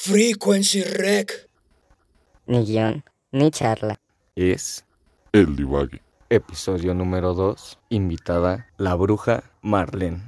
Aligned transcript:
Frequency 0.00 0.84
Rec. 0.84 1.48
Ni 2.46 2.64
guion, 2.64 3.02
ni 3.32 3.50
charla. 3.50 3.98
Es 4.36 4.84
El 5.32 5.56
divague. 5.56 6.00
episodio 6.30 6.94
número 6.94 7.34
2. 7.34 7.80
Invitada 7.88 8.68
la 8.76 8.94
bruja 8.94 9.42
Marlene. 9.60 10.22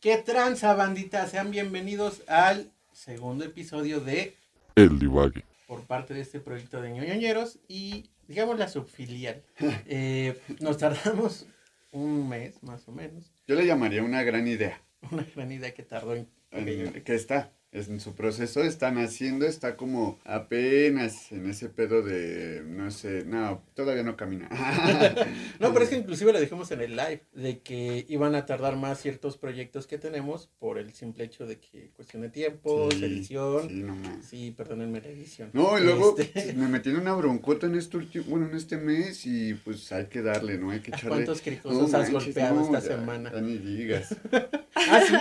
¿Qué 0.00 0.16
tranza, 0.16 0.72
bandita? 0.74 1.26
Sean 1.26 1.50
bienvenidos 1.50 2.22
al 2.26 2.72
segundo 2.94 3.44
episodio 3.44 4.00
de 4.00 4.34
El 4.76 4.98
divague. 4.98 5.44
por 5.68 5.82
parte 5.82 6.14
de 6.14 6.22
este 6.22 6.40
proyecto 6.40 6.80
de 6.80 6.92
ñoñoñeros 6.92 7.58
y 7.68 8.08
digamos 8.28 8.58
la 8.58 8.68
subfilial. 8.68 9.42
Eh, 9.86 10.40
nos 10.60 10.78
tardamos 10.78 11.46
un 11.92 12.28
mes 12.30 12.62
más 12.62 12.88
o 12.88 12.92
menos, 12.92 13.30
Yo 13.46 13.54
le 13.56 13.66
llamaría 13.66 14.02
una 14.02 14.22
gran 14.22 14.48
idea. 14.48 14.80
una 15.12 15.24
gran 15.34 15.52
idea 15.52 15.74
que 15.74 15.82
tardó 15.82 16.14
en... 16.14 16.28
en- 16.50 17.02
que 17.04 17.14
está, 17.14 17.52
es 17.65 17.65
en 17.76 18.00
su 18.00 18.14
proceso, 18.14 18.62
está 18.62 18.90
naciendo, 18.90 19.46
está 19.46 19.76
como 19.76 20.18
apenas 20.24 21.30
en 21.30 21.48
ese 21.48 21.68
pedo 21.68 22.02
de, 22.02 22.62
no 22.66 22.90
sé, 22.90 23.24
no, 23.26 23.62
todavía 23.74 24.02
no 24.02 24.16
camina. 24.16 24.48
No, 25.60 25.72
pero 25.72 25.84
es 25.84 25.90
que 25.90 25.96
inclusive 25.96 26.32
lo 26.32 26.40
dejamos 26.40 26.70
en 26.70 26.80
el 26.80 26.96
live, 26.96 27.22
de 27.34 27.58
que 27.60 28.04
iban 28.08 28.34
a 28.34 28.46
tardar 28.46 28.76
más 28.76 29.00
ciertos 29.00 29.36
proyectos 29.36 29.86
que 29.86 29.98
tenemos 29.98 30.48
por 30.58 30.78
el 30.78 30.92
simple 30.92 31.24
hecho 31.24 31.46
de 31.46 31.58
que 31.58 31.90
cuestión 31.96 32.22
de 32.22 32.28
tiempo, 32.28 32.88
Sí, 32.90 33.04
edición. 33.04 33.68
Sí, 33.68 33.82
no. 33.82 33.94
Sí, 34.22 34.54
perdónenme 34.56 35.00
la 35.00 35.08
edición. 35.08 35.50
No, 35.52 35.78
y 35.78 35.82
luego 35.82 36.14
Este, 36.18 36.52
me 36.56 36.68
metí 36.68 36.90
en 36.90 36.96
una 36.96 37.14
broncota 37.14 37.66
en 37.66 37.74
este 37.76 37.96
último, 37.96 38.24
bueno, 38.28 38.46
en 38.48 38.56
este 38.56 38.76
mes 38.76 39.24
y 39.26 39.54
pues 39.54 39.90
hay 39.92 40.06
que 40.06 40.22
darle, 40.22 40.58
¿no? 40.58 40.70
Hay 40.70 40.80
que 40.80 40.92
¿A 40.92 40.96
echarle. 40.96 41.10
cuántos 41.16 41.40
cricosos 41.40 41.94
has 41.94 42.10
manches, 42.12 42.12
golpeado 42.34 42.54
no, 42.56 42.76
esta 42.76 42.80
ya, 42.80 42.96
semana? 42.96 43.32
Ya 43.32 43.40
ni 43.40 43.58
digas. 43.58 44.14
ah, 44.74 45.00
sí. 45.06 45.14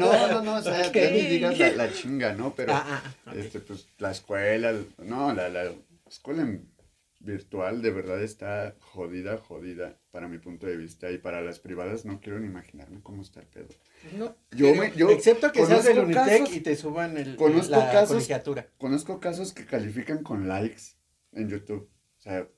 no, 0.00 0.28
no, 0.28 0.42
no, 0.42 0.56
o 0.56 0.62
sea, 0.62 0.88
Ok. 0.88 0.94
ya 0.94 1.10
ni 1.10 1.20
digas 1.22 1.41
la, 1.50 1.72
la 1.72 1.92
chinga, 1.92 2.32
¿no? 2.34 2.54
Pero, 2.56 2.72
Ah, 2.72 2.84
ah, 2.86 3.14
ah, 3.26 3.30
ok. 3.32 3.36
este, 3.36 3.60
pues, 3.60 3.86
la 3.98 4.10
escuela, 4.12 4.74
no, 4.98 5.32
la, 5.34 5.48
la 5.48 5.72
escuela 6.06 6.46
virtual 7.20 7.82
de 7.82 7.90
verdad 7.90 8.20
está 8.22 8.74
jodida, 8.80 9.38
jodida, 9.38 9.96
para 10.10 10.26
mi 10.28 10.38
punto 10.38 10.66
de 10.66 10.76
vista, 10.76 11.10
y 11.10 11.18
para 11.18 11.40
las 11.40 11.60
privadas 11.60 12.04
no 12.04 12.20
quiero 12.20 12.40
ni 12.40 12.46
imaginarme 12.46 13.00
cómo 13.00 13.22
está 13.22 13.40
el 13.40 13.46
pedo. 13.46 13.68
No, 14.18 14.34
Yo 14.50 14.74
me- 14.74 14.92
yo 14.96 15.08
Excepto 15.10 15.52
que 15.52 15.64
seas 15.64 15.84
del 15.84 16.00
Unitec 16.00 16.24
casos- 16.40 16.56
y 16.56 16.60
te 16.60 16.74
suban 16.74 17.16
el, 17.16 17.36
conozco 17.36 17.70
la 17.70 17.92
casos- 17.92 18.08
colegiatura. 18.08 18.66
Conozco 18.78 19.20
casos 19.20 19.52
que 19.52 19.64
califican 19.64 20.22
con 20.24 20.48
likes 20.48 20.82
en 21.32 21.48
YouTube. 21.48 21.88
O 22.18 22.20
sea, 22.20 22.48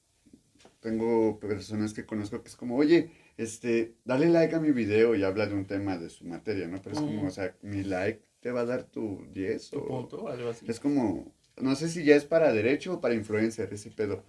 tengo 0.81 1.39
personas 1.39 1.93
que 1.93 2.05
conozco 2.07 2.43
que 2.43 2.49
es 2.49 2.57
como, 2.57 2.77
oye, 2.77 3.11
este, 3.37 3.97
dale 4.05 4.29
like 4.29 4.55
a 4.55 4.61
mi 4.61 4.71
video 4.73 5.15
y 5.15 5.25
habla 5.25 5.47
de 5.47 5.55
un 5.55 5.67
tema 5.67 5.99
de 5.99 6.09
su 6.09 6.25
materia, 6.25 6.67
¿no? 6.69 6.81
Pero 6.83 6.95
es 6.97 7.01
como, 7.03 7.23
Mm. 7.23 7.27
o 7.27 7.31
sea, 7.31 7.55
mi 7.63 7.83
like 7.85 8.23
te 8.45 8.51
va 8.51 8.61
a 8.61 8.67
dar 8.67 8.85
tu 8.85 9.25
10 9.33 9.71
Tu 9.71 9.79
o... 9.79 9.87
punto, 9.87 10.29
algo 10.29 10.51
así. 10.51 10.67
Es 10.69 10.79
como, 10.79 11.33
no 11.57 11.75
sé 11.77 11.89
si 11.89 12.05
ya 12.05 12.15
es 12.15 12.27
para 12.27 12.53
derecho 12.53 12.93
o 12.93 13.01
para 13.01 13.15
influencer 13.15 13.73
ese 13.73 13.91
pedo. 13.91 14.23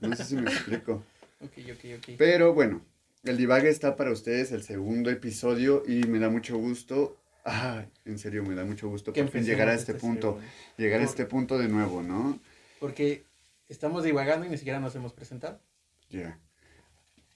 No 0.00 0.16
sé 0.16 0.24
si 0.24 0.34
me 0.34 0.50
explico. 0.50 1.02
Ok, 1.42 1.58
ok, 1.72 1.84
ok. 1.98 2.08
Pero 2.18 2.54
bueno, 2.54 2.82
el 3.24 3.36
divague 3.36 3.68
está 3.68 3.96
para 3.96 4.12
ustedes, 4.12 4.52
el 4.52 4.62
segundo 4.62 5.10
episodio, 5.10 5.82
y 5.84 6.04
me 6.04 6.20
da 6.20 6.30
mucho 6.30 6.56
gusto. 6.56 7.16
Ay, 7.42 7.88
en 8.04 8.20
serio, 8.20 8.44
me 8.44 8.54
da 8.54 8.64
mucho 8.64 8.88
gusto 8.88 9.12
por 9.12 9.28
fin 9.28 9.44
llegar 9.44 9.68
a 9.68 9.74
este 9.74 9.90
este 9.90 10.00
punto. 10.06 10.34
segundo. 10.34 10.48
Llegar 10.78 11.00
a 11.00 11.02
este 11.04 11.26
punto 11.26 11.58
de 11.58 11.66
nuevo, 11.66 12.00
¿no? 12.00 12.38
Porque 12.78 13.24
estamos 13.68 14.04
divagando 14.04 14.46
y 14.46 14.50
ni 14.50 14.56
siquiera 14.56 14.78
nos 14.78 14.94
hemos 14.94 15.14
presentado. 15.14 15.60
Ya. 16.10 16.38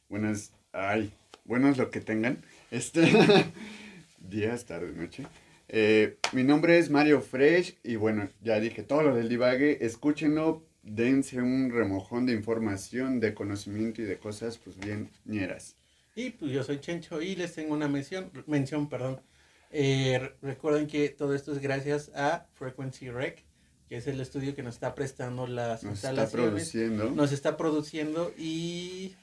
Buenas, 0.08 0.52
ay, 0.70 1.12
buenos 1.44 1.76
lo 1.76 1.90
que 1.90 2.00
tengan. 2.00 2.44
Este, 2.70 3.02
días, 4.20 4.66
tarde, 4.66 4.92
noche. 4.92 5.26
Eh, 5.68 6.16
mi 6.32 6.44
nombre 6.44 6.78
es 6.78 6.90
Mario 6.90 7.20
Fresh 7.20 7.76
y 7.82 7.96
bueno, 7.96 8.28
ya 8.42 8.60
dije 8.60 8.82
todo 8.82 9.02
lo 9.02 9.16
del 9.16 9.28
divague. 9.28 9.84
Escúchenlo, 9.84 10.62
dense 10.82 11.40
un 11.40 11.70
remojón 11.72 12.26
de 12.26 12.32
información, 12.32 13.18
de 13.20 13.34
conocimiento 13.34 14.02
y 14.02 14.04
de 14.04 14.18
cosas, 14.18 14.58
pues 14.58 14.78
bien 14.78 15.10
ñeras. 15.24 15.74
Y 16.14 16.30
pues 16.30 16.50
yo 16.52 16.62
soy 16.62 16.78
Chencho 16.78 17.20
y 17.20 17.36
les 17.36 17.54
tengo 17.54 17.74
una 17.74 17.88
mención, 17.88 18.30
mención, 18.46 18.88
perdón. 18.88 19.20
Eh, 19.70 20.18
re- 20.20 20.34
recuerden 20.40 20.86
que 20.86 21.08
todo 21.08 21.34
esto 21.34 21.52
es 21.52 21.58
gracias 21.58 22.10
a 22.14 22.46
Frequency 22.54 23.10
Rec, 23.10 23.42
que 23.88 23.96
es 23.96 24.06
el 24.06 24.20
estudio 24.20 24.54
que 24.54 24.62
nos 24.62 24.74
está 24.76 24.94
prestando 24.94 25.46
las 25.46 25.82
Nos 25.82 26.02
está 26.04 26.26
produciendo. 26.28 27.10
Nos 27.10 27.32
está 27.32 27.56
produciendo 27.56 28.32
y... 28.38 29.14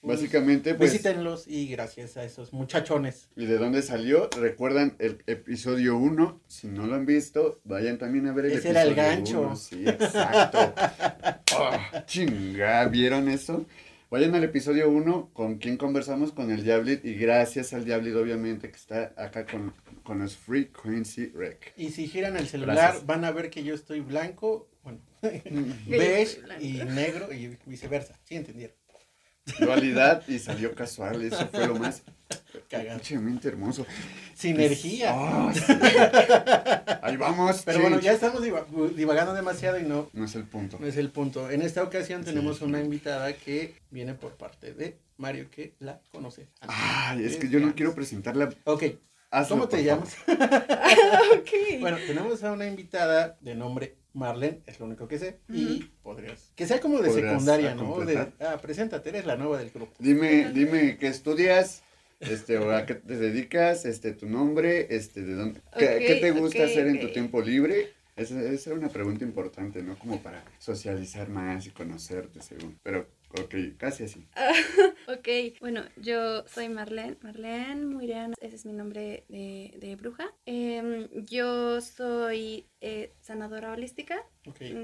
pues, 0.00 0.18
Básicamente, 0.20 0.74
pues, 0.74 0.92
Visítenlos 0.92 1.48
y 1.48 1.68
gracias 1.68 2.16
a 2.16 2.24
esos 2.24 2.52
muchachones. 2.52 3.28
¿y 3.36 3.46
de 3.46 3.58
dónde 3.58 3.82
salió? 3.82 4.28
Recuerdan 4.38 4.94
el 4.98 5.22
episodio 5.26 5.96
1. 5.96 6.40
Si 6.46 6.68
no 6.68 6.86
lo 6.86 6.94
han 6.94 7.06
visto, 7.06 7.60
vayan 7.64 7.98
también 7.98 8.28
a 8.28 8.32
ver 8.32 8.46
el 8.46 8.52
Ese 8.52 8.70
episodio 8.70 8.80
era 8.80 8.88
el 8.88 8.94
gancho. 8.94 9.40
uno. 9.40 9.56
Sí, 9.56 9.84
exacto. 9.86 10.74
Ah, 11.58 12.04
chinga, 12.06 12.84
¿vieron 12.88 13.30
eso? 13.30 13.64
Vayan 14.10 14.34
al 14.34 14.44
episodio 14.44 14.90
1 14.90 15.30
con 15.32 15.56
quien 15.56 15.78
conversamos 15.78 16.30
con 16.32 16.50
el 16.50 16.62
Diablit 16.62 17.02
y 17.04 17.14
gracias 17.14 17.72
al 17.72 17.84
Diablit 17.86 18.14
obviamente 18.14 18.68
que 18.70 18.76
está 18.76 19.14
acá 19.16 19.46
con, 19.46 19.72
con 20.02 20.18
los 20.18 20.36
Frequency 20.36 21.28
Rec. 21.34 21.72
Y 21.78 21.90
si 21.90 22.08
giran 22.08 22.36
el 22.36 22.46
celular 22.46 22.76
Gracias. 22.76 23.06
van 23.06 23.24
a 23.24 23.30
ver 23.30 23.48
que 23.48 23.64
yo 23.64 23.74
estoy 23.74 24.00
blanco, 24.00 24.68
bueno, 24.84 24.98
beige 25.88 26.40
y 26.60 26.72
negro 26.84 27.32
y 27.32 27.56
viceversa. 27.64 28.18
¿Sí 28.24 28.36
entendieron? 28.36 28.76
Dualidad 29.60 30.22
y 30.28 30.38
salió 30.38 30.74
casual, 30.74 31.22
eso 31.22 31.46
fue 31.48 31.66
lo 31.66 31.76
más 31.76 32.02
Cagado. 32.68 32.98
pinchemente 32.98 33.48
hermoso. 33.48 33.86
Sinergia. 34.34 35.12
Ah, 35.14 35.52
sí. 35.54 35.62
Ahí 37.02 37.16
vamos. 37.16 37.62
Pero 37.64 37.80
bueno, 37.80 37.96
chin. 37.96 38.04
ya 38.06 38.12
estamos 38.12 38.42
diva- 38.42 38.66
divagando 38.94 39.34
demasiado 39.34 39.78
y 39.78 39.82
no, 39.84 40.10
No 40.12 40.24
es 40.24 40.34
el 40.34 40.44
punto. 40.44 40.78
no 40.80 40.86
es 40.86 40.96
el 40.96 41.10
punto. 41.10 41.50
En 41.50 41.62
esta 41.62 41.82
ocasión 41.82 42.22
Sí. 42.22 42.30
tenemos 42.30 42.60
una 42.62 42.80
invitada 42.80 43.32
que 43.34 43.74
viene 43.90 44.14
por 44.14 44.32
parte 44.32 44.72
de 44.74 44.98
Mario, 45.16 45.48
que 45.50 45.74
la 45.78 46.00
conoce. 46.10 46.48
Ay, 46.60 47.24
es 47.24 47.36
que 47.36 47.48
yo 47.48 47.60
no 47.60 47.74
quiero 47.74 47.94
presentarla. 47.94 48.50
Ok, 48.64 48.82
Hazlo, 49.30 49.56
¿cómo 49.56 49.68
te 49.68 49.82
llamas? 49.84 50.16
ok. 50.26 51.80
Bueno, 51.80 51.98
tenemos 52.06 52.42
a 52.44 52.52
una 52.52 52.66
invitada 52.66 53.36
de 53.40 53.54
nombre 53.54 53.96
Marlene, 54.16 54.62
es 54.66 54.80
lo 54.80 54.86
único 54.86 55.06
que 55.06 55.18
sé. 55.18 55.38
Y 55.48 55.84
podrías. 56.02 56.52
Que 56.56 56.66
sea 56.66 56.80
como 56.80 57.00
de 57.00 57.10
secundaria, 57.10 57.74
¿no? 57.74 58.00
De, 58.00 58.32
ah, 58.40 58.58
preséntate, 58.60 59.10
eres 59.10 59.26
la 59.26 59.36
nueva 59.36 59.58
del 59.58 59.70
grupo. 59.70 59.92
Dime, 59.98 60.50
dime 60.52 60.96
qué 60.98 61.08
estudias, 61.08 61.82
este, 62.20 62.56
o 62.56 62.74
a 62.74 62.86
qué 62.86 62.94
te 62.94 63.16
dedicas, 63.16 63.84
este, 63.84 64.12
tu 64.12 64.26
nombre, 64.26 64.86
este, 64.90 65.22
de 65.22 65.34
dónde, 65.34 65.60
qué, 65.78 66.18
te 66.20 66.30
gusta 66.30 66.64
hacer 66.64 66.86
en 66.86 67.00
tu 67.00 67.12
tiempo 67.12 67.42
libre. 67.42 67.92
Esa, 68.16 68.40
esa 68.40 68.70
era 68.70 68.78
una 68.78 68.88
pregunta 68.88 69.24
importante, 69.24 69.82
¿no? 69.82 69.98
Como 69.98 70.22
para 70.22 70.42
socializar 70.58 71.28
más 71.28 71.66
y 71.66 71.70
conocerte, 71.70 72.40
según. 72.40 72.78
Pero, 72.82 73.06
ok, 73.42 73.54
casi 73.78 74.04
así. 74.04 74.26
Ok, 75.08 75.28
bueno, 75.60 75.82
yo 75.96 76.44
soy 76.48 76.68
Marlene, 76.68 77.16
Marlene 77.22 77.76
Muirian, 77.86 78.34
ese 78.40 78.56
es 78.56 78.66
mi 78.66 78.72
nombre 78.72 79.22
de, 79.28 79.72
de 79.78 79.94
bruja. 79.94 80.32
Em, 80.46 81.06
yo 81.12 81.80
soy 81.80 82.66
eh, 82.80 83.12
sanadora 83.20 83.70
holística, 83.70 84.20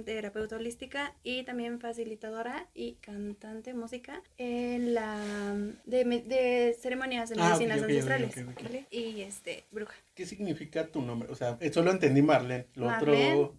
terapeuta 0.05 0.57
holística 0.57 1.13
y 1.25 1.43
también 1.43 1.81
facilitadora 1.81 2.69
y 2.73 2.95
cantante 3.01 3.75
música 3.75 4.23
en 4.39 4.95
la 4.95 5.57
de, 5.87 6.05
de 6.05 6.77
ceremonias 6.81 7.31
de 7.31 7.37
Ah, 7.41 7.49
medicinas 7.49 7.83
ancestrales, 7.83 8.37
ok, 8.37 8.45
ok. 8.53 8.63
¿vale? 8.63 8.87
Y 8.93 9.23
este, 9.23 9.65
bruja. 9.73 9.95
¿Qué 10.15 10.25
significa 10.27 10.87
tu 10.87 11.03
nombre? 11.03 11.31
O 11.33 11.35
sea, 11.35 11.57
eso 11.61 11.83
lo 11.83 11.91
entendí 11.91 12.23
Marlene. 12.23 12.67
Lo 12.75 12.87
Marlene 12.87 13.35
otro. 13.35 13.57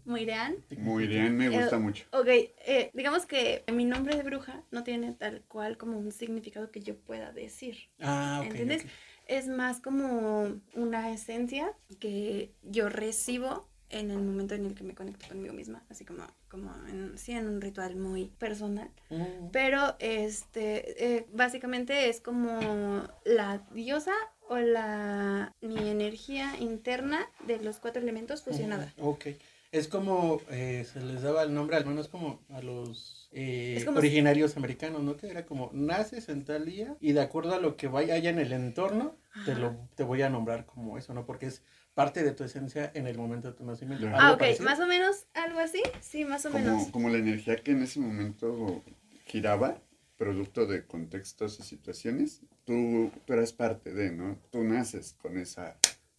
Bien, 0.69 1.35
me 1.35 1.49
gusta 1.49 1.75
Eh, 1.75 1.79
mucho. 1.79 2.05
Ok, 2.11 2.27
eh, 2.27 2.89
digamos 2.93 3.25
que 3.25 3.63
mi 3.73 3.83
nombre 3.85 4.15
de 4.15 4.23
bruja 4.23 4.63
no 4.71 4.82
tiene 4.83 5.13
tal 5.13 5.41
cual 5.47 5.77
como 5.77 5.97
un 5.97 6.11
significado 6.11 6.71
que 6.71 6.81
yo 6.81 6.97
pueda 6.97 7.31
decir. 7.31 7.77
Ah, 7.99 8.39
ok. 8.39 8.47
¿Entiendes? 8.47 8.85
Es 9.27 9.47
más 9.47 9.79
como 9.79 10.59
una 10.73 11.11
esencia 11.11 11.73
que 11.99 12.51
yo 12.63 12.89
recibo 12.89 13.67
en 13.89 14.11
el 14.11 14.19
momento 14.19 14.55
en 14.55 14.65
el 14.65 14.73
que 14.73 14.83
me 14.83 14.95
conecto 14.95 15.27
conmigo 15.27 15.53
misma, 15.53 15.83
así 15.89 16.03
como, 16.03 16.25
como 16.49 16.73
en, 16.87 17.17
sí, 17.17 17.31
en 17.31 17.47
un 17.47 17.61
ritual 17.61 17.95
muy 17.95 18.25
personal. 18.25 18.89
Mm, 19.09 19.49
Pero 19.51 19.95
este, 19.99 21.17
eh, 21.17 21.27
básicamente 21.31 22.09
es 22.09 22.19
como 22.19 23.07
la 23.23 23.59
diosa 23.71 24.13
o 24.49 24.57
la 24.57 25.53
mi 25.61 25.89
energía 25.89 26.57
interna 26.59 27.29
de 27.45 27.59
los 27.59 27.79
cuatro 27.79 28.01
elementos 28.01 28.43
fusionada. 28.43 28.91
Ok. 28.99 29.27
Es 29.73 29.87
como 29.87 30.39
eh, 30.51 30.85
se 30.91 31.01
les 31.01 31.23
daba 31.23 31.41
el 31.41 31.51
nombre, 31.53 31.75
al 31.75 31.85
menos 31.87 32.07
como 32.07 32.39
a 32.49 32.61
los 32.61 33.27
eh, 33.31 33.81
como- 33.83 33.97
originarios 33.97 34.55
americanos, 34.55 35.01
¿no? 35.01 35.17
Que 35.17 35.27
era 35.31 35.47
como 35.47 35.71
naces 35.73 36.29
en 36.29 36.45
tal 36.45 36.65
día 36.65 36.95
y 37.01 37.13
de 37.13 37.21
acuerdo 37.21 37.55
a 37.55 37.59
lo 37.59 37.75
que 37.75 37.87
vaya 37.87 38.13
haya 38.13 38.29
en 38.29 38.37
el 38.37 38.53
entorno, 38.53 39.15
te, 39.45 39.55
lo, 39.55 39.75
te 39.95 40.03
voy 40.03 40.21
a 40.21 40.29
nombrar 40.29 40.67
como 40.67 40.99
eso, 40.99 41.15
¿no? 41.15 41.25
Porque 41.25 41.47
es 41.47 41.63
parte 41.95 42.23
de 42.23 42.33
tu 42.33 42.43
esencia 42.43 42.91
en 42.93 43.07
el 43.07 43.17
momento 43.17 43.47
de 43.49 43.55
tu 43.55 43.65
nacimiento. 43.65 44.07
Ah, 44.13 44.19
¿Algo 44.19 44.33
ok, 44.35 44.39
parecido? 44.41 44.65
más 44.69 44.79
o 44.79 44.85
menos 44.85 45.25
algo 45.33 45.57
así, 45.59 45.81
sí, 46.01 46.23
más 46.23 46.45
o 46.45 46.51
menos. 46.51 46.69
Como, 46.83 46.91
como 46.91 47.09
la 47.09 47.17
energía 47.17 47.55
que 47.55 47.71
en 47.71 47.81
ese 47.81 47.99
momento 47.99 48.83
giraba, 49.25 49.81
producto 50.17 50.67
de 50.67 50.85
contextos 50.85 51.59
y 51.59 51.63
situaciones. 51.63 52.41
Tú, 52.63 53.11
tú 53.25 53.33
eras 53.33 53.51
parte 53.51 53.91
de, 53.91 54.11
¿no? 54.11 54.37
Tú 54.51 54.63
naces 54.63 55.15
con 55.19 55.35
esa... 55.39 55.75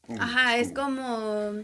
pum, 0.07 0.17
Ajá, 0.19 0.57
es 0.59 0.73
como 0.73 1.62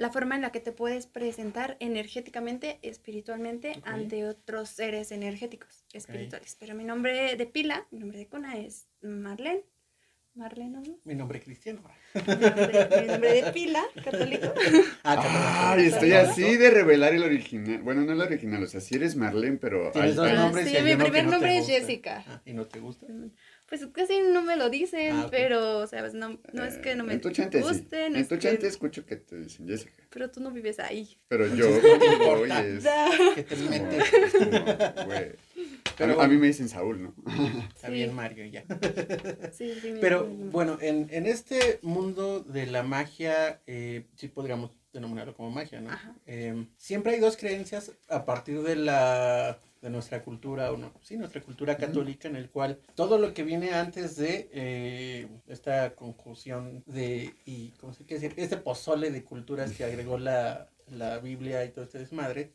la 0.00 0.10
forma 0.10 0.34
en 0.34 0.40
la 0.40 0.50
que 0.50 0.60
te 0.60 0.72
puedes 0.72 1.06
presentar 1.06 1.76
energéticamente, 1.78 2.78
espiritualmente, 2.80 3.82
ante 3.84 4.26
otros 4.26 4.70
seres 4.70 5.12
energéticos, 5.12 5.84
espirituales. 5.92 6.56
Pero 6.58 6.74
mi 6.74 6.84
nombre 6.84 7.36
de 7.36 7.46
pila, 7.46 7.86
mi 7.90 7.98
nombre 7.98 8.16
de 8.18 8.26
cuna 8.26 8.56
es 8.58 8.86
Marlene. 9.02 9.62
Marlene, 10.32 10.70
¿no? 10.80 10.98
Mi 11.04 11.14
nombre 11.14 11.40
cristiano. 11.40 11.82
Mi 12.14 12.20
nombre, 12.22 12.88
mi 13.02 13.06
nombre 13.08 13.42
de 13.42 13.52
pila, 13.52 13.82
católico. 14.02 14.54
Ah, 15.04 15.72
Ay, 15.74 15.86
estoy 15.86 16.12
así 16.12 16.56
de 16.56 16.70
revelar 16.70 17.12
el 17.12 17.22
original. 17.24 17.82
Bueno, 17.82 18.02
no 18.02 18.12
el 18.12 18.20
original, 18.22 18.62
o 18.62 18.66
sea, 18.68 18.80
sí 18.80 18.94
eres 18.94 19.16
Marlene, 19.16 19.58
pero... 19.58 19.90
Tienes 19.90 20.10
hay- 20.12 20.16
dos 20.16 20.26
hay- 20.28 20.36
nombres 20.36 20.68
sí, 20.68 20.76
mi 20.82 20.94
primer 20.96 21.24
no 21.24 21.32
nombre 21.32 21.52
es 21.58 21.60
gusta. 21.66 21.72
Jessica. 21.74 22.24
Ah, 22.26 22.42
¿Y 22.46 22.52
no 22.54 22.66
te 22.66 22.80
gusta? 22.80 23.06
Pues 23.70 23.86
casi 23.94 24.18
no 24.18 24.42
me 24.42 24.56
lo 24.56 24.68
dicen, 24.68 25.12
Ah, 25.14 25.28
pero, 25.30 25.86
¿sabes? 25.86 26.12
No, 26.12 26.38
no 26.52 26.64
es 26.64 26.76
que 26.78 26.94
no 26.96 27.04
me 27.04 27.12
en 27.14 27.20
tu 27.20 27.30
chante, 27.30 27.60
guste, 27.62 28.06
sí. 28.06 28.10
no 28.10 28.16
En 28.16 28.16
es 28.16 28.28
tu 28.28 28.34
que- 28.34 28.40
chante 28.40 28.66
escucho 28.66 29.06
que 29.06 29.14
te 29.16 29.38
dicen 29.38 29.66
Jessica. 29.68 29.92
pero 30.10 30.28
tú 30.28 30.40
no 30.40 30.50
vives 30.50 30.80
ahí. 30.80 31.16
Pero 31.28 31.46
yo, 31.54 31.68
oye, 31.68 32.76
es 32.76 32.84
Que 33.36 33.42
te 33.44 33.56
metes. 33.70 34.04
güey. 35.06 35.32
Pero 35.96 36.20
a, 36.20 36.26
mí 36.28 36.36
me 36.36 36.48
dicen 36.48 36.68
Saúl, 36.68 37.00
¿no? 37.02 37.14
Está 37.74 37.86
Sí. 37.88 37.92
bien, 37.92 38.12
Mario, 38.14 38.44
ya. 38.46 38.64
Sí, 39.52 39.72
sí, 39.80 39.94
Pero 40.00 40.26
bueno, 40.26 40.78
en, 40.80 41.06
en 41.10 41.26
este 41.26 41.78
mundo 41.82 42.40
de 42.40 42.66
la 42.66 42.82
magia, 42.82 43.60
eh, 43.66 44.04
sí 44.16 44.28
podríamos 44.28 44.72
denominarlo 44.92 45.34
como 45.34 45.50
magia, 45.50 45.80
¿no? 45.80 45.90
Ajá. 45.90 46.14
Eh, 46.26 46.66
siempre 46.76 47.12
hay 47.12 47.20
dos 47.20 47.36
creencias 47.36 47.92
a 48.08 48.24
partir 48.24 48.62
de 48.62 48.74
la 48.76 49.60
de 49.80 49.90
nuestra 49.90 50.22
cultura, 50.22 50.70
o 50.72 50.76
no, 50.76 50.92
sí, 51.02 51.16
nuestra 51.16 51.40
cultura 51.40 51.76
católica, 51.76 52.28
en 52.28 52.36
el 52.36 52.50
cual 52.50 52.80
todo 52.94 53.18
lo 53.18 53.32
que 53.32 53.44
viene 53.44 53.72
antes 53.72 54.16
de 54.16 54.50
eh, 54.52 55.28
esta 55.46 55.94
conjunción 55.94 56.82
de, 56.86 57.34
y, 57.46 57.70
¿cómo 57.80 57.94
se 57.94 58.04
quiere 58.04 58.22
decir? 58.22 58.38
Este 58.38 58.58
pozole 58.58 59.10
de 59.10 59.24
culturas 59.24 59.72
que 59.72 59.84
agregó 59.84 60.18
la, 60.18 60.70
la 60.88 61.18
Biblia 61.18 61.64
y 61.64 61.70
todo 61.70 61.84
este 61.84 61.98
desmadre, 61.98 62.52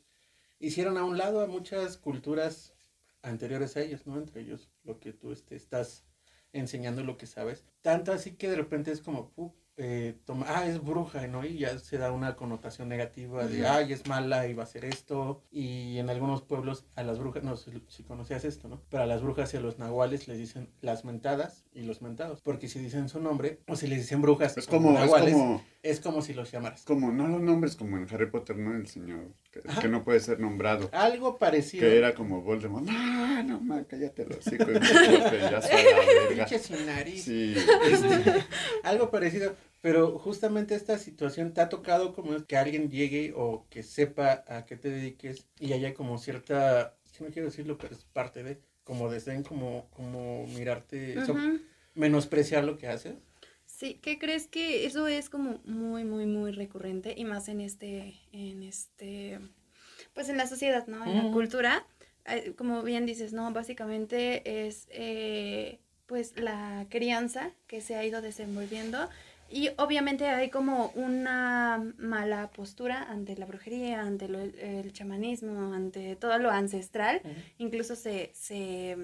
hicieron 0.59 0.97
a 0.97 1.03
un 1.03 1.17
lado 1.17 1.41
a 1.41 1.47
muchas 1.47 1.97
culturas 1.97 2.73
anteriores 3.21 3.75
a 3.75 3.81
ellos, 3.81 4.05
¿no? 4.05 4.17
Entre 4.17 4.41
ellos 4.41 4.69
lo 4.83 4.99
que 4.99 5.11
tú 5.13 5.31
este, 5.31 5.55
estás 5.55 6.05
enseñando 6.53 7.03
lo 7.03 7.17
que 7.17 7.25
sabes. 7.25 7.65
Tanto 7.81 8.11
así 8.11 8.35
que 8.35 8.49
de 8.49 8.55
repente 8.55 8.91
es 8.91 9.01
como, 9.01 9.33
eh, 9.77 10.15
toma, 10.25 10.45
ah, 10.47 10.65
es 10.65 10.81
bruja, 10.81 11.27
¿no? 11.27 11.45
Y 11.45 11.57
ya 11.57 11.77
se 11.79 11.97
da 11.97 12.11
una 12.11 12.35
connotación 12.35 12.87
negativa 12.87 13.45
de, 13.45 13.67
ay, 13.67 13.91
es 13.91 14.07
mala 14.07 14.47
y 14.47 14.53
va 14.53 14.63
a 14.63 14.65
hacer 14.65 14.85
esto. 14.85 15.41
Y 15.51 15.97
en 15.97 16.09
algunos 16.09 16.41
pueblos 16.41 16.85
a 16.95 17.03
las 17.03 17.19
brujas, 17.19 17.43
no 17.43 17.57
sé 17.57 17.81
si 17.87 18.03
conocías 18.03 18.45
esto, 18.45 18.69
¿no? 18.69 18.81
Pero 18.89 19.03
a 19.03 19.05
las 19.05 19.21
brujas 19.21 19.53
y 19.53 19.57
a 19.57 19.59
los 19.59 19.77
nahuales 19.77 20.27
les 20.27 20.37
dicen 20.37 20.69
las 20.81 21.03
mentadas 21.03 21.65
y 21.73 21.81
los 21.81 22.01
mentados. 22.01 22.41
Porque 22.41 22.69
si 22.69 22.79
dicen 22.79 23.09
su 23.09 23.19
nombre, 23.19 23.59
o 23.67 23.75
si 23.75 23.87
les 23.87 23.99
dicen 23.99 24.21
brujas 24.21 24.57
Es 24.57 24.67
como, 24.67 24.91
es 24.91 24.99
nahuales, 24.99 25.33
como, 25.33 25.61
es 25.85 25.99
como 25.99 26.21
si 26.21 26.33
los 26.33 26.51
llamaras. 26.51 26.83
como, 26.83 27.11
no 27.11 27.27
los 27.27 27.41
nombres 27.41 27.75
como 27.75 27.97
en 27.97 28.07
Harry 28.11 28.29
Potter, 28.29 28.57
¿no? 28.57 28.75
El 28.75 28.87
señor, 28.87 29.31
que, 29.51 29.87
no 29.87 30.03
puede 30.03 30.19
ser 30.19 30.39
nombrado. 30.39 30.89
Algo 30.91 31.37
parecido. 31.37 31.81
Que 31.81 31.97
era 31.97 32.13
como 32.15 32.41
Voldemort. 32.41 32.83
No, 32.85 33.43
no, 33.43 33.61
ma, 33.61 33.83
cállate 33.85 34.25
los 34.25 34.43
verga. 34.45 34.79
Pinche 36.29 36.59
sin 36.59 36.85
nariz. 36.85 37.23
Sí, 37.23 37.55
Este, 37.89 38.43
algo 38.83 39.11
parecido, 39.11 39.55
pero 39.81 40.17
justamente 40.17 40.75
esta 40.75 40.97
situación 40.97 41.53
te 41.53 41.61
ha 41.61 41.69
tocado 41.69 42.13
como 42.13 42.45
que 42.45 42.57
alguien 42.57 42.89
llegue 42.89 43.33
o 43.35 43.65
que 43.69 43.83
sepa 43.83 44.43
a 44.47 44.65
qué 44.65 44.75
te 44.75 44.89
dediques 44.89 45.45
y 45.59 45.73
haya 45.73 45.93
como 45.93 46.17
cierta, 46.17 46.95
que 47.17 47.23
no 47.23 47.29
quiero 47.31 47.49
decirlo, 47.49 47.77
pero 47.77 47.93
es 47.95 48.03
parte 48.05 48.43
de, 48.43 48.59
como 48.83 49.09
desdén, 49.09 49.43
como, 49.43 49.87
como 49.91 50.45
mirarte, 50.47 51.23
so- 51.25 51.35
menospreciar 51.93 52.63
lo 52.63 52.77
que 52.77 52.87
haces. 52.87 53.15
Sí, 53.77 53.99
¿qué 54.01 54.17
crees 54.17 54.47
que 54.47 54.85
eso 54.85 55.07
es 55.07 55.29
como 55.29 55.59
muy, 55.65 56.05
muy, 56.05 56.25
muy 56.25 56.51
recurrente 56.51 57.13
y 57.17 57.25
más 57.25 57.49
en 57.49 57.59
este, 57.59 58.15
en 58.31 58.63
este, 58.63 59.39
pues 60.13 60.29
en 60.29 60.37
la 60.37 60.47
sociedad, 60.47 60.87
¿no? 60.87 61.03
En 61.05 61.15
la 61.17 61.29
cultura, 61.31 61.85
eh, 62.25 62.53
como 62.57 62.83
bien 62.83 63.05
dices, 63.05 63.33
¿no? 63.33 63.51
Básicamente 63.51 64.65
es, 64.67 64.87
eh, 64.91 65.79
pues, 66.05 66.39
la 66.39 66.85
crianza 66.89 67.51
que 67.67 67.81
se 67.81 67.95
ha 67.95 68.05
ido 68.05 68.21
desenvolviendo. 68.21 69.09
Y 69.49 69.69
obviamente 69.77 70.27
hay 70.27 70.49
como 70.49 70.91
una 70.95 71.93
mala 71.97 72.49
postura 72.51 73.03
ante 73.03 73.35
la 73.37 73.45
brujería, 73.45 74.01
ante 74.01 74.27
lo- 74.29 74.39
el 74.39 74.91
chamanismo, 74.93 75.73
ante 75.73 76.15
todo 76.15 76.37
lo 76.39 76.49
ancestral, 76.49 77.21
incluso 77.57 77.95
se, 77.95 78.31
se, 78.33 78.97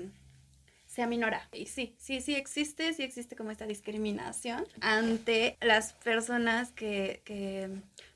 se 0.91 1.01
aminora. 1.01 1.47
Y 1.53 1.67
sí, 1.67 1.95
sí, 1.97 2.19
sí 2.19 2.35
existe, 2.35 2.93
sí 2.93 3.03
existe 3.03 3.37
como 3.37 3.49
esta 3.49 3.65
discriminación 3.65 4.65
ante 4.81 5.57
las 5.61 5.93
personas 5.93 6.73
que, 6.73 7.21
que 7.23 7.69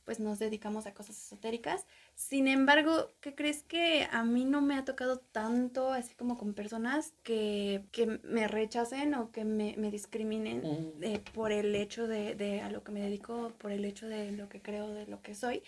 pues 0.04 0.20
nos 0.20 0.40
dedicamos 0.40 0.86
a 0.86 0.94
cosas 0.94 1.18
esotéricas. 1.18 1.86
Sin 2.16 2.50
embargo, 2.50 3.12
¿qué 3.22 3.34
crees 3.34 3.64
que 3.64 4.10
a 4.12 4.26
mí 4.26 4.44
no 4.44 4.62
me 4.62 4.76
ha 4.76 4.84
tocado 4.84 5.20
tanto 5.20 5.94
así 5.94 6.16
como 6.16 6.38
con 6.38 6.54
personas 6.54 7.14
que, 7.24 7.86
que 7.94 8.20
me 8.24 8.46
rechacen 8.50 9.14
o 9.14 9.32
que 9.32 9.46
me, 9.46 9.76
me 9.78 9.90
discriminen 9.90 10.92
eh, 11.02 11.22
por 11.34 11.54
el 11.54 11.74
hecho 11.76 12.10
de, 12.10 12.36
de 12.36 12.60
a 12.60 12.70
lo 12.70 12.84
que 12.84 12.92
me 12.92 13.00
dedico, 13.00 13.54
por 13.58 13.72
el 13.72 13.86
hecho 13.86 14.10
de 14.10 14.34
lo 14.34 14.50
que 14.50 14.62
creo, 14.62 14.90
de 14.90 15.08
lo 15.08 15.22
que 15.22 15.34
soy? 15.34 15.64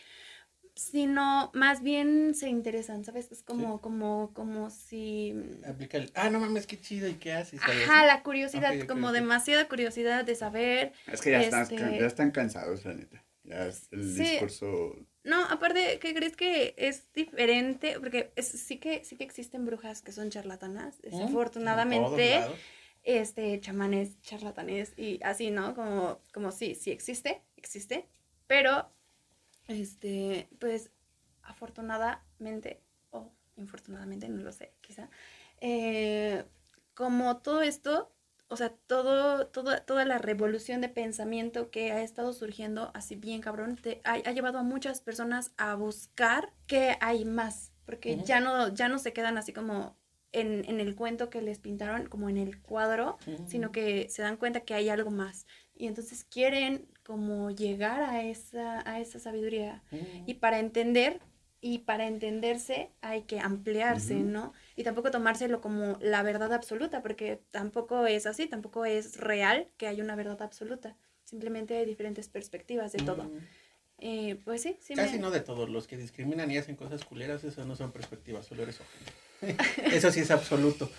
Sino 0.78 1.52
más 1.54 1.82
bien 1.82 2.36
se 2.36 2.50
interesan, 2.50 3.04
¿sabes? 3.04 3.32
Es 3.32 3.42
como, 3.44 3.82
como, 3.82 4.32
como 4.34 4.70
si 4.70 5.34
Aplica 5.66 5.98
el, 5.98 6.12
ah, 6.16 6.30
no 6.30 6.40
mames, 6.40 6.68
qué 6.68 6.80
chido 6.80 7.08
y 7.10 7.16
qué 7.16 7.34
haces. 7.34 7.60
Ajá, 7.64 8.06
la 8.06 8.24
curiosidad, 8.24 8.76
como 8.88 9.12
demasiada 9.12 9.68
curiosidad 9.68 10.24
de 10.24 10.36
saber. 10.36 10.94
es 11.12 11.22
que 11.22 11.32
ya, 11.32 11.42
están, 11.42 11.64
Este- 11.64 12.00
ya 12.00 12.06
están 12.06 12.32
cansados, 12.32 12.86
la 12.86 12.94
neta. 12.94 13.24
Ya 13.44 13.66
es 13.68 13.88
el 13.92 14.04
Sí. 14.16 14.24
discurso. 14.24 14.96
No, 15.24 15.44
aparte, 15.46 16.00
¿qué 16.00 16.14
crees 16.14 16.36
que 16.38 16.74
es 16.78 17.12
diferente? 17.14 18.00
Porque 18.00 18.32
es- 18.36 18.48
sí 18.48 18.78
que 18.78 19.04
sí 19.04 19.18
que 19.18 19.24
existen 19.26 19.66
brujas 19.66 20.02
que 20.02 20.12
son 20.12 20.30
charlatanas, 20.30 21.00
Mm, 21.00 21.10
desafortunadamente, 21.10 22.40
este 23.04 23.60
chamanes, 23.62 24.22
charlatanes 24.22 24.94
y 24.98 25.20
así, 25.24 25.50
¿no? 25.50 25.74
Como, 25.76 26.20
como 26.34 26.52
sí, 26.52 26.76
sí 26.76 26.92
existe, 26.92 27.42
existe, 27.56 28.06
pero, 28.48 28.90
este, 29.68 30.50
pues, 30.60 30.92
afortunadamente 31.44 32.82
o 33.12 33.32
infortunadamente, 33.58 34.30
no 34.30 34.42
lo 34.44 34.52
sé, 34.52 34.74
quizá, 34.82 35.10
eh, 35.62 36.46
como 36.94 37.38
todo 37.38 37.62
esto, 37.62 38.14
o 38.50 38.56
sea, 38.56 38.70
todo, 38.88 39.48
todo, 39.48 39.82
toda 39.82 40.06
la 40.06 40.18
revolución 40.20 40.80
de 40.82 40.90
pensamiento 40.90 41.70
que 41.70 41.92
ha 41.92 42.02
estado 42.02 42.32
surgiendo 42.34 42.92
así 42.94 43.16
bien 43.16 43.42
cabrón, 43.42 43.76
te- 43.76 44.02
ha, 44.06 44.14
ha 44.14 44.32
llevado 44.32 44.60
a 44.60 44.64
muchas 44.64 45.02
personas 45.02 45.52
a 45.58 45.76
buscar 45.76 46.54
que 46.66 46.98
hay 47.02 47.26
más, 47.26 47.74
porque 47.86 48.18
ya, 48.26 48.40
no, 48.40 48.74
ya 48.74 48.88
no 48.90 49.00
se 49.00 49.14
quedan 49.14 49.38
así 49.38 49.52
como 49.54 49.98
en, 50.32 50.64
en 50.70 50.80
el 50.80 50.96
cuento 50.96 51.30
que 51.30 51.42
les 51.42 51.60
pintaron, 51.60 52.08
como 52.08 52.30
en 52.30 52.38
el 52.38 52.62
cuadro, 52.62 53.18
sino 53.48 53.72
que 53.72 54.08
se 54.10 54.22
dan 54.22 54.38
cuenta 54.38 54.62
que 54.62 54.74
hay 54.76 54.90
algo 54.90 55.10
más. 55.12 55.46
Y 55.74 55.88
entonces 55.88 56.24
quieren 56.24 56.88
como 57.08 57.52
llegar 57.52 58.02
a 58.02 58.22
esa, 58.22 58.84
a 58.88 59.00
esa 59.00 59.18
sabiduría. 59.18 59.82
Y 60.26 60.34
para 60.36 60.60
entender 60.60 61.22
y 61.62 61.80
para 61.80 62.06
entenderse 62.06 62.92
hay 63.02 63.22
que 63.22 63.40
ampliarse, 63.40 64.16
Ujú. 64.16 64.26
¿no? 64.26 64.54
Y 64.76 64.84
tampoco 64.84 65.10
tomárselo 65.10 65.62
como 65.62 65.98
la 66.02 66.22
verdad 66.22 66.52
absoluta, 66.52 67.02
porque 67.02 67.42
tampoco 67.50 68.06
es 68.06 68.26
así, 68.26 68.48
tampoco 68.48 68.84
es 68.84 69.16
real 69.22 69.70
que 69.78 69.88
hay 69.88 70.02
una 70.02 70.18
verdad 70.18 70.42
absoluta. 70.42 70.98
Simplemente 71.24 71.78
hay 71.78 71.86
diferentes 71.86 72.28
perspectivas 72.28 72.92
de 72.92 73.00
todo. 73.00 73.24
Mm. 73.24 73.38
Eh, 74.00 74.42
pues 74.44 74.62
sí, 74.64 74.78
sí. 74.82 74.94
Casi 74.94 75.16
me- 75.16 75.22
no 75.22 75.32
de 75.32 75.40
todos. 75.40 75.70
Los 75.70 75.88
que 75.88 75.96
discriminan 75.96 76.52
y 76.52 76.58
hacen 76.58 76.76
cosas 76.76 77.06
culeras, 77.06 77.42
eso 77.46 77.64
no 77.64 77.78
son 77.78 77.94
perspectivas, 77.94 78.46
solo 78.46 78.64
eres 78.64 78.82
ojete. 78.82 79.16
Eso 79.96 80.12
sí 80.12 80.22
es 80.22 80.32
absoluto. 80.32 80.90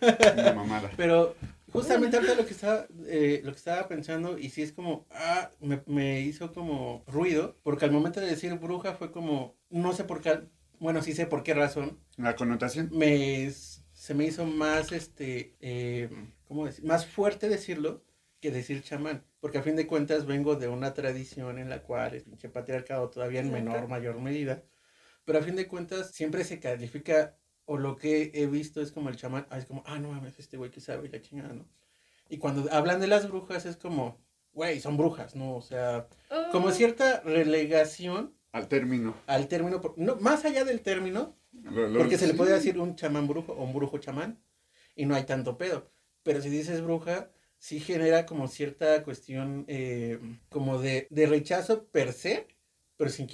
Una 0.00 0.52
mamada. 0.54 0.90
Pero 0.96 1.34
justamente 1.72 2.16
ahorita 2.16 2.34
lo 2.34 2.46
que 2.46 2.52
estaba, 2.52 2.86
eh, 3.06 3.40
lo 3.44 3.52
que 3.52 3.58
estaba 3.58 3.88
pensando, 3.88 4.38
y 4.38 4.50
sí 4.50 4.62
es 4.62 4.72
como, 4.72 5.06
ah, 5.10 5.50
me, 5.60 5.82
me 5.86 6.20
hizo 6.20 6.52
como 6.52 7.04
ruido, 7.06 7.58
porque 7.62 7.84
al 7.84 7.92
momento 7.92 8.20
de 8.20 8.26
decir 8.26 8.54
bruja 8.58 8.94
fue 8.94 9.10
como, 9.12 9.56
no 9.70 9.92
sé 9.92 10.04
por 10.04 10.20
qué, 10.20 10.48
bueno, 10.78 11.02
sí 11.02 11.12
sé 11.12 11.26
por 11.26 11.42
qué 11.42 11.54
razón, 11.54 12.00
La 12.16 12.34
connotación. 12.36 12.90
me, 12.90 13.50
se 13.50 14.14
me 14.14 14.24
hizo 14.26 14.44
más, 14.46 14.92
este, 14.92 15.56
eh, 15.60 16.10
¿cómo 16.44 16.66
decir? 16.66 16.84
Más 16.84 17.06
fuerte 17.06 17.48
decirlo 17.48 18.04
que 18.40 18.50
decir 18.50 18.82
chamán, 18.82 19.24
porque 19.40 19.58
a 19.58 19.62
fin 19.62 19.76
de 19.76 19.86
cuentas 19.86 20.26
vengo 20.26 20.56
de 20.56 20.68
una 20.68 20.94
tradición 20.94 21.58
en 21.58 21.70
la 21.70 21.82
cual 21.82 22.14
el 22.14 22.22
pinche 22.24 22.48
patriarcado 22.48 23.08
todavía 23.10 23.40
en 23.40 23.52
menor, 23.52 23.88
mayor 23.88 24.20
medida, 24.20 24.64
pero 25.24 25.38
a 25.38 25.42
fin 25.42 25.56
de 25.56 25.68
cuentas 25.68 26.10
siempre 26.12 26.44
se 26.44 26.60
califica, 26.60 27.36
o 27.64 27.78
lo 27.78 27.96
que 27.96 28.30
he 28.34 28.46
visto 28.46 28.80
es 28.80 28.92
como 28.92 29.08
el 29.08 29.16
chamán, 29.16 29.46
ah, 29.50 29.58
es 29.58 29.64
como, 29.66 29.82
ah, 29.86 29.98
no 29.98 30.10
mames, 30.12 30.38
este 30.38 30.56
güey 30.56 30.70
que 30.70 30.80
sabe 30.80 31.08
la 31.08 31.20
chingada, 31.20 31.52
¿no? 31.54 31.66
Y 32.28 32.38
cuando 32.38 32.70
hablan 32.72 33.00
de 33.00 33.06
las 33.06 33.28
brujas 33.28 33.66
es 33.66 33.76
como, 33.76 34.18
güey, 34.52 34.80
son 34.80 34.96
brujas, 34.96 35.34
¿no? 35.36 35.54
O 35.56 35.62
sea, 35.62 36.08
como 36.50 36.68
Oh, 36.68 36.72
cierta 36.72 37.20
relegación 37.20 38.34
Al 38.52 38.68
término. 38.68 39.14
al 39.26 39.48
término, 39.48 39.80
por- 39.80 39.98
no, 39.98 40.16
más 40.16 40.44
allá 40.44 40.64
del 40.64 40.80
término, 40.80 41.36
Lo- 41.52 41.88
lo- 41.88 41.98
porque 41.98 42.18
se 42.18 42.26
le 42.26 42.34
puede 42.34 42.52
decir 42.52 42.78
un 42.78 42.96
chamán 42.96 43.28
brujo 43.28 43.52
o 43.52 43.62
un 43.64 43.72
brujo 43.74 43.98
chamán. 43.98 44.38
y 44.94 45.06
no 45.06 45.14
hay 45.14 45.24
tanto 45.24 45.56
pedo. 45.56 45.90
Pero 46.22 46.42
si 46.42 46.50
dices 46.50 46.82
bruja, 46.82 47.30
sí 47.58 47.80
genera 47.80 48.26
como 48.26 48.46
cierta 48.48 49.02
cuestión 49.04 49.64
eh, 49.68 50.18
como 50.50 50.78
de, 50.78 51.06
de 51.10 51.26
rechazo 51.26 51.84
per 51.86 52.12
se, 52.12 52.46
pero 52.98 53.08
sin 53.08 53.26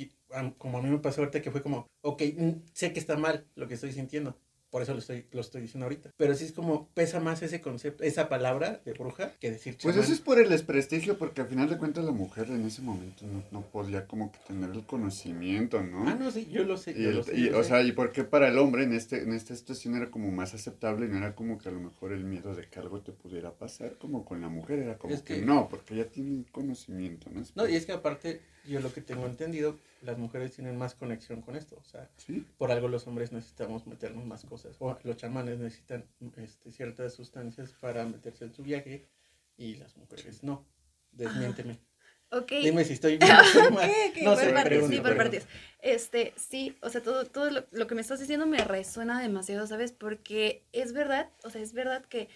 como 0.59 0.79
a 0.79 0.83
mí 0.83 0.91
me 0.91 0.99
pasó 0.99 1.21
ahorita 1.23 1.43
que 1.43 1.51
fue 1.51 1.63
como, 1.63 1.87
ok, 2.03 2.23
mm, 2.37 2.51
sé 2.73 2.93
que 2.93 3.01
está 3.01 3.17
mal 3.17 3.47
lo 3.57 3.67
que 3.69 3.75
estoy 3.75 3.93
sintiendo, 3.93 4.37
por 4.71 4.83
eso 4.83 4.93
lo 4.93 4.99
estoy, 4.99 5.27
lo 5.33 5.41
estoy 5.41 5.63
diciendo 5.63 5.87
ahorita. 5.87 6.11
Pero 6.17 6.35
sí 6.35 6.45
es 6.45 6.53
como, 6.53 6.89
pesa 6.95 7.21
más 7.21 7.41
ese 7.43 7.61
concepto, 7.63 8.05
esa 8.05 8.29
palabra 8.29 8.83
de 8.85 8.93
bruja 8.93 9.33
que 9.41 9.51
decir 9.51 9.77
Pues 9.83 9.97
eso 9.97 10.13
es 10.13 10.21
por 10.21 10.39
el 10.39 10.51
desprestigio, 10.51 11.17
porque 11.17 11.41
al 11.41 11.49
final 11.49 11.71
de 11.71 11.79
cuentas 11.79 12.05
la 12.05 12.13
mujer 12.13 12.49
en 12.51 12.67
ese 12.67 12.83
momento 12.83 13.27
no, 13.27 13.43
no 13.51 13.63
podía 13.63 14.07
como 14.07 14.31
que 14.31 14.39
tener 14.47 14.71
el 14.71 14.85
conocimiento, 14.85 15.83
¿no? 15.83 16.07
Ah, 16.07 16.15
no, 16.15 16.31
sí, 16.31 16.47
yo 16.51 16.65
lo 16.65 16.77
sé. 16.77 16.91
Y, 16.93 17.03
yo 17.03 17.09
el- 17.11 17.17
lo 17.17 17.23
sé, 17.23 17.37
y, 17.37 17.47
yo 17.47 17.53
lo 17.53 17.59
o 17.59 17.63
sé. 17.63 17.69
sea, 17.69 17.83
y 17.83 17.93
por 17.93 18.13
qué 18.13 18.25
para 18.25 18.49
el 18.49 18.59
hombre 18.59 18.85
en 18.85 18.93
este 18.93 19.23
en 19.23 19.33
esta 19.33 19.55
situación 19.57 19.97
era 19.97 20.11
como 20.11 20.31
más 20.31 20.53
aceptable 20.53 21.07
y 21.07 21.09
no 21.09 21.17
era 21.19 21.35
como 21.35 21.57
que 21.59 21.69
a 21.71 21.73
lo 21.73 21.81
mejor 21.81 22.13
el 22.13 22.25
miedo 22.25 22.55
de 22.55 22.69
que 22.69 22.79
algo 22.79 23.01
te 23.01 23.13
pudiera 23.13 23.53
pasar, 23.53 23.97
como 23.99 24.25
con 24.27 24.41
la 24.43 24.49
mujer 24.51 24.81
era 24.81 24.99
como 24.99 25.15
Es 25.15 25.23
que, 25.23 25.37
que- 25.41 25.47
no, 25.47 25.69
porque 25.71 25.95
ella 25.95 26.11
tiene 26.11 26.45
conocimiento, 26.53 27.31
¿no? 27.31 27.43
No, 27.55 27.67
y 27.67 27.75
es 27.77 27.87
que 27.87 27.93
aparte, 27.93 28.43
yo 28.69 28.81
lo 28.81 28.93
que 28.93 29.01
tengo 29.01 29.27
entendido, 29.27 29.79
las 30.03 30.19
mujeres 30.19 30.55
tienen 30.55 30.77
más 30.77 30.95
conexión 30.95 31.43
con 31.43 31.57
esto. 31.57 31.77
O 31.77 31.85
sea, 31.85 32.09
Sí, 32.17 32.47
por 32.57 32.71
algo 32.71 32.89
los 32.89 33.07
hombres 33.07 33.33
necesitamos 33.33 33.87
meternos 33.87 34.25
más 34.25 34.45
cosas. 34.45 34.77
O 34.81 34.99
los 35.03 35.17
chamanes 35.17 35.59
necesitan 35.59 36.05
este, 36.37 36.73
ciertas 36.73 37.15
sustancias 37.15 37.75
para 37.81 38.05
meterse 38.05 38.45
en 38.45 38.55
su 38.55 38.63
viaje 38.63 39.09
y 39.57 39.77
las 39.77 39.97
mujeres 39.97 40.43
no. 40.43 40.65
Desmiénteme. 41.13 41.79
Ok. 42.31 42.53
Dime 42.63 42.85
si 42.85 42.93
estoy 42.93 43.17
bien. 43.19 43.31
No 44.23 44.35
por 44.35 44.45
sé, 44.45 44.53
partes, 44.53 44.65
pregunto, 44.65 44.97
sí, 44.97 45.03
por 45.03 45.17
partes. 45.17 45.47
Este, 45.81 46.35
sí, 46.37 46.77
o 46.83 46.91
sea, 46.91 47.03
todo, 47.03 47.25
todo 47.25 47.51
lo, 47.51 47.65
lo 47.71 47.87
que 47.87 47.95
me 47.95 48.01
estás 48.01 48.21
diciendo 48.21 48.47
me 48.47 48.63
resuena 48.65 49.21
demasiado, 49.21 49.67
¿sabes? 49.67 49.93
Porque 49.93 50.65
es 50.73 50.93
verdad, 50.93 51.31
o 51.45 51.51
sea, 51.51 51.63
es 51.63 51.73
verdad 51.73 52.05
que, 52.05 52.29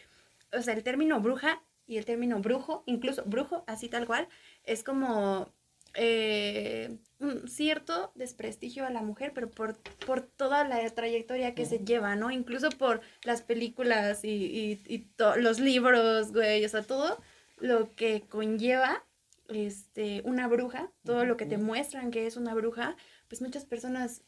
o 0.53 0.63
sea, 0.63 0.75
el 0.75 0.83
término 0.83 1.21
bruja 1.21 1.63
y 1.87 1.99
el 1.99 2.05
término 2.05 2.41
brujo, 2.41 2.85
incluso 2.87 3.23
brujo, 3.27 3.65
así 3.67 3.89
tal 3.89 4.07
cual, 4.07 4.29
es 4.65 4.83
como 4.83 5.53
eh, 5.95 6.97
un 7.19 7.49
cierto 7.49 8.13
desprestigio 8.15 8.85
a 8.87 8.91
la 8.91 9.03
mujer, 9.03 9.33
pero 9.35 9.51
por, 9.51 9.77
por 10.07 10.21
toda 10.23 10.67
la 10.67 10.89
trayectoria 10.91 11.55
que 11.55 11.67
se 11.67 11.79
lleva, 11.85 12.17
¿no? 12.17 12.31
Incluso 12.31 12.71
por 12.71 13.01
las 13.25 13.43
películas 13.43 14.25
y, 14.25 14.81
y, 14.89 15.07
los 15.37 15.61
libros, 15.61 16.33
güey, 16.33 16.65
o 16.65 16.69
sea, 16.69 16.83
todo 16.83 17.19
lo 17.59 17.95
que 17.95 18.23
conlleva 18.29 19.05
este, 19.49 20.23
una 20.25 20.49
bruja, 20.49 20.91
todo 21.05 21.25
lo 21.25 21.37
que 21.37 21.47
te 21.47 21.59
muestran 21.59 22.11
que 22.11 22.27
es 22.27 22.37
una 22.37 22.55
bruja, 22.55 22.97
pues 23.29 23.43
muchas 23.43 23.65
personas 23.65 24.23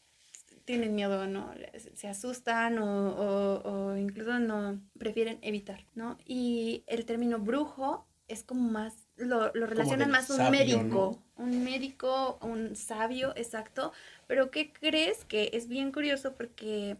tienen 0.65 0.95
miedo, 0.95 1.27
¿no? 1.27 1.53
Se- 1.77 1.95
Se 1.95 2.07
asustan 2.07 2.79
o, 2.79 3.09
o- 3.09 3.61
o 3.91 3.97
incluso 3.97 4.39
no 4.39 4.79
prefieren 4.97 5.37
evitar, 5.41 5.85
¿no? 5.95 6.17
Y 6.25 6.83
el 6.87 7.05
término 7.05 7.39
brujo 7.39 8.07
es 8.27 8.43
como 8.43 8.69
más, 8.71 9.04
lo, 9.17 9.51
lo 9.53 9.65
relacionan 9.67 10.11
más 10.11 10.29
un 10.29 10.37
sabio, 10.37 10.77
médico, 10.79 11.23
un 11.37 11.63
médico, 11.63 12.37
un 12.41 12.75
sabio, 12.75 13.33
exacto, 13.35 13.91
pero 14.27 14.51
¿qué 14.51 14.71
crees? 14.73 15.25
Que 15.25 15.49
es 15.53 15.67
bien 15.67 15.91
curioso 15.91 16.33
porque 16.35 16.97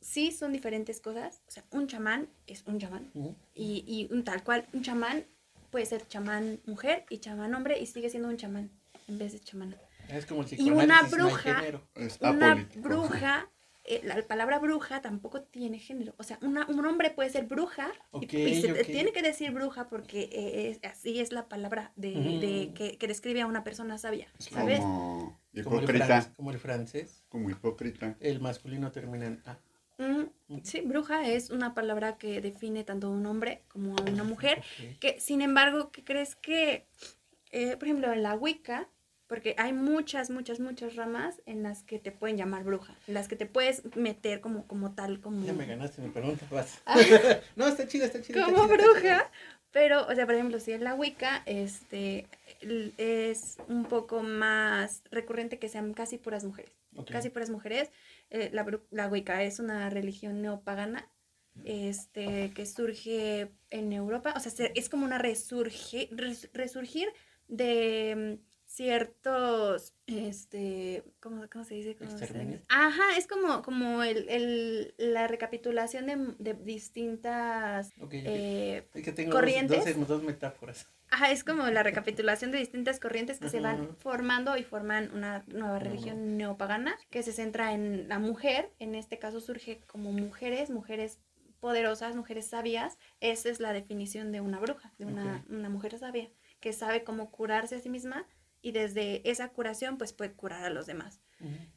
sí 0.00 0.30
son 0.32 0.52
diferentes 0.52 1.00
cosas, 1.00 1.40
o 1.48 1.50
sea, 1.50 1.64
un 1.72 1.86
chamán 1.88 2.28
es 2.46 2.62
un 2.66 2.78
chamán, 2.78 3.10
y, 3.54 3.84
y 3.86 4.12
un 4.12 4.22
tal 4.24 4.42
cual, 4.44 4.66
un 4.72 4.82
chamán 4.82 5.24
puede 5.70 5.84
ser 5.86 6.06
chamán 6.06 6.60
mujer 6.66 7.04
y 7.10 7.18
chamán 7.18 7.54
hombre 7.54 7.78
y 7.78 7.86
sigue 7.86 8.08
siendo 8.08 8.28
un 8.28 8.36
chamán 8.36 8.70
en 9.08 9.18
vez 9.18 9.32
de 9.32 9.40
chamana. 9.40 9.76
Es 10.08 10.24
como 10.26 10.42
el 10.42 10.48
Y 10.60 10.70
una 10.84 11.02
bruja- 11.16 11.60
Una 12.30 12.54
bruja, 12.82 13.50
eh, 13.90 14.00
la 14.04 14.20
palabra 14.22 14.58
bruja 14.58 15.00
tampoco 15.00 15.42
tiene 15.42 15.78
género. 15.78 16.14
O 16.18 16.22
sea, 16.22 16.38
una, 16.42 16.66
un 16.68 16.84
hombre 16.84 17.10
puede 17.10 17.30
ser 17.30 17.46
bruja 17.46 17.90
y- 18.20 18.60
se 18.60 18.84
tiene 18.84 19.12
que 19.12 19.22
decir 19.22 19.50
bruja 19.50 19.88
porque 19.88 20.28
eh, 20.32 20.70
es- 20.70 20.80
así 20.90 21.20
es 21.20 21.32
la 21.32 21.48
palabra 21.48 21.92
de, 21.96 22.72
que, 22.74 22.98
que 22.98 23.06
describe 23.08 23.40
a 23.40 23.46
una 23.46 23.64
persona 23.64 23.96
sabia, 23.98 24.28
Es 24.38 24.46
¿sabes? 24.46 24.80
como 24.80 25.38
hipócrita, 25.52 26.32
como 26.36 26.50
el 26.50 26.58
francés, 26.58 27.24
como 27.28 27.50
hipócrita. 27.50 28.16
el 28.20 28.40
masculino 28.40 28.92
termina 28.92 29.26
en 29.26 29.42
A. 29.46 29.58
Mm, 30.00 30.60
sí, 30.62 30.80
bruja 30.82 31.26
es 31.28 31.50
una 31.50 31.74
palabra 31.74 32.18
que 32.18 32.40
define 32.40 32.84
tanto 32.84 33.08
a 33.08 33.10
un 33.10 33.26
hombre 33.26 33.62
como 33.68 33.96
a 33.96 34.02
una 34.02 34.22
mujer. 34.22 34.62
Que, 35.00 35.18
sin 35.18 35.42
embargo, 35.42 35.90
¿qué 35.90 36.04
crees 36.04 36.36
que, 36.36 36.86
eh, 37.50 37.76
por 37.76 37.84
ejemplo, 37.88 38.12
en 38.12 38.22
la 38.22 38.34
Wicca, 38.34 38.88
porque 39.28 39.54
hay 39.58 39.72
muchas, 39.72 40.30
muchas, 40.30 40.58
muchas 40.58 40.96
ramas 40.96 41.40
en 41.46 41.62
las 41.62 41.84
que 41.84 41.98
te 42.00 42.10
pueden 42.10 42.36
llamar 42.36 42.64
bruja, 42.64 42.94
en 43.06 43.14
las 43.14 43.28
que 43.28 43.36
te 43.36 43.46
puedes 43.46 43.82
meter 43.94 44.40
como, 44.40 44.66
como 44.66 44.94
tal, 44.94 45.20
como, 45.20 45.46
Ya 45.46 45.52
me 45.52 45.66
ganaste 45.66 46.02
mi 46.02 46.08
pregunta, 46.08 46.44
vas. 46.50 46.82
No, 47.54 47.68
está 47.68 47.86
chida, 47.86 48.06
está 48.06 48.18
está 48.18 48.44
como 48.44 48.64
está 48.64 48.74
bruja. 48.76 49.30
Pero, 49.70 50.06
o 50.08 50.14
sea, 50.14 50.24
por 50.24 50.34
ejemplo, 50.34 50.58
si 50.60 50.72
en 50.72 50.82
la 50.82 50.94
Wicca 50.94 51.42
este, 51.44 52.26
es 52.96 53.58
un 53.68 53.84
poco 53.84 54.22
más 54.22 55.02
recurrente 55.10 55.58
que 55.58 55.68
sean 55.68 55.92
casi 55.92 56.16
puras 56.18 56.44
mujeres. 56.44 56.72
Casi 57.10 57.28
puras 57.28 57.50
mujeres. 57.50 57.90
Eh, 58.30 58.48
la, 58.52 58.66
la 58.90 59.08
Wicca 59.08 59.42
es 59.44 59.58
una 59.60 59.90
religión 59.90 60.40
neopagana 60.40 61.06
este, 61.64 62.50
que 62.54 62.64
surge 62.66 63.52
en 63.70 63.92
Europa. 63.92 64.32
O 64.36 64.40
sea, 64.40 64.50
se- 64.50 64.72
es 64.74 64.88
como 64.88 65.04
una 65.04 65.18
resurgi- 65.20 66.08
res- 66.12 66.48
resurgir 66.54 67.08
de 67.46 68.38
ciertos, 68.68 69.94
este, 70.06 71.02
¿cómo, 71.20 71.44
cómo 71.50 71.64
se 71.64 71.74
dice? 71.74 71.96
¿Cómo. 71.96 72.10
Ajá, 72.68 73.16
es 73.16 73.26
como, 73.26 73.62
como 73.62 74.02
el, 74.02 74.28
el- 74.28 74.94
la 74.98 75.26
recapitulación 75.26 76.06
de, 76.06 76.34
de 76.38 76.54
distintas... 76.54 77.92
Eh, 78.26 78.88
es 78.94 79.02
que 79.04 79.12
tengo 79.12 79.32
corrientes. 79.32 79.84
Dos, 79.84 79.96
dos, 79.96 80.08
dos 80.08 80.22
metáforas. 80.22 80.86
Ajá, 81.10 81.30
es 81.32 81.42
como 81.44 81.66
la 81.68 81.82
recapitulación 81.82 82.50
de 82.52 82.58
distintas 82.58 83.00
corrientes 83.00 83.38
que 83.40 83.48
se 83.48 83.60
van 83.60 83.96
formando 83.96 84.56
y 84.58 84.62
forman 84.64 85.10
una 85.14 85.42
nueva 85.46 85.78
religión 85.78 86.36
neopagana 86.36 86.94
que 87.10 87.22
se 87.22 87.32
centra 87.32 87.72
en 87.72 88.08
la 88.08 88.18
mujer. 88.18 88.70
En 88.78 88.94
este 88.94 89.18
caso 89.18 89.40
surge 89.40 89.80
como 89.86 90.12
mujeres, 90.12 90.68
mujeres 90.68 91.18
poderosas, 91.60 92.14
mujeres 92.14 92.46
sabias. 92.48 92.98
Esa 93.20 93.48
es 93.48 93.58
la 93.58 93.72
definición 93.72 94.32
de 94.32 94.42
una 94.42 94.60
bruja, 94.60 94.92
de 94.98 95.06
una, 95.06 95.44
una 95.48 95.70
mujer 95.70 95.98
sabia, 95.98 96.28
que 96.60 96.74
sabe 96.74 97.04
cómo 97.04 97.30
curarse 97.30 97.76
a 97.76 97.80
sí 97.80 97.88
misma 97.88 98.26
y 98.62 98.72
desde 98.72 99.28
esa 99.30 99.48
curación 99.50 99.98
pues 99.98 100.12
puede 100.12 100.32
curar 100.32 100.64
a 100.64 100.70
los 100.70 100.86
demás 100.86 101.20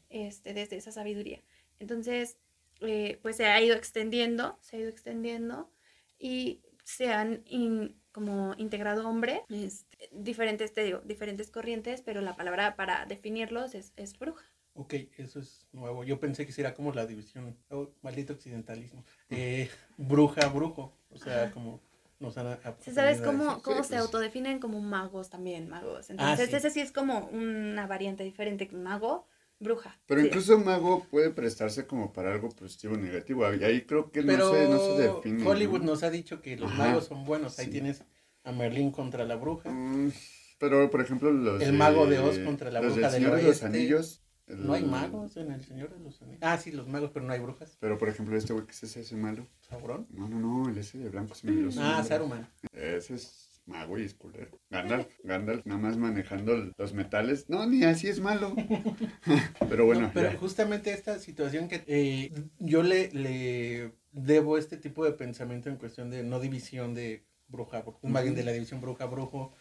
este, 0.10 0.54
desde 0.54 0.78
esa 0.78 0.92
sabiduría. 0.92 1.42
Entonces, 1.80 2.38
eh, 2.82 3.20
pues 3.22 3.38
se 3.38 3.46
ha 3.46 3.62
ido 3.62 3.76
extendiendo, 3.76 4.58
se 4.62 4.76
ha 4.76 4.80
ido 4.80 4.90
extendiendo 4.90 5.72
y 6.20 6.62
se 6.84 7.12
han 7.14 7.44
in- 7.46 7.96
como 8.12 8.54
integrado 8.58 9.08
hombre, 9.08 9.44
este, 9.50 10.10
diferentes, 10.12 10.74
te 10.74 10.84
digo, 10.84 11.00
diferentes 11.06 11.50
corrientes, 11.50 12.02
pero 12.02 12.22
la 12.22 12.36
palabra 12.36 12.76
para 12.76 13.06
definirlos 13.06 13.74
es, 13.76 13.94
es 13.96 14.18
bruja. 14.20 14.46
Ok, 14.74 14.94
eso 15.18 15.40
es 15.40 15.68
nuevo. 15.74 16.04
Yo 16.04 16.20
pensé 16.20 16.46
que 16.46 16.52
sería 16.52 16.74
como 16.74 16.92
la 16.94 17.06
división, 17.06 17.58
oh, 17.70 17.90
maldito 18.02 18.34
occidentalismo. 18.34 19.04
Eh, 19.30 19.70
bruja, 19.98 20.48
brujo. 20.48 20.94
O 21.10 21.18
sea, 21.18 21.44
Ajá. 21.44 21.52
como 21.52 21.82
nos 22.22 22.38
han 22.38 22.58
¿Sabes 22.80 23.22
cómo, 23.22 23.46
decir. 23.46 23.62
cómo 23.64 23.84
Sí, 23.84 23.90
se 23.90 23.96
pues. 23.96 24.02
autodefinen 24.02 24.60
como 24.60 24.80
magos 24.82 25.30
también, 25.30 25.68
magos? 25.70 26.08
Ah, 26.18 26.38
Entonces, 26.38 26.50
sí. 26.50 26.56
ese 26.56 26.70
sí 26.70 26.80
es 26.80 26.92
como 26.92 27.28
una 27.28 27.88
variante 27.88 28.24
diferente, 28.24 28.70
mago, 28.72 29.28
bruja. 29.60 30.00
Pero 30.06 30.22
Sí. 30.22 30.28
incluso 30.28 30.58
mago 30.60 31.06
puede 31.10 31.32
prestarse 31.32 31.86
como 31.88 32.14
para 32.14 32.32
algo 32.34 32.50
positivo 32.50 32.94
o 32.94 32.98
negativo. 32.98 33.52
Y 33.54 33.64
ahí 33.64 33.82
creo 33.86 34.12
que 34.12 34.24
Pero 34.24 34.48
no, 34.48 34.54
se, 34.54 34.70
no 34.70 34.80
se 34.80 35.02
define. 35.02 35.46
Hollywood 35.48 35.80
¿no? 35.82 35.92
nos 35.92 36.04
ha 36.04 36.10
dicho 36.10 36.42
que 36.42 36.58
los 36.58 36.72
Ajá, 36.72 36.88
magos 36.90 37.06
son 37.08 37.26
buenos. 37.26 37.60
Ahí 37.60 37.66
sí. 37.66 37.72
tienes 37.72 38.04
a 38.44 38.52
Merlín 38.52 38.92
contra 38.92 39.26
la 39.26 39.36
bruja. 39.36 39.70
Mm, 39.70 40.12
pero, 40.60 40.90
por 40.90 41.02
ejemplo, 41.02 41.32
los. 41.32 41.62
El 41.62 41.74
mago 41.74 42.06
de 42.08 42.20
Oz 42.20 42.40
contra 42.40 42.72
la 42.72 42.80
bruja 42.82 42.96
del 42.96 43.02
del 43.04 43.12
Señor 43.12 43.36
de 43.36 43.42
los 43.44 43.50
Oeste. 43.52 43.66
Anillos. 43.66 44.24
El- 44.48 44.66
No 44.66 44.74
hay 44.74 44.84
magos 44.84 45.38
en 45.38 45.52
el 45.52 45.64
Señor 45.64 45.94
de 45.94 46.00
los 46.04 46.22
Anillos. 46.22 46.40
Ah, 46.42 46.58
sí, 46.58 46.72
los 46.72 46.88
magos, 46.88 47.12
pero 47.14 47.26
no 47.26 47.34
hay 47.34 47.40
brujas. 47.40 47.78
Pero, 47.80 47.98
por 47.98 48.10
ejemplo, 48.10 48.36
este 48.38 48.54
güey 48.54 48.66
que 48.66 48.72
es 48.72 48.84
ese, 48.84 49.02
ese 49.02 49.16
malo. 49.16 49.48
¿Sabrón? 49.62 50.08
No, 50.12 50.28
no, 50.28 50.40
no, 50.40 50.70
el 50.70 50.78
ese 50.78 50.98
de 50.98 51.10
blanco 51.10 51.36
se 51.36 51.50
me 51.50 51.70
Ah. 51.80 52.04
Saruman. 52.04 52.48
Ese 52.74 53.16
es 53.16 53.48
mago 53.66 53.98
y 53.98 54.04
es 54.04 54.14
culero. 54.16 54.60
Gandalf, 54.70 55.08
Gandalf, 55.24 55.66
nada 55.66 55.80
más 55.80 55.96
manejando 55.96 56.74
los 56.78 56.94
metales. 56.94 57.48
No, 57.50 57.66
ni 57.68 57.84
así 57.84 58.08
es 58.08 58.20
malo. 58.20 58.54
pero 59.70 59.86
bueno, 59.86 60.02
No, 60.02 60.12
pero 60.14 60.32
ya. 60.32 60.38
justamente 60.38 60.92
esta 60.94 61.20
situación 61.20 61.68
que 61.68 61.84
eh, 61.88 62.34
yo 62.60 62.84
le, 62.84 63.12
le 63.14 63.94
debo 64.12 64.58
este 64.58 64.78
tipo 64.78 65.06
de 65.06 65.14
pensamiento 65.14 65.70
en 65.70 65.78
cuestión 65.78 66.10
de 66.10 66.24
no 66.24 66.40
división 66.40 66.94
de 66.94 67.24
bruja, 67.48 67.86
bru- 67.86 67.98
más 68.04 68.24
bien 68.24 68.36
de 68.36 68.44
la 68.44 68.52
división 68.52 68.82
bruja-brujo, 68.82 69.54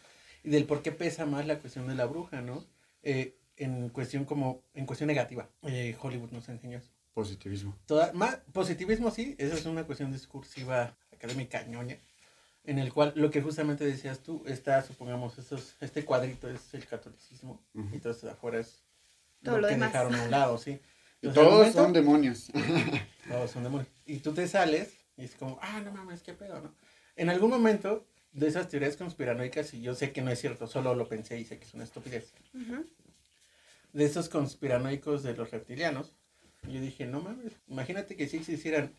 y 0.43 0.49
del 0.49 0.65
por 0.65 0.81
qué 0.81 0.91
pesa 0.91 1.25
más 1.25 1.45
la 1.45 1.59
cuestión 1.59 1.87
de 1.87 1.95
la 1.95 2.05
bruja, 2.05 2.41
¿no? 2.41 2.65
Eh, 3.03 3.37
en 3.63 3.89
cuestión 3.89 4.25
como, 4.25 4.63
en 4.73 4.85
cuestión 4.85 5.07
negativa. 5.07 5.47
Eh, 5.63 5.95
Hollywood 6.01 6.31
nos 6.31 6.49
enseñó 6.49 6.77
eso. 6.79 6.89
Positivismo. 7.13 7.77
Toda, 7.85 8.11
más, 8.13 8.37
positivismo 8.53 9.11
sí, 9.11 9.35
esa 9.37 9.55
es 9.55 9.65
una 9.65 9.83
cuestión 9.83 10.11
discursiva 10.11 10.95
académica 11.13 11.63
ñoña, 11.63 11.97
en 12.63 12.79
el 12.79 12.91
cual 12.93 13.13
lo 13.15 13.29
que 13.29 13.41
justamente 13.41 13.85
decías 13.85 14.19
tú, 14.19 14.43
está, 14.47 14.81
supongamos, 14.81 15.37
estos, 15.37 15.75
este 15.81 16.05
cuadrito 16.05 16.49
es 16.49 16.73
el 16.73 16.85
catolicismo, 16.85 17.61
Ujú. 17.73 17.89
y 17.91 17.95
entonces 17.95 18.23
afuera 18.29 18.59
es 18.59 18.81
Todo 19.43 19.55
lo 19.55 19.61
lo 19.61 19.67
que 19.67 19.73
demás. 19.75 19.91
dejaron 19.91 20.15
a 20.15 20.23
un 20.23 20.31
lado, 20.31 20.57
sí. 20.57 20.79
Entonces, 21.21 21.43
todos 21.43 21.53
momento- 21.59 21.83
son 21.83 21.93
demonios. 21.93 22.51
todos 23.27 23.51
son 23.51 23.63
demonios. 23.63 23.89
Y 24.05 24.17
tú 24.19 24.33
te 24.33 24.47
sales 24.47 24.93
Y 25.17 25.25
es 25.25 25.35
como, 25.35 25.59
ah, 25.61 25.79
no 25.81 25.91
mames, 25.91 26.23
qué 26.23 26.33
pedo, 26.33 26.59
¿no? 26.61 26.73
En 27.15 27.29
algún 27.29 27.49
momento 27.51 28.07
de 28.31 28.47
esas 28.47 28.69
teorías 28.69 28.95
conspiranoicas, 28.97 29.73
y 29.75 29.81
yo 29.81 29.93
sé 29.93 30.11
que 30.13 30.21
no 30.23 30.31
es 30.31 30.39
cierto, 30.39 30.65
solo 30.65 30.95
lo 30.95 31.07
pensé 31.07 31.37
y 31.39 31.43
sé 31.45 31.59
que 31.59 31.65
es 31.65 31.73
una 31.75 31.83
estupidez, 31.83 32.33
Ujú. 32.55 32.85
De 33.93 34.05
esos 34.05 34.29
conspiranoicos 34.29 35.23
de 35.23 35.35
los 35.35 35.51
reptilianos, 35.51 36.13
yo 36.67 36.79
dije, 36.79 37.05
no 37.05 37.21
mames, 37.21 37.53
imagínate 37.67 38.15
que 38.15 38.27
sí 38.27 38.37
existieran 38.37 38.93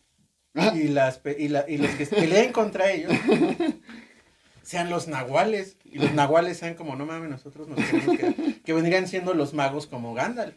y, 0.74 0.88
las, 0.88 1.20
y, 1.38 1.48
la- 1.48 1.68
y 1.68 1.78
los 1.78 1.90
que 1.92 2.06
peleen 2.06 2.52
contra 2.52 2.90
ellos 2.92 3.12
sean 4.62 4.90
los 4.90 5.08
nahuales, 5.08 5.76
y 5.84 5.98
los 5.98 6.12
nahuales 6.14 6.58
sean 6.58 6.74
como, 6.74 6.94
no 6.96 7.06
mames, 7.06 7.30
nosotros 7.30 7.68
nos 7.68 7.78
queremos 7.84 8.16
que, 8.18 8.60
que 8.62 8.72
vendrían 8.72 9.08
siendo 9.08 9.34
los 9.34 9.54
magos 9.54 9.86
como 9.86 10.14
Gandalf. 10.14 10.56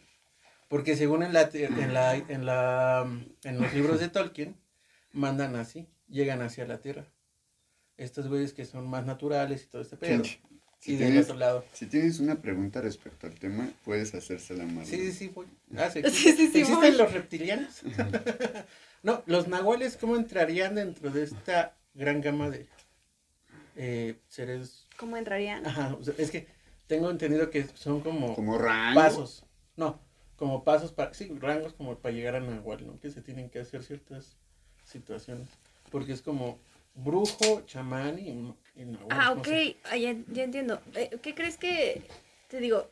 Porque 0.67 0.95
según 0.95 1.21
en 1.23 1.31
la, 1.33 1.49
en 1.53 1.93
la, 1.93 2.15
en 2.15 2.45
la, 2.45 3.07
en 3.43 3.61
los 3.61 3.73
libros 3.73 3.99
de 3.99 4.09
Tolkien, 4.09 4.57
mandan 5.11 5.55
así, 5.55 5.87
llegan 6.07 6.41
hacia 6.41 6.65
la 6.65 6.79
Tierra. 6.81 7.07
Estos 7.97 8.27
güeyes 8.27 8.51
que 8.53 8.65
son 8.65 8.87
más 8.89 9.05
naturales 9.05 9.63
y 9.63 9.67
todo 9.67 9.81
este 9.81 9.95
pedo. 9.95 10.23
Si 10.85 10.95
del 10.97 11.07
tienes, 11.07 11.25
otro 11.25 11.37
lado. 11.37 11.65
si 11.73 11.87
tienes 11.87 12.19
una 12.19 12.35
pregunta 12.35 12.79
respecto 12.81 13.25
al 13.27 13.33
tema, 13.35 13.69
puedes 13.83 14.13
hacérsela 14.13 14.65
más. 14.65 14.87
Sí, 14.87 14.97
sí, 14.97 15.11
sí, 15.11 15.27
voy. 15.29 15.47
Ah, 15.75 15.89
¿se 15.89 16.01
Sí, 16.11 16.31
sí, 16.33 16.47
sí, 16.47 16.59
¿Existen 16.59 16.75
voy. 16.79 16.91
los 16.91 17.11
reptilianos? 17.11 17.81
no, 19.03 19.23
los 19.25 19.47
nahuales, 19.47 19.97
¿cómo 19.97 20.15
entrarían 20.15 20.75
dentro 20.75 21.09
de 21.09 21.23
esta 21.23 21.75
gran 21.95 22.21
gama 22.21 22.49
de 22.49 22.67
eh, 23.75 24.19
seres? 24.27 24.87
¿Cómo 24.97 25.17
entrarían? 25.17 25.65
Ajá, 25.65 25.95
o 25.99 26.03
sea, 26.03 26.13
es 26.17 26.31
que 26.31 26.47
tengo 26.87 27.09
entendido 27.09 27.49
que 27.49 27.65
son 27.73 28.01
como, 28.01 28.35
Como 28.35 28.57
rango. 28.57 28.99
pasos. 28.99 29.43
No, 29.75 29.99
como 30.35 30.63
pasos 30.63 30.91
para, 30.93 31.13
sí, 31.13 31.29
rangos 31.39 31.73
como 31.73 31.97
para 31.97 32.13
llegar 32.13 32.35
a 32.35 32.39
nahual, 32.39 32.85
¿no? 32.85 32.99
Que 32.99 33.09
se 33.09 33.21
tienen 33.21 33.49
que 33.49 33.59
hacer 33.59 33.83
ciertas 33.83 34.37
situaciones. 34.83 35.49
Porque 35.91 36.13
es 36.13 36.21
como 36.21 36.59
brujo, 36.95 37.61
chamán 37.65 38.17
y, 38.19 38.55
y 38.75 38.85
nahual. 38.85 39.07
Ah, 39.11 39.33
no 39.35 39.39
ok, 39.41 39.47
sé. 39.47 39.77
ah, 39.91 39.97
ya, 39.97 40.15
ya 40.31 40.43
entiendo. 40.43 40.81
Eh, 40.95 41.17
¿Qué 41.21 41.35
crees 41.35 41.57
que, 41.57 42.01
te 42.47 42.59
digo, 42.59 42.89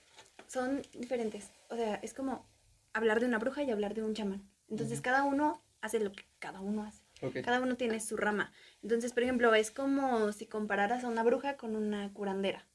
son 0.47 0.81
diferentes? 0.93 1.51
O 1.69 1.75
sea, 1.75 1.95
es 1.95 2.13
como 2.13 2.45
hablar 2.93 3.19
de 3.19 3.25
una 3.25 3.39
bruja 3.39 3.63
y 3.63 3.71
hablar 3.71 3.93
de 3.93 4.03
un 4.03 4.13
chamán. 4.13 4.47
Entonces, 4.69 5.01
cada 5.01 5.23
uno 5.23 5.61
hace 5.81 5.99
lo 5.99 6.11
que 6.11 6.23
cada 6.39 6.59
uno 6.61 6.83
hace. 6.83 7.03
Cada 7.41 7.61
uno 7.61 7.77
tiene 7.77 8.01
su 8.01 8.17
rama. 8.17 8.51
Entonces, 8.81 9.13
por 9.13 9.23
ejemplo, 9.23 9.55
es 9.55 9.71
como 9.71 10.31
si 10.33 10.45
compararas 10.45 11.03
a 11.05 11.07
una 11.07 11.23
bruja 11.23 11.55
con 11.55 11.75
una 11.75 12.11
curandera. 12.13 12.65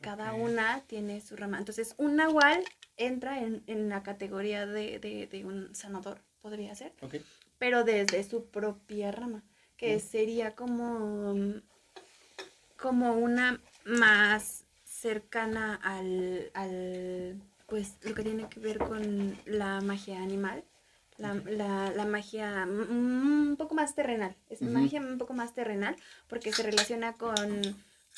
Cada 0.00 0.32
una 0.32 0.80
tiene 0.86 1.20
su 1.20 1.36
rama. 1.36 1.58
Entonces, 1.58 1.94
un 1.98 2.16
nahual 2.16 2.64
entra 2.96 3.40
en, 3.40 3.62
en 3.66 3.90
la 3.90 4.02
categoría 4.02 4.64
de, 4.66 4.98
de- 4.98 5.26
de 5.26 5.44
un 5.44 5.74
sanador, 5.74 6.22
podría 6.40 6.74
ser, 6.74 6.94
Ok. 7.02 7.16
pero 7.58 7.84
desde 7.84 8.24
su 8.24 8.46
propia 8.46 9.12
rama, 9.12 9.42
que 9.80 9.96
Mm. 9.96 10.00
sería 10.00 10.54
como, 10.54 11.34
como 12.76 13.14
una 13.14 13.62
más 13.86 14.66
cercana 14.84 15.76
al, 15.82 16.50
al, 16.52 17.40
pues, 17.66 17.96
lo 18.02 18.14
que 18.14 18.22
tiene 18.22 18.46
que 18.50 18.60
ver 18.60 18.76
con 18.76 19.38
la 19.46 19.80
magia 19.80 20.22
animal. 20.22 20.62
La, 21.16 21.34
la, 21.34 21.90
la 21.90 22.04
magia 22.04 22.66
mm, 22.66 23.48
un 23.50 23.56
poco 23.56 23.74
más 23.74 23.94
terrenal, 23.94 24.36
es 24.50 24.60
magia 24.62 25.00
un 25.00 25.18
poco 25.18 25.32
más 25.34 25.54
terrenal 25.54 25.96
porque 26.28 26.52
se 26.52 26.62
relaciona 26.62 27.14
con, 27.14 27.60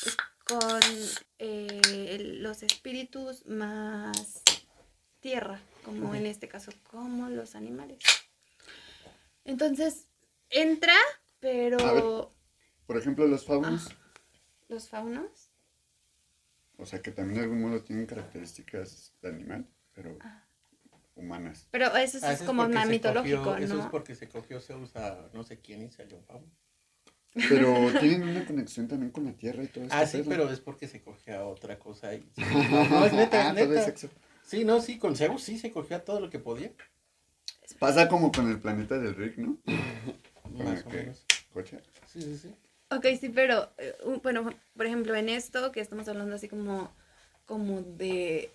pues, 0.02 0.16
con 0.45 0.81
eh, 1.38 2.38
los 2.40 2.62
espíritus 2.64 3.47
más 3.47 4.42
tierra, 5.21 5.61
como 5.85 6.14
en 6.14 6.26
este 6.26 6.49
caso, 6.49 6.73
como 6.90 7.28
los 7.28 7.54
animales. 7.57 7.99
Entonces, 9.45 10.07
entra, 10.50 10.95
pero 11.42 11.78
A 11.84 11.92
ver. 11.92 12.04
Por 12.87 12.96
ejemplo, 12.96 13.26
los 13.26 13.44
faunos. 13.44 13.88
los 14.68 14.88
faunos, 14.88 15.50
O 16.78 16.87
sea, 16.87 17.02
que 17.02 17.11
también 17.11 17.37
de 17.38 17.42
algún 17.44 17.61
modo 17.61 17.82
tienen 17.82 18.06
características 18.06 19.12
de 19.20 19.28
animal, 19.28 19.66
pero 19.92 20.16
Ah. 20.20 20.44
humanas. 21.14 21.68
pero 21.70 21.94
eso 21.96 22.18
Ah, 22.22 22.33
es 22.33 22.42
como 22.42 22.66
más 22.68 22.88
mitológico, 22.88 23.42
cogió- 23.44 23.59
Eso 23.59 23.74
¿no? 23.74 23.81
es 23.85 23.87
porque 23.90 24.14
se 24.14 24.28
cogió 24.28 24.61
Zeus 24.61 24.96
a 24.96 25.28
no 25.35 25.42
sé 25.44 25.61
quién 25.61 25.83
y 25.83 25.90
salió 25.90 26.16
un 26.16 26.24
fauno. 26.24 26.50
Pero 27.35 27.74
tienen 28.22 28.28
una 28.28 28.44
conexión 28.46 28.88
también 28.88 29.11
con 29.11 29.24
la 29.24 29.33
tierra 29.33 29.62
y 29.64 29.68
todo 29.68 29.85
eso. 29.85 29.94
Ah, 29.94 30.07
sí, 30.07 30.22
pero 30.26 30.48
es 30.50 30.61
porque 30.61 30.87
se 30.88 31.02
cogió 31.02 31.38
a 31.38 31.44
otra 31.46 31.78
cosa 31.78 32.14
y... 32.14 32.31
No, 32.37 32.85
no, 32.88 33.05
es 33.07 33.12
neta, 33.12 33.40
es 33.40 33.46
Ah, 33.46 33.55
todo 33.55 33.64
es 33.64 33.68
neta. 33.70 33.85
sexo. 33.85 34.09
Sí, 34.44 34.64
no, 34.64 34.81
sí, 34.81 34.98
con 34.98 35.16
Zeus 35.16 35.42
sí 35.42 35.59
se 35.59 35.70
cogió 35.70 35.96
a 35.96 36.00
todo 36.05 36.20
lo 36.20 36.31
que 36.31 36.38
podía. 36.38 36.72
Pasa 37.78 38.09
como 38.09 38.31
con 38.33 38.50
el 38.50 38.59
planeta 38.61 38.98
del 38.98 39.14
Rick, 39.14 39.38
¿no? 39.38 39.59
Más 40.58 40.84
o 40.84 40.88
ok. 40.88 40.94
menos. 40.94 41.24
Coche. 41.52 41.78
Sí, 42.06 42.20
sí, 42.22 42.38
sí. 42.38 42.54
Ok, 42.90 43.06
sí, 43.18 43.28
pero, 43.30 43.70
eh, 43.78 43.96
un- 44.04 44.20
bueno, 44.22 44.52
por 44.76 44.86
ejemplo, 44.86 45.14
en 45.14 45.28
esto 45.28 45.72
que 45.72 45.80
estamos 45.80 46.08
hablando 46.08 46.34
así 46.34 46.48
como, 46.48 46.92
como 47.46 47.82
de 47.82 48.50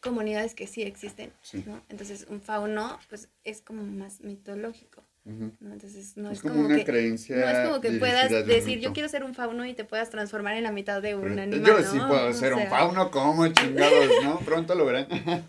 comunidades 0.00 0.54
que 0.54 0.66
sí 0.66 0.82
existen, 0.82 1.32
Sí. 1.42 1.62
¿no? 1.66 1.80
Entonces, 1.88 2.26
un 2.28 2.40
fauno, 2.40 2.98
pues, 3.08 3.28
es 3.44 3.60
como 3.62 3.82
más 3.82 4.20
mitológico, 4.20 5.02
Entonces, 5.26 6.18
no 6.18 6.30
es, 6.30 6.36
es, 6.36 6.42
como, 6.42 6.54
como, 6.54 6.66
una 6.66 6.76
que... 6.76 6.84
creencia. 6.84 7.36
No 7.36 7.48
es 7.48 7.68
como 7.68 7.80
que 7.80 7.92
puedas 7.92 8.30
decir, 8.46 8.80
yo 8.80 8.92
quiero 8.92 9.08
ser 9.08 9.24
un 9.24 9.34
fauno 9.34 9.64
y 9.64 9.72
te 9.72 9.84
puedas 9.84 10.10
transformar 10.10 10.54
en 10.56 10.64
la 10.64 10.70
mitad 10.72 11.00
de 11.00 11.14
un 11.14 11.38
animal, 11.38 11.64
Yo 11.66 11.80
¿no? 11.80 11.90
sí 11.90 11.98
puedo 11.98 12.28
O 12.28 12.32
ser 12.34 12.52
un 12.52 12.66
fauno, 12.66 13.10
como 13.10 13.48
chingados, 13.48 14.10
¿no? 14.22 14.38
Pronto 14.44 14.74
lo 14.74 14.84
verán. 14.86 15.06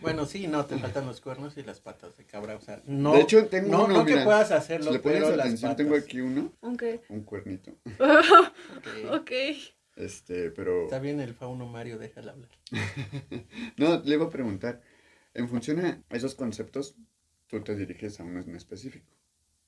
Bueno, 0.00 0.26
sí, 0.26 0.46
no, 0.46 0.64
te 0.64 0.78
faltan 0.78 1.06
los 1.06 1.20
cuernos 1.20 1.56
y 1.58 1.62
las 1.62 1.80
patas 1.80 2.16
de 2.16 2.24
cabra, 2.24 2.54
o 2.56 2.60
sea, 2.60 2.80
no... 2.86 3.14
de 3.14 3.20
hecho, 3.22 3.46
tengo 3.46 3.68
no, 3.70 3.84
uno, 3.84 3.94
no 3.98 4.04
que 4.04 4.12
mira. 4.12 4.24
puedas 4.24 4.48
Si 4.48 4.54
hacerlo, 4.54 4.92
le 4.92 5.00
pones 5.00 5.22
pero 5.22 5.36
las 5.36 5.46
atención, 5.46 5.72
patas. 5.72 5.84
tengo 5.84 5.96
aquí 5.96 6.20
uno, 6.20 6.52
Ok, 6.60 6.82
un 7.08 7.22
cuernito. 7.24 7.72
Ok. 7.98 9.10
ok. 9.20 9.30
Este, 9.96 10.50
pero. 10.50 10.84
Está 10.84 10.98
bien 11.00 11.20
el 11.20 11.34
fauno 11.34 11.66
Mario, 11.66 11.98
déjala 11.98 12.32
hablar. 12.32 12.48
No, 13.76 14.00
le 14.04 14.14
iba 14.14 14.26
a 14.26 14.30
preguntar. 14.30 14.80
En 15.34 15.48
función 15.48 15.80
a 15.84 16.00
esos 16.10 16.34
conceptos, 16.34 16.94
tú 17.48 17.62
te 17.62 17.74
diriges 17.76 18.20
a 18.20 18.24
uno 18.24 18.40
en 18.40 18.56
específico. 18.56 19.06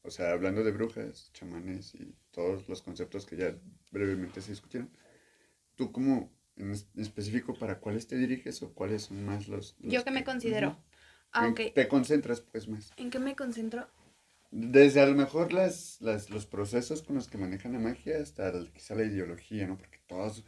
O 0.03 0.11
sea, 0.11 0.33
hablando 0.33 0.65
de 0.65 0.73
brujas, 0.73 1.31
chamanes 1.35 1.95
y 1.95 2.15
todos 2.31 2.69
los 2.69 2.83
conceptos 2.83 3.27
que 3.27 3.37
ya 3.37 3.57
brevemente 3.91 4.41
se 4.41 4.53
discutieron. 4.53 4.91
¿Tú 5.77 5.93
cómo 5.93 6.33
en 6.57 6.73
es- 6.73 6.89
en 6.95 7.03
específico 7.03 7.55
para 7.55 7.81
cuáles 7.81 8.07
te 8.07 8.17
diriges 8.17 8.63
o 8.63 8.73
cuáles 8.75 9.03
son 9.03 9.25
más 9.25 9.49
los... 9.49 9.77
los 9.81 9.93
Yo 9.95 10.05
que 10.05 10.11
me 10.11 10.25
considero. 10.25 10.77
Ah, 11.33 11.49
ok. 11.49 11.61
Te 11.75 11.89
concentras 11.89 12.41
pues 12.41 12.69
más. 12.69 12.93
¿En 12.97 13.11
qué 13.11 13.19
me 13.19 13.37
concentro? 13.37 13.89
Desde 14.53 15.01
a 15.01 15.07
lo 15.07 15.15
mejor 15.15 15.53
las, 15.53 16.01
las, 16.01 16.29
los 16.31 16.45
procesos 16.47 17.03
con 17.03 17.15
los 17.17 17.29
que 17.29 17.39
manejan 17.39 17.73
la 17.73 17.79
magia 17.79 18.19
hasta 18.21 18.53
quizá 18.75 18.95
la 18.97 19.05
ideología, 19.05 19.67
¿no? 19.67 19.79
Porque 19.79 19.99
todos 20.09 20.45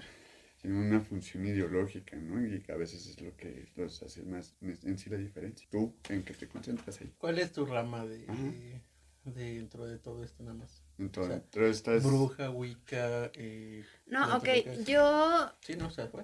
tienen 0.63 0.81
una 0.81 1.01
función 1.01 1.45
ideológica, 1.45 2.17
¿no? 2.17 2.45
Y 2.47 2.61
que 2.61 2.73
a 2.73 2.77
veces 2.77 3.07
es 3.09 3.21
lo 3.21 3.37
que 3.37 3.69
los 3.75 4.01
hace 4.03 4.23
más 4.23 4.55
en, 4.61 4.97
sí 4.97 5.11
la 5.11 5.17
diferencia. 5.17 5.67
¿Tú 5.71 5.93
en 6.09 6.23
qué 6.23 6.35
te 6.35 6.47
concentras 6.49 7.01
ahí? 7.01 7.13
¿Cuál 7.19 7.41
es 7.41 7.53
tu 7.53 7.67
rama 7.67 8.07
de, 8.07 8.81
dentro 9.25 9.85
de 9.87 9.99
todo 9.99 10.23
esto 10.23 10.45
nada 10.45 10.55
más? 10.55 10.85
Entonces, 10.99 11.43
O 11.51 11.53
sea, 11.53 11.67
estás... 11.67 12.05
Bruja, 12.05 12.51
Wicca, 12.51 13.33
eh... 13.35 13.85
No, 14.07 14.29
¿no 14.29 14.37
ok, 14.37 14.49
yo 14.87 15.53
Sí, 15.61 15.75
no, 15.75 15.89
o 15.89 15.91
sea, 15.91 16.07
fue. 16.07 16.23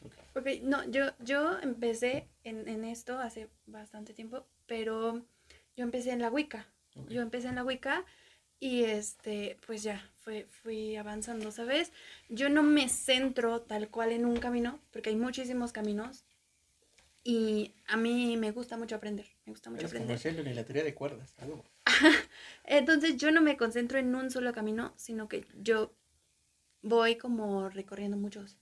Ok. 0.00 0.14
Ok, 0.34 0.46
no, 0.62 0.88
yo, 0.90 1.10
yo 1.20 1.58
empecé 1.60 2.28
en, 2.44 2.66
en 2.68 2.86
esto 2.86 3.18
hace 3.18 3.50
bastante 3.66 4.14
tiempo, 4.14 4.46
pero 4.66 5.22
yo 5.76 5.84
empecé 5.84 6.12
en 6.12 6.20
la 6.20 6.30
Wicca. 6.30 6.66
Yo 7.10 7.20
empecé 7.20 7.48
en 7.48 7.56
la 7.56 7.64
Wicca 7.64 8.04
y 8.60 8.84
este, 8.84 9.58
pues 9.66 9.82
ya, 9.82 10.10
fue, 10.22 10.46
fui 10.62 10.96
avanzando, 10.96 11.50
¿sabes? 11.50 11.92
Yo 12.28 12.48
no 12.48 12.62
me 12.62 12.88
centro 12.88 13.60
tal 13.62 13.88
cual 13.88 14.12
en 14.12 14.24
un 14.24 14.36
camino, 14.38 14.80
porque 14.92 15.10
hay 15.10 15.16
muchísimos 15.16 15.72
caminos 15.72 16.24
y 17.24 17.74
a 17.86 17.96
mí 17.96 18.36
me 18.36 18.50
gusta 18.50 18.76
mucho 18.76 18.96
aprender, 18.96 19.26
me 19.46 19.52
gusta 19.52 19.70
mucho 19.70 19.80
Eres 19.80 19.92
como 19.92 20.04
aprender. 20.04 20.18
Sheldon 20.18 20.50
y 20.52 20.54
la 20.54 20.64
teoría 20.64 20.84
de 20.84 20.94
cuerdas, 20.94 21.34
algo. 21.38 21.64
Entonces 22.64 23.16
yo 23.16 23.30
no 23.32 23.40
me 23.40 23.56
concentro 23.56 23.98
en 23.98 24.14
un 24.14 24.30
solo 24.30 24.52
camino, 24.52 24.92
sino 24.96 25.28
que 25.28 25.46
yo 25.60 25.92
voy 26.82 27.16
como 27.16 27.68
recorriendo 27.68 28.16
muchos. 28.16 28.56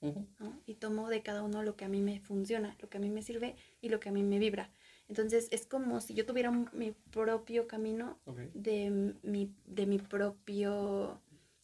Y 0.66 0.74
tomo 0.76 1.08
de 1.10 1.22
cada 1.22 1.42
uno 1.42 1.62
lo 1.62 1.76
que 1.76 1.84
a 1.84 1.88
mí 1.88 2.00
me 2.00 2.20
funciona, 2.20 2.74
lo 2.80 2.88
que 2.88 2.96
a 2.96 3.00
mí 3.00 3.10
me 3.10 3.22
sirve 3.22 3.56
y 3.82 3.90
lo 3.90 4.00
que 4.00 4.08
a 4.08 4.12
mí 4.12 4.22
me 4.22 4.38
vibra. 4.38 4.70
Entonces 5.08 5.48
es 5.50 5.66
como 5.66 6.00
si 6.00 6.14
yo 6.14 6.24
tuviera 6.24 6.48
un- 6.50 6.70
mi 6.72 6.92
propio 7.10 7.66
camino 7.66 8.18
de 8.54 9.14
mi, 9.22 9.52
de 9.66 9.86
mi 9.86 9.98
propio 9.98 11.20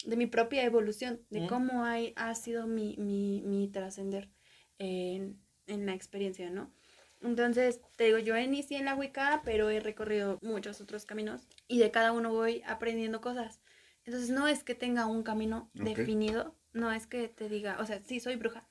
de 0.07 0.17
mi 0.17 0.27
propia 0.27 0.65
evolución, 0.65 1.21
de 1.31 1.47
cómo 1.47 1.85
hay, 1.85 2.13
ha 2.17 2.35
sido 2.35 2.67
mi, 2.67 2.97
mi, 2.97 3.43
mi 3.43 3.69
trascender 3.69 4.31
en, 4.79 5.39
en 5.67 5.87
la 5.87 5.95
experiencia, 5.95 6.49
¿no? 6.49 6.73
Entonces, 7.23 7.81
te 7.97 8.05
digo, 8.05 8.19
yo 8.19 8.37
inicié 8.37 8.79
en 8.79 8.85
la 8.85 8.95
Wicca, 8.95 9.43
pero 9.45 9.69
he 9.69 9.81
recorrido 9.81 10.39
muchos 10.43 10.81
otros 10.81 11.05
caminos 11.07 11.49
y 11.67 11.79
de 11.79 11.91
cada 11.91 12.13
uno 12.13 12.33
voy 12.33 12.63
aprendiendo 12.67 13.21
cosas. 13.21 13.61
Entonces, 14.05 14.31
no 14.31 14.47
es 14.47 14.63
que 14.63 14.75
tenga 14.75 15.07
un 15.07 15.23
camino 15.23 15.71
definido, 15.75 16.55
no 16.73 16.93
es 16.93 17.07
que 17.07 17.29
te 17.29 17.49
diga, 17.49 17.79
o 17.81 17.87
sea, 17.87 18.01
sí, 18.05 18.21
soy 18.21 18.37
bruja, 18.37 18.69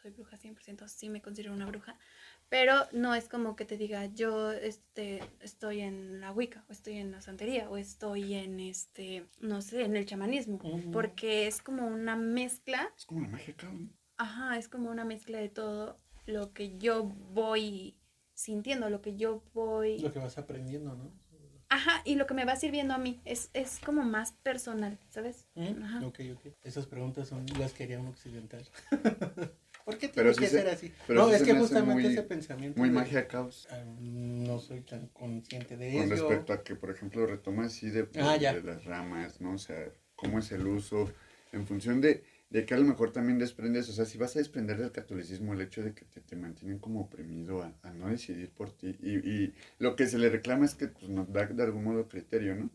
soy 0.00 0.12
bruja 0.12 0.36
100%, 0.36 0.86
sí 0.88 1.08
me 1.08 1.20
considero 1.20 1.52
una 1.52 1.66
bruja, 1.66 1.98
pero 2.48 2.74
no 2.92 3.14
es 3.14 3.28
como 3.28 3.56
que 3.56 3.64
te 3.64 3.76
diga 3.76 4.06
yo 4.06 4.52
este, 4.52 5.20
estoy 5.40 5.80
en 5.80 6.20
la 6.20 6.32
Wicca, 6.32 6.64
o 6.68 6.72
estoy 6.72 6.98
en 6.98 7.10
la 7.10 7.20
santería, 7.20 7.68
o 7.70 7.76
estoy 7.76 8.34
en 8.34 8.60
este, 8.60 9.26
no 9.40 9.62
sé, 9.62 9.82
en 9.84 9.96
el 9.96 10.06
chamanismo, 10.06 10.58
porque 10.92 11.46
es 11.46 11.60
como 11.62 11.86
una 11.86 12.16
mezcla, 12.16 12.92
Es 12.96 13.04
como 13.06 13.22
la 13.22 13.28
magia, 13.28 13.54
cabrón. 13.56 13.92
ajá, 14.16 14.58
es 14.58 14.68
como 14.68 14.90
una 14.90 15.04
mezcla 15.04 15.38
de 15.38 15.48
todo 15.48 15.98
lo 16.26 16.52
que 16.52 16.76
yo 16.78 17.04
voy 17.04 17.98
sintiendo, 18.34 18.90
lo 18.90 19.00
que 19.00 19.16
yo 19.16 19.42
voy... 19.54 19.98
Lo 19.98 20.12
que 20.12 20.18
vas 20.18 20.38
aprendiendo, 20.38 20.94
¿no? 20.94 21.10
Ajá, 21.68 22.02
y 22.04 22.14
lo 22.14 22.26
que 22.26 22.34
me 22.34 22.44
va 22.44 22.54
sirviendo 22.54 22.94
a 22.94 22.98
mí 22.98 23.20
es, 23.24 23.50
es 23.52 23.80
como 23.80 24.04
más 24.04 24.32
personal, 24.32 24.98
¿sabes? 25.10 25.46
¿Mm? 25.56 25.82
Ajá. 25.82 26.06
Ok, 26.06 26.20
ok. 26.32 26.54
Esas 26.62 26.86
preguntas 26.86 27.26
son 27.28 27.44
las 27.58 27.72
que 27.72 27.82
haría 27.84 27.98
un 27.98 28.06
occidental. 28.06 28.64
¿Por 29.86 29.98
qué 29.98 30.08
Pero 30.08 30.32
tiene 30.32 30.34
sí 30.34 30.40
que 30.40 30.46
se- 30.48 30.56
ser 30.64 30.68
así? 30.68 30.92
pero 31.06 31.20
No, 31.20 31.30
es 31.32 31.42
que 31.44 31.54
justamente 31.54 32.02
muy- 32.02 32.06
ese 32.12 32.22
pensamiento. 32.24 32.76
Muy 32.80 32.88
de- 32.88 32.94
magia 32.96 33.28
caos. 33.28 33.68
Ah, 33.70 33.84
no 34.00 34.58
soy 34.58 34.80
tan 34.80 35.06
consciente 35.10 35.76
de 35.76 35.92
Con 35.92 36.02
ello. 36.02 36.28
respecto 36.28 36.52
a 36.52 36.64
que, 36.64 36.74
por 36.74 36.90
ejemplo, 36.90 37.24
retomas 37.24 37.66
así 37.68 37.88
de, 37.90 38.02
de- 38.02 38.20
Ah, 38.20 38.36
ya. 38.36 38.52
de 38.52 38.62
las 38.64 38.84
ramas, 38.84 39.40
¿no? 39.40 39.52
O 39.52 39.58
sea, 39.58 39.88
cómo 40.16 40.40
es 40.40 40.50
el 40.50 40.66
uso, 40.66 41.08
en 41.52 41.68
función 41.68 42.00
de, 42.00 42.24
de 42.50 42.66
que 42.66 42.74
a 42.74 42.78
lo 42.78 42.84
mejor 42.84 43.12
también 43.12 43.38
desprendes, 43.38 43.88
o 43.88 43.92
sea, 43.92 44.06
si 44.06 44.18
vas 44.18 44.34
a 44.34 44.40
desprender 44.40 44.76
del 44.76 44.90
catolicismo 44.90 45.52
el 45.54 45.60
hecho 45.60 45.84
de 45.84 45.94
que 45.94 46.04
te, 46.04 46.20
te 46.20 46.34
mantienen 46.34 46.80
como 46.80 47.02
oprimido 47.02 47.62
a, 47.62 47.72
a 47.82 47.92
no 47.92 48.08
decidir 48.08 48.50
por 48.50 48.72
ti, 48.72 48.96
y, 49.00 49.18
y 49.30 49.54
lo 49.78 49.94
que 49.94 50.08
se 50.08 50.18
le 50.18 50.30
reclama 50.30 50.64
es 50.64 50.74
que 50.74 50.88
pues, 50.88 51.08
nos 51.08 51.32
da 51.32 51.46
de 51.46 51.62
algún 51.62 51.84
modo 51.84 52.08
criterio, 52.08 52.56
¿no? 52.56 52.70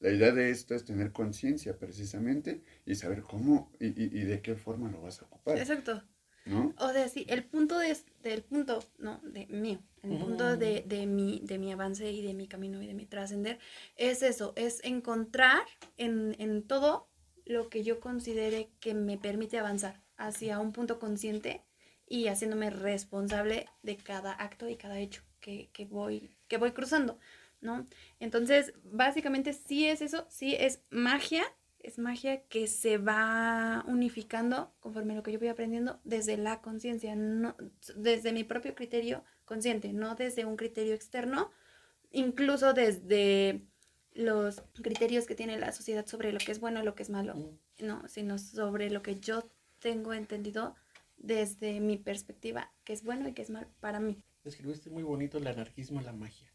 La 0.00 0.10
idea 0.10 0.32
de 0.32 0.48
esto 0.48 0.74
es 0.74 0.86
tener 0.86 1.12
conciencia 1.12 1.76
precisamente 1.78 2.62
y 2.86 2.94
saber 2.94 3.20
cómo 3.20 3.70
y, 3.78 3.88
y- 3.88 4.18
y 4.18 4.24
de 4.24 4.40
qué 4.40 4.54
forma 4.54 4.90
lo 4.90 5.02
vas 5.02 5.20
a 5.20 5.26
ocupar, 5.26 5.58
Exacto. 5.58 6.02
¿No? 6.46 6.74
O 6.78 6.92
sea, 6.92 7.08
sí, 7.08 7.24
el 7.28 7.44
punto 7.44 7.78
de, 7.78 7.96
del 8.22 8.42
punto, 8.42 8.84
no, 8.98 9.20
de 9.22 9.46
mío, 9.46 9.78
el 10.02 10.10
Ujú. 10.10 10.24
punto 10.24 10.56
de, 10.56 10.84
de, 10.86 11.06
mi, 11.06 11.40
de 11.44 11.58
mi 11.58 11.72
avance 11.72 12.10
y 12.10 12.22
de 12.22 12.34
mi 12.34 12.46
camino 12.48 12.82
y 12.82 12.86
de 12.86 12.94
mi 12.94 13.06
trascender, 13.06 13.58
es 13.96 14.22
eso, 14.22 14.52
es 14.56 14.82
encontrar 14.84 15.62
en, 15.96 16.36
en 16.38 16.62
todo 16.62 17.08
lo 17.46 17.68
que 17.68 17.82
yo 17.82 18.00
considere 18.00 18.70
que 18.80 18.94
me 18.94 19.18
permite 19.18 19.58
avanzar 19.58 20.00
hacia 20.16 20.58
un 20.58 20.72
punto 20.72 20.98
consciente 20.98 21.62
y 22.06 22.28
haciéndome 22.28 22.70
responsable 22.70 23.66
de 23.82 23.96
cada 23.96 24.32
acto 24.32 24.68
y 24.68 24.76
cada 24.76 24.98
hecho 24.98 25.22
que, 25.40 25.70
que 25.72 25.84
voy, 25.86 26.36
que 26.48 26.58
voy 26.58 26.72
cruzando, 26.72 27.18
¿no? 27.60 27.86
Entonces, 28.20 28.74
básicamente 28.84 29.52
sí 29.52 29.86
es 29.86 30.00
eso, 30.02 30.26
sí 30.28 30.54
es 30.58 30.80
magia, 30.90 31.44
es 31.84 31.98
magia 31.98 32.42
que 32.48 32.66
se 32.66 32.96
va 32.98 33.84
unificando 33.86 34.74
conforme 34.80 35.12
a 35.12 35.16
lo 35.16 35.22
que 35.22 35.32
yo 35.32 35.38
voy 35.38 35.48
aprendiendo 35.48 36.00
desde 36.04 36.36
la 36.36 36.60
conciencia, 36.62 37.14
no, 37.14 37.56
desde 37.96 38.32
mi 38.32 38.42
propio 38.44 38.74
criterio 38.74 39.22
consciente, 39.44 39.92
no 39.92 40.14
desde 40.14 40.44
un 40.46 40.56
criterio 40.56 40.94
externo, 40.94 41.50
incluso 42.10 42.72
desde 42.72 43.66
los 44.12 44.62
criterios 44.82 45.26
que 45.26 45.34
tiene 45.34 45.58
la 45.58 45.72
sociedad 45.72 46.06
sobre 46.06 46.32
lo 46.32 46.38
que 46.38 46.52
es 46.52 46.60
bueno 46.60 46.80
y 46.80 46.84
lo 46.84 46.94
que 46.94 47.02
es 47.02 47.10
malo, 47.10 47.34
Mm. 47.34 47.86
no, 47.86 48.08
sino 48.08 48.38
sobre 48.38 48.88
lo 48.90 49.02
que 49.02 49.18
yo 49.20 49.50
tengo 49.80 50.14
entendido 50.14 50.76
desde 51.16 51.80
mi 51.80 51.98
perspectiva, 51.98 52.72
que 52.84 52.92
es 52.92 53.02
bueno 53.02 53.28
y 53.28 53.34
que 53.34 53.42
es 53.42 53.50
mal 53.50 53.68
para 53.80 54.00
mí. 54.00 54.22
Describiste 54.44 54.88
muy 54.90 55.02
bonito 55.02 55.38
el 55.38 55.46
anarquismo 55.46 56.00
y 56.00 56.04
la 56.04 56.12
magia. 56.12 56.53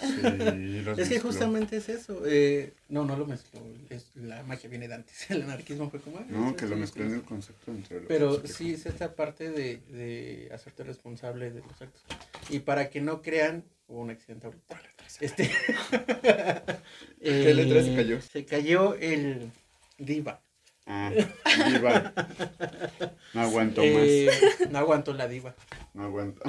Sí, 0.00 0.82
los 0.84 0.98
Es 0.98 1.08
que 1.08 1.20
justamente 1.20 1.76
es 1.76 1.88
eso. 1.88 2.22
eh, 2.26 2.72
no, 2.88 3.04
no 3.04 3.16
lo 3.16 3.26
mezcló. 3.26 3.60
es- 3.90 4.10
la 4.14 4.42
magia 4.44 4.68
viene 4.68 4.88
de 4.88 4.94
antes. 4.94 5.30
El 5.30 5.42
anarquismo 5.42 5.90
fue 5.90 6.00
como. 6.00 6.18
ah, 6.18 6.24
No, 6.28 6.54
que 6.56 6.66
lo 6.66 6.76
mezcló 6.76 7.04
en 7.04 7.14
el 7.14 7.22
concepto 7.22 7.70
entre 7.70 8.00
lo 8.02 8.08
Pero 8.08 8.46
sí 8.46 8.74
es 8.74 8.86
esta 8.86 9.14
parte 9.14 9.50
de, 9.50 9.78
de 9.88 10.50
hacerte 10.52 10.84
responsable 10.84 11.50
de 11.50 11.60
los 11.60 11.80
actos. 11.82 12.02
Y 12.50 12.60
para 12.60 12.90
que 12.90 13.00
no 13.00 13.22
crean, 13.22 13.64
hubo 13.86 14.00
un 14.00 14.10
accidente 14.10 14.46
ahorita. 14.46 14.76
Este, 15.20 15.50
¿Qué 17.20 17.54
letra 17.54 17.82
se 17.82 17.92
eh, 17.92 17.96
cayó? 17.96 18.20
Se 18.20 18.44
cayó 18.44 18.94
el 18.94 19.50
diva. 19.98 20.40
Ah, 20.86 21.12
diva. 21.72 22.14
No 23.34 23.40
aguanto 23.42 23.82
Eh, 23.84 24.30
no 24.70 24.78
aguantó 24.78 25.12
la 25.12 25.28
diva. 25.28 25.54
más. 25.56 25.68
No 25.94 26.04
aguanto. 26.04 26.40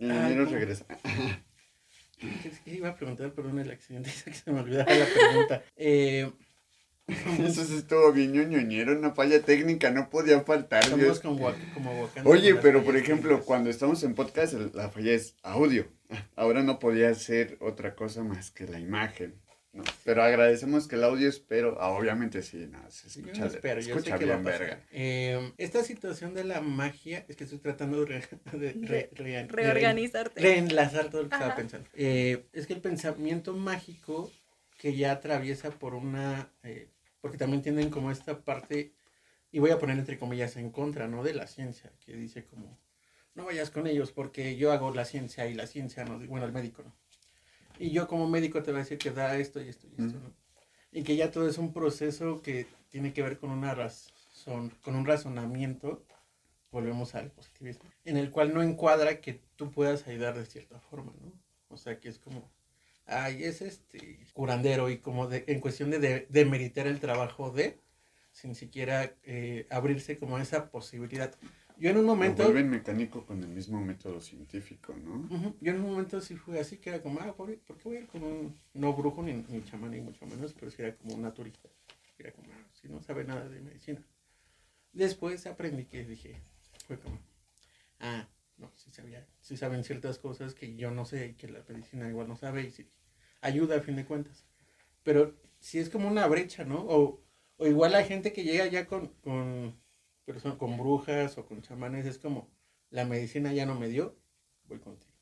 Y 0.00 0.04
nos 0.04 0.44
¿cómo? 0.46 0.50
regresa. 0.58 0.84
¿Qué- 2.64 2.74
iba 2.74 2.88
a 2.90 2.96
preguntar, 2.96 3.32
perdón, 3.32 3.58
el 3.58 3.70
accidente, 3.70 4.10
que 4.24 4.32
se 4.32 4.50
me 4.52 4.60
olvidaba 4.60 4.92
la 4.94 5.06
pregunta. 5.06 5.62
Eh, 5.76 6.30
Eso 7.38 7.64
sí 7.64 7.76
estuvo 7.78 8.12
bien 8.12 8.32
ñoñoñero, 8.32 8.92
una 8.98 9.12
falla 9.12 9.40
técnica, 9.40 9.90
no 9.90 10.10
podía 10.10 10.42
faltar. 10.42 10.94
Dios. 10.94 11.20
como, 11.20 11.50
como 11.72 12.08
Oye, 12.24 12.54
pero 12.56 12.84
por 12.84 12.96
ejemplo, 12.96 13.30
técnicas. 13.30 13.46
cuando 13.46 13.70
estamos 13.70 14.02
en 14.02 14.14
podcast, 14.14 14.52
la 14.74 14.90
falla 14.90 15.12
es 15.12 15.34
audio. 15.42 15.86
Ahora 16.36 16.62
no 16.62 16.78
podía 16.78 17.14
ser 17.14 17.56
otra 17.60 17.94
cosa 17.94 18.22
más 18.22 18.50
que 18.50 18.66
la 18.66 18.78
imagen. 18.78 19.34
¿No? 19.78 19.84
Pero 20.04 20.22
agradecemos 20.22 20.86
que 20.86 20.96
el 20.96 21.04
audio 21.04 21.28
espero, 21.28 21.78
ah, 21.80 21.88
obviamente 21.90 22.42
sí, 22.42 22.66
no, 22.70 22.78
se 22.90 23.08
yo 23.08 23.20
escucha, 23.30 23.46
espero, 23.46 23.80
yo 23.80 23.86
sé 23.94 23.98
escucha 24.00 24.18
que 24.18 24.26
va 24.26 24.34
a 24.34 24.36
bien 24.36 24.44
pasar. 24.44 24.60
verga. 24.60 24.82
Eh, 24.90 25.52
esta 25.56 25.82
situación 25.82 26.34
de 26.34 26.44
la 26.44 26.60
magia, 26.60 27.24
es 27.28 27.36
que 27.36 27.44
estoy 27.44 27.58
tratando 27.58 28.04
de, 28.04 28.06
re- 28.06 28.28
de 28.58 28.72
re- 28.86 29.10
re- 29.14 29.46
Reorganizarte. 29.48 30.40
reenlazar 30.40 31.08
todo 31.10 31.22
lo 31.22 31.28
que 31.30 31.34
Ajá. 31.34 31.44
estaba 31.44 31.56
pensando. 31.56 31.88
Eh, 31.94 32.46
es 32.52 32.66
que 32.66 32.74
el 32.74 32.80
pensamiento 32.80 33.54
mágico 33.54 34.30
que 34.76 34.94
ya 34.94 35.12
atraviesa 35.12 35.70
por 35.70 35.94
una, 35.94 36.52
eh, 36.62 36.88
porque 37.20 37.38
también 37.38 37.62
tienen 37.62 37.90
como 37.90 38.10
esta 38.10 38.40
parte, 38.44 38.92
y 39.50 39.58
voy 39.60 39.70
a 39.70 39.78
poner 39.78 39.98
entre 39.98 40.18
comillas 40.18 40.56
en 40.56 40.70
contra, 40.70 41.08
¿no? 41.08 41.22
De 41.24 41.34
la 41.34 41.46
ciencia, 41.46 41.90
que 42.04 42.14
dice 42.14 42.44
como, 42.44 42.78
no 43.34 43.44
vayas 43.46 43.70
con 43.70 43.86
ellos 43.86 44.12
porque 44.12 44.56
yo 44.56 44.72
hago 44.72 44.92
la 44.92 45.04
ciencia 45.04 45.46
y 45.46 45.54
la 45.54 45.66
ciencia 45.66 46.04
no, 46.04 46.18
bueno, 46.26 46.44
el 46.46 46.52
médico 46.52 46.82
no. 46.82 46.94
Y 47.78 47.90
yo 47.90 48.06
como 48.08 48.28
médico 48.28 48.62
te 48.62 48.70
voy 48.70 48.80
a 48.80 48.84
decir 48.84 48.98
que 48.98 49.10
da 49.10 49.36
esto 49.36 49.60
y 49.62 49.68
esto 49.68 49.86
y 49.86 49.90
esto, 49.90 50.18
Mm. 50.18 50.22
¿no? 50.22 50.32
Y 50.92 51.02
que 51.02 51.16
ya 51.16 51.30
todo 51.30 51.48
es 51.48 51.58
un 51.58 51.72
proceso 51.72 52.40
que 52.42 52.66
tiene 52.88 53.12
que 53.12 53.22
ver 53.22 53.38
con 53.38 53.50
una 53.50 53.74
razón, 53.74 54.72
con 54.82 54.96
un 54.96 55.04
razonamiento, 55.06 56.04
volvemos 56.70 57.14
al 57.14 57.30
positivismo, 57.30 57.88
en 58.04 58.16
el 58.16 58.30
cual 58.30 58.54
no 58.54 58.62
encuadra 58.62 59.20
que 59.20 59.40
tú 59.56 59.70
puedas 59.70 60.06
ayudar 60.06 60.36
de 60.38 60.46
cierta 60.46 60.80
forma, 60.80 61.12
¿no? 61.20 61.32
O 61.68 61.76
sea, 61.76 62.00
que 62.00 62.08
es 62.08 62.18
como, 62.18 62.50
ay, 63.06 63.44
es 63.44 63.60
este 63.62 64.18
curandero 64.32 64.88
y 64.90 64.98
como 64.98 65.26
de, 65.26 65.44
en 65.46 65.60
cuestión 65.60 65.90
de, 65.90 65.98
de, 65.98 66.26
demeritar 66.30 66.86
el 66.86 67.00
trabajo 67.00 67.50
de, 67.50 67.78
sin 68.32 68.54
siquiera 68.54 69.14
eh, 69.24 69.66
abrirse 69.70 70.18
como 70.18 70.38
esa 70.38 70.70
posibilidad. 70.70 71.34
Yo 71.78 71.90
en 71.90 71.96
un 71.96 72.06
Lo 72.06 72.08
momento... 72.08 72.42
vuelven 72.42 72.70
mecánico 72.70 73.24
con 73.24 73.42
el 73.42 73.48
mismo 73.50 73.80
método 73.80 74.20
científico, 74.20 74.94
¿no? 74.94 75.54
Yo 75.60 75.72
en 75.72 75.80
un 75.80 75.90
momento 75.90 76.20
sí 76.20 76.36
fue 76.36 76.58
así, 76.58 76.78
que 76.78 76.90
era 76.90 77.02
como, 77.02 77.20
ah, 77.20 77.34
¿por 77.36 77.56
por 77.60 77.76
qué 77.76 77.88
voy 77.88 77.96
a 77.98 78.00
ir 78.00 78.06
con 78.08 78.24
un, 78.24 78.56
no 78.74 78.92
brujo 78.94 79.22
ni, 79.22 79.34
ni 79.34 79.62
chamán 79.64 79.92
ni 79.92 80.00
mucho 80.00 80.26
menos, 80.26 80.52
pero 80.54 80.70
sí 80.70 80.82
era 80.82 80.96
como 80.96 81.14
un 81.14 81.22
naturista. 81.22 81.68
Era 82.18 82.32
como, 82.32 82.48
ah, 82.52 82.66
si 82.72 82.88
no 82.88 83.00
sabe 83.00 83.24
nada 83.24 83.48
de 83.48 83.60
medicina. 83.60 84.02
Después 84.92 85.46
aprendí 85.46 85.84
que 85.84 86.04
dije, 86.04 86.42
fue 86.86 86.98
como, 86.98 87.18
ah, 88.00 88.28
no, 88.56 88.72
sí 88.74 88.90
sabía, 88.90 89.24
sí 89.40 89.56
saben 89.56 89.84
ciertas 89.84 90.18
cosas 90.18 90.54
que 90.54 90.74
yo 90.74 90.90
no 90.90 91.04
sé 91.04 91.28
y 91.28 91.34
que 91.34 91.48
la 91.48 91.62
medicina 91.68 92.08
igual 92.08 92.26
no 92.26 92.36
sabe 92.36 92.62
y 92.64 92.70
sí 92.72 92.90
ayuda 93.40 93.76
a 93.76 93.80
fin 93.80 93.96
de 93.96 94.04
cuentas. 94.04 94.44
Pero 95.04 95.34
sí 95.60 95.78
es 95.78 95.88
como 95.90 96.08
una 96.08 96.26
brecha, 96.26 96.64
¿no? 96.64 96.80
O, 96.80 97.22
o 97.56 97.66
igual 97.66 97.92
la 97.92 98.04
gente 98.04 98.32
que 98.32 98.44
llega 98.44 98.66
ya 98.66 98.86
con, 98.86 99.08
con, 99.22 99.78
person- 100.28 100.56
con 100.58 100.76
brujas 100.76 101.38
o 101.38 101.46
con 101.46 101.62
chamanes 101.62 102.06
es 102.06 102.18
como, 102.18 102.50
la 102.90 103.04
medicina 103.04 103.52
ya 103.52 103.66
no 103.66 103.74
me 103.78 103.88
dio, 103.88 104.16
voy 104.68 104.78
contigo. 104.78 105.12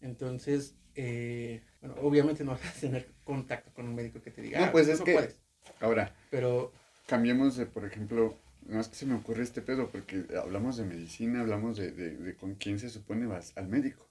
Entonces, 0.00 0.76
eh, 0.94 1.62
bueno, 1.80 1.96
obviamente 2.02 2.44
no 2.44 2.52
vas 2.52 2.64
a 2.76 2.80
tener 2.80 3.08
contacto 3.24 3.72
con 3.74 3.86
un 3.88 3.94
médico 3.94 4.20
que 4.22 4.30
te 4.30 4.42
diga, 4.42 4.60
No, 4.60 4.66
"Ah, 4.66 4.72
pues 4.72 4.88
es 4.88 4.98
no 5.00 5.04
que- 5.04 5.12
puedes", 5.12 5.40
Ahora, 5.80 6.14
pero 6.30 6.72
cambiemos 7.06 7.56
de, 7.56 7.66
por 7.66 7.84
ejemplo, 7.84 8.36
no 8.66 8.80
es 8.80 8.88
que 8.88 8.94
se 8.96 9.06
me 9.06 9.14
ocurre 9.14 9.42
este 9.42 9.62
pedo, 9.62 9.90
porque 9.90 10.24
hablamos 10.40 10.76
de 10.76 10.84
medicina, 10.84 11.40
hablamos 11.40 11.76
de, 11.76 11.90
de, 11.92 12.16
de 12.16 12.36
con 12.36 12.54
quién 12.54 12.78
se 12.78 12.90
supone 12.90 13.26
vas 13.26 13.52
al 13.56 13.68
médico. 13.68 14.08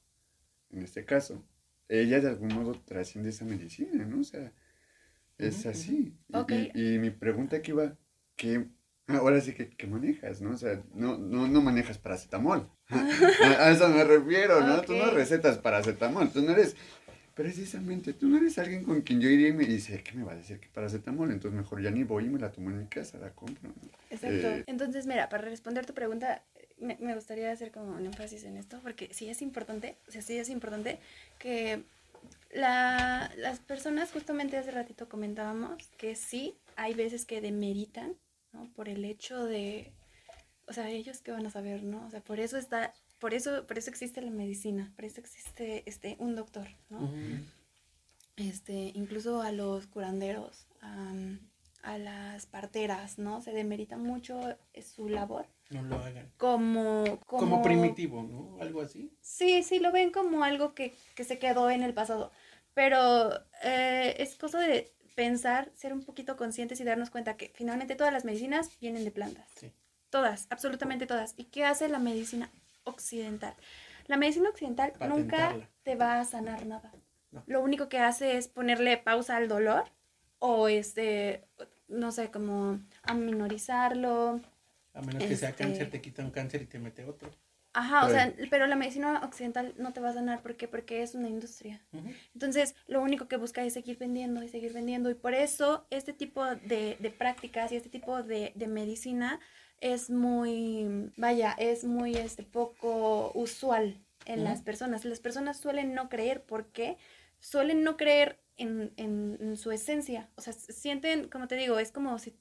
En 0.71 0.82
este 0.84 1.06
caso, 1.06 1.43
ella 1.89 2.19
de 2.19 2.28
algún 2.30 2.50
modo 2.54 2.73
trasciende 2.73 3.30
esa 3.30 3.45
medicina, 3.45 4.06
¿no? 4.06 4.21
O 4.21 4.23
sea, 4.23 4.52
es 5.38 5.65
así. 5.65 6.17
Y, 6.30 6.93
y 6.95 7.00
mi 7.00 7.10
pregunta 7.12 7.58
aquí 7.58 7.71
va, 7.71 7.95
¿qué, 8.36 8.67
ahora 9.07 9.41
sí 9.41 9.53
que, 9.53 9.69
¿qué 9.69 9.87
manejas, 9.87 10.41
no? 10.41 10.51
O 10.51 10.57
sea, 10.57 10.81
no, 10.93 11.17
no, 11.17 11.47
no 11.47 11.61
manejas 11.61 11.97
paracetamol. 11.97 12.69
a, 12.89 13.65
a 13.65 13.71
eso 13.71 13.87
me 13.89 14.03
refiero, 14.03 14.61
¿no? 14.61 14.81
Tú 14.81 14.93
no 14.95 15.11
recetas 15.11 15.57
paracetamol, 15.57 16.31
tú 16.31 16.41
no 16.41 16.51
eres... 16.51 16.75
Precisamente, 17.33 18.13
tú 18.13 18.27
no 18.27 18.37
eres 18.37 18.57
alguien 18.57 18.83
con 18.83 19.01
quien 19.01 19.21
yo 19.21 19.29
iría 19.29 19.49
y 19.49 19.53
me 19.53 19.65
dice, 19.65 20.01
¿qué 20.01 20.13
me 20.13 20.23
va 20.23 20.31
a 20.31 20.35
decir 20.35 20.59
que 20.59 20.69
paracetamol? 20.69 21.31
Entonces 21.31 21.55
mejor 21.55 21.83
ya 21.83 21.91
ni 21.91 22.03
voy 22.03 22.25
y 22.25 22.29
me 22.29 22.39
la 22.39 22.51
tomo 22.51 22.71
en 22.71 22.79
mi 22.79 22.87
casa, 22.87 23.19
la 23.19 23.29
compro. 23.29 23.69
¿no? 23.69 23.75
Exacto. 24.09 24.47
Eh, 24.47 24.63
Entonces, 24.65 25.05
mira, 25.05 25.29
para 25.29 25.43
responder 25.43 25.85
tu 25.85 25.93
pregunta, 25.93 26.41
me, 26.79 26.97
me 26.99 27.13
gustaría 27.13 27.51
hacer 27.51 27.71
como 27.71 27.91
un 27.91 28.03
énfasis 28.07 28.43
en 28.43 28.57
esto, 28.57 28.79
porque 28.81 29.09
sí 29.13 29.29
es 29.29 29.43
importante, 29.43 29.97
o 30.07 30.11
sea, 30.11 30.23
sí 30.23 30.35
es 30.35 30.49
importante 30.49 30.99
que 31.37 31.83
la, 32.51 33.31
las 33.37 33.59
personas, 33.59 34.11
justamente 34.11 34.57
hace 34.57 34.71
ratito 34.71 35.07
comentábamos, 35.07 35.77
que 35.97 36.15
sí 36.15 36.55
hay 36.75 36.95
veces 36.95 37.25
que 37.25 37.39
demeritan, 37.39 38.15
¿no? 38.53 38.71
Por 38.73 38.89
el 38.89 39.05
hecho 39.05 39.45
de, 39.45 39.91
o 40.67 40.73
sea, 40.73 40.89
ellos 40.89 41.21
qué 41.21 41.31
van 41.31 41.45
a 41.45 41.51
saber, 41.51 41.83
¿no? 41.83 42.05
O 42.05 42.10
sea, 42.10 42.21
por 42.21 42.39
eso 42.39 42.57
está, 42.57 42.93
por 43.19 43.33
eso, 43.33 43.65
por 43.65 43.77
eso 43.77 43.89
existe 43.89 44.21
la 44.21 44.31
medicina, 44.31 44.91
por 44.95 45.05
eso 45.05 45.19
existe 45.19 45.83
este, 45.86 46.15
un 46.19 46.36
doctor, 46.36 46.67
¿no? 46.89 47.12
Este, 48.36 48.91
incluso 48.93 49.41
a 49.41 49.51
los 49.51 49.88
curanderos, 49.88 50.67
am, 50.81 51.39
a 51.81 51.97
las 51.97 52.45
parteras, 52.45 53.17
¿no? 53.17 53.41
Se 53.41 53.51
demerita 53.51 53.97
mucho 53.97 54.57
eh, 54.73 54.81
su 54.81 55.07
labor 55.10 55.47
No 55.69 55.81
lo 55.83 55.95
hagan. 55.95 56.31
como, 56.38 57.03
Como, 57.25 57.41
como, 57.41 57.62
primitivo, 57.62 58.23
¿no? 58.23 58.62
Algo 58.62 58.81
así. 58.81 59.12
Sí, 59.21 59.63
sí, 59.63 59.79
lo 59.79 59.91
ven 59.91 60.12
como 60.12 60.43
algo 60.43 60.73
que, 60.73 60.95
que 61.15 61.23
se 61.23 61.39
quedó 61.39 61.69
en 61.69 61.83
el 61.83 61.93
pasado. 61.93 62.31
Pero 62.73 63.33
eh, 63.63 64.15
es 64.19 64.36
cosa 64.36 64.60
de 64.60 64.93
pensar, 65.17 65.71
ser 65.73 65.93
un 65.93 66.03
poquito 66.03 66.38
conscientes 66.38 66.80
y 66.80 66.84
darnos 66.84 67.10
cuenta 67.10 67.38
que 67.38 67.51
finalmente 67.56 67.95
todas 67.95 68.13
las 68.13 68.23
medicinas 68.23 68.69
vienen 68.80 69.03
de 69.03 69.10
plantas. 69.10 69.49
Sí. 69.60 69.71
Todas, 70.12 70.45
absolutamente 70.51 71.08
todas. 71.08 71.34
¿Y 71.38 71.45
qué 71.45 71.65
hace 71.65 71.89
la 71.89 71.97
medicina 71.97 72.51
occidental? 72.84 73.56
La 74.06 74.15
medicina 74.17 74.47
occidental 74.47 74.93
nunca 75.10 75.56
te 75.82 75.95
va 75.95 76.19
a 76.19 76.23
sanar 76.23 76.67
nada. 76.67 76.93
No. 77.32 77.43
Lo 77.47 77.62
único 77.62 77.89
que 77.89 77.97
hace 77.97 78.38
es 78.38 78.47
ponerle 78.47 78.95
pausa 78.97 79.38
al 79.38 79.47
dolor 79.47 79.86
o 80.38 80.67
este, 80.67 81.43
no 81.88 82.12
sé, 82.12 82.30
como 82.30 82.80
aminorizarlo, 83.01 84.39
A 84.93 85.01
menos 85.01 85.23
que 85.23 85.36
sea 85.36 85.49
Este- 85.49 85.63
cáncer, 85.63 85.89
te 85.89 85.99
quita 85.99 86.23
un 86.23 86.30
cáncer 86.32 86.62
y 86.62 86.67
te 86.67 86.77
mete 86.77 87.06
otro. 87.06 87.32
Ajá, 87.79 88.05
o 88.05 88.09
sea, 88.09 88.33
pero 88.49 88.65
la 88.65 88.75
medicina 88.75 89.21
occidental 89.23 89.75
no 89.77 89.93
te 89.93 89.99
va 90.01 90.09
a 90.09 90.13
sanar. 90.13 90.41
¿Por 90.41 90.55
qué? 90.55 90.67
Porque 90.67 91.03
es 91.03 91.13
una 91.13 91.29
industria. 91.29 91.79
Entonces, 92.33 92.75
lo 92.87 93.01
único 93.01 93.27
que 93.27 93.37
busca 93.37 93.63
es 93.63 93.73
seguir 93.73 93.97
vendiendo 93.99 94.41
y 94.41 94.47
seguir 94.49 94.73
vendiendo. 94.73 95.09
Y 95.11 95.13
por 95.15 95.33
eso, 95.35 95.85
este 95.91 96.11
tipo 96.13 96.43
de, 96.45 96.97
de 96.99 97.11
prácticas 97.11 97.71
y 97.71 97.75
este 97.75 97.89
tipo 97.89 98.23
de, 98.23 98.51
de 98.55 98.67
medicina 98.67 99.39
es 99.79 100.09
muy, 100.09 101.11
vaya, 101.17 101.51
es 101.59 101.83
muy 101.83 102.15
este, 102.15 102.41
poco 102.43 103.31
usual 103.35 104.03
en 104.25 104.43
las 104.43 104.61
personas. 104.63 105.05
Las 105.05 105.19
personas 105.19 105.57
suelen 105.57 105.93
no 105.93 106.09
creer. 106.09 106.43
¿Por 106.43 106.71
qué? 106.71 106.97
Suelen 107.39 107.83
no 107.83 107.95
creer 107.95 108.39
en, 108.57 108.91
en- 108.97 109.37
en 109.39 109.55
su 109.55 109.71
esencia. 109.71 110.29
O 110.35 110.41
sea, 110.41 110.53
sienten, 110.53 111.29
como 111.29 111.47
te 111.47 111.55
digo, 111.55 111.77
es 111.77 111.91
como 111.91 112.17
si 112.17 112.35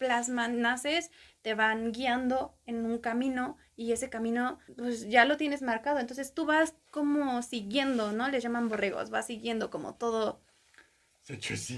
plasman, 0.00 0.60
naces, 0.62 1.10
te 1.42 1.54
van 1.54 1.92
guiando 1.92 2.56
en 2.66 2.84
un 2.86 2.98
camino 2.98 3.56
y 3.76 3.92
ese 3.92 4.10
camino 4.10 4.58
pues 4.76 5.08
ya 5.08 5.26
lo 5.26 5.36
tienes 5.36 5.62
marcado. 5.62 6.00
Entonces 6.00 6.34
tú 6.34 6.46
vas 6.46 6.74
como 6.90 7.42
siguiendo, 7.42 8.12
¿no? 8.12 8.28
Les 8.30 8.42
llaman 8.42 8.68
borregos, 8.70 9.10
vas 9.10 9.26
siguiendo 9.26 9.70
como 9.70 9.94
todo 9.94 10.40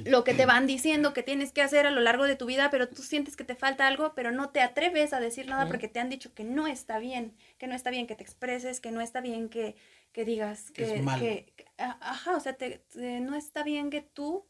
lo 0.04 0.24
que 0.24 0.34
te 0.34 0.46
van 0.46 0.66
diciendo 0.66 1.12
que 1.12 1.22
tienes 1.22 1.52
que 1.52 1.62
hacer 1.62 1.86
a 1.86 1.90
lo 1.90 2.00
largo 2.00 2.24
de 2.24 2.36
tu 2.36 2.46
vida, 2.46 2.70
pero 2.70 2.88
tú 2.88 3.02
sientes 3.02 3.36
que 3.36 3.44
te 3.44 3.54
falta 3.54 3.86
algo, 3.86 4.14
pero 4.14 4.32
no 4.32 4.50
te 4.50 4.60
atreves 4.60 5.12
a 5.12 5.20
decir 5.20 5.46
nada 5.48 5.66
porque 5.66 5.88
te 5.88 6.00
han 6.00 6.08
dicho 6.10 6.34
que 6.34 6.44
no 6.44 6.66
está 6.66 6.98
bien, 6.98 7.34
que 7.58 7.66
no 7.66 7.74
está 7.74 7.90
bien 7.90 8.06
que 8.06 8.14
te 8.16 8.22
expreses, 8.24 8.80
que 8.80 8.90
no 8.92 9.00
está 9.00 9.20
bien 9.20 9.48
que, 9.48 9.76
que 10.12 10.24
digas 10.24 10.70
Que 10.72 10.84
que, 10.84 10.94
es 10.98 11.02
malo. 11.02 11.24
que- 11.24 11.54
ajá, 11.78 12.36
o 12.36 12.40
sea, 12.40 12.54
te- 12.54 12.78
te- 12.92 13.20
no 13.20 13.34
está 13.36 13.62
bien 13.62 13.90
que 13.90 14.00
tú 14.00 14.46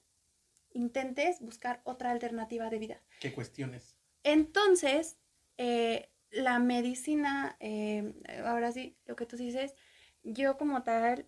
intentes 0.74 1.40
buscar 1.40 1.80
otra 1.85 2.11
alternativa 2.11 2.70
de 2.70 2.78
vida. 2.78 3.00
¿Qué 3.20 3.32
cuestiones? 3.32 3.96
Entonces, 4.24 5.16
eh, 5.58 6.08
la 6.30 6.58
medicina, 6.58 7.56
eh, 7.61 8.14
ahora 8.44 8.72
sí, 8.72 8.96
lo 9.06 9.16
que 9.16 9.26
tú 9.26 9.37
dices, 9.37 9.74
yo 10.22 10.56
como 10.56 10.82
tal 10.82 11.26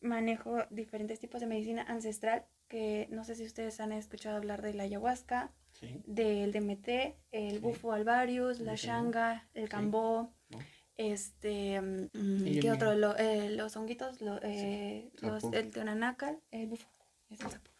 manejo 0.00 0.58
diferentes 0.70 1.18
tipos 1.18 1.40
de 1.40 1.46
medicina 1.46 1.82
ancestral, 1.82 2.46
que 2.68 3.06
no 3.10 3.24
sé 3.24 3.34
si 3.34 3.44
ustedes 3.44 3.80
han 3.80 3.92
escuchado 3.92 4.36
hablar 4.36 4.62
de 4.62 4.74
la 4.74 4.84
ayahuasca, 4.84 5.52
Sí. 5.72 6.02
del 6.06 6.52
DMT, 6.52 7.16
el 7.32 7.52
Sí. 7.52 7.58
bufo 7.58 7.92
alvarius, 7.92 8.60
la 8.60 8.76
Sí. 8.76 8.86
shanga, 8.86 9.48
el 9.54 9.68
cambó, 9.68 10.32
¿no? 10.48 10.58
este, 10.96 11.78
mm, 11.82 12.46
el 12.46 12.60
¿qué 12.60 12.72
otro? 12.72 12.94
Lo- 12.94 13.16
eh, 13.18 13.50
los 13.50 13.76
honguitos, 13.76 14.22
lo- 14.22 14.40
eh, 14.42 15.10
los, 15.20 15.44
el 15.52 15.70
teonanacal, 15.70 16.40
el 16.50 16.66
bufo, 16.68 16.88
es 17.28 17.40
el 17.42 17.50
sapo. 17.50 17.70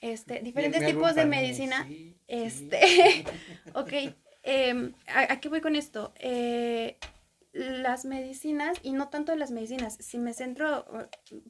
Este, 0.00 0.40
diferentes 0.40 0.84
tipos 0.86 1.14
de 1.14 1.26
medicina 1.26 1.84
sí, 1.84 1.94
sí. 1.94 2.16
este, 2.28 3.24
ok, 3.74 3.92
em, 4.42 4.92
¿a, 5.08 5.32
a 5.32 5.40
qué 5.40 5.48
voy 5.48 5.60
con 5.60 5.74
esto? 5.74 6.12
Eh, 6.18 6.96
las 7.52 8.04
medicinas, 8.04 8.78
y 8.82 8.92
no 8.92 9.08
tanto 9.08 9.34
las 9.34 9.50
medicinas, 9.50 9.96
si 10.00 10.18
me 10.18 10.34
centro, 10.34 10.86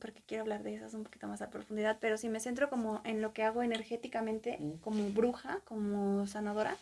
porque 0.00 0.22
quiero 0.26 0.42
hablar 0.42 0.62
de 0.62 0.74
esas 0.74 0.94
un 0.94 1.04
poquito 1.04 1.26
más 1.26 1.42
a 1.42 1.50
profundidad, 1.50 1.98
pero 2.00 2.16
si 2.16 2.28
me 2.28 2.40
centro 2.40 2.70
como 2.70 3.02
en 3.04 3.20
lo 3.20 3.32
que 3.32 3.42
hago 3.42 3.62
energéticamente, 3.62 4.58
como 4.80 5.10
bruja, 5.10 5.60
como 5.64 6.26
sanadora, 6.26 6.76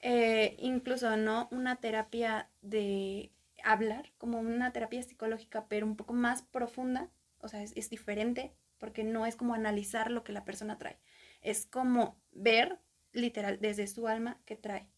eh, 0.00 0.56
incluso 0.58 1.16
no 1.16 1.48
una 1.50 1.76
terapia 1.76 2.48
de 2.62 3.30
hablar, 3.64 4.10
como 4.18 4.38
una 4.38 4.72
terapia 4.72 5.02
psicológica, 5.02 5.66
pero 5.68 5.86
un 5.86 5.96
poco 5.96 6.14
más 6.14 6.42
profunda, 6.42 7.08
o 7.40 7.48
sea, 7.48 7.62
es, 7.62 7.72
es 7.76 7.90
diferente, 7.90 8.52
porque 8.82 9.04
no 9.04 9.26
es 9.26 9.36
como 9.36 9.54
analizar 9.54 10.10
lo 10.10 10.24
que 10.24 10.32
la 10.32 10.44
persona 10.44 10.76
trae, 10.76 10.98
es 11.40 11.66
como 11.66 12.20
ver 12.32 12.80
literal 13.12 13.60
desde 13.60 13.86
su 13.86 14.08
alma 14.08 14.40
que 14.44 14.56
trae 14.56 14.88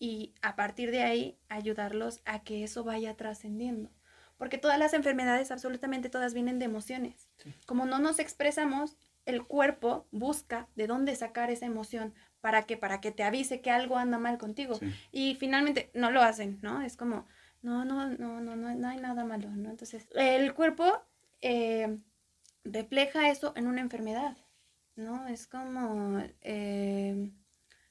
y 0.00 0.34
a 0.42 0.56
partir 0.56 0.90
de 0.90 1.02
ahí 1.02 1.38
ayudarlos 1.48 2.20
a 2.24 2.42
que 2.42 2.64
eso 2.64 2.82
vaya 2.82 3.16
trascendiendo. 3.16 3.92
Porque 4.38 4.58
todas 4.58 4.76
las 4.76 4.92
enfermedades, 4.92 5.52
absolutamente 5.52 6.08
todas, 6.08 6.34
vienen 6.34 6.58
de 6.58 6.64
emociones. 6.64 7.28
Sí. 7.36 7.54
Como 7.64 7.86
no 7.86 8.00
nos 8.00 8.18
expresamos, 8.18 8.96
el 9.24 9.44
cuerpo 9.44 10.08
busca 10.10 10.66
de 10.74 10.88
dónde 10.88 11.14
sacar 11.14 11.48
esa 11.48 11.66
emoción. 11.66 12.14
¿Para 12.40 12.64
qué? 12.64 12.76
Para 12.76 13.00
que 13.00 13.12
te 13.12 13.22
avise 13.22 13.60
que 13.60 13.70
algo 13.70 13.98
anda 13.98 14.18
mal 14.18 14.36
contigo. 14.36 14.74
Sí. 14.74 14.92
Y 15.12 15.36
finalmente 15.36 15.92
no 15.94 16.10
lo 16.10 16.22
hacen, 16.22 16.58
¿no? 16.60 16.82
Es 16.82 16.96
como, 16.96 17.28
no, 17.60 17.84
no, 17.84 18.08
no, 18.08 18.40
no, 18.40 18.56
no, 18.56 18.74
no 18.74 18.88
hay 18.88 18.98
nada 18.98 19.24
malo, 19.24 19.48
¿no? 19.50 19.70
Entonces, 19.70 20.08
el 20.16 20.52
cuerpo 20.54 21.04
eh, 21.40 21.98
refleja 22.64 23.28
eso 23.30 23.52
en 23.56 23.66
una 23.66 23.80
enfermedad, 23.80 24.36
¿no? 24.96 25.26
Es 25.28 25.46
como, 25.46 26.22
eh, 26.42 27.30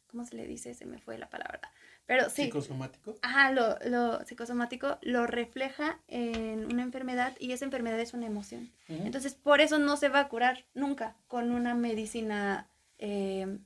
¿cómo 0.07 0.25
se 0.25 0.35
le 0.35 0.47
dice? 0.47 0.73
Se 0.73 0.85
me 0.85 0.99
fue 0.99 1.17
la 1.17 1.29
palabra. 1.29 1.59
Pero 2.05 2.29
sí, 2.29 2.45
Psicosomático. 2.45 3.15
ajá, 3.21 3.51
lo, 3.51 3.77
lo 3.85 4.25
psicosomático 4.25 4.97
lo 5.01 5.27
refleja 5.27 5.99
en 6.07 6.65
una 6.65 6.83
enfermedad 6.83 7.35
y 7.39 7.51
esa 7.53 7.65
enfermedad 7.65 7.99
es 7.99 8.13
una 8.13 8.25
emoción. 8.27 8.71
Entonces, 8.87 9.35
por 9.35 9.61
eso 9.61 9.79
no 9.79 9.95
se 9.95 10.09
va 10.09 10.19
a 10.19 10.27
curar 10.27 10.65
nunca 10.73 11.15
con 11.27 11.51
una 11.51 11.73
medicina 11.75 12.69
eh, 12.97 13.57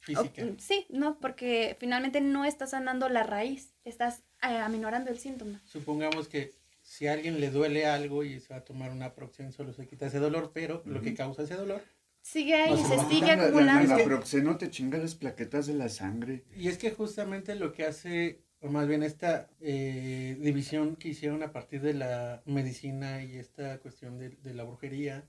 Física. 0.00 0.42
o- 0.42 0.54
sí, 0.58 0.86
no, 0.88 1.18
porque 1.20 1.76
finalmente 1.78 2.20
no 2.22 2.44
estás 2.46 2.70
sanando 2.70 3.08
la 3.10 3.22
raíz, 3.24 3.74
estás 3.84 4.22
eh, 4.42 4.56
aminorando 4.58 5.10
el 5.10 5.18
síntoma. 5.18 5.60
Supongamos 5.66 6.28
que 6.28 6.54
si 6.94 7.06
a 7.08 7.12
alguien 7.12 7.40
le 7.40 7.50
duele 7.50 7.86
algo 7.86 8.22
y 8.24 8.40
se 8.40 8.52
va 8.54 8.60
a 8.60 8.64
tomar 8.64 8.90
una 8.92 9.14
proxen, 9.14 9.52
solo 9.52 9.72
se 9.72 9.86
quita 9.86 10.06
ese 10.06 10.18
dolor, 10.20 10.52
pero 10.54 10.82
lo 10.86 11.00
que 11.02 11.14
causa 11.14 11.42
ese 11.42 11.54
dolor. 11.56 11.82
Sigue 12.22 12.54
ahí, 12.54 12.70
No 12.70 12.76
se 12.76 12.98
se 12.98 13.04
sigue 13.08 13.26
La- 13.26 13.36
la- 13.36 13.42
la- 13.42 13.46
acumulando. 13.48 13.96
La 13.98 14.04
proxeno 14.04 14.56
te 14.56 14.70
chinga 14.70 14.98
las 14.98 15.14
plaquetas 15.14 15.66
de 15.66 15.74
la 15.74 15.88
sangre. 15.88 16.44
Y 16.56 16.68
es 16.68 16.78
que 16.78 16.90
justamente 16.92 17.54
lo 17.56 17.72
que 17.72 17.84
hace, 17.84 18.40
o 18.60 18.68
más 18.68 18.86
bien 18.86 19.02
esta 19.02 19.50
eh, 19.60 20.36
división 20.40 20.96
que 20.96 21.08
hicieron 21.08 21.42
a 21.42 21.52
partir 21.52 21.80
de 21.82 21.94
la 21.94 22.42
medicina 22.46 23.22
y 23.24 23.36
esta 23.38 23.78
cuestión 23.80 24.18
de, 24.18 24.30
de 24.30 24.54
la 24.54 24.62
brujería, 24.64 25.24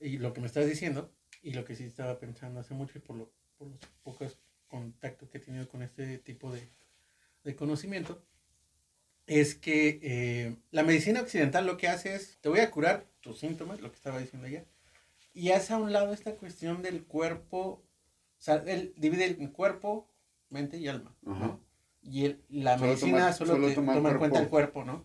y 0.00 0.18
lo 0.18 0.32
que 0.32 0.40
me 0.40 0.46
estás 0.46 0.66
diciendo, 0.66 1.12
y 1.42 1.52
lo 1.52 1.64
que 1.64 1.76
sí 1.76 1.84
estaba 1.84 2.18
pensando 2.18 2.58
hace 2.60 2.74
mucho 2.74 2.98
y 2.98 3.02
por, 3.02 3.16
lo- 3.16 3.30
por 3.58 3.68
los 3.68 3.78
pocos 4.02 4.38
contactos 4.66 5.28
que 5.30 5.38
he 5.38 5.40
tenido 5.40 5.68
con 5.68 5.82
este 5.82 6.18
tipo 6.18 6.50
de, 6.52 6.68
de 7.44 7.54
conocimiento, 7.54 8.20
es 9.26 9.54
que 9.54 9.98
eh, 10.02 10.56
la 10.70 10.82
medicina 10.82 11.20
occidental 11.20 11.66
lo 11.66 11.76
que 11.76 11.88
hace 11.88 12.14
es, 12.14 12.38
te 12.40 12.48
voy 12.48 12.60
a 12.60 12.70
curar 12.70 13.06
tus 13.20 13.38
síntomas, 13.38 13.80
lo 13.80 13.90
que 13.90 13.96
estaba 13.96 14.18
diciendo 14.18 14.46
ella, 14.46 14.64
y 15.34 15.50
hace 15.50 15.72
a 15.72 15.78
un 15.78 15.92
lado 15.92 16.12
esta 16.12 16.32
cuestión 16.36 16.82
del 16.82 17.04
cuerpo, 17.04 17.58
o 17.58 17.82
sea, 18.38 18.62
él 18.66 18.94
divide 18.96 19.24
el 19.26 19.50
cuerpo, 19.52 20.08
mente 20.48 20.76
y 20.78 20.88
alma, 20.88 21.14
¿no? 21.22 21.60
Y 22.02 22.24
el- 22.26 22.40
la 22.48 22.74
Solo 22.78 22.86
medicina 22.90 23.18
toma- 23.18 23.32
solo, 23.32 23.52
solo 23.54 23.68
te 23.68 23.74
toma 23.74 23.94
en 23.96 24.18
cuenta 24.18 24.38
el 24.40 24.48
cuerpo. 24.48 24.84
¿no? 24.84 25.04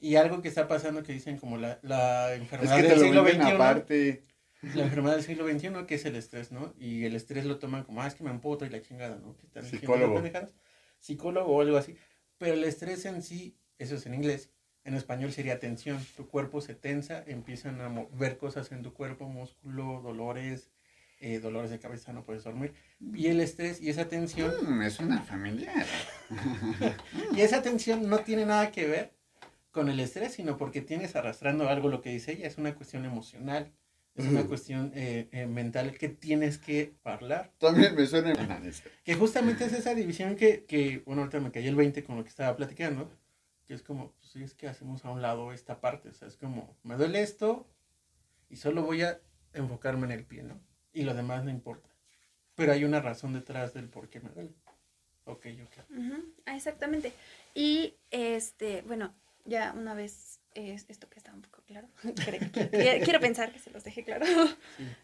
Y 0.00 0.14
algo 0.14 0.40
que 0.40 0.46
está 0.48 0.68
pasando 0.68 1.02
que 1.02 1.12
dicen 1.12 1.36
como 1.38 1.56
la, 1.58 1.80
la 1.82 2.32
Es 2.32 2.40
enfermedad 2.40 2.76
que 2.76 2.82
te 2.84 2.88
del 2.90 2.98
lo 3.00 3.04
siglo 3.04 3.26
XXI, 3.26 3.54
aparte. 3.54 4.24
la 4.74 4.82
enfermedad 4.84 5.16
del 5.16 5.24
siglo 5.24 5.48
XXI 5.48 5.86
que 5.86 5.96
es 5.96 6.04
el 6.04 6.14
estrés, 6.14 6.52
¿no? 6.52 6.72
Y 6.78 7.04
el 7.04 7.16
estrés 7.16 7.44
lo 7.44 7.58
toman 7.58 7.82
como, 7.82 8.00
ah, 8.02 8.06
es 8.06 8.14
que 8.14 8.22
me 8.22 8.30
emputo 8.30 8.64
y 8.64 8.70
la 8.70 8.80
chingada, 8.80 9.16
¿no? 9.16 9.36
Que 9.36 9.46
están 9.46 9.64
Psicólogo. 9.64 10.22
Psicólogo 11.00 11.56
o 11.56 11.60
algo 11.60 11.76
así. 11.76 11.96
Pero 12.38 12.54
el 12.54 12.64
estrés 12.64 13.04
en 13.04 13.22
sí, 13.22 13.56
eso 13.78 13.96
es 13.96 14.06
en 14.06 14.14
inglés, 14.14 14.50
en 14.84 14.94
español 14.94 15.32
sería 15.32 15.58
tensión. 15.60 16.04
Tu 16.16 16.28
cuerpo 16.28 16.60
se 16.60 16.74
tensa, 16.74 17.22
empiezan 17.26 17.80
a 17.80 18.06
ver 18.12 18.38
cosas 18.38 18.72
en 18.72 18.82
tu 18.82 18.92
cuerpo, 18.94 19.28
músculo, 19.28 20.00
dolores, 20.02 20.70
eh, 21.20 21.40
dolores 21.40 21.70
de 21.70 21.78
cabeza, 21.80 22.12
no 22.12 22.24
puedes 22.24 22.44
dormir. 22.44 22.74
Y 23.14 23.26
el 23.26 23.40
estrés 23.40 23.80
y 23.80 23.90
esa 23.90 24.08
tensión, 24.08 24.52
Mm, 24.62 24.82
es 24.82 25.00
una 25.00 25.20
familiar. 25.22 25.86
y 27.36 27.40
esa 27.40 27.60
tensión 27.60 28.08
no 28.08 28.20
tiene 28.20 28.46
nada 28.46 28.70
que 28.70 28.86
ver 28.86 29.12
con 29.72 29.88
el 29.88 30.00
estrés, 30.00 30.32
sino 30.32 30.56
porque 30.56 30.80
tienes 30.80 31.16
arrastrando 31.16 31.68
algo, 31.68 31.88
lo 31.88 32.00
que 32.00 32.10
dice 32.10 32.32
ella, 32.32 32.46
es 32.46 32.56
una 32.58 32.74
cuestión 32.74 33.04
emocional. 33.04 33.72
Es 34.18 34.26
una 34.26 34.46
cuestión 34.46 34.90
eh, 34.96 35.28
eh, 35.30 35.46
mental 35.46 35.96
que 35.96 36.08
tienes 36.08 36.58
que 36.58 36.96
hablar. 37.04 37.52
También 37.58 37.94
me 37.94 38.04
suena. 38.04 38.32
Que 39.04 39.14
justamente 39.14 39.64
es 39.64 39.72
esa 39.72 39.94
división 39.94 40.34
que, 40.34 40.64
que, 40.64 41.02
bueno, 41.06 41.22
ahorita 41.22 41.38
me 41.38 41.52
cayó 41.52 41.70
el 41.70 41.76
20 41.76 42.02
con 42.02 42.16
lo 42.16 42.24
que 42.24 42.30
estaba 42.30 42.56
platicando. 42.56 43.08
Que 43.66 43.74
es 43.74 43.82
como, 43.82 44.10
pues 44.12 44.32
sí, 44.32 44.42
es 44.42 44.54
que 44.54 44.66
hacemos 44.66 45.04
a 45.04 45.10
un 45.10 45.22
lado 45.22 45.52
esta 45.52 45.80
parte. 45.80 46.08
O 46.08 46.12
sea, 46.14 46.26
es 46.26 46.36
como, 46.36 46.76
me 46.82 46.96
duele 46.96 47.22
esto 47.22 47.68
y 48.50 48.56
solo 48.56 48.82
voy 48.82 49.02
a 49.02 49.20
enfocarme 49.52 50.06
en 50.06 50.12
el 50.12 50.24
pie, 50.24 50.42
¿no? 50.42 50.60
Y 50.92 51.02
lo 51.02 51.14
demás 51.14 51.44
no 51.44 51.50
importa. 51.50 51.88
Pero 52.56 52.72
hay 52.72 52.82
una 52.82 53.00
razón 53.00 53.34
detrás 53.34 53.72
del 53.72 53.88
por 53.88 54.08
qué 54.08 54.18
me 54.18 54.30
duele. 54.30 54.54
Ok, 55.26 55.46
ok. 55.64 55.90
Ujú, 55.96 56.34
ah, 56.46 56.56
exactamente. 56.56 57.12
Y 57.54 57.94
este, 58.10 58.82
bueno, 58.82 59.14
ya 59.44 59.74
una 59.76 59.94
vez 59.94 60.40
es 60.54 60.86
esto 60.88 61.08
que 61.08 61.18
está 61.18 61.32
un 61.32 61.42
poco 61.42 61.62
claro. 61.62 61.88
Quiero 63.04 63.20
pensar 63.20 63.52
que 63.52 63.58
se 63.58 63.70
los 63.70 63.84
dejé 63.84 64.04
claro. 64.04 64.26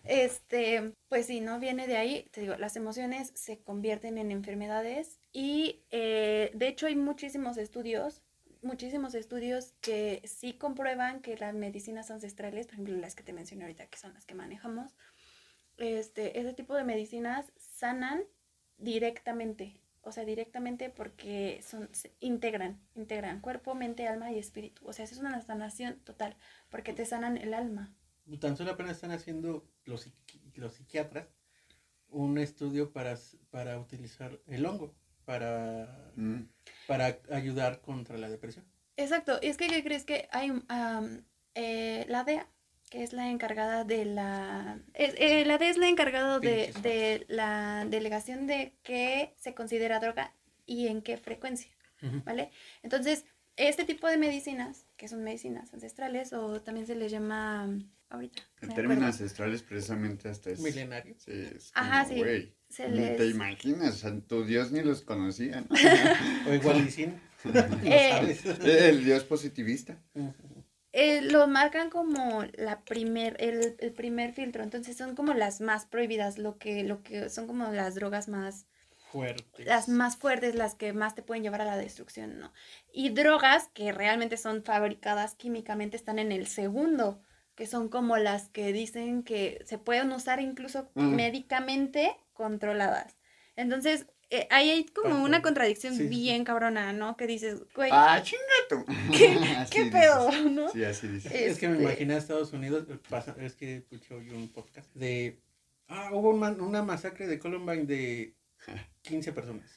Este, 0.04 0.92
pues 1.08 1.26
sí, 1.26 1.40
¿no? 1.40 1.58
Viene 1.60 1.86
de 1.86 1.96
ahí, 1.96 2.28
te 2.30 2.40
digo, 2.40 2.56
las 2.56 2.76
emociones 2.76 3.32
se 3.34 3.60
convierten 3.60 4.18
en 4.18 4.30
enfermedades 4.30 5.18
y 5.32 5.82
eh, 5.90 6.50
de 6.54 6.68
hecho 6.68 6.86
hay 6.86 6.96
muchísimos 6.96 7.56
estudios, 7.56 8.22
muchísimos 8.62 9.14
estudios 9.14 9.74
que 9.80 10.22
sí 10.24 10.54
comprueban 10.54 11.20
que 11.20 11.36
las 11.36 11.54
medicinas 11.54 12.10
ancestrales, 12.10 12.66
por 12.66 12.74
ejemplo 12.74 12.96
las 12.96 13.14
que 13.14 13.22
te 13.22 13.32
mencioné 13.32 13.64
ahorita, 13.64 13.86
que 13.86 13.98
son 13.98 14.14
las 14.14 14.26
que 14.26 14.34
manejamos, 14.34 14.94
este, 15.76 16.38
ese 16.38 16.52
tipo 16.52 16.74
de 16.74 16.84
medicinas 16.84 17.52
sanan 17.56 18.24
directamente, 18.78 19.80
o 20.04 20.12
sea, 20.12 20.24
directamente 20.24 20.90
porque 20.90 21.60
son, 21.66 21.88
se 21.92 22.14
integran, 22.20 22.80
integran 22.94 23.40
cuerpo, 23.40 23.74
mente, 23.74 24.06
alma 24.06 24.30
y 24.32 24.38
espíritu. 24.38 24.82
O 24.86 24.92
sea, 24.92 25.04
es 25.04 25.16
una 25.18 25.40
sanación 25.42 25.98
total, 26.00 26.36
porque 26.70 26.92
te 26.92 27.04
sanan 27.06 27.36
el 27.36 27.54
alma. 27.54 27.94
Tan 28.40 28.56
solo 28.56 28.72
apenas 28.72 28.92
están 28.92 29.10
haciendo 29.12 29.66
los, 29.84 30.06
psiqui- 30.06 30.54
los 30.56 30.74
psiquiatras 30.74 31.28
un 32.08 32.38
estudio 32.38 32.92
para, 32.92 33.16
para 33.50 33.78
utilizar 33.78 34.38
el 34.46 34.64
hongo 34.66 34.94
para, 35.24 36.12
Mm. 36.16 36.42
para 36.86 37.18
ayudar 37.32 37.80
contra 37.80 38.16
la 38.18 38.28
depresión. 38.28 38.64
Exacto, 38.96 39.38
y 39.42 39.46
es 39.48 39.56
que, 39.56 39.66
¿qué 39.66 39.82
crees 39.82 40.04
que 40.04 40.28
hay 40.30 40.52
eh, 41.54 42.04
la 42.08 42.24
DEA, 42.24 42.48
que 42.94 43.02
es 43.02 43.12
la 43.12 43.28
encargada 43.28 43.82
de 43.82 44.04
la... 44.04 44.78
es- 44.94 45.14
eh, 45.18 45.44
la 45.44 45.58
DEA 45.58 45.70
es 45.70 45.78
la 45.78 45.88
encargada 45.88 46.38
de, 46.38 46.72
de 46.80 47.24
la 47.28 47.84
delegación 47.90 48.46
de 48.46 48.72
qué 48.84 49.34
se 49.36 49.52
considera 49.52 49.98
droga 49.98 50.32
y 50.64 50.86
en 50.86 51.02
qué 51.02 51.16
frecuencia. 51.16 51.72
¿vale? 52.24 52.50
Entonces, 52.84 53.24
este 53.56 53.84
tipo 53.84 54.06
de 54.06 54.16
medicinas, 54.16 54.86
que 54.96 55.08
son 55.08 55.24
medicinas 55.24 55.74
ancestrales 55.74 56.32
o 56.32 56.62
también 56.62 56.86
se 56.86 56.94
les 56.94 57.10
llama 57.10 57.68
ahorita. 58.10 58.40
En 58.60 58.72
términos 58.74 59.02
ancestrales, 59.06 59.62
precisamente 59.62 60.28
hasta 60.28 60.50
es. 60.50 60.60
Milenario. 60.60 61.16
Sí, 61.18 61.32
es 61.32 61.72
como, 61.72 61.86
Ajá, 61.86 62.04
sí. 62.04 62.22
se 62.68 62.88
Ni 62.90 62.96
les- 62.98 63.16
te 63.16 63.26
imaginas, 63.26 64.04
tu 64.28 64.44
Dios 64.44 64.70
ni 64.70 64.82
los 64.82 65.02
conocía, 65.02 65.62
¿no? 65.62 65.66
O 66.48 66.54
igual 66.54 66.86
y 66.86 66.90
sin. 66.92 67.10
no 67.44 67.60
Eh. 67.82 68.38
El 68.88 69.04
Dios 69.04 69.24
positivista. 69.24 69.98
Ujú. 70.14 70.53
Eh, 70.94 71.20
lo 71.22 71.46
marcan 71.48 71.90
como 71.90 72.44
la 72.54 72.84
primer, 72.84 73.36
el, 73.40 73.76
el 73.78 73.92
primer 73.92 74.32
filtro, 74.32 74.62
entonces 74.62 74.96
son 74.96 75.16
como 75.16 75.34
las 75.34 75.60
más 75.60 75.86
prohibidas, 75.86 76.38
lo 76.38 76.58
que, 76.58 76.84
lo 76.84 77.02
que 77.02 77.28
son 77.30 77.46
como 77.46 77.70
las 77.72 77.94
drogas 77.96 78.28
más, 78.28 78.66
Fuertes. 79.10 79.66
las 79.66 79.88
más 79.88 80.16
fuertes, 80.16 80.54
las 80.54 80.74
que 80.74 80.92
más 80.92 81.14
te 81.14 81.22
pueden 81.22 81.42
llevar 81.42 81.62
a 81.62 81.64
la 81.66 81.76
destrucción, 81.76 82.38
¿no? 82.38 82.52
Y 82.92 83.10
drogas 83.10 83.68
que 83.74 83.92
realmente 83.92 84.36
son 84.36 84.64
fabricadas 84.64 85.34
químicamente 85.36 85.96
están 85.96 86.18
en 86.18 86.32
el 86.32 86.46
segundo, 86.46 87.22
que 87.54 87.66
son 87.66 87.88
como 87.88 88.16
las 88.16 88.48
que 88.50 88.72
dicen 88.72 89.22
que 89.22 89.62
se 89.66 89.78
pueden 89.78 90.12
usar 90.12 90.40
incluso 90.40 90.90
Mm. 90.96 91.16
médicamente 91.16 92.16
controladas. 92.32 93.16
Entonces, 93.56 94.06
eh, 94.38 94.48
ahí 94.50 94.70
hay 94.70 94.84
como 94.86 95.22
una 95.22 95.42
contradicción 95.42 95.92
Sí, 95.94 95.98
sí, 96.02 96.04
sí. 96.04 96.10
bien 96.10 96.44
cabrona, 96.44 96.92
¿no? 96.92 97.16
Que 97.16 97.26
dices, 97.26 97.62
güey, 97.74 97.90
¡Ah, 97.92 98.20
chinga 98.22 98.42
tú! 98.68 98.84
¿qué, 99.12 99.38
qué 99.70 99.84
dices. 99.84 99.90
pedo, 99.92 100.30
no? 100.50 100.68
Sí, 100.70 100.84
así 100.84 101.08
dices. 101.08 101.32
Es 101.32 101.58
que 101.58 101.68
me 101.68 101.80
imaginé 101.82 102.14
a 102.14 102.18
Estados 102.18 102.52
Unidos, 102.52 102.86
eh, 102.90 102.98
pasa- 103.08 103.36
es 103.40 103.54
que 103.54 103.76
escuché 103.76 104.14
hoy 104.14 104.30
un 104.30 104.48
podcast 104.48 104.92
de, 104.94 105.40
ah, 105.88 106.10
hubo 106.12 106.30
un 106.30 106.38
man- 106.40 106.60
una 106.60 106.82
masacre 106.82 107.26
de 107.26 107.38
Columbine 107.38 107.84
de 107.84 108.34
15 109.02 109.32
personas. 109.32 109.70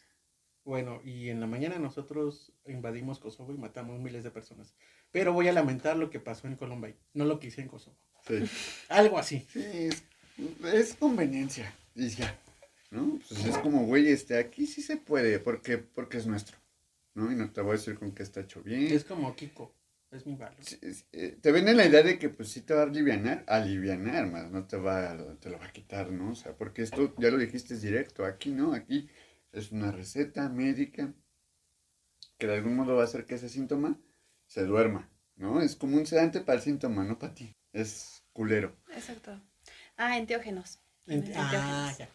Bueno, 0.64 1.00
y 1.06 1.30
en 1.30 1.40
la 1.40 1.48
mañana 1.48 1.80
nosotros 1.80 2.52
invadimos 2.66 3.20
Kosovo 3.20 3.54
y 3.54 3.58
matamos 3.58 4.00
miles 4.02 4.24
de 4.26 4.32
personas. 4.32 4.76
Pero 5.12 5.32
voy 5.32 5.48
a 5.48 5.54
lamentar 5.54 5.96
lo 5.96 6.10
que 6.10 6.20
pasó 6.20 6.48
en 6.48 6.58
Columbine, 6.58 6.98
no 7.14 7.24
lo 7.24 7.40
que 7.40 7.48
hice 7.48 7.62
en 7.62 7.70
Kosovo. 7.70 7.98
Sí, 8.28 8.44
Algo 8.90 9.18
así. 9.18 9.48
Sí, 9.54 9.64
es, 9.64 10.04
es 10.74 10.94
conveniencia. 10.96 11.74
Y 11.96 12.10
ya. 12.10 12.38
¿No? 12.90 13.20
Pues 13.28 13.46
es 13.46 13.58
como, 13.58 13.86
güey, 13.86 14.08
este, 14.10 14.38
aquí 14.38 14.66
sí 14.66 14.82
se 14.82 14.98
puede, 14.98 15.40
porque, 15.40 15.78
porque 15.78 16.18
es 16.18 16.26
nuestro. 16.28 16.58
¿No? 17.14 17.32
Y 17.32 17.36
no 17.36 17.52
te 17.52 17.62
voy 17.62 17.72
a 17.72 17.78
decir 17.78 17.98
con 17.98 18.12
qué 18.14 18.24
está 18.24 18.42
hecho 18.42 18.62
bien. 18.62 18.94
Es 18.94 19.04
como 19.04 19.36
Kiko, 19.36 19.74
es 20.12 20.26
mi 20.26 20.36
valor. 20.36 20.64
Sí, 20.64 20.78
es- 20.82 21.06
eh, 21.12 21.38
te 21.42 21.52
venden 21.52 21.76
la 21.78 21.86
idea 21.86 22.04
de 22.04 22.18
que 22.20 22.30
pues 22.30 22.50
sí 22.50 22.62
te 22.62 22.74
va 22.76 22.82
a 22.82 22.84
alivianar, 22.86 23.44
alivianar 23.48 24.28
más, 24.28 24.52
no 24.52 24.66
te 24.68 24.78
va 24.78 25.12
a- 25.12 25.36
te 25.40 25.50
lo 25.50 25.58
va 25.60 25.66
a 25.66 25.72
quitar, 25.74 26.12
¿no? 26.12 26.32
O 26.32 26.36
sea, 26.36 26.56
porque 26.56 26.84
esto 26.84 27.14
ya 27.18 27.30
lo 27.32 27.38
dijiste 27.38 27.74
es 27.74 27.82
directo, 27.82 28.24
aquí 28.24 28.52
no, 28.52 28.74
aquí 28.74 29.10
es 29.52 29.72
una 29.72 29.92
receta 29.92 30.48
médica 30.48 31.12
que 32.38 32.48
de 32.48 32.56
algún 32.56 32.76
modo 32.76 32.96
va 32.96 33.02
a 33.02 33.06
hacer 33.06 33.26
que 33.26 33.36
ese 33.36 33.50
síntoma 33.50 34.00
se 34.46 34.64
duerma, 34.64 35.10
¿no? 35.36 35.60
Es 35.62 35.76
como 35.76 35.98
un 35.98 36.06
sedante 36.06 36.42
para 36.42 36.58
el 36.58 36.64
síntoma, 36.64 37.04
no 37.04 37.18
para 37.18 37.34
ti. 37.34 37.56
Es 37.74 38.24
culero. 38.32 38.76
Exacto. 38.96 39.42
Ah, 39.98 40.18
enteógenos. 40.18 40.80
Ent- 41.08 41.32
ah, 41.36 41.46
Enteógenos. 41.46 41.98
ya. 41.98 42.10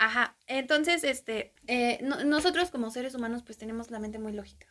Ajá, 0.00 0.36
entonces, 0.46 1.02
este, 1.02 1.52
eh, 1.66 1.98
no- 2.02 2.22
nosotros 2.24 2.70
como 2.70 2.90
seres 2.90 3.14
humanos 3.16 3.42
pues 3.42 3.58
tenemos 3.58 3.90
la 3.90 3.98
mente 3.98 4.18
muy 4.20 4.32
lógica, 4.32 4.68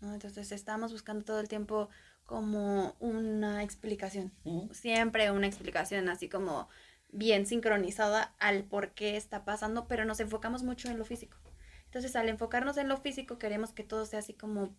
¿no? 0.00 0.14
Entonces 0.14 0.50
estamos 0.52 0.90
buscando 0.90 1.22
todo 1.24 1.38
el 1.38 1.48
tiempo 1.48 1.90
como 2.24 2.96
una 2.98 3.62
explicación, 3.62 4.32
siempre 4.72 5.30
una 5.32 5.46
explicación 5.46 6.08
así 6.08 6.28
como 6.30 6.68
bien 7.12 7.44
sincronizada 7.44 8.34
al 8.38 8.64
por 8.64 8.92
qué 8.92 9.16
está 9.18 9.44
pasando, 9.44 9.86
pero 9.86 10.04
nos 10.06 10.18
enfocamos 10.20 10.62
mucho 10.62 10.88
en 10.88 10.98
lo 10.98 11.04
físico. 11.04 11.36
Entonces 11.84 12.16
al 12.16 12.28
enfocarnos 12.28 12.76
en 12.78 12.88
lo 12.88 12.96
físico 12.96 13.36
queremos 13.38 13.72
que 13.72 13.82
todo 13.84 14.06
sea 14.06 14.20
así 14.20 14.32
como 14.32 14.74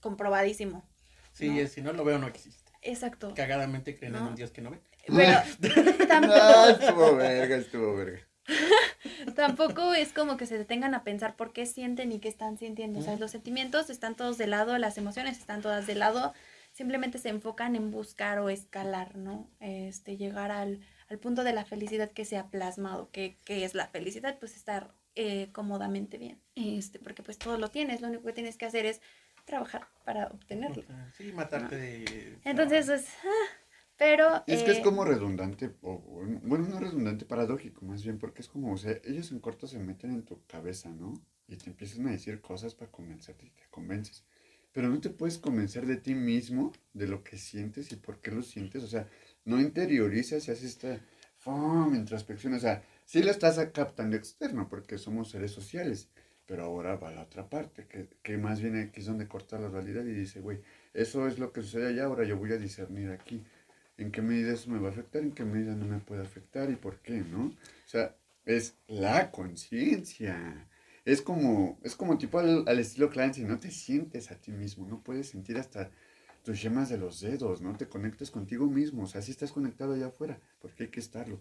comprobadísimo. 0.00 0.86
Sí, 1.32 1.48
¿no? 1.48 1.68
si 1.68 1.80
no 1.80 1.92
lo 1.92 2.04
veo 2.04 2.18
no 2.18 2.26
existe. 2.26 2.72
Exacto. 2.82 3.32
Cagadamente 3.34 3.96
creen 3.96 4.16
en 4.16 4.22
No. 4.24 4.28
un 4.30 4.34
Dios 4.36 4.50
que 4.50 4.60
no 4.60 4.70
ve. 4.70 4.80
Pero 5.06 5.38
tampoco, 6.08 6.34
Ah, 6.40 6.76
estuvo 6.78 7.16
verga, 7.16 7.56
estuvo 7.56 7.94
verga. 7.94 8.25
Tampoco 9.34 9.94
es 9.94 10.12
como 10.12 10.36
que 10.36 10.46
se 10.46 10.58
detengan 10.58 10.94
a 10.94 11.04
pensar 11.04 11.36
por 11.36 11.52
qué 11.52 11.66
sienten 11.66 12.12
y 12.12 12.20
qué 12.20 12.28
están 12.28 12.58
sintiendo. 12.58 13.00
O 13.00 13.02
sea, 13.02 13.16
los 13.16 13.30
sentimientos 13.30 13.90
están 13.90 14.14
todos 14.14 14.38
de 14.38 14.46
lado, 14.46 14.78
las 14.78 14.98
emociones 14.98 15.38
están 15.38 15.62
todas 15.62 15.86
de 15.86 15.94
lado. 15.94 16.32
Simplemente 16.72 17.18
se 17.18 17.30
enfocan 17.30 17.74
en 17.74 17.90
buscar 17.90 18.38
o 18.38 18.50
escalar, 18.50 19.16
¿no? 19.16 19.48
Este, 19.60 20.16
llegar 20.16 20.50
al, 20.50 20.80
al 21.08 21.18
punto 21.18 21.42
de 21.42 21.52
la 21.52 21.64
felicidad 21.64 22.10
que 22.10 22.24
se 22.24 22.36
ha 22.36 22.48
plasmado. 22.48 23.10
¿Qué, 23.10 23.38
qué 23.44 23.64
es 23.64 23.74
la 23.74 23.88
felicidad? 23.88 24.38
Pues 24.38 24.56
estar 24.56 24.92
eh, 25.14 25.48
cómodamente 25.52 26.18
bien. 26.18 26.38
Este, 26.54 26.98
porque 26.98 27.22
pues 27.22 27.38
todo 27.38 27.58
lo 27.58 27.68
tienes. 27.68 28.02
Lo 28.02 28.08
único 28.08 28.24
que 28.24 28.32
tienes 28.32 28.58
que 28.58 28.66
hacer 28.66 28.84
es 28.84 29.00
trabajar 29.46 29.88
para 30.04 30.26
obtenerlo. 30.26 30.84
Sí, 31.16 31.32
matarte 31.32 31.76
de... 31.76 32.38
Entonces, 32.44 32.86
pues, 32.86 33.08
ah, 33.24 33.56
pero... 33.96 34.42
Es 34.46 34.62
que 34.62 34.72
es 34.72 34.78
eh, 34.78 34.82
como 34.82 35.04
redundante, 35.04 35.74
o, 35.82 35.98
bueno, 36.42 36.68
no 36.68 36.80
redundante, 36.80 37.24
paradójico 37.24 37.84
más 37.84 38.02
bien, 38.02 38.18
porque 38.18 38.42
es 38.42 38.48
como, 38.48 38.72
o 38.72 38.76
sea, 38.76 38.96
ellos 39.04 39.32
en 39.32 39.40
corto 39.40 39.66
se 39.66 39.78
meten 39.78 40.12
en 40.12 40.22
tu 40.24 40.44
cabeza, 40.46 40.90
¿no? 40.90 41.14
Y 41.48 41.56
te 41.56 41.70
empiezan 41.70 42.06
a 42.08 42.10
decir 42.10 42.40
cosas 42.40 42.74
para 42.74 42.90
convencerte 42.90 43.46
y 43.46 43.50
te 43.50 43.62
convences. 43.70 44.24
Pero 44.72 44.88
no 44.88 45.00
te 45.00 45.10
puedes 45.10 45.38
convencer 45.38 45.86
de 45.86 45.96
ti 45.96 46.14
mismo, 46.14 46.72
de 46.92 47.08
lo 47.08 47.24
que 47.24 47.38
sientes 47.38 47.92
y 47.92 47.96
por 47.96 48.20
qué 48.20 48.30
lo 48.30 48.42
sientes. 48.42 48.82
O 48.82 48.88
sea, 48.88 49.08
no 49.44 49.58
interiorizas 49.60 50.46
y 50.46 50.50
haces 50.50 50.64
esta 50.64 51.00
introspección. 51.94 52.54
O 52.54 52.60
sea, 52.60 52.82
sí 53.04 53.22
lo 53.22 53.30
estás 53.30 53.58
captando 53.72 54.16
externo 54.16 54.68
porque 54.68 54.98
somos 54.98 55.30
seres 55.30 55.52
sociales. 55.52 56.10
Pero 56.44 56.64
ahora 56.64 56.96
va 56.96 57.10
la 57.10 57.22
otra 57.22 57.48
parte, 57.48 57.86
que, 57.88 58.08
que 58.22 58.36
más 58.38 58.60
bien 58.60 58.76
aquí 58.76 59.00
es 59.00 59.06
donde 59.06 59.26
corta 59.26 59.58
la 59.58 59.68
realidad 59.68 60.04
y 60.04 60.12
dice, 60.12 60.40
güey, 60.40 60.60
eso 60.94 61.26
es 61.26 61.40
lo 61.40 61.52
que 61.52 61.60
sucede 61.60 61.88
allá, 61.88 62.04
ahora 62.04 62.24
yo 62.24 62.36
voy 62.36 62.52
a 62.52 62.56
discernir 62.56 63.10
aquí 63.10 63.42
en 63.98 64.10
qué 64.10 64.22
medida 64.22 64.52
eso 64.52 64.70
me 64.70 64.78
va 64.78 64.88
a 64.88 64.92
afectar, 64.92 65.22
en 65.22 65.32
qué 65.32 65.44
medida 65.44 65.74
no 65.74 65.86
me 65.86 65.98
puede 65.98 66.22
afectar 66.22 66.70
y 66.70 66.76
por 66.76 66.98
qué, 67.00 67.20
¿no? 67.20 67.46
O 67.46 67.88
sea, 67.88 68.16
es 68.44 68.74
la 68.86 69.30
conciencia. 69.30 70.68
Es 71.04 71.22
como, 71.22 71.78
es 71.82 71.94
como 71.94 72.18
tipo 72.18 72.38
al, 72.38 72.64
al 72.66 72.78
estilo 72.78 73.10
Clancy, 73.10 73.44
no 73.44 73.58
te 73.58 73.70
sientes 73.70 74.30
a 74.30 74.36
ti 74.36 74.50
mismo, 74.52 74.86
no 74.86 75.02
puedes 75.02 75.28
sentir 75.28 75.56
hasta 75.56 75.90
tus 76.42 76.62
yemas 76.62 76.88
de 76.88 76.98
los 76.98 77.20
dedos, 77.20 77.60
no 77.60 77.76
te 77.76 77.88
conectas 77.88 78.30
contigo 78.30 78.66
mismo, 78.66 79.04
o 79.04 79.06
sea, 79.06 79.22
sí 79.22 79.32
estás 79.32 79.52
conectado 79.52 79.94
allá 79.94 80.06
afuera, 80.06 80.40
porque 80.60 80.84
hay 80.84 80.90
que 80.90 81.00
estarlo. 81.00 81.40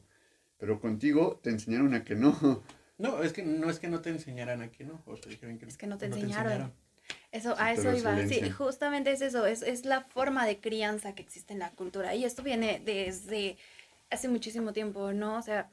Pero 0.58 0.80
contigo 0.80 1.40
te 1.44 1.50
enseñaron 1.50 1.94
a 1.94 2.04
que 2.04 2.16
no. 2.16 2.64
No, 2.98 3.22
es 3.24 3.34
que 3.34 3.44
no 3.44 3.70
es 3.70 3.80
que 3.80 3.90
no 3.90 4.00
te 4.00 4.10
enseñaran 4.10 4.72
¿no? 4.80 5.04
O 5.06 5.16
dijeron 5.16 5.58
que 5.58 5.66
Es 5.66 5.78
que 5.78 5.86
no 5.86 5.98
te 5.98 6.06
enseñaron. 6.06 6.72
Eso, 7.32 7.56
a 7.58 7.72
eso 7.74 7.94
iba. 7.96 8.16
Sí, 8.28 8.50
justamente 8.50 9.12
es 9.12 9.22
eso, 9.22 9.46
es, 9.46 9.62
es 9.62 9.86
la 9.86 10.02
forma 10.02 10.46
de 10.46 10.60
crianza 10.60 11.16
que 11.16 11.22
existe 11.22 11.54
en 11.54 11.60
la 11.60 11.72
cultura. 11.72 12.16
Y 12.16 12.24
esto 12.24 12.44
viene 12.44 12.82
desde 12.84 13.58
hace 14.10 14.28
muchísimo 14.28 14.74
tiempo, 14.74 15.12
¿no? 15.12 15.38
O 15.38 15.42
sea, 15.42 15.70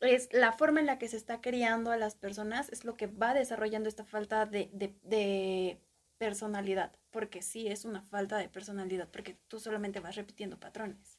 es 0.00 0.28
la 0.32 0.52
forma 0.52 0.80
en 0.80 0.86
la 0.86 0.98
que 0.98 1.08
se 1.08 1.16
está 1.16 1.40
criando 1.40 1.90
a 1.90 1.96
las 1.96 2.14
personas 2.14 2.68
es 2.70 2.84
lo 2.84 2.96
que 2.96 3.06
va 3.06 3.34
desarrollando 3.34 3.88
esta 3.88 4.04
falta 4.04 4.44
de, 4.44 4.68
de, 4.72 4.94
de 5.04 5.78
personalidad, 6.18 6.92
porque 7.10 7.42
sí 7.42 7.68
es 7.68 7.84
una 7.84 8.02
falta 8.02 8.38
de 8.38 8.48
personalidad, 8.48 9.08
porque 9.10 9.36
tú 9.48 9.58
solamente 9.58 10.00
vas 10.00 10.16
repitiendo 10.16 10.58
patrones, 10.58 11.18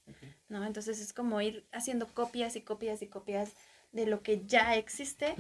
¿no? 0.50 0.66
Entonces 0.66 1.00
es 1.00 1.14
como 1.14 1.42
ir 1.42 1.66
haciendo 1.72 2.08
copias 2.08 2.56
y 2.56 2.62
copias 2.62 3.02
y 3.02 3.08
copias 3.08 3.54
de 3.92 4.06
lo 4.06 4.22
que 4.22 4.44
ya 4.46 4.76
existe. 4.76 5.36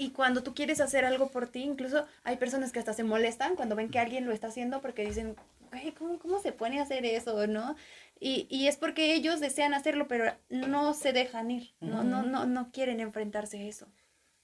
Y 0.00 0.10
cuando 0.10 0.44
tú 0.44 0.54
quieres 0.54 0.80
hacer 0.80 1.04
algo 1.04 1.28
por 1.28 1.48
ti, 1.48 1.60
incluso 1.64 2.06
hay 2.22 2.36
personas 2.36 2.70
que 2.70 2.78
hasta 2.78 2.92
se 2.94 3.02
molestan 3.02 3.56
cuando 3.56 3.74
ven 3.74 3.90
que 3.90 3.98
alguien 3.98 4.26
lo 4.26 4.32
está 4.32 4.46
haciendo 4.46 4.80
porque 4.80 5.04
dicen, 5.04 5.34
"Güey, 5.72 5.90
¿cómo, 5.92 6.20
¿cómo 6.20 6.38
se 6.38 6.52
pone 6.52 6.78
a 6.78 6.84
hacer 6.84 7.04
eso, 7.04 7.48
no? 7.48 7.74
Y, 8.20 8.46
y 8.48 8.68
es 8.68 8.76
porque 8.76 9.12
ellos 9.14 9.40
desean 9.40 9.74
hacerlo, 9.74 10.06
pero 10.06 10.32
no 10.50 10.94
se 10.94 11.12
dejan 11.12 11.50
ir, 11.50 11.72
no, 11.80 12.04
no, 12.04 12.22
no, 12.22 12.46
no 12.46 12.70
quieren 12.70 13.00
enfrentarse 13.00 13.58
a 13.58 13.64
eso. 13.64 13.88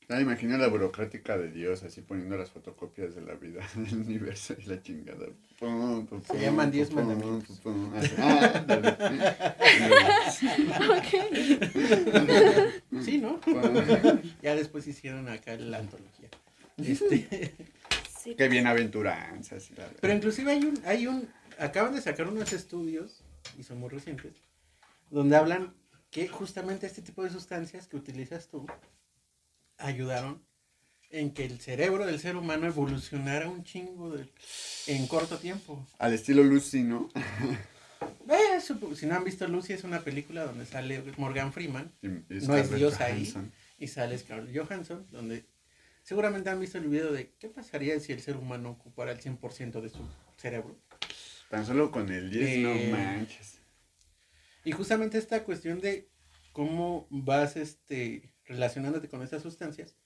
Ya 0.09 0.17
me 0.17 0.23
imagino 0.23 0.59
la 0.59 0.69
burocrática 0.69 1.39
de 1.39 1.51
Dios 1.51 1.83
así 1.83 2.03
poniendo 2.03 2.37
las 2.37 2.51
fotocopias 2.51 3.15
de 3.15 3.23
la 3.23 3.35
vida 3.35 3.67
del 3.75 3.95
universo 3.97 4.55
y 4.59 4.65
la 4.65 4.83
chingada. 4.83 5.27
Pum, 5.59 6.07
pum, 6.07 6.21
Se 6.23 6.33
pum, 6.35 6.41
llaman 6.43 6.71
diez 6.71 6.89
pum, 6.91 6.97
mandamientos. 7.07 7.59
pum, 7.61 7.91
pum. 7.91 7.95
Así, 7.97 8.15
ah, 8.19 8.65
dale. 8.67 8.97
Sí, 13.05 13.19
¿no? 13.19 13.41
Ya 14.43 14.55
después 14.55 14.87
hicieron 14.87 15.29
acá 15.29 15.57
la 15.57 15.79
antología. 15.79 16.29
Este, 16.79 17.55
Sí. 18.23 18.35
Qué 18.37 18.49
bienaventuranzas. 18.49 19.71
y 19.71 19.75
la- 19.75 19.87
pero 20.01 20.15
inclusive 20.15 20.51
hay 20.53 20.65
un, 20.65 20.81
hay 20.87 21.07
un, 21.07 21.29
acaban 21.59 21.95
de 21.95 22.01
sacar 22.01 22.27
unos 22.27 22.55
estudios, 22.55 23.23
y 23.59 23.63
son 23.65 23.79
muy 23.79 23.91
recientes, 23.91 24.33
donde 25.11 25.37
hablan 25.37 25.75
que 26.11 26.27
justamente 26.29 26.87
este 26.87 27.03
tipo 27.03 27.23
de 27.23 27.29
sustancias 27.29 27.87
que 27.87 27.97
utilizas 27.99 28.49
tú 28.49 28.65
ayudaron 29.79 30.45
en 31.11 31.33
que 31.33 31.45
el 31.45 31.61
cerebro 31.61 32.07
del 32.07 32.19
ser 32.19 32.37
humano 32.37 32.67
evolucionara 32.67 33.49
un 33.49 33.63
chingo 33.65 34.17
de- 34.17 34.29
en 34.87 35.07
corto 35.07 35.39
tiempo. 35.39 35.87
Al 35.99 36.13
estilo 36.15 36.43
Lucy, 36.43 36.83
¿no? 36.83 37.09
Eh, 38.29 38.61
si 38.97 39.07
no 39.07 39.15
han 39.17 39.25
visto 39.25 39.47
Lucy, 39.49 39.73
es 39.75 39.85
una 39.85 40.01
película 40.01 40.45
donde 40.45 40.67
sale 40.67 41.03
Morgan 41.17 41.53
Freeman 41.53 41.91
Y- 42.03 42.07
y 42.09 42.47
No 42.47 42.57
es 42.57 42.75
Dios 42.75 43.01
ahí. 43.01 43.33
Y 43.79 43.89
sale 43.89 44.19
Scarlett 44.19 44.55
Johansson, 44.57 45.07
donde 45.11 45.47
seguramente 46.03 46.51
han 46.51 46.61
visto 46.61 46.79
el 46.79 46.87
video 46.89 47.13
de 47.13 47.33
qué 47.39 47.49
pasaría 47.49 47.99
si 48.01 48.13
el 48.13 48.21
ser 48.21 48.37
humano 48.37 48.71
ocupara 48.71 49.13
el 49.13 49.21
100% 49.21 49.81
de 49.81 49.89
su 49.91 49.99
cerebro. 50.37 50.79
Tan 51.51 51.65
solo 51.67 51.91
con 51.91 52.11
el 52.11 52.31
10, 52.31 52.49
Eh, 52.49 52.63
no 52.91 52.97
manches. 52.97 53.59
Y 54.65 54.73
justamente 54.73 55.17
esta 55.19 55.45
cuestión 55.45 55.81
de 55.81 56.09
cómo 56.53 57.07
vas 57.11 57.57
este, 57.57 58.33
relacionándote 58.47 59.09
con 59.09 59.23
estas 59.23 59.43
sustancias, 59.43 59.97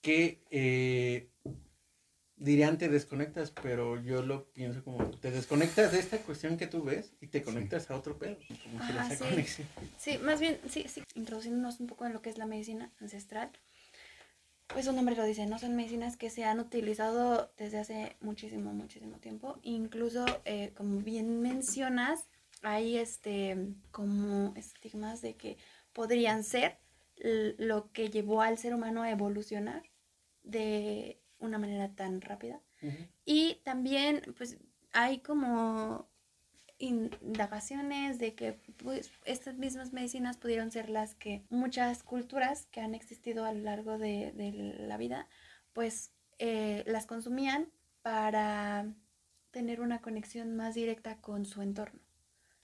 que 0.00 0.42
eh, 0.50 1.30
dirían 2.36 2.76
te 2.76 2.88
desconectas, 2.88 3.52
pero 3.62 4.02
yo 4.02 4.22
lo 4.22 4.52
pienso 4.52 4.82
como 4.82 5.08
te 5.10 5.30
desconectas 5.30 5.92
de 5.92 6.00
esta 6.00 6.18
cuestión 6.18 6.56
que 6.56 6.66
tú 6.66 6.82
ves 6.82 7.14
y 7.20 7.28
te 7.28 7.42
conectas 7.42 7.90
a 7.90 7.96
otro 7.96 8.18
pedo. 8.18 8.36
Como 8.64 9.08
sí. 9.08 9.16
conexión. 9.18 9.68
Sí, 9.96 10.18
más 10.18 10.40
bien, 10.40 10.58
sí, 10.68 10.86
sí, 10.88 11.02
introduciéndonos 11.14 11.78
un 11.78 11.86
poco 11.86 12.04
en 12.04 12.12
lo 12.12 12.20
que 12.20 12.30
es 12.30 12.38
la 12.38 12.46
medicina 12.46 12.92
ancestral. 13.00 13.50
Pues 14.66 14.86
su 14.86 14.92
nombre 14.92 15.14
lo 15.14 15.24
dice, 15.24 15.46
¿no? 15.46 15.58
Son 15.58 15.76
medicinas 15.76 16.16
que 16.16 16.30
se 16.30 16.44
han 16.44 16.58
utilizado 16.58 17.52
desde 17.58 17.78
hace 17.78 18.16
muchísimo, 18.20 18.72
muchísimo 18.72 19.18
tiempo. 19.18 19.58
Incluso, 19.62 20.24
eh, 20.44 20.72
como 20.74 21.00
bien 21.00 21.42
mencionas, 21.42 22.26
hay 22.62 22.96
este, 22.96 23.74
como 23.90 24.54
estigmas 24.56 25.20
de 25.20 25.34
que 25.34 25.58
podrían 25.92 26.42
ser 26.42 26.78
lo 27.16 27.92
que 27.92 28.10
llevó 28.10 28.42
al 28.42 28.58
ser 28.58 28.74
humano 28.74 29.02
a 29.02 29.10
evolucionar 29.10 29.82
de 30.42 31.20
una 31.38 31.58
manera 31.58 31.94
tan 31.94 32.20
rápida. 32.20 32.60
Y 33.24 33.60
también, 33.64 34.22
pues, 34.36 34.58
hay 34.92 35.20
como 35.20 36.10
indagaciones 36.78 38.18
de 38.18 38.34
que 38.34 38.54
pues, 38.78 39.12
estas 39.24 39.56
mismas 39.56 39.92
medicinas 39.92 40.36
pudieron 40.36 40.72
ser 40.72 40.90
las 40.90 41.14
que 41.14 41.44
muchas 41.48 42.02
culturas 42.02 42.66
que 42.72 42.80
han 42.80 42.96
existido 42.96 43.44
a 43.44 43.52
lo 43.52 43.60
largo 43.60 43.98
de, 43.98 44.32
de 44.32 44.52
la 44.52 44.96
vida, 44.96 45.28
pues 45.72 46.12
eh, 46.38 46.82
las 46.88 47.06
consumían 47.06 47.70
para 48.02 48.92
tener 49.52 49.80
una 49.80 50.00
conexión 50.00 50.56
más 50.56 50.74
directa 50.74 51.20
con 51.20 51.46
su 51.46 51.62
entorno 51.62 52.00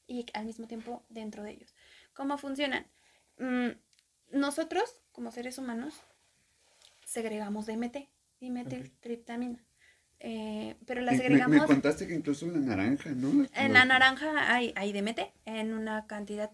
y 0.08 0.26
al 0.34 0.46
mismo 0.46 0.66
tiempo 0.66 1.04
dentro 1.08 1.44
de 1.44 1.52
ellos. 1.52 1.74
¿Cómo 2.12 2.38
funcionan? 2.38 2.86
Mm, 3.38 3.68
nosotros, 4.32 4.84
como 5.12 5.30
seres 5.32 5.58
humanos, 5.58 5.94
segregamos 7.04 7.66
DMT, 7.66 7.96
dimetiltriptamina. 8.40 9.58
Eh, 10.20 10.74
pero 10.86 11.00
la 11.02 11.12
Me- 11.12 11.18
me, 11.18 11.22
segregamos... 11.22 11.60
me 11.60 11.66
contaste 11.66 12.06
que 12.06 12.14
incluso 12.14 12.46
en 12.46 12.54
la 12.54 12.60
naranja, 12.76 13.10
¿no? 13.10 13.46
En 13.54 13.72
la 13.72 13.84
naranja 13.84 14.52
hay, 14.52 14.72
hay 14.76 14.92
DMT 14.92 15.20
en 15.44 15.72
una 15.74 16.06
cantidad 16.06 16.50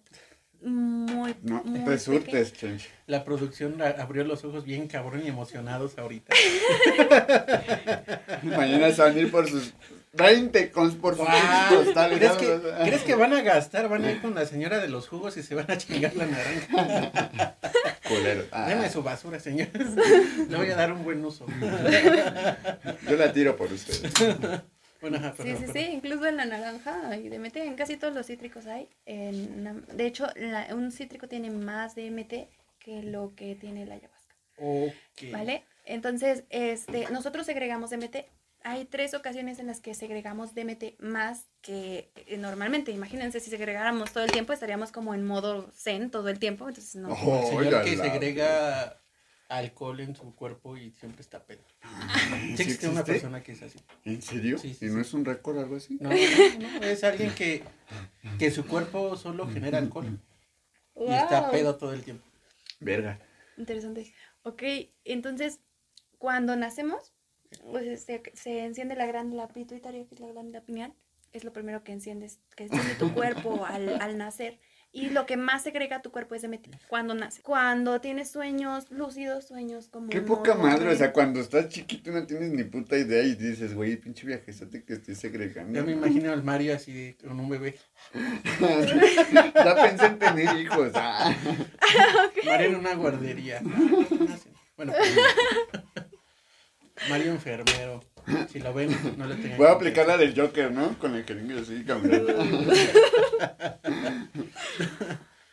muy, 0.60 1.34
No, 1.42 1.62
muy 1.64 1.74
te 1.74 1.78
pequeña. 1.80 1.98
surtes, 1.98 2.52
chenche. 2.54 2.88
La 3.06 3.24
producción 3.24 3.80
abrió 3.82 4.24
los 4.24 4.44
ojos 4.44 4.64
bien 4.64 4.86
cabrón 4.86 5.22
y 5.24 5.28
emocionados 5.28 5.98
ahorita. 5.98 6.34
Mañana 8.42 8.90
se 8.92 9.02
van 9.02 9.16
a 9.16 9.18
ir 9.18 9.30
por 9.30 9.48
sus 9.48 9.72
20 10.16 10.70
cons 10.70 10.94
por 10.94 11.16
costales. 11.16 12.18
¿Crees 12.18 12.32
que, 12.32 12.60
¿Crees 12.84 13.02
que 13.02 13.14
van 13.14 13.32
a 13.32 13.42
gastar? 13.42 13.88
Van 13.88 14.04
a 14.04 14.10
ir 14.12 14.20
con 14.20 14.34
la 14.34 14.46
señora 14.46 14.78
de 14.78 14.88
los 14.88 15.08
jugos 15.08 15.36
y 15.36 15.42
se 15.42 15.54
van 15.54 15.70
a 15.70 15.76
chingar 15.78 16.14
la 16.16 16.26
naranja. 16.26 17.54
Culero. 18.08 18.44
Ah, 18.52 18.68
Deme 18.68 18.88
su 18.90 19.02
basura, 19.02 19.40
señor. 19.40 19.68
Le 20.48 20.56
voy 20.56 20.70
a 20.70 20.76
dar 20.76 20.92
un 20.92 21.04
buen 21.04 21.24
uso. 21.24 21.46
Yo 23.08 23.16
la 23.16 23.32
tiro 23.32 23.56
por 23.56 23.72
ustedes. 23.72 24.12
Bueno, 25.00 25.18
ajá, 25.18 25.34
Sí, 25.42 25.54
sí, 25.58 25.64
sí, 25.72 25.78
incluso 25.92 26.24
en 26.26 26.36
la 26.38 26.44
naranja 26.46 27.08
hay 27.10 27.28
DMT, 27.28 27.56
en 27.58 27.74
casi 27.74 27.96
todos 27.96 28.14
los 28.14 28.26
cítricos 28.26 28.66
hay. 28.66 28.88
En 29.04 29.84
de 29.94 30.06
hecho, 30.06 30.26
la- 30.36 30.68
un 30.74 30.90
cítrico 30.92 31.28
tiene 31.28 31.50
más 31.50 31.94
DMT 31.94 32.48
que 32.78 33.02
lo 33.02 33.34
que 33.34 33.54
tiene 33.54 33.84
la 33.86 33.94
ayahuasca, 33.96 34.34
Ok. 34.58 35.30
¿vale? 35.32 35.64
Entonces, 35.84 36.44
este, 36.50 37.06
nosotros 37.10 37.44
segregamos 37.46 37.90
DMT. 37.90 38.16
Hay 38.66 38.86
tres 38.86 39.12
ocasiones 39.12 39.58
en 39.58 39.66
las 39.66 39.80
que 39.80 39.94
segregamos 39.94 40.54
DMT 40.54 40.98
más 40.98 41.46
que 41.60 42.10
eh, 42.16 42.38
normalmente. 42.38 42.92
Imagínense, 42.92 43.38
si 43.40 43.50
segregáramos 43.50 44.12
todo 44.12 44.24
el 44.24 44.30
tiempo, 44.32 44.52
estaríamos 44.54 44.90
como 44.90 45.14
en 45.14 45.24
modo 45.24 45.70
zen 45.72 46.10
todo 46.10 46.28
el 46.30 46.38
tiempo. 46.38 46.66
Entonces, 46.68 46.96
no. 46.96 47.10
Oh, 47.10 47.40
El 47.60 47.66
señor 47.66 47.84
que 47.84 47.96
la- 47.96 48.04
segrega 48.04 49.00
alcohol 49.48 50.00
en 50.00 50.16
su 50.16 50.34
cuerpo 50.34 50.78
y 50.78 50.90
siempre 50.92 51.20
está 51.20 51.44
pedo. 51.44 51.62
Sí 51.82 52.56
¿Sí 52.56 52.62
existe 52.62 52.88
una 52.88 53.04
persona 53.04 53.42
que 53.42 53.52
es 53.52 53.62
así. 53.62 53.78
¿En 54.04 54.22
serio? 54.22 54.56
Sí, 54.56 54.72
sí, 54.74 54.86
¿Y 54.86 54.88
sí. 54.88 54.94
no 54.94 55.00
es 55.02 55.12
un 55.12 55.24
récord 55.26 55.58
o 55.58 55.60
algo 55.60 55.76
así? 55.76 55.98
No, 56.00 56.08
no, 56.08 56.16
no, 56.16 56.80
no, 56.80 56.86
es 56.86 57.04
alguien 57.04 57.34
que, 57.34 57.62
que 58.38 58.50
su 58.50 58.66
cuerpo 58.66 59.14
solo 59.16 59.46
genera 59.46 59.76
alcohol 59.78 60.18
y 60.96 61.12
está 61.14 61.42
¡Wow! 61.42 61.50
pedo 61.52 61.76
todo 61.76 61.92
el 61.92 62.02
tiempo. 62.02 62.24
Verga. 62.80 63.20
Interesante. 63.58 64.14
Ok, 64.42 64.62
entonces, 65.04 65.60
cuando 66.18 66.56
nacemos, 66.56 67.12
pues 67.70 68.04
se, 68.04 68.22
se 68.34 68.64
enciende 68.64 68.96
la 68.96 69.06
glándula 69.06 69.48
pituitaria, 69.48 70.06
que 70.06 70.14
es 70.14 70.20
la 70.20 70.28
glándula 70.28 70.60
pineal. 70.62 70.94
Es 71.32 71.42
lo 71.42 71.52
primero 71.52 71.82
que 71.82 71.90
enciendes, 71.92 72.38
que 72.56 72.64
enciende 72.64 72.94
tu 72.94 73.12
cuerpo 73.14 73.64
al, 73.66 74.00
al 74.00 74.16
nacer. 74.18 74.60
Y 74.92 75.10
lo 75.10 75.26
que 75.26 75.36
más 75.36 75.64
segrega 75.64 76.02
tu 76.02 76.12
cuerpo 76.12 76.36
es 76.36 76.42
DMT 76.42 76.68
cuando 76.86 77.14
nace. 77.14 77.42
Cuando 77.42 78.00
tienes 78.00 78.30
sueños 78.30 78.88
lúcidos, 78.92 79.44
sueños 79.48 79.88
como... 79.88 80.08
Qué 80.08 80.20
poca 80.20 80.54
madre, 80.54 80.88
o 80.92 80.94
sea, 80.96 81.12
cuando 81.12 81.40
estás 81.40 81.68
chiquito 81.68 82.12
no 82.12 82.24
tienes 82.28 82.52
ni 82.52 82.62
puta 82.62 82.96
idea 82.96 83.24
y 83.24 83.34
dices, 83.34 83.74
güey, 83.74 83.96
pinche 83.96 84.24
viajezote 84.24 84.84
que 84.84 84.92
estoy 84.92 85.16
segregando. 85.16 85.80
Yo 85.80 85.84
me 85.84 85.90
imagino 85.90 86.32
al 86.32 86.44
Mario 86.44 86.76
así 86.76 86.92
de- 86.92 87.16
con 87.16 87.40
un 87.40 87.48
bebé. 87.48 87.74
ya 89.54 89.74
pensé 89.82 90.06
en 90.06 90.18
tener 90.20 90.56
hijos. 90.60 90.92
ah. 90.94 91.34
Mario 92.46 92.68
en 92.68 92.74
una 92.76 92.94
guardería. 92.94 93.60
Bueno, 94.76 94.92
pues, 94.96 96.04
Mario 97.08 97.32
enfermero. 97.32 98.00
Si 98.50 98.58
lo 98.58 98.72
ven, 98.72 98.88
no 99.18 99.26
le 99.26 99.34
tengan 99.36 99.58
Voy 99.58 99.66
a 99.66 99.72
aplicar 99.72 100.06
la 100.06 100.16
del 100.16 100.38
Joker, 100.38 100.72
¿no? 100.72 100.98
Con 100.98 101.14
el 101.14 101.24
jeringue 101.24 101.60
así, 101.60 101.84
caminando. 101.84 102.32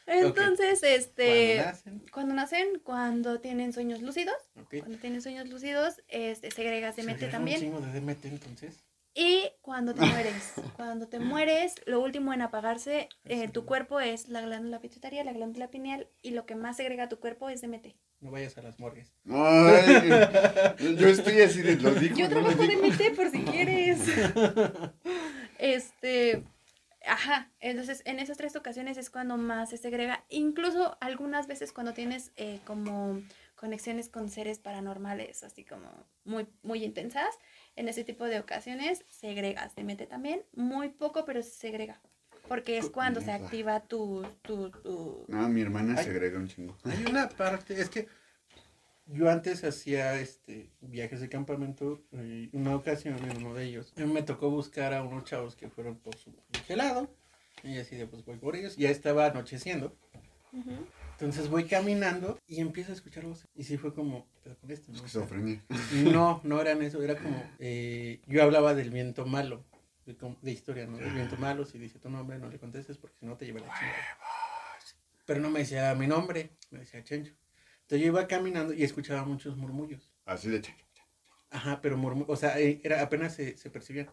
Entonces, 0.06 0.82
este... 0.84 1.56
Cuando 1.56 1.66
nacen, 1.66 2.02
Cuando 2.12 2.36
nacen, 2.36 2.80
cuando 2.84 3.39
tienen 3.39 3.74
sueños 3.74 4.02
lúcidos, 4.02 4.36
ok. 4.62 4.80
cuando 4.80 4.98
tienen 4.98 5.22
sueños 5.22 5.48
lúcidos, 5.50 6.02
este, 6.08 6.52
segregas 6.52 6.96
DMT 6.96 7.30
también. 7.30 7.58
Un 7.58 7.64
chingo 7.64 7.82
de 7.82 8.00
DMT 8.00 8.26
entonces. 8.26 8.84
Y 9.14 9.50
cuando 9.62 9.94
te 9.94 10.06
mueres, 10.06 10.54
cuando 10.78 11.08
te 11.08 11.20
mueres, 11.20 11.76
lo 11.86 12.00
último 12.02 12.34
en 12.34 12.42
apagarse, 12.42 13.10
eh, 13.26 13.50
tu 13.50 13.66
cuerpo 13.66 14.00
es 14.00 14.30
la 14.30 14.42
glándula 14.42 14.80
pituitaria, 14.80 15.24
la 15.24 15.34
glándula 15.34 15.70
pineal, 15.70 16.08
y 16.22 16.32
lo 16.32 16.46
que 16.46 16.56
más 16.56 16.78
segrega 16.78 17.10
tu 17.10 17.20
cuerpo 17.20 17.50
es 17.50 17.62
DMT. 17.62 17.88
No 18.22 18.32
vayas 18.32 18.57
a 18.57 18.61
las 18.61 18.80
morgues. 18.80 19.11
Ay, 19.30 20.09
yo 20.97 21.07
estoy 21.07 21.41
así 21.41 21.61
de 21.61 21.76
los 21.76 21.99
dijo, 21.99 22.15
Yo 22.15 22.26
no 22.26 22.30
trabajo 22.30 22.63
dijo. 22.63 22.82
DMT 22.82 23.15
por 23.15 23.30
si 23.30 23.43
quieres. 23.43 23.99
Este, 25.57 26.43
Ajá, 27.05 27.51
entonces 27.59 28.03
en 28.05 28.19
esas 28.19 28.38
tres 28.38 28.55
ocasiones 28.55 28.97
es 28.97 29.09
cuando 29.09 29.36
más 29.38 29.72
se 29.72 29.78
segrega, 29.78 30.24
incluso 30.30 30.97
algunas 31.01 31.47
veces 31.47 31.74
cuando 31.74 31.93
tienes 31.93 32.32
eh, 32.36 32.59
como 32.65 33.19
conexiones 33.55 34.07
con 34.07 34.30
seres 34.30 34.59
paranormales, 34.59 35.43
así 35.43 35.65
como 35.65 35.89
muy, 36.26 36.47
muy 36.61 36.84
intensas, 36.84 37.39
en 37.76 37.89
ese 37.89 38.03
tipo 38.03 38.26
de 38.26 38.39
ocasiones 38.39 39.03
segregas, 39.09 39.74
te 39.74 39.84
mete 39.84 40.05
también, 40.05 40.43
muy 40.53 40.89
poco, 40.89 41.26
pero 41.26 41.41
se 41.41 41.49
segrega, 41.51 41.99
porque 42.52 42.78
es 42.78 42.89
cuando 42.89 43.22
se 43.22 43.32
activa 43.32 43.80
tu, 43.80 44.28
tu, 44.41 44.72
tu... 44.72 45.24
No, 45.30 45.47
mi 45.47 45.62
hermana 45.62 45.95
se 46.04 46.10
agrega 46.10 46.38
un 46.38 46.49
chingo. 46.49 46.78
Hay 46.84 47.06
una 47.10 47.30
parte, 47.30 47.80
es 47.80 47.89
que 47.89 48.10
yo 49.06 49.30
antes 49.30 49.64
hacía 49.64 50.20
este 50.20 50.70
viajes 50.82 51.22
de 51.22 51.30
campamento 51.30 52.02
y 52.12 52.49
una 52.52 52.76
ocasión 52.76 53.18
en 53.24 53.38
uno 53.38 53.54
de 53.54 53.64
ellos 53.64 53.93
me 53.95 54.22
tocó 54.22 54.49
buscar 54.49 54.93
a 54.93 55.02
unos 55.02 55.24
chavos 55.24 55.56
que 55.56 55.70
fueron 55.70 55.95
por 55.95 56.18
su 56.18 56.36
gelado 56.68 57.10
y 57.64 57.78
así 57.78 57.95
de 57.95 58.06
pues 58.06 58.26
voy 58.26 58.36
por 58.36 58.58
ellos. 58.58 58.76
Ya 58.76 58.89
estaba 58.89 59.28
anocheciendo, 59.28 59.95
entonces 61.14 61.47
voy 61.47 61.64
caminando 61.64 62.38
y 62.47 62.60
empiezo 62.60 62.91
a 62.91 62.95
escuchar 62.95 63.24
voces 63.24 63.47
y 63.56 63.64
sí 63.64 63.78
fue 63.78 63.93
como, 63.93 64.28
pero 64.43 64.58
con 64.58 64.72
esto, 64.72 64.91
¿no? 64.91 64.97
Esquizofrenia. 64.97 65.64
No, 66.12 66.41
no 66.43 66.60
eran 66.60 66.82
eso, 66.82 67.02
era 67.02 67.16
como, 67.16 67.41
eh, 67.60 68.20
yo 68.28 68.43
hablaba 68.43 68.74
del 68.74 68.89
viento 68.89 69.26
malo, 69.26 69.64
de, 70.06 70.16
com- 70.16 70.38
de 70.41 70.52
historia, 70.52 70.86
¿no? 70.88 70.97
Viento 70.97 71.38
malo, 71.38 71.66
si 71.66 71.78
dice 71.78 71.99
tu 71.99 72.10
nombre, 72.10 72.38
no 72.39 72.49
le 72.49 72.58
contestes 72.60 72.97
porque 72.97 73.18
si 73.20 73.26
no 73.26 73.38
te 73.38 73.45
lleva 73.45 73.60
la 73.60 73.68
chingada. 73.68 74.18
Pero 75.26 75.39
no 75.39 75.49
me 75.49 75.60
decía 75.60 75.93
mi 75.95 76.08
nombre, 76.08 76.49
me 76.72 76.80
decía 76.80 77.04
Chencho. 77.04 77.34
Entonces 77.84 77.99
yo 78.02 78.08
iba 78.08 78.28
caminando 78.28 78.74
y 78.74 78.84
escuchaba 78.84 79.24
muchos 79.26 79.56
murmullos. 79.58 80.12
Así 80.26 80.49
de 80.49 80.62
ch- 80.62 80.74
Ajá, 81.49 81.80
pero 81.82 81.97
murmullos, 81.97 82.30
o 82.30 82.36
sea, 82.36 82.60
eh, 82.60 82.80
era, 82.84 83.02
apenas 83.02 83.36
se, 83.36 83.58
se 83.58 83.70
percibían. 83.70 84.10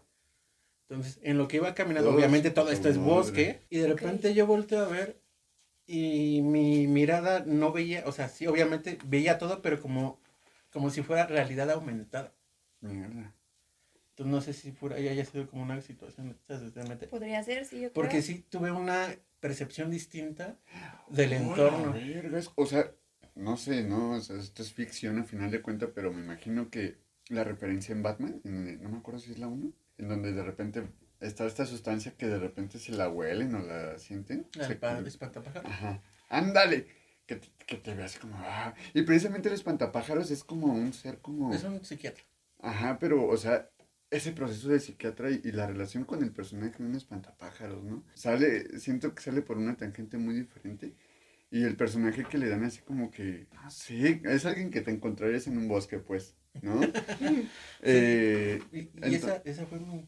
Entonces, 0.88 1.18
en 1.22 1.38
lo 1.38 1.48
que 1.48 1.58
iba 1.58 1.74
caminando, 1.74 2.10
Dios, 2.10 2.16
obviamente 2.18 2.50
todo 2.50 2.70
esto 2.70 2.88
es 2.88 2.96
madre. 2.98 3.10
bosque, 3.10 3.62
y 3.70 3.78
de 3.78 3.88
repente 3.88 4.34
yo 4.34 4.46
volteo 4.46 4.84
a 4.84 4.88
ver 4.88 5.20
y 5.86 6.40
mi 6.42 6.86
mirada 6.86 7.40
no 7.46 7.72
veía, 7.72 8.04
o 8.06 8.12
sea, 8.12 8.28
sí, 8.28 8.46
obviamente 8.46 8.98
veía 9.04 9.38
todo, 9.38 9.62
pero 9.62 9.80
como, 9.80 10.20
como 10.72 10.90
si 10.90 11.02
fuera 11.02 11.26
realidad 11.26 11.70
aumentada. 11.70 12.34
Mierda. 12.80 13.34
Entonces 14.18 14.32
no 14.32 14.40
sé 14.40 14.52
si 14.52 14.72
por 14.72 14.92
ahí 14.94 15.06
haya 15.06 15.24
sido 15.24 15.48
como 15.48 15.62
una 15.62 15.80
situación. 15.80 16.36
Podría 17.08 17.42
ser, 17.44 17.64
sí, 17.64 17.76
yo 17.76 17.80
creo. 17.82 17.92
Porque 17.92 18.20
sí 18.22 18.44
tuve 18.48 18.72
una 18.72 19.06
percepción 19.38 19.90
distinta 19.92 20.56
del 21.08 21.32
Hola, 21.34 21.36
entorno. 21.40 21.92
vergas. 21.92 22.50
O 22.56 22.66
sea, 22.66 22.90
no 23.36 23.56
sé, 23.56 23.84
no, 23.84 24.12
o 24.12 24.20
sea, 24.20 24.36
esto 24.38 24.62
es 24.62 24.72
ficción 24.72 25.20
a 25.20 25.24
final 25.24 25.52
de 25.52 25.62
cuentas, 25.62 25.90
pero 25.94 26.12
me 26.12 26.20
imagino 26.20 26.68
que 26.68 26.96
la 27.28 27.44
referencia 27.44 27.92
en 27.92 28.02
Batman, 28.02 28.40
en- 28.44 28.82
no 28.82 28.88
me 28.88 28.98
acuerdo 28.98 29.20
si 29.20 29.30
es 29.30 29.38
la 29.38 29.46
1, 29.46 29.72
en 29.98 30.08
donde 30.08 30.32
de 30.32 30.42
repente 30.42 30.82
está 31.20 31.46
esta 31.46 31.64
sustancia 31.66 32.14
que 32.16 32.26
de 32.26 32.38
repente 32.40 32.80
se 32.80 32.90
la 32.92 33.08
huelen 33.08 33.54
o 33.54 33.60
la 33.60 33.98
sienten. 33.98 34.48
Se- 34.50 34.74
pa- 34.74 34.98
espantapájaros. 34.98 35.70
Ajá. 35.70 36.02
Ándale. 36.28 36.88
Que 37.26 37.36
te, 37.36 37.48
que 37.66 37.76
te 37.76 37.94
veas 37.94 38.18
como... 38.18 38.34
ah. 38.38 38.74
Y 38.94 39.02
precisamente 39.02 39.48
el 39.48 39.54
espantapájaros 39.54 40.30
es 40.32 40.42
como 40.42 40.72
un 40.72 40.92
ser 40.94 41.18
como... 41.18 41.52
Es 41.52 41.62
un 41.62 41.84
psiquiatra. 41.84 42.24
Ajá, 42.60 42.98
pero, 42.98 43.26
o 43.28 43.36
sea, 43.36 43.68
ese 44.10 44.32
proceso 44.32 44.68
de 44.68 44.80
psiquiatra 44.80 45.30
y, 45.30 45.40
y 45.44 45.52
la 45.52 45.66
relación 45.66 46.04
con 46.04 46.22
el 46.22 46.32
personaje 46.32 46.78
de 46.78 46.84
un 46.88 46.94
espantapájaros, 46.94 47.84
¿no? 47.84 48.04
Sale, 48.14 48.78
siento 48.78 49.14
que 49.14 49.22
sale 49.22 49.42
por 49.42 49.58
una 49.58 49.76
tangente 49.76 50.16
muy 50.18 50.34
diferente. 50.34 50.94
Y 51.50 51.64
el 51.64 51.76
personaje 51.76 52.24
que 52.24 52.36
le 52.38 52.48
dan 52.48 52.64
así 52.64 52.80
como 52.82 53.10
que, 53.10 53.46
no 53.54 53.70
sé, 53.70 54.20
es 54.24 54.44
alguien 54.44 54.70
que 54.70 54.82
te 54.82 54.90
encontrarías 54.90 55.46
en 55.46 55.56
un 55.56 55.66
bosque, 55.68 55.98
pues, 55.98 56.36
¿no? 56.62 56.80
Eh, 57.82 58.60
Y, 58.72 58.78
y 59.08 59.14
esa, 59.14 59.36
esa 59.44 59.64
fue 59.66 59.78
mi, 59.80 60.06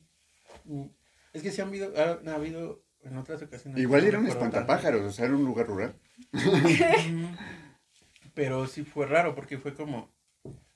mi- 0.64 0.90
Es 1.32 1.42
que 1.42 1.51
sí 1.51 1.61
han 1.62 1.68
habido, 1.68 1.92
ha, 1.96 2.20
ha 2.30 2.34
habido 2.34 2.84
en 3.03 3.16
otras 3.16 3.40
ocasiones. 3.42 3.80
igual 3.80 4.05
era 4.05 4.18
un 4.18 4.26
espantapájaros, 4.26 5.03
o 5.03 5.11
sea, 5.12 5.26
era 5.26 5.34
un 5.36 5.44
lugar 5.44 5.66
rural. 5.66 5.94
Pero 8.34 8.66
sí 8.66 8.84
fue 8.84 9.07
raro 9.07 9.34
porque 9.34 9.59
fue 9.59 9.74
como. 9.74 10.12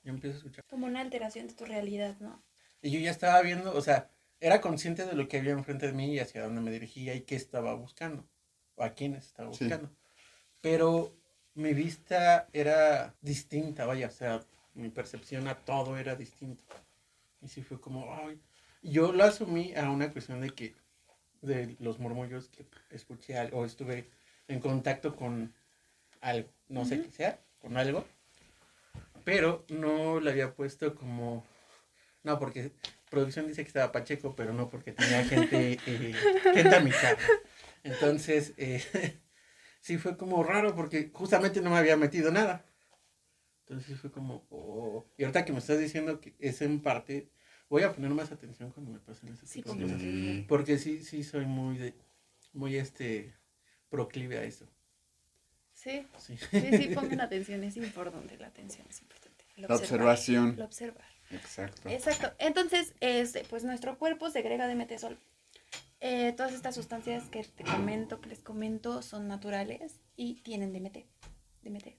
Yo 0.03 0.11
empiezo 0.11 0.35
a 0.35 0.37
escuchar. 0.37 0.63
Como 0.69 0.85
una 0.87 1.01
alteración 1.01 1.47
de 1.47 1.53
tu 1.53 1.65
realidad, 1.65 2.17
¿no? 2.19 2.43
Y 2.85 2.91
yo 2.91 2.99
ya 2.99 3.09
estaba 3.09 3.41
viendo, 3.41 3.75
o 3.75 3.81
sea, 3.81 4.11
era 4.39 4.61
consciente 4.61 5.07
de 5.07 5.13
lo 5.15 5.27
que 5.27 5.39
había 5.39 5.53
enfrente 5.53 5.87
de 5.87 5.93
mí 5.93 6.13
y 6.13 6.19
hacia 6.19 6.43
dónde 6.43 6.61
me 6.61 6.69
dirigía 6.69 7.15
y 7.15 7.21
qué 7.21 7.35
estaba 7.35 7.73
buscando. 7.73 8.23
O 8.75 8.83
a 8.83 8.93
quiénes 8.93 9.25
estaba 9.25 9.51
Sí. 9.51 9.63
buscando. 9.63 9.89
Pero 10.61 11.11
mi 11.55 11.73
vista 11.73 12.47
era 12.53 13.15
distinta, 13.21 13.87
vaya, 13.87 14.05
o 14.05 14.11
sea, 14.11 14.39
mi 14.75 14.89
percepción 14.89 15.47
a 15.47 15.55
todo 15.55 15.97
era 15.97 16.15
distinto. 16.15 16.63
Y 17.41 17.47
sí 17.47 17.63
fue 17.63 17.81
como, 17.81 18.13
ay. 18.13 18.39
Yo 18.83 19.11
lo 19.13 19.23
asumí 19.23 19.73
a 19.73 19.89
una 19.89 20.11
cuestión 20.13 20.41
de 20.41 20.51
que, 20.51 20.75
de 21.41 21.75
los 21.79 21.97
murmullos 21.97 22.49
que 22.49 22.67
escuché 22.91 23.35
o 23.51 23.65
estuve 23.65 24.11
en 24.47 24.59
contacto 24.59 25.15
con 25.15 25.55
algo, 26.21 26.49
no 26.69 26.85
sé 26.85 27.01
qué 27.01 27.09
sea, 27.09 27.39
con 27.59 27.77
algo. 27.77 28.05
Pero 29.23 29.65
no 29.69 30.19
le 30.19 30.29
había 30.29 30.53
puesto 30.53 30.93
como, 30.93 31.43
no, 32.25 32.37
porque 32.39 32.73
producción 33.09 33.47
dice 33.47 33.61
que 33.63 33.67
estaba 33.67 33.91
Pacheco, 33.91 34.35
pero 34.35 34.51
no 34.51 34.69
porque 34.69 34.91
tenía 34.91 35.23
gente, 35.23 35.79
eh, 35.85 36.13
gente 36.53 36.75
a 36.75 36.79
mi 36.81 36.91
cargo. 36.91 37.21
Entonces, 37.83 38.53
eh, 38.57 38.83
sí 39.81 39.97
fue 39.97 40.17
como 40.17 40.43
raro 40.43 40.75
porque 40.75 41.11
justamente 41.13 41.61
no 41.61 41.69
me 41.69 41.77
había 41.77 41.95
metido 41.97 42.31
nada. 42.31 42.65
Entonces 43.67 43.99
fue 43.99 44.11
como, 44.11 44.45
oh. 44.49 45.05
Y 45.17 45.23
ahorita 45.23 45.45
que 45.45 45.53
me 45.53 45.59
estás 45.59 45.79
diciendo 45.79 46.19
que 46.19 46.35
es 46.39 46.61
en 46.61 46.81
parte, 46.81 47.29
voy 47.69 47.83
a 47.83 47.93
poner 47.93 48.11
más 48.11 48.31
atención 48.31 48.71
cuando 48.71 48.91
me 48.91 48.99
pasen 48.99 49.29
esas 49.29 49.49
Sí, 49.49 49.61
cosas. 49.61 49.89
Sí. 49.99 50.45
Porque 50.47 50.77
sí, 50.77 51.03
sí 51.03 51.23
soy 51.23 51.45
muy 51.45 51.77
de, 51.77 51.93
muy 52.53 52.75
este, 52.77 53.33
proclive 53.89 54.37
a 54.39 54.43
eso. 54.43 54.67
Sí, 55.73 56.07
Sí. 56.17 56.37
sí, 56.37 56.77
sí, 56.77 56.91
pongan 56.95 57.21
atención, 57.21 57.63
es 57.63 57.77
importante, 57.77 58.37
la 58.37 58.47
atención 58.47 58.87
es 58.89 59.01
importante. 59.01 59.45
El 59.55 59.63
La 59.63 59.67
observar, 59.75 59.81
observación. 59.81 60.49
El 60.55 60.61
observar. 60.61 61.14
Exacto. 61.31 61.89
Exacto. 61.89 62.33
Entonces, 62.39 62.93
este, 62.99 63.43
pues 63.45 63.63
nuestro 63.63 63.97
cuerpo 63.97 64.29
segrega 64.29 64.67
DMT-sol. 64.67 65.19
Eh, 66.01 66.33
todas 66.33 66.53
estas 66.53 66.75
sustancias 66.75 67.29
que 67.29 67.43
te 67.43 67.63
comento, 67.63 68.21
que 68.21 68.29
les 68.29 68.39
comento, 68.39 69.01
son 69.01 69.27
naturales 69.27 69.99
y 70.15 70.35
tienen 70.41 70.71
DMT. 70.73 71.05
DMT. 71.63 71.97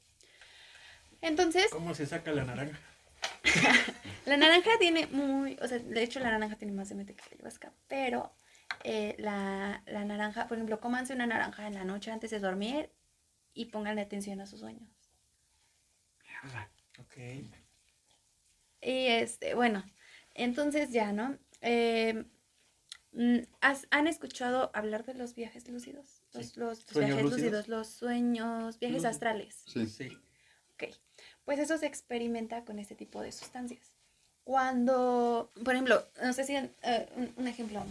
Entonces, 1.23 1.69
¿Cómo 1.73 1.95
se 1.95 2.07
saca 2.07 2.31
la 2.33 2.45
naranja? 2.45 2.79
la 4.27 4.37
naranja 4.37 4.71
tiene 4.79 5.07
muy, 5.09 5.59
o 5.61 5.67
sea, 5.67 5.79
de 5.79 6.03
hecho 6.03 6.21
la 6.21 6.31
naranja 6.31 6.57
tiene 6.57 6.73
más 6.73 6.91
DMT 6.91 7.09
que 7.09 7.23
la 7.31 7.37
ayahuasca, 7.37 7.73
pero 7.89 8.33
eh, 8.85 9.17
la, 9.19 9.83
la 9.87 10.05
naranja, 10.05 10.47
por 10.47 10.59
ejemplo, 10.59 10.79
cómanse 10.79 11.15
una 11.15 11.27
naranja 11.27 11.67
en 11.67 11.75
la 11.75 11.85
noche 11.85 12.13
antes 12.13 12.31
de 12.31 12.39
dormir 12.39 12.91
y 13.55 13.67
pónganle 13.67 14.03
atención 14.03 14.41
a 14.41 14.47
sus 14.47 14.61
sueños. 14.61 14.89
Ok. 16.99 17.17
Y 18.87 19.07
este, 19.09 19.55
bueno, 19.55 19.85
entonces 20.35 20.91
ya, 20.93 21.13
¿no? 21.13 21.37
Eh, 21.61 22.25
mm, 23.13 23.39
¿has- 23.61 23.89
¿Han 23.91 24.07
escuchado 24.07 24.71
hablar 24.75 25.05
de 25.05 25.15
los 25.15 25.35
viajes 25.35 25.69
lúcidos? 25.69 26.23
Los, 26.33 26.47
Sí. 26.47 26.53
los- 26.61 26.79
los 26.79 26.85
¿Sueños 26.91 27.17
viajes 27.17 27.25
lúcidos? 27.25 27.41
lúcidos, 27.43 27.69
los 27.69 27.89
sueños, 27.89 28.79
viajes 28.79 28.95
Lúcidos. 28.99 29.15
astrales. 29.15 29.63
Sí. 29.67 29.87
Sí. 29.87 30.09
Ok, 30.75 30.85
pues 31.45 31.59
eso 31.59 31.79
se 31.79 31.87
experimenta 31.87 32.65
con 32.65 32.79
este 32.79 32.95
tipo 32.95 33.23
de 33.23 33.33
sustancias. 33.33 33.97
Cuando, 34.45 35.51
por 35.65 35.75
ejemplo, 35.75 36.07
no 36.23 36.33
sé 36.33 36.45
si, 36.45 36.55
eh, 36.55 37.09
un, 37.17 37.33
un 37.37 37.49
ejemplo 37.49 37.83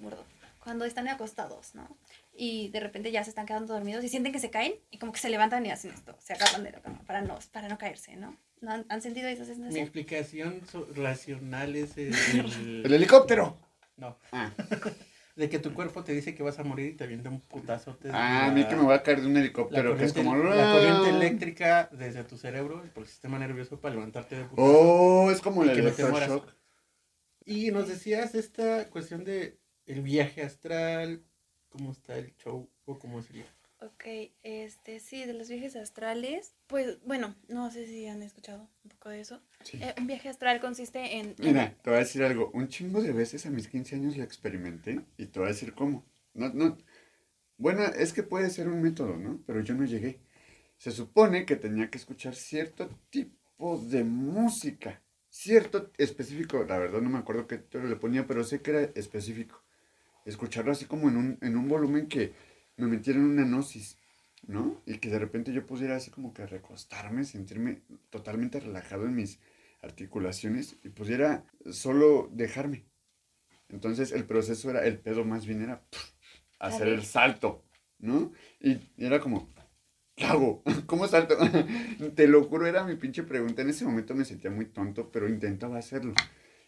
burdo, 0.00 0.22
cuando 0.62 0.84
están 0.84 1.08
acostados, 1.08 1.74
¿no? 1.74 1.96
Y 2.34 2.68
de 2.68 2.80
repente 2.80 3.10
ya 3.10 3.24
se 3.24 3.30
están 3.30 3.46
quedando 3.46 3.72
dormidos 3.72 4.04
y 4.04 4.08
sienten 4.10 4.32
que 4.32 4.38
se 4.38 4.50
caen 4.50 4.74
y 4.90 4.98
como 4.98 5.12
que 5.12 5.20
se 5.20 5.30
levantan 5.30 5.64
y 5.64 5.70
hacen 5.70 5.92
esto, 5.92 6.14
se 6.20 6.34
agarran 6.34 6.64
de 6.64 6.72
la 6.72 6.80
cama 6.82 7.00
para 7.06 7.22
no, 7.22 7.38
para 7.52 7.68
no 7.68 7.78
caerse, 7.78 8.16
¿no? 8.16 8.36
¿No 8.62 8.70
han, 8.70 8.86
han 8.88 9.02
sentido 9.02 9.28
esa 9.28 9.42
Mi 9.42 9.48
sensación? 9.48 9.82
explicación 9.82 10.60
so- 10.70 10.88
racional 10.94 11.76
es 11.76 11.98
el, 11.98 12.14
¡El 12.86 12.92
helicóptero! 12.94 13.58
no, 13.96 14.16
Ah, 14.32 14.50
de 15.36 15.48
que 15.48 15.58
tu 15.58 15.72
cuerpo 15.74 16.02
te 16.04 16.12
dice 16.12 16.34
que 16.34 16.42
vas 16.42 16.58
a 16.58 16.64
morir 16.64 16.90
y 16.92 16.96
te 16.96 17.04
avienta 17.04 17.28
un 17.28 17.40
putazote. 17.40 18.08
de 18.08 18.14
Ah, 18.14 18.44
a 18.44 18.48
la- 18.48 18.54
mí 18.54 18.66
que 18.66 18.76
me 18.76 18.82
voy 18.82 18.94
a 18.94 19.02
caer 19.02 19.20
de 19.20 19.26
un 19.26 19.36
helicóptero, 19.36 19.96
que 19.96 20.04
es 20.04 20.12
corriente, 20.12 20.38
como... 20.40 20.54
la 20.54 20.72
corriente 20.72 21.08
eléctrica 21.10 21.88
desde 21.92 22.24
tu 22.24 22.36
cerebro 22.38 22.82
por 22.94 23.02
el 23.02 23.08
sistema 23.08 23.38
nervioso 23.38 23.80
para 23.80 23.94
levantarte 23.94 24.36
de 24.36 24.44
putazo. 24.44 24.68
Oh, 24.68 25.30
es 25.30 25.40
como 25.40 25.62
el 25.64 25.68
no 25.68 25.74
electroshock. 25.74 26.54
Y 27.44 27.70
nos 27.72 27.88
decías 27.88 28.34
esta 28.36 28.88
cuestión 28.90 29.24
de 29.24 29.58
el 29.86 30.02
viaje 30.02 30.42
astral, 30.42 31.24
cómo 31.68 31.90
está 31.92 32.16
el 32.16 32.34
show 32.36 32.70
o 32.84 32.98
cómo 32.98 33.20
sería. 33.22 33.46
Ok, 33.84 34.04
este, 34.44 35.00
sí, 35.00 35.24
de 35.24 35.32
los 35.32 35.48
viajes 35.48 35.74
astrales, 35.74 36.54
pues 36.68 37.02
bueno, 37.04 37.34
no 37.48 37.68
sé 37.72 37.86
si 37.86 38.06
han 38.06 38.22
escuchado 38.22 38.68
un 38.84 38.90
poco 38.90 39.08
de 39.08 39.20
eso. 39.20 39.42
Sí. 39.64 39.78
Eh, 39.82 39.92
un 39.98 40.06
viaje 40.06 40.28
astral 40.28 40.60
consiste 40.60 41.18
en... 41.18 41.34
Mira, 41.38 41.76
te 41.82 41.90
voy 41.90 41.96
a 41.96 42.02
decir 42.02 42.22
algo. 42.22 42.52
Un 42.54 42.68
chingo 42.68 43.02
de 43.02 43.12
veces 43.12 43.44
a 43.44 43.50
mis 43.50 43.66
15 43.66 43.96
años 43.96 44.16
lo 44.16 44.22
experimenté 44.22 45.00
y 45.16 45.26
te 45.26 45.40
voy 45.40 45.48
a 45.48 45.52
decir 45.52 45.74
cómo. 45.74 46.06
No, 46.32 46.52
no. 46.52 46.78
Bueno, 47.56 47.84
es 47.84 48.12
que 48.12 48.22
puede 48.22 48.50
ser 48.50 48.68
un 48.68 48.82
método, 48.82 49.16
¿no? 49.16 49.42
Pero 49.46 49.60
yo 49.62 49.74
no 49.74 49.84
llegué. 49.84 50.20
Se 50.78 50.92
supone 50.92 51.44
que 51.44 51.56
tenía 51.56 51.90
que 51.90 51.98
escuchar 51.98 52.36
cierto 52.36 52.88
tipo 53.10 53.78
de 53.78 54.04
música. 54.04 55.02
Cierto 55.28 55.90
específico. 55.98 56.64
La 56.68 56.78
verdad 56.78 57.00
no 57.00 57.10
me 57.10 57.18
acuerdo 57.18 57.48
qué 57.48 57.64
le 57.72 57.96
ponía, 57.96 58.28
pero 58.28 58.44
sé 58.44 58.62
que 58.62 58.70
era 58.70 58.82
específico. 58.94 59.64
escucharlo 60.24 60.70
así 60.70 60.84
como 60.84 61.08
en 61.08 61.16
un, 61.16 61.38
en 61.40 61.56
un 61.56 61.68
volumen 61.68 62.06
que 62.06 62.32
me 62.76 62.86
metiera 62.86 63.18
en 63.18 63.26
una 63.26 63.44
gnosis, 63.44 63.98
¿no? 64.46 64.82
Y 64.86 64.98
que 64.98 65.08
de 65.08 65.18
repente 65.18 65.52
yo 65.52 65.66
pudiera 65.66 65.96
así 65.96 66.10
como 66.10 66.32
que 66.34 66.46
recostarme, 66.46 67.24
sentirme 67.24 67.82
totalmente 68.10 68.60
relajado 68.60 69.06
en 69.06 69.14
mis 69.14 69.38
articulaciones 69.82 70.76
y 70.84 70.88
pudiera 70.90 71.44
solo 71.70 72.28
dejarme. 72.32 72.84
Entonces 73.68 74.12
el 74.12 74.24
proceso 74.24 74.70
era, 74.70 74.84
el 74.84 74.98
pedo 74.98 75.24
más 75.24 75.46
bien 75.46 75.62
era 75.62 75.82
pff, 75.82 76.12
hacer 76.58 76.88
el 76.88 77.04
salto, 77.04 77.64
¿no? 77.98 78.32
Y 78.60 78.78
era 78.96 79.20
como, 79.20 79.48
¿qué 80.14 80.26
hago? 80.26 80.62
¿Cómo 80.86 81.06
salto? 81.08 81.36
Te 82.14 82.28
lo 82.28 82.44
juro, 82.44 82.66
era 82.66 82.84
mi 82.84 82.96
pinche 82.96 83.22
pregunta. 83.22 83.62
En 83.62 83.70
ese 83.70 83.84
momento 83.84 84.14
me 84.14 84.24
sentía 84.24 84.50
muy 84.50 84.66
tonto, 84.66 85.10
pero 85.10 85.28
intentaba 85.28 85.78
hacerlo. 85.78 86.14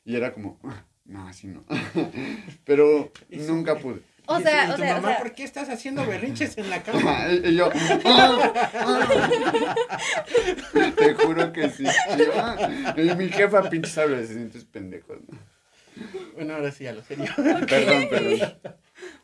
Y 0.05 0.17
era 0.17 0.33
como, 0.33 0.59
"Ah, 0.65 0.87
no, 1.05 1.27
así 1.29 1.47
no. 1.47 1.65
pero 2.65 3.13
nunca 3.31 3.79
pude. 3.79 4.01
O 4.27 4.41
Y 4.41 4.43
sea, 4.43 4.67
tu- 4.69 4.73
o 4.73 4.77
sea, 4.79 4.93
o 4.93 5.01
mamá, 5.01 5.09
sea- 5.09 5.19
¿por 5.19 5.33
qué 5.35 5.45
estás 5.45 5.69
haciendo 5.69 6.07
berrinches 6.07 6.57
en 6.59 6.71
la 6.71 6.83
cama? 6.83 7.27
y 7.45 7.55
yo, 7.57 7.69
"Ah, 8.05 8.53
ah". 8.75 9.75
te 10.97 11.15
juro 11.15 11.53
que 11.53 11.69
sí. 11.71 11.85
Y 11.85 12.19
yo, 12.19 12.33
"Ah". 12.37 12.95
Y 12.97 13.15
mi 13.17 13.29
jefa, 13.29 13.69
pinches 13.69 13.97
adolescentes 13.99 14.65
pendejos, 14.65 15.19
¿no? 15.29 15.39
Bueno, 16.35 16.55
ahora 16.55 16.73
sí, 16.73 16.87
a 16.87 16.93
lo 16.93 17.03
serio. 17.05 17.27
Perdón, 17.37 18.09
perdón. 18.11 18.59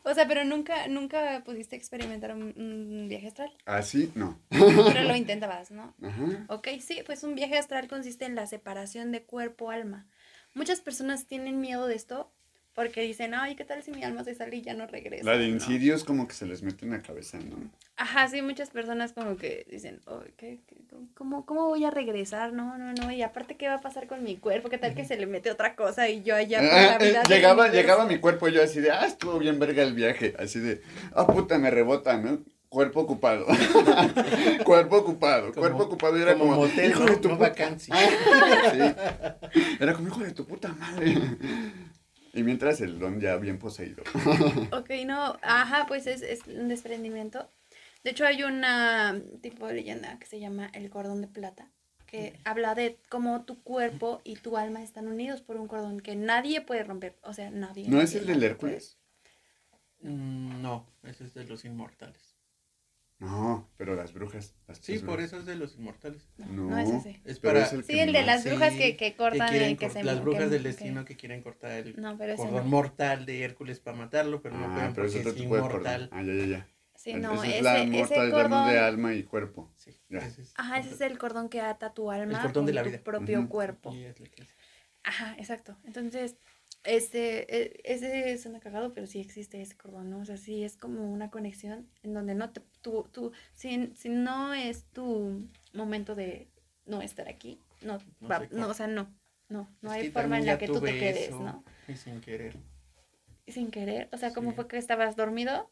O 0.05 0.15
sea, 0.15 0.29
pero 0.29 0.45
nunca, 0.45 0.87
nunca 0.87 1.43
pudiste 1.45 1.75
experimentar 1.77 2.33
un, 2.35 2.55
un 2.57 3.07
viaje 3.09 3.27
astral. 3.29 3.53
Así, 3.67 4.13
no. 4.15 4.41
Pero 4.51 5.03
lo 5.03 5.17
intentabas, 5.17 5.71
¿no? 5.73 5.95
Ajá. 6.03 6.45
Ok, 6.49 6.69
sí, 6.81 7.03
pues 7.05 7.25
un 7.25 7.35
viaje 7.35 7.59
astral 7.59 7.89
consiste 7.89 8.25
en 8.25 8.35
la 8.37 8.47
separación 8.47 9.11
de 9.13 9.25
cuerpo-alma. 9.25 10.07
Muchas 10.55 10.81
personas 10.81 11.27
tienen 11.27 11.61
miedo 11.61 11.87
de 11.87 11.95
esto 11.97 12.33
porque 12.75 13.03
dicen, 13.03 13.35
ay, 13.35 13.57
¿qué 13.57 13.65
tal 13.65 13.83
si 13.83 13.91
mi 13.91 14.03
alma 14.05 14.25
se 14.25 14.35
sale 14.35 14.57
y 14.57 14.63
ya 14.63 14.75
no 14.75 14.87
regresa? 14.87 15.25
La 15.25 15.37
de 15.37 15.49
¿no? 15.49 15.55
Insidious 15.55 16.05
como 16.05 16.27
que 16.29 16.35
se 16.35 16.47
les 16.47 16.63
mete 16.63 16.85
en 16.87 16.93
la 16.93 17.03
cabeza, 17.03 17.39
¿no? 17.39 17.57
Ajá, 17.97 18.29
sí, 18.29 18.41
muchas 18.43 18.71
personas 18.71 19.13
como 19.13 19.37
que 19.37 19.67
dicen, 19.71 20.01
oh, 20.07 20.21
¿qué, 20.37 20.61
qué- 20.67 20.77
cómo, 21.15 21.45
¿cómo 21.45 21.67
voy 21.69 21.85
a 21.85 21.91
regresar? 21.91 22.53
No, 22.53 22.79
no, 22.79 22.93
no, 22.95 23.11
y 23.13 23.23
aparte, 23.23 23.57
¿qué 23.57 23.69
va 23.69 23.75
a 23.75 23.81
pasar 23.81 24.07
con 24.07 24.23
mi 24.23 24.37
cuerpo? 24.37 24.69
¿Qué 24.71 24.79
tal 24.79 24.95
que 24.95 25.05
se 25.05 25.17
le 25.17 25.27
mete 25.27 25.51
otra 25.51 25.75
cosa 25.77 26.09
y 26.09 26.23
yo 26.23 26.35
allá 26.37 26.59
por 26.61 26.69
Ah, 26.69 26.97
la 26.99 27.05
eh, 27.05 27.09
vida 27.11 27.23
del 27.23 27.29
llegaba, 27.37 27.69
llegaba 27.69 28.07
mi 28.07 28.19
cuerpo 28.19 28.49
y 28.49 28.53
yo 28.53 28.63
así 28.63 28.81
de, 28.81 28.91
ah, 28.93 29.05
estuvo 29.07 29.39
bien 29.39 29.59
verga 29.59 29.83
el 29.83 29.93
viaje. 29.95 30.35
Así 30.39 30.59
de, 30.61 30.81
ah, 31.15 31.27
puta, 31.27 31.59
me 31.59 31.71
rebota, 31.71 32.17
¿no? 32.17 32.39
Cuerpo 32.71 33.01
ocupado. 33.01 33.47
cuerpo 34.65 34.97
ocupado. 34.99 35.49
Como- 35.53 35.61
cuerpo 35.61 35.83
ocupado 35.85 36.17
era 36.17 36.35
como 36.35 36.51
como, 36.55 36.67
motel, 36.67 36.91
hijo 36.91 37.01
¿no? 37.05 37.11
de 37.11 37.17
tu 37.17 37.29
No 37.29 37.37
puta. 37.37 37.49
vacancia. 37.51 37.95
Sí. 38.73 39.75
Era 39.81 39.95
como, 39.95 40.09
hijo 40.09 40.21
de 40.21 40.33
tu 40.33 40.47
puta 40.47 40.69
madre. 40.75 41.17
Y 42.33 42.43
mientras 42.43 42.81
el 42.81 42.99
don 42.99 43.21
ya 43.21 43.37
bien 43.37 43.59
poseído. 43.59 44.03
Ok, 44.73 44.91
no, 45.07 45.39
ajá, 45.43 45.87
pues 45.87 46.07
es, 46.07 46.23
es 46.23 46.47
un 46.47 46.69
desprendimiento. 46.69 47.51
De 48.05 48.11
hecho, 48.11 48.25
hay 48.25 48.43
una 48.45 49.21
tipo 49.43 49.67
de 49.67 49.75
leyenda 49.75 50.19
que 50.19 50.27
se 50.27 50.41
llama 50.41 50.71
el 50.73 50.89
cordón 50.91 51.21
de 51.21 51.29
plata, 51.29 51.71
que 52.07 52.39
habla 52.45 52.75
de 52.75 52.99
cómo 53.09 53.45
tu 53.45 53.63
cuerpo 53.63 54.21
y 54.25 54.37
tu 54.37 54.57
alma 54.57 54.83
están 54.83 55.07
unidos 55.07 55.43
por 55.43 55.57
un 55.57 55.69
cordón 55.69 56.01
que 56.01 56.17
nadie 56.17 56.61
puede 56.61 56.83
romper. 56.85 57.17
O 57.23 57.35
sea, 57.35 57.51
nadie. 57.51 57.89
¿No 57.89 58.01
es 58.01 58.15
el 58.15 58.27
del 58.27 58.43
Hércules? 58.43 58.97
Mm, 60.03 60.63
no, 60.63 60.87
ese 61.03 61.25
es 61.25 61.35
de 61.35 61.45
los 61.45 61.65
inmortales. 61.65 62.30
No, 63.21 63.69
pero 63.77 63.95
las 63.95 64.13
brujas. 64.15 64.55
Las 64.67 64.79
Sí, 64.79 64.95
por 64.99 65.17
brujas. 65.17 65.27
eso 65.27 65.39
es 65.41 65.47
de 65.47 65.55
los 65.55 65.77
inmortales. 65.77 66.27
No, 66.39 66.77
es 66.79 66.89
ese. 66.89 67.21
Es 67.25 67.39
para- 67.39 67.61
es 67.63 67.73
el 67.75 67.85
Sí, 67.85 67.93
que 67.95 68.03
el 68.03 68.13
de 68.13 68.23
las 68.25 68.45
brujas 68.45 68.73
Sí, 68.73 68.79
que, 68.79 68.97
que 68.97 69.15
cortan 69.15 69.49
quieren 69.51 69.71
y 69.73 69.77
que 69.77 69.87
cor- 69.87 69.93
se 69.93 70.03
Las 70.05 70.23
brujas 70.23 70.45
que- 70.45 70.49
del 70.49 70.63
que- 70.63 70.69
destino 70.69 71.05
que 71.05 71.17
quieren 71.17 71.43
cortar 71.43 71.71
el 71.73 72.01
No, 72.01 72.17
pero 72.17 72.35
cordón 72.37 72.65
no. 72.65 72.71
mortal 72.71 73.27
de 73.27 73.43
Hércules 73.43 73.79
para 73.79 73.97
matarlo, 73.97 74.41
pero 74.41 74.57
no 74.57 74.67
Ah, 74.67 74.75
pueden 74.75 74.95
pero 74.95 75.07
es 75.07 75.13
porque 75.17 75.29
es 75.31 75.37
inmortal. 75.37 76.09
Ah, 76.13 76.23
ya, 76.23 76.33
ya, 76.33 76.47
ya. 76.47 76.69
Sí, 76.97 77.15
no, 77.15 77.43
es 77.45 77.51
ese, 77.55 77.63
la 77.63 77.83
ese 77.83 77.87
mortalidad 77.91 78.43
cordón. 78.43 78.71
de 78.71 78.79
alma 78.79 79.15
y 79.15 79.23
cuerpo. 79.23 79.71
Sí, 79.77 79.91
Ya. 80.09 80.19
ese 80.19 80.43
es- 80.43 80.53
Ajá, 80.57 80.79
ese 80.79 80.91
es 80.95 81.01
el 81.03 81.19
cordón 81.19 81.49
que 81.51 81.61
ata 81.61 81.93
tu 81.93 82.11
alma 82.11 82.41
cordón 82.43 82.67
de 82.67 82.73
la 82.73 82.83
tu 82.83 82.89
vida. 82.91 83.01
propio 83.03 83.41
Ujú. 83.41 83.49
cuerpo. 83.49 83.95
Y 83.95 84.05
es 84.05 84.19
lo 84.19 84.27
que 84.27 84.43
es. 84.43 84.49
Ajá, 85.05 85.35
exacto. 85.39 85.77
Entonces, 85.85 86.37
este, 86.85 87.57
e- 87.77 87.81
ese 87.85 88.39
suena 88.39 88.61
cagado, 88.61 88.93
pero 88.93 89.07
sí 89.07 89.21
existe 89.21 89.61
ese 89.61 89.77
cordón, 89.77 90.11
¿no? 90.11 90.21
O 90.21 90.25
sea, 90.25 90.37
sí 90.37 90.65
es 90.65 90.77
como 90.77 91.13
una 91.13 91.31
conexión 91.31 91.89
en 92.03 92.15
donde 92.15 92.35
no 92.35 92.51
te, 92.51 92.61
tú, 92.83 93.07
tú, 93.13 93.33
si, 93.55 93.93
si 93.97 94.09
no 94.09 94.55
es 94.55 94.85
tu 94.93 95.47
momento 95.75 96.15
de 96.15 96.49
no 96.87 97.03
estar 97.03 97.29
aquí, 97.29 97.59
no, 97.83 97.99
No 98.21 98.29
va- 98.29 98.47
no, 98.51 98.69
o 98.69 98.75
sea, 98.75 98.87
no, 98.87 99.09
no, 99.49 99.69
no 99.83 99.93
Es 99.93 99.97
hay 100.05 100.11
forma 100.11 100.39
en 100.39 100.47
la 100.47 100.59
que 100.59 100.67
tú 100.67 100.81
te 100.81 100.99
quedes, 100.99 101.29
eso, 101.29 101.41
¿no? 101.41 101.65
Y 101.89 101.97
sin 101.97 102.21
querer. 102.21 102.57
Y 103.47 103.53
sin 103.53 103.71
querer, 103.71 104.09
o 104.13 104.17
sea, 104.17 104.33
¿cómo 104.33 104.51
Sí. 104.51 104.57
fue 104.57 104.69
que 104.69 104.79
estabas 104.79 105.17
dormido? 105.17 105.71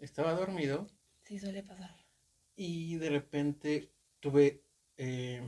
Estaba 0.00 0.32
dormido 0.34 0.86
Sí, 1.24 1.38
suele 1.38 1.62
pasar. 1.62 1.94
y 2.56 2.96
de 2.96 3.10
repente 3.10 3.90
tuve, 4.20 4.62
eh, 4.96 5.40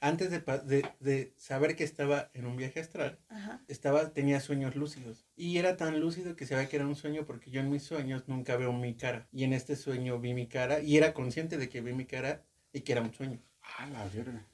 antes 0.00 0.30
de, 0.30 0.38
de, 0.40 0.90
de 1.00 1.32
saber 1.36 1.74
que 1.74 1.84
estaba 1.84 2.30
en 2.34 2.46
un 2.46 2.56
viaje 2.56 2.80
astral, 2.80 3.18
Ajá. 3.28 3.60
estaba, 3.68 4.12
tenía 4.12 4.40
sueños 4.40 4.76
lúcidos. 4.76 5.26
Y 5.36 5.58
era 5.58 5.76
tan 5.76 5.98
lúcido 6.00 6.36
que 6.36 6.46
sabía 6.46 6.68
que 6.68 6.76
era 6.76 6.86
un 6.86 6.94
sueño 6.96 7.26
porque 7.26 7.50
yo 7.50 7.60
en 7.60 7.70
mis 7.70 7.82
sueños 7.82 8.28
nunca 8.28 8.56
veo 8.56 8.72
mi 8.72 8.94
cara. 8.94 9.26
Y 9.32 9.44
en 9.44 9.52
este 9.52 9.74
sueño 9.76 10.18
vi 10.20 10.34
mi 10.34 10.46
cara 10.46 10.80
y 10.80 10.96
era 10.96 11.14
consciente 11.14 11.58
de 11.58 11.68
que 11.68 11.80
vi 11.80 11.92
mi 11.92 12.06
cara 12.06 12.44
y 12.72 12.82
que 12.82 12.92
era 12.92 13.02
un 13.02 13.12
sueño. 13.12 13.40
Ah, 13.62 13.86
la 13.90 14.04
verga. 14.08 14.46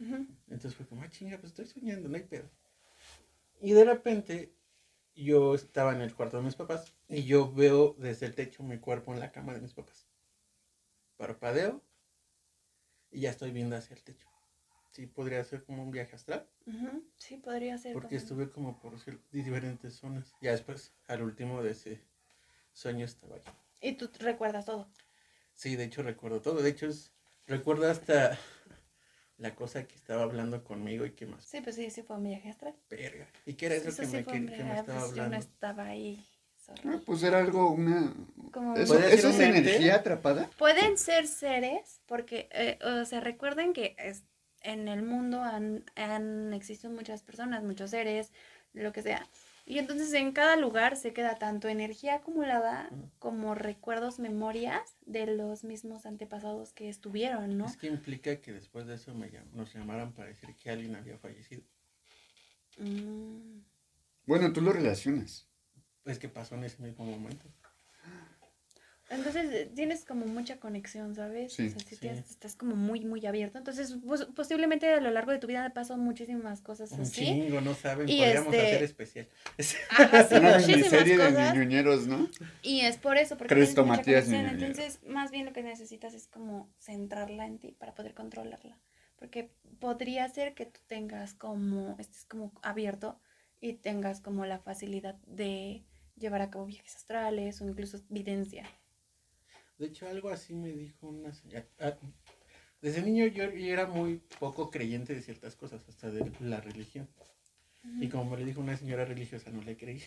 Entonces 0.49 0.75
fue 0.75 0.87
como, 0.87 1.03
ah, 1.03 1.11
chinga, 1.11 1.39
pues 1.39 1.53
estoy 1.53 1.67
soñando, 1.67 2.09
no 2.09 2.17
hay 2.17 2.23
pedo. 2.25 2.51
Y 3.61 3.73
de 3.73 3.85
repente 3.85 4.53
yo 5.15 5.55
estaba 5.55 5.95
en 5.95 6.01
el 6.01 6.15
cuarto 6.15 6.39
de 6.39 6.43
mis 6.43 6.57
papás 6.57 6.95
y 7.09 7.25
yo 7.25 7.53
veo 7.53 7.95
desde 7.99 8.27
el 8.27 8.35
techo 8.35 8.63
mi 8.63 8.79
cuerpo 8.79 9.13
en 9.13 9.21
la 9.21 9.31
cama 9.31 9.55
de 9.55 9.61
mis 9.61 9.73
papás. 9.75 10.09
Parpadeo 11.17 11.83
y 13.11 13.21
ya 13.21 13.31
estoy 13.31 13.53
viendo 13.53 13.77
hacia 13.77 13.95
el 13.95 14.03
techo. 14.03 14.27
Sí, 14.95 15.07
podría 15.09 15.43
ser 15.43 15.65
como 15.65 15.83
un 15.83 15.91
viaje 15.91 16.15
astral, 16.15 16.47
Ujú, 16.67 17.03
Sí, 17.17 17.37
podría 17.39 17.77
ser. 17.79 17.93
porque 17.95 18.11
como- 18.11 18.19
estuve 18.19 18.51
como 18.51 18.79
por 18.79 18.93
diferentes 19.33 19.95
zonas. 19.95 20.33
Ya 20.41 20.53
después, 20.53 20.93
al 21.09 21.23
último 21.23 21.65
de 21.65 21.73
ese 21.73 22.01
sueño 22.73 23.05
estaba 23.05 23.37
yo. 23.39 23.51
Y 23.81 23.95
tú 23.95 24.09
recuerdas 24.21 24.67
todo. 24.67 24.89
Sí, 25.53 25.75
de 25.75 25.85
hecho 25.85 26.03
recuerdo 26.05 26.41
todo. 26.41 26.63
De 26.63 26.71
hecho, 26.71 26.87
es- 26.87 27.11
recuerdo 27.49 27.91
hasta 27.91 28.39
la 29.37 29.57
cosa 29.57 29.85
que 29.89 29.97
estaba 29.97 30.23
hablando 30.23 30.63
conmigo 30.63 31.05
y 31.05 31.11
qué 31.11 31.27
más. 31.27 31.45
Sí, 31.45 31.61
pues 31.61 31.75
sí, 31.75 31.91
sí 31.91 32.03
fue 32.03 32.17
un 32.17 32.23
viaje 32.25 32.51
astral. 32.51 32.77
Verga. 32.89 33.27
¿Y 33.47 33.55
qué 33.55 33.67
era 33.67 33.75
eso, 33.75 33.89
Eso 33.89 34.03
que, 34.03 34.07
sí 34.07 34.13
me, 34.13 34.25
que- 34.25 34.31
que 34.31 34.63
me 34.65 34.75
estaba 34.79 35.01
pues 35.01 35.11
yo 35.11 35.17
no 35.17 35.23
hablando? 35.25 35.37
estaba 35.39 35.85
ahí. 35.87 36.25
sorry. 36.57 36.81
Ah, 36.87 37.01
pues 37.05 37.23
era 37.25 37.41
algo, 37.41 37.73
una... 37.73 38.15
Como- 38.53 38.75
¿Eso, 38.77 38.95
¿Puede 38.95 39.11
ser 39.11 39.19
¿eso 39.19 39.29
es 39.31 39.41
energía 39.41 39.97
atrapada? 39.97 40.49
Pueden 40.57 40.97
ser 40.97 41.27
seres, 41.27 42.01
porque, 42.07 42.49
eh, 42.53 42.79
o 42.83 43.05
sea, 43.05 43.21
recuerden 43.21 43.73
que 43.75 43.95
es- 43.99 44.23
en 44.65 44.89
el 44.89 45.03
mundo 45.03 45.43
han, 45.43 45.85
han 45.95 46.53
existido 46.53 46.93
muchas 46.93 47.23
personas, 47.23 47.63
muchos 47.63 47.91
seres, 47.91 48.33
lo 48.73 48.93
que 48.93 49.03
sea. 49.03 49.29
Y 49.67 49.79
entonces 49.79 50.13
en 50.13 50.33
cada 50.33 50.57
lugar 50.57 50.97
se 50.97 51.13
queda 51.15 51.37
tanto 51.37 51.69
energía 51.69 52.17
acumulada 52.17 52.91
como 53.19 53.55
recuerdos, 53.55 54.19
memorias 54.19 54.97
de 55.07 55.27
los 55.27 55.65
mismos 55.65 56.05
antepasados 56.05 56.73
que 56.73 56.89
estuvieron, 56.91 57.57
¿no? 57.57 57.67
Es 57.67 57.77
que 57.77 57.87
implica 57.87 58.41
que 58.43 58.53
después 58.53 58.87
de 58.87 58.97
eso 58.97 59.15
me 59.15 59.31
llam- 59.31 59.51
nos 59.53 59.73
llamaran 59.73 60.13
para 60.13 60.29
decir 60.29 60.55
que 60.57 60.71
alguien 60.71 60.97
había 60.97 61.17
fallecido. 61.17 61.63
Mm. 62.79 63.61
Bueno, 64.27 64.53
tú 64.53 64.61
lo 64.61 64.73
relacionas. 64.73 65.49
Es 66.05 66.19
que 66.19 66.29
pasó 66.29 66.57
en 66.57 66.65
ese 66.65 66.83
mismo 66.83 67.05
momento. 67.07 67.47
Entonces 69.11 69.53
eh, 69.53 69.71
tienes 69.75 70.05
como 70.05 70.25
mucha 70.27 70.59
conexión, 70.59 71.15
¿sabes? 71.15 71.53
Sí. 71.53 71.67
O 71.67 71.71
sea, 71.71 71.79
sí 71.81 71.95
Sí. 71.95 71.97
tienes- 72.01 72.31
estás 72.31 72.57
como 72.57 72.75
muy, 72.75 73.05
muy 73.05 73.25
abierto. 73.27 73.59
Entonces, 73.59 73.97
pues, 74.07 74.25
posiblemente 74.35 74.91
a 74.93 75.01
lo 75.01 75.11
largo 75.11 75.31
de 75.31 75.39
tu 75.39 75.47
vida 75.47 75.71
pasó 75.75 75.97
muchísimas 75.99 76.63
cosas 76.63 76.91
Un 76.93 77.03
así. 77.03 77.25
chingo, 77.27 77.61
no 77.61 77.75
saben. 77.75 78.09
Y 78.09 78.19
Podríamos 78.19 78.55
este- 78.55 78.67
hacer 78.67 78.83
especial. 78.83 79.29
Ajá, 79.91 80.25
sí, 80.29 80.35
Una 80.37 80.59
miniserie 80.59 81.19
de 81.19 81.27
cosas. 81.29 81.55
niñuñeros, 81.55 82.07
¿no? 82.07 82.29
Y 82.63 82.81
es 82.81 82.97
por 82.97 83.19
eso, 83.19 83.37
porque 83.37 83.55
Cristo 83.55 83.83
tienes 83.85 83.99
mucha 83.99 84.11
Matías 84.27 84.53
Entonces, 84.53 85.01
más 85.07 85.31
bien 85.31 85.45
lo 85.47 85.53
que 85.53 85.63
necesitas 85.63 86.15
es 86.15 86.27
como 86.27 86.73
centrarla 86.79 87.47
en 87.47 87.59
ti 87.59 87.73
para 87.73 87.95
poder 87.95 88.15
controlarla. 88.15 88.79
Porque 89.17 89.51
podría 89.81 90.29
ser 90.29 90.55
que 90.55 90.67
tú 90.67 90.81
tengas 90.87 91.35
como, 91.35 91.95
estés 91.99 92.25
como 92.25 92.53
abierto 92.63 93.21
y 93.61 93.75
tengas 93.75 94.21
como 94.21 94.45
la 94.47 94.59
facilidad 94.59 95.15
de 95.27 95.85
llevar 96.17 96.41
a 96.43 96.51
cabo 96.51 96.65
viajes 96.67 96.97
astrales 96.97 97.61
o 97.61 97.69
incluso 97.69 97.99
videncia. 98.09 98.65
De 99.79 99.87
hecho, 99.87 100.09
algo 100.09 100.31
así 100.31 100.55
me 100.55 100.69
dijo 100.73 101.09
una 101.09 101.33
señora. 101.33 101.67
Ah, 101.79 101.97
Desde 102.83 103.03
niño 103.03 103.27
yo, 103.27 103.51
yo 103.53 103.73
era 103.73 103.87
muy 103.87 104.23
poco 104.41 104.71
creyente 104.71 105.15
de 105.15 105.23
ciertas 105.23 105.57
cosas, 105.57 105.89
hasta 105.89 106.11
de 106.11 106.33
la 106.41 106.61
religión. 106.61 107.09
Y 108.01 108.09
como 108.09 108.31
me 108.31 108.39
lo 108.39 108.47
dijo 108.47 108.61
una 108.61 108.77
señora 108.77 109.05
religiosa, 109.07 109.51
no 109.51 109.63
le 109.63 109.77
creí. 109.77 110.03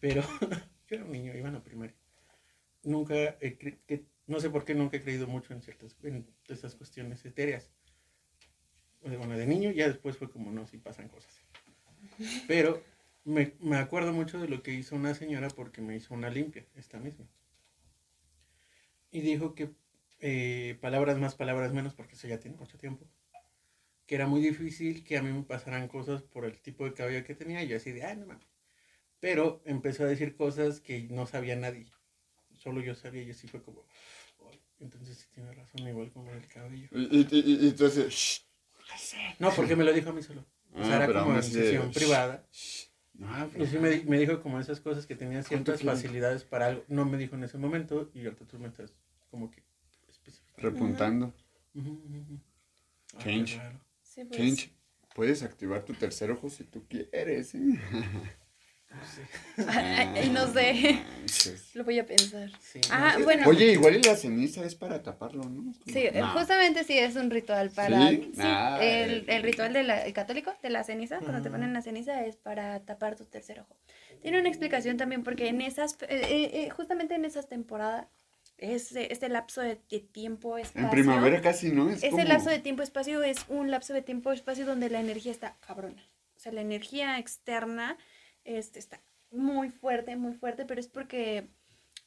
Pero 0.00 0.22
yo 0.88 0.96
era 0.96 1.04
un 1.04 1.12
niño, 1.12 1.34
iba 1.36 1.48
a 1.48 1.52
la 1.52 1.64
primaria. 1.64 1.96
Nunca, 2.84 3.38
no 4.26 4.40
sé 4.40 4.50
por 4.50 4.64
qué 4.64 4.74
nunca 4.74 4.96
he 4.98 5.02
creído 5.02 5.26
mucho 5.28 5.54
en 5.54 5.62
ciertas 5.62 5.96
en 6.04 6.26
esas 6.48 6.74
cuestiones 6.76 7.24
etéreas. 7.26 7.70
Bueno, 9.00 9.38
de 9.38 9.46
niño 9.46 9.70
ya 9.70 9.88
después 9.88 10.18
fue 10.18 10.30
como, 10.30 10.50
no, 10.52 10.66
sí 10.66 10.76
pasan 10.76 11.08
cosas. 11.08 11.32
Pero 12.46 12.82
Me, 13.24 13.52
me 13.60 13.76
acuerdo 13.76 14.12
mucho 14.12 14.40
de 14.40 14.48
lo 14.48 14.62
que 14.62 14.72
hizo 14.72 14.96
una 14.96 15.14
señora 15.14 15.48
porque 15.50 15.82
me 15.82 15.96
hizo 15.96 16.14
una 16.14 16.30
limpia, 16.30 16.64
esta 16.76 16.98
misma. 16.98 17.26
Y 19.16 19.22
dijo 19.22 19.54
que 19.54 19.70
eh, 20.20 20.76
palabras 20.82 21.18
más, 21.18 21.34
palabras 21.34 21.72
menos, 21.72 21.94
porque 21.94 22.16
eso 22.16 22.28
ya 22.28 22.38
tiene 22.38 22.56
mucho 22.58 22.76
tiempo. 22.76 23.06
Que 24.06 24.14
era 24.14 24.26
muy 24.26 24.42
difícil 24.42 25.04
que 25.04 25.16
a 25.16 25.22
mí 25.22 25.32
me 25.32 25.42
pasaran 25.42 25.88
cosas 25.88 26.22
por 26.22 26.44
el 26.44 26.60
tipo 26.60 26.84
de 26.84 26.92
cabello 26.92 27.24
que 27.24 27.34
tenía. 27.34 27.62
Y 27.62 27.68
yo 27.68 27.78
así 27.78 27.92
de, 27.92 28.04
ah, 28.04 28.14
no 28.14 28.26
mames. 28.26 28.46
Pero 29.18 29.62
empezó 29.64 30.04
a 30.04 30.06
decir 30.06 30.36
cosas 30.36 30.80
que 30.80 31.04
no 31.04 31.26
sabía 31.26 31.56
nadie. 31.56 31.86
Solo 32.58 32.82
yo 32.82 32.94
sabía 32.94 33.22
y 33.22 33.30
así 33.30 33.48
fue 33.48 33.62
como, 33.62 33.86
"Ay, 34.50 34.60
entonces 34.80 35.16
sí 35.16 35.26
tiene 35.32 35.50
razón, 35.54 35.88
igual 35.88 36.12
como 36.12 36.30
el 36.30 36.46
cabello. 36.46 36.88
Y, 36.92 37.16
y, 37.20 37.28
y- 37.30 37.64
y 37.64 37.68
entonces, 37.70 38.12
shh, 38.12 38.42
No, 39.38 39.50
porque 39.52 39.76
me 39.76 39.84
lo 39.84 39.92
dijo 39.94 40.10
a 40.10 40.12
mí 40.12 40.22
solo. 40.22 40.44
O 40.74 40.84
sea, 40.84 41.00
Ah, 41.00 41.04
era 41.04 41.06
como 41.22 41.34
en 41.36 41.42
sesión 41.42 41.90
shh. 41.90 41.94
privada. 41.94 42.46
no, 43.14 43.48
pero- 43.50 43.64
Y 43.64 43.66
sí 43.66 43.78
me, 43.78 44.02
me 44.04 44.18
dijo 44.18 44.42
como 44.42 44.60
esas 44.60 44.78
cosas 44.80 45.06
que 45.06 45.16
tenía 45.16 45.42
ciertas 45.42 45.82
facilidades 45.82 46.44
para 46.44 46.66
algo. 46.66 46.84
No 46.88 47.06
me 47.06 47.16
dijo 47.16 47.34
en 47.34 47.44
ese 47.44 47.56
momento 47.56 48.10
y 48.14 48.24
ahorita 48.26 48.44
tú 48.46 48.58
me 48.58 48.68
estás 48.68 48.92
como 49.36 49.50
que 49.50 49.62
repuntando. 50.56 51.34
Ah, 51.76 53.18
Change. 53.18 53.60
Sí, 54.02 54.24
pues. 54.24 54.30
Change, 54.40 54.70
puedes 55.14 55.42
activar 55.42 55.84
tu 55.84 55.92
tercer 55.92 56.30
ojo 56.30 56.48
si 56.48 56.64
tú 56.64 56.86
quieres. 56.88 57.54
¿eh? 57.54 57.60
Ay, 59.68 60.30
no 60.32 60.46
sé. 60.52 61.02
Manches. 61.18 61.74
Lo 61.74 61.84
voy 61.84 61.98
a 61.98 62.06
pensar. 62.06 62.50
Sí, 62.60 62.80
Ah, 62.90 63.10
no, 63.12 63.18
sí, 63.18 63.24
bueno. 63.24 63.46
Oye, 63.48 63.72
igual 63.72 63.96
y 63.96 64.02
la 64.02 64.16
ceniza 64.16 64.64
es 64.64 64.74
para 64.74 65.02
taparlo, 65.02 65.44
¿no? 65.44 65.74
Sí, 65.86 66.04
No. 66.14 66.28
justamente 66.32 66.82
sí 66.84 66.96
es 66.98 67.14
un 67.16 67.30
ritual 67.30 67.68
para... 67.70 68.08
¿Sí? 68.08 68.30
sí, 68.34 68.40
Ah, 68.42 68.78
el, 68.80 69.18
eh. 69.20 69.24
el 69.28 69.42
ritual 69.42 69.74
del 69.74 70.12
católico, 70.14 70.54
de 70.62 70.70
la 70.70 70.82
ceniza, 70.82 71.18
cuando 71.18 71.42
te 71.42 71.50
ponen 71.50 71.74
la 71.74 71.82
ceniza 71.82 72.24
es 72.24 72.36
para 72.36 72.80
tapar 72.86 73.16
tu 73.16 73.26
tercer 73.26 73.60
ojo. 73.60 73.76
Tiene 74.22 74.40
una 74.40 74.48
explicación 74.48 74.96
también 74.96 75.22
porque 75.24 75.48
en 75.48 75.60
esas, 75.60 75.94
eh, 76.02 76.06
eh, 76.08 76.50
eh, 76.64 76.70
justamente 76.70 77.14
en 77.14 77.26
esas 77.26 77.48
temporadas, 77.50 78.06
ese, 78.58 79.12
este 79.12 79.28
lapso 79.28 79.60
de, 79.60 79.78
de 79.90 80.00
tiempo, 80.00 80.56
espacio... 80.58 80.84
En 80.84 80.90
primavera 80.90 81.40
casi, 81.40 81.70
¿no? 81.72 81.90
Es 81.90 81.98
Ese 81.98 82.10
como- 82.10 82.24
lapso 82.24 82.50
de 82.50 82.58
tiempo-espacio 82.58 83.22
es 83.22 83.38
un 83.48 83.70
lapso 83.70 83.92
de 83.94 84.02
tiempo-espacio 84.02 84.64
donde 84.66 84.88
la 84.90 85.00
energía 85.00 85.32
está 85.32 85.56
cabrona. 85.66 86.02
O 86.36 86.40
sea, 86.40 86.52
la 86.52 86.60
energía 86.62 87.18
externa 87.18 87.96
este, 88.44 88.78
está 88.78 89.00
muy 89.30 89.70
fuerte, 89.70 90.16
muy 90.16 90.34
fuerte, 90.34 90.64
pero 90.64 90.80
es 90.80 90.88
porque 90.88 91.48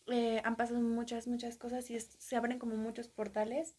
eh, 0.07 0.41
han 0.43 0.55
pasado 0.55 0.79
muchas, 0.81 1.27
muchas 1.27 1.57
cosas 1.57 1.89
y 1.91 1.95
es- 1.95 2.15
se 2.17 2.35
abren 2.35 2.57
como 2.59 2.75
muchos 2.75 3.07
portales 3.09 3.75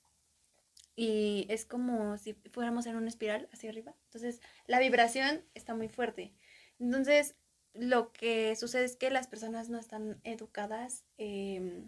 y 0.97 1.47
es 1.49 1.64
como 1.64 2.18
si 2.18 2.35
fuéramos 2.53 2.87
en 2.87 2.97
una 2.97 3.09
espiral 3.09 3.49
hacia 3.53 3.71
arriba. 3.71 3.95
Entonces, 4.07 4.41
la 4.66 4.79
vibración 4.81 5.43
está 5.55 5.75
muy 5.75 5.89
fuerte. 5.89 6.33
Entonces, 6.79 7.35
lo 7.75 8.12
que 8.12 8.55
sucede 8.57 8.85
es 8.85 8.97
que 8.97 9.11
las 9.11 9.27
personas 9.29 9.68
no 9.71 9.79
están 9.79 10.21
educadas 10.25 11.05
eh, 11.18 11.85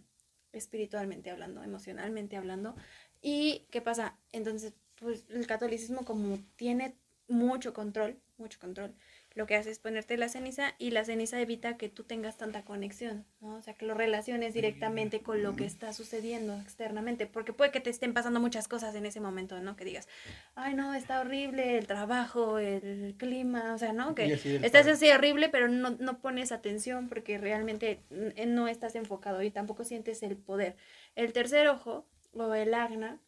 espiritualmente 0.52 1.30
hablando, 1.30 1.62
emocionalmente 1.62 2.36
hablando. 2.36 2.74
¿Y 3.20 3.66
qué 3.70 3.80
pasa? 3.80 4.18
Entonces, 4.32 4.74
pues 4.96 5.24
el 5.30 5.46
catolicismo 5.46 6.04
como 6.04 6.38
tiene 6.56 6.96
mucho 7.28 7.72
control, 7.72 8.20
mucho 8.38 8.58
control, 8.60 8.94
lo 9.34 9.46
que 9.46 9.56
hace 9.56 9.70
es 9.70 9.78
ponerte 9.78 10.16
la 10.16 10.28
ceniza 10.28 10.74
y 10.78 10.90
la 10.90 11.04
ceniza 11.04 11.40
evita 11.40 11.76
que 11.76 11.88
tú 11.88 12.04
tengas 12.04 12.36
tanta 12.36 12.64
conexión, 12.64 13.24
¿no? 13.40 13.56
O 13.56 13.62
sea, 13.62 13.74
que 13.74 13.86
lo 13.86 13.94
relaciones 13.94 14.54
directamente 14.54 15.20
con 15.20 15.42
lo 15.42 15.56
que 15.56 15.64
está 15.64 15.92
sucediendo 15.92 16.58
externamente, 16.60 17.26
porque 17.26 17.52
puede 17.52 17.70
que 17.70 17.80
te 17.80 17.90
estén 17.90 18.12
pasando 18.12 18.40
muchas 18.40 18.68
cosas 18.68 18.94
en 18.94 19.06
ese 19.06 19.20
momento, 19.20 19.60
¿no? 19.60 19.76
Que 19.76 19.84
digas, 19.84 20.08
ay, 20.54 20.74
no, 20.74 20.94
está 20.94 21.20
horrible 21.20 21.78
el 21.78 21.86
trabajo, 21.86 22.58
el 22.58 23.14
clima, 23.18 23.74
o 23.74 23.78
sea, 23.78 23.92
¿no? 23.92 24.14
Que 24.14 24.34
así 24.34 24.56
estás 24.56 24.82
padre. 24.82 24.92
así 24.92 25.10
horrible, 25.10 25.48
pero 25.48 25.68
no, 25.68 25.90
no 25.90 26.20
pones 26.20 26.52
atención 26.52 27.08
porque 27.08 27.38
realmente 27.38 28.00
no 28.46 28.68
estás 28.68 28.94
enfocado 28.94 29.42
y 29.42 29.50
tampoco 29.50 29.84
sientes 29.84 30.22
el 30.22 30.36
poder. 30.36 30.76
El 31.14 31.32
tercer 31.32 31.68
ojo, 31.68 32.06
o 32.32 32.54
el 32.54 32.74
agna, 32.74 33.20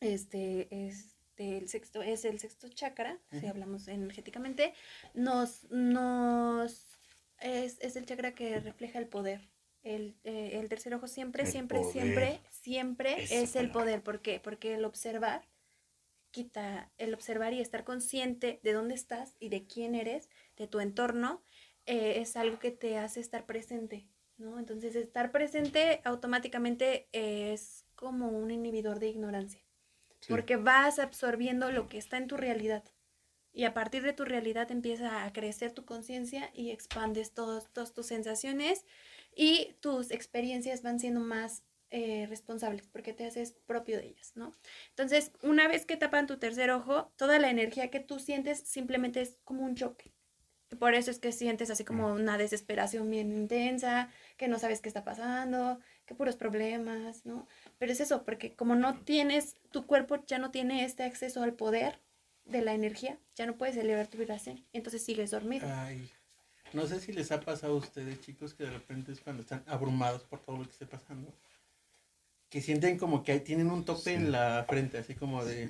este 0.00 0.68
es 0.70 1.16
del 1.40 1.68
sexto, 1.68 2.02
es 2.02 2.26
el 2.26 2.38
sexto 2.38 2.68
chakra, 2.68 3.18
si 3.30 3.46
hablamos 3.46 3.88
energéticamente, 3.88 4.74
nos, 5.14 5.64
nos 5.70 6.98
es, 7.40 7.78
es 7.80 7.96
el 7.96 8.04
chakra 8.04 8.34
que 8.34 8.60
refleja 8.60 8.98
el 8.98 9.08
poder. 9.08 9.48
El, 9.82 10.18
eh, 10.24 10.58
el 10.60 10.68
tercer 10.68 10.92
ojo 10.92 11.08
siempre, 11.08 11.44
El 11.44 11.48
siempre, 11.48 11.78
poder. 11.78 11.92
siempre, 11.92 12.40
siempre 12.50 13.24
es 13.30 13.56
el 13.56 13.70
poder. 13.70 14.02
¿Por 14.02 14.20
qué? 14.20 14.38
Porque 14.38 14.74
el 14.74 14.84
observar 14.84 15.48
quita, 16.30 16.92
el 16.98 17.14
observar 17.14 17.54
y 17.54 17.60
estar 17.60 17.84
consciente 17.84 18.60
de 18.62 18.74
dónde 18.74 18.94
estás 18.94 19.36
y 19.40 19.48
de 19.48 19.66
quién 19.66 19.94
eres, 19.94 20.28
de 20.58 20.66
tu 20.66 20.80
entorno, 20.80 21.42
eh, 21.86 22.20
es 22.20 22.36
algo 22.36 22.58
que 22.58 22.70
te 22.70 22.98
hace 22.98 23.20
estar 23.20 23.46
presente, 23.46 24.06
¿no? 24.36 24.58
Entonces, 24.58 24.94
estar 24.94 25.32
presente 25.32 26.02
automáticamente 26.04 27.08
es 27.12 27.86
como 27.94 28.28
un 28.28 28.50
inhibidor 28.50 28.98
de 29.00 29.08
ignorancia 29.08 29.69
Sí. 30.20 30.28
porque 30.32 30.56
vas 30.56 30.98
absorbiendo 30.98 31.70
lo 31.72 31.88
que 31.88 31.98
está 31.98 32.16
en 32.18 32.26
tu 32.26 32.36
realidad. 32.36 32.84
Y 33.52 33.64
a 33.64 33.74
partir 33.74 34.02
de 34.02 34.12
tu 34.12 34.24
realidad 34.24 34.70
empieza 34.70 35.24
a 35.24 35.32
crecer 35.32 35.72
tu 35.72 35.84
conciencia 35.84 36.50
y 36.54 36.70
expandes 36.70 37.32
todos, 37.32 37.70
todas 37.72 37.92
tus 37.92 38.06
sensaciones 38.06 38.84
y 39.34 39.74
tus 39.80 40.10
experiencias 40.10 40.82
van 40.82 41.00
siendo 41.00 41.20
más 41.20 41.64
eh, 41.90 42.26
responsables 42.28 42.86
porque 42.86 43.12
te 43.12 43.26
haces 43.26 43.52
propio 43.66 43.98
de 43.98 44.06
ellas, 44.06 44.32
¿no? 44.36 44.52
Entonces, 44.90 45.32
una 45.42 45.66
vez 45.66 45.86
que 45.86 45.96
tapan 45.96 46.28
tu 46.28 46.38
tercer 46.38 46.70
ojo, 46.70 47.12
toda 47.16 47.40
la 47.40 47.50
energía 47.50 47.90
que 47.90 47.98
tú 47.98 48.20
sientes 48.20 48.60
simplemente 48.60 49.20
es 49.20 49.38
como 49.42 49.64
un 49.64 49.74
choque. 49.74 50.12
Por 50.78 50.94
eso 50.94 51.10
es 51.10 51.18
que 51.18 51.32
sientes 51.32 51.68
así 51.68 51.84
como 51.84 52.12
una 52.12 52.38
desesperación 52.38 53.10
bien 53.10 53.32
intensa, 53.32 54.08
que 54.36 54.46
no 54.46 54.60
sabes 54.60 54.80
qué 54.80 54.88
está 54.88 55.02
pasando, 55.02 55.80
que 56.06 56.14
puros 56.14 56.36
problemas, 56.36 57.26
¿no? 57.26 57.48
Pero 57.80 57.92
es 57.92 58.00
eso, 58.00 58.24
porque 58.24 58.52
como 58.52 58.74
no 58.74 58.94
tienes, 58.98 59.56
tu 59.72 59.86
cuerpo 59.86 60.22
ya 60.26 60.38
no 60.38 60.50
tiene 60.50 60.84
este 60.84 61.02
acceso 61.02 61.42
al 61.42 61.54
poder 61.54 61.98
de 62.44 62.60
la 62.60 62.74
energía, 62.74 63.18
ya 63.34 63.46
no 63.46 63.56
puedes 63.56 63.74
elevar 63.76 64.06
tu 64.06 64.18
vibración, 64.18 64.62
entonces 64.74 65.02
sigues 65.02 65.30
dormido. 65.30 65.66
Ay, 65.66 66.10
no 66.74 66.86
sé 66.86 67.00
si 67.00 67.12
les 67.12 67.32
ha 67.32 67.40
pasado 67.40 67.72
a 67.72 67.76
ustedes, 67.76 68.20
chicos, 68.20 68.52
que 68.52 68.64
de 68.64 68.70
repente 68.70 69.12
es 69.12 69.20
cuando 69.20 69.40
están 69.42 69.64
abrumados 69.66 70.24
por 70.24 70.40
todo 70.40 70.58
lo 70.58 70.64
que 70.64 70.72
esté 70.72 70.84
pasando. 70.84 71.32
Que 72.50 72.60
sienten 72.60 72.98
como 72.98 73.22
que 73.22 73.32
ahí 73.32 73.40
tienen 73.40 73.70
un 73.70 73.84
tope 73.84 74.02
Sí. 74.02 74.10
en 74.10 74.30
la 74.30 74.66
frente, 74.68 74.98
así 74.98 75.14
como 75.14 75.42
de 75.44 75.68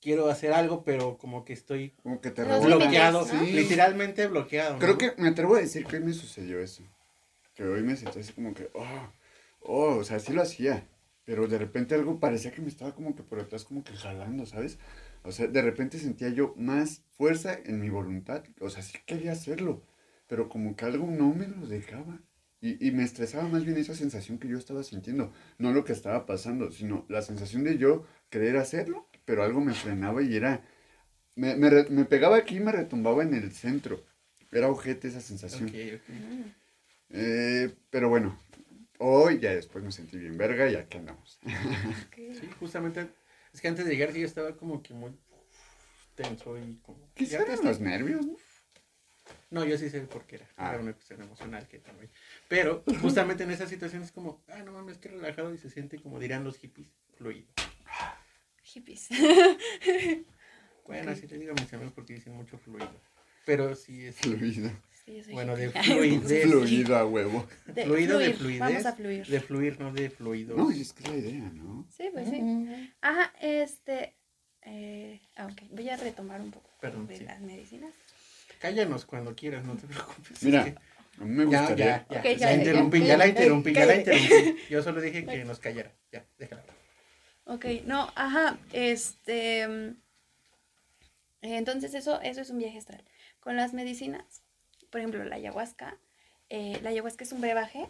quiero 0.00 0.28
hacer 0.28 0.52
algo, 0.52 0.82
pero 0.82 1.18
como 1.18 1.44
que 1.44 1.52
estoy 1.52 1.90
Como 2.02 2.20
que 2.20 2.30
te 2.32 2.42
bloqueado, 2.42 3.20
límites, 3.20 3.40
¿no? 3.40 3.46
Sí. 3.46 3.52
literalmente 3.52 4.26
bloqueado. 4.26 4.78
Creo 4.80 4.92
¿no? 4.92 4.98
que 4.98 5.14
me 5.18 5.28
atrevo 5.28 5.54
a 5.54 5.60
decir 5.60 5.86
que 5.86 5.96
hoy 5.96 6.02
me 6.02 6.14
sucedió 6.14 6.58
eso. 6.60 6.82
Que 7.54 7.62
hoy 7.62 7.82
me 7.82 7.94
sentí 7.94 8.18
así 8.18 8.32
como 8.32 8.54
que, 8.54 8.70
oh, 8.74 9.12
oh, 9.60 9.96
o 9.98 10.04
sea, 10.04 10.18
sí 10.18 10.32
lo 10.32 10.42
hacía. 10.42 10.84
Pero 11.28 11.46
de 11.46 11.58
repente 11.58 11.94
algo 11.94 12.18
parecía 12.18 12.52
que 12.52 12.62
me 12.62 12.68
estaba 12.68 12.94
como 12.94 13.14
que 13.14 13.22
por 13.22 13.38
atrás, 13.38 13.64
como 13.64 13.84
que 13.84 13.92
jalando, 13.92 14.46
¿sabes? 14.46 14.78
O 15.24 15.30
sea, 15.30 15.46
de 15.46 15.60
repente 15.60 15.98
sentía 15.98 16.30
yo 16.30 16.54
más 16.56 17.02
fuerza 17.18 17.52
en 17.66 17.80
mi 17.82 17.90
voluntad. 17.90 18.44
O 18.60 18.70
sea, 18.70 18.82
sí 18.82 18.96
quería 19.04 19.32
hacerlo. 19.32 19.82
Pero 20.26 20.48
como 20.48 20.74
que 20.74 20.86
algo 20.86 21.06
no 21.06 21.34
me 21.34 21.46
lo 21.46 21.66
dejaba. 21.66 22.22
Y, 22.62 22.70
y 22.86 22.92
me 22.92 23.04
estresaba 23.04 23.46
más 23.46 23.66
bien 23.66 23.76
esa 23.76 23.94
sensación 23.94 24.38
que 24.38 24.48
yo 24.48 24.56
estaba 24.56 24.82
sintiendo. 24.82 25.30
No 25.58 25.72
lo 25.72 25.84
que 25.84 25.92
estaba 25.92 26.24
pasando, 26.24 26.72
sino 26.72 27.04
la 27.10 27.20
sensación 27.20 27.62
de 27.62 27.76
yo 27.76 28.06
querer 28.30 28.56
hacerlo, 28.56 29.06
pero 29.26 29.42
algo 29.42 29.60
me 29.60 29.74
frenaba 29.74 30.22
y 30.22 30.34
era... 30.34 30.64
Me, 31.36 31.56
me, 31.56 31.68
re- 31.68 31.90
me 31.90 32.06
pegaba 32.06 32.36
aquí 32.38 32.56
y 32.56 32.60
me 32.60 32.72
retumbaba 32.72 33.22
en 33.22 33.34
el 33.34 33.52
centro. 33.52 34.02
Era 34.50 34.70
ojete 34.70 35.08
esa 35.08 35.20
sensación. 35.20 35.68
Ok, 35.68 35.74
ok. 35.94 36.08
Mm. 36.08 36.42
Eh, 37.10 37.74
pero 37.90 38.08
bueno, 38.08 38.38
hoy 38.98 39.38
ya 39.38 39.54
después 39.54 39.84
me 39.84 39.92
sentí 39.92 40.18
bien 40.18 40.36
verga 40.36 40.68
y 40.68 40.76
aquí 40.76 40.98
andamos. 40.98 41.38
Sí, 42.14 42.50
justamente, 42.58 43.08
es 43.52 43.60
que 43.60 43.68
antes 43.68 43.86
de 43.86 43.92
llegar 43.92 44.12
sí 44.12 44.20
yo 44.20 44.26
estaba 44.26 44.56
como 44.56 44.82
que 44.82 44.94
muy 44.94 45.12
tenso 46.14 46.58
y 46.58 46.76
como... 46.82 47.10
¿Qué 47.14 47.26
ya 47.26 47.44
que 47.44 47.56
los 47.56 47.80
nervios? 47.80 48.26
no? 48.26 48.36
No, 49.50 49.64
yo 49.64 49.78
sí 49.78 49.88
sé 49.88 50.00
por 50.02 50.24
qué 50.26 50.36
era. 50.36 50.48
Ah. 50.56 50.70
Era 50.70 50.82
una 50.82 50.92
cuestión 50.92 51.22
emocional 51.22 51.66
que 51.68 51.78
también. 51.78 52.10
Pero 52.48 52.82
justamente 53.00 53.44
en 53.44 53.50
esas 53.50 53.70
situaciones 53.70 54.08
es 54.08 54.12
como, 54.12 54.42
ah, 54.48 54.62
no 54.62 54.72
mames, 54.72 54.98
qué 54.98 55.08
relajado 55.08 55.52
y 55.54 55.58
se 55.58 55.70
siente 55.70 55.98
como 55.98 56.18
dirán 56.18 56.44
los 56.44 56.58
hippies, 56.58 56.88
fluido. 57.16 57.48
Hippies. 58.62 59.08
Bueno, 60.86 61.10
así 61.10 61.26
te 61.26 61.36
digo 61.36 61.52
a 61.52 61.60
mis 61.60 61.70
amigos 61.74 61.92
porque 61.92 62.14
dicen 62.14 62.32
mucho 62.32 62.56
fluido. 62.56 62.90
Pero 63.44 63.74
sí 63.74 64.06
es 64.06 64.16
Fluido. 64.16 64.70
Sí, 65.08 65.32
Bueno, 65.32 65.56
de 65.56 65.70
fluidez. 65.70 66.42
Fluido 66.50 66.96
a 66.96 67.06
huevo. 67.06 67.46
De 67.66 67.84
fluido 67.84 68.18
de 68.18 68.34
fluir, 68.34 68.58
fluidez. 68.58 68.60
Vamos 68.60 68.86
a 68.86 68.92
fluir. 68.94 69.26
de 69.26 69.40
fluir, 69.40 69.80
no 69.80 69.92
de 69.92 70.10
fluido. 70.10 70.56
No, 70.56 70.70
es 70.70 70.92
que 70.92 71.04
es 71.04 71.08
la 71.10 71.16
idea, 71.16 71.50
¿no? 71.54 71.86
Sí, 71.90 72.08
pues 72.12 72.28
sí. 72.28 72.40
Ajá, 73.00 73.32
este... 73.40 74.14
Eh, 74.62 75.20
ah, 75.36 75.46
ok, 75.46 75.62
voy 75.70 75.88
a 75.88 75.96
retomar 75.96 76.40
un 76.42 76.50
poco 76.50 76.68
Perdón, 76.80 77.06
de 77.06 77.16
sí. 77.18 77.24
las 77.24 77.40
medicinas. 77.40 77.94
Cállanos 78.60 79.06
cuando 79.06 79.34
quieras, 79.34 79.64
no 79.64 79.76
te 79.76 79.86
preocupes. 79.86 80.42
Mira, 80.42 80.66
Es 80.66 80.74
que- 80.74 80.80
a 81.20 81.24
mí 81.24 81.30
me 81.44 81.50
ya, 81.50 81.60
gustaría... 81.60 82.06
ya, 82.10 82.22
ya, 82.22 82.22
ya, 82.22 82.36
ya, 82.36 82.54
interrumpí, 82.54 82.98
ya. 83.00 83.06
ya, 83.06 83.16
la 83.16 83.24
Eh, 83.24 83.28
interrumpí, 83.30 83.72
ya 83.72 83.86
la 83.86 83.96
interrumpí. 83.96 84.56
Yo 84.68 84.82
solo 84.82 85.00
dije 85.00 85.24
que 85.24 85.44
nos 85.46 85.58
callara. 85.58 85.92
Ya, 86.12 86.26
déjala. 86.38 86.64
Ok, 87.44 87.64
no, 87.86 88.12
ajá, 88.14 88.58
este... 88.74 89.66
mm, 89.66 89.96
Entonces 91.40 91.94
eso, 91.94 92.20
eso 92.20 92.40
es 92.42 92.50
un 92.50 92.58
viaje 92.58 92.78
astral. 92.78 93.02
Con 93.40 93.56
las 93.56 93.72
medicinas, 93.72 94.42
por 94.90 95.00
ejemplo, 95.00 95.24
la 95.24 95.36
ayahuasca. 95.36 95.98
eh, 96.50 96.80
la 96.82 96.90
ayahuasca 96.90 97.24
es 97.24 97.32
un 97.32 97.40
brebaje, 97.42 97.88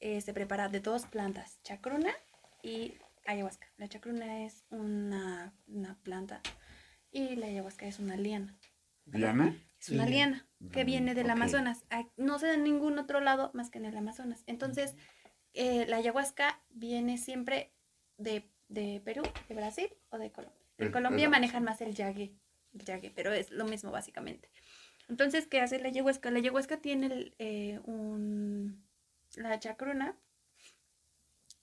eh, 0.00 0.20
se 0.20 0.32
prepara 0.32 0.68
de 0.68 0.78
dos 0.80 1.06
plantas, 1.06 1.60
chacruna 1.64 2.14
y 2.62 2.94
ayahuasca. 3.26 3.66
La 3.76 3.88
chacruna 3.88 4.44
es 4.44 4.64
una, 4.70 5.52
una 5.66 5.96
planta 6.04 6.40
y 7.10 7.34
la 7.36 7.46
ayahuasca 7.46 7.86
es 7.86 7.98
una 7.98 8.16
liana. 8.16 8.56
¿Diana? 9.04 9.56
Es 9.80 9.88
una 9.88 10.06
Liana. 10.06 10.46
liana 10.60 10.70
que 10.72 10.84
Mm, 10.84 10.86
viene 10.86 11.14
del. 11.14 11.30
Amazonas. 11.30 11.84
No 12.16 12.38
se 12.38 12.46
da 12.48 12.54
en 12.54 12.62
ningún 12.64 12.98
otro 12.98 13.20
lado 13.20 13.50
más 13.54 13.70
que 13.70 13.78
en 13.78 13.86
el 13.86 13.96
Amazonas. 13.96 14.44
Entonces, 14.46 14.94
eh, 15.54 15.86
la 15.88 15.96
ayahuasca 15.96 16.62
viene 16.68 17.16
siempre 17.18 17.72
de, 18.16 18.48
de 18.68 19.00
Perú, 19.04 19.22
de 19.48 19.54
Brasil 19.54 19.88
o 20.10 20.18
de 20.18 20.30
Colombia. 20.30 20.60
En 20.78 20.86
El- 20.86 20.92
Colombia 20.92 21.24
el- 21.24 21.30
manejan 21.30 21.64
más 21.64 21.80
el 21.80 21.94
yague, 21.94 22.34
el 22.74 22.84
yague, 22.84 23.10
pero 23.10 23.32
es 23.32 23.50
lo 23.50 23.64
mismo 23.64 23.90
básicamente. 23.90 24.50
Entonces, 25.08 25.46
¿qué 25.46 25.60
hace 25.60 25.78
la 25.80 25.88
ayahuasca? 25.88 26.30
La 26.30 26.38
ayahuasca 26.38 26.78
tiene 26.78 27.32
eh, 27.38 27.80
un, 27.84 28.84
la 29.36 29.58
chacruna 29.58 30.16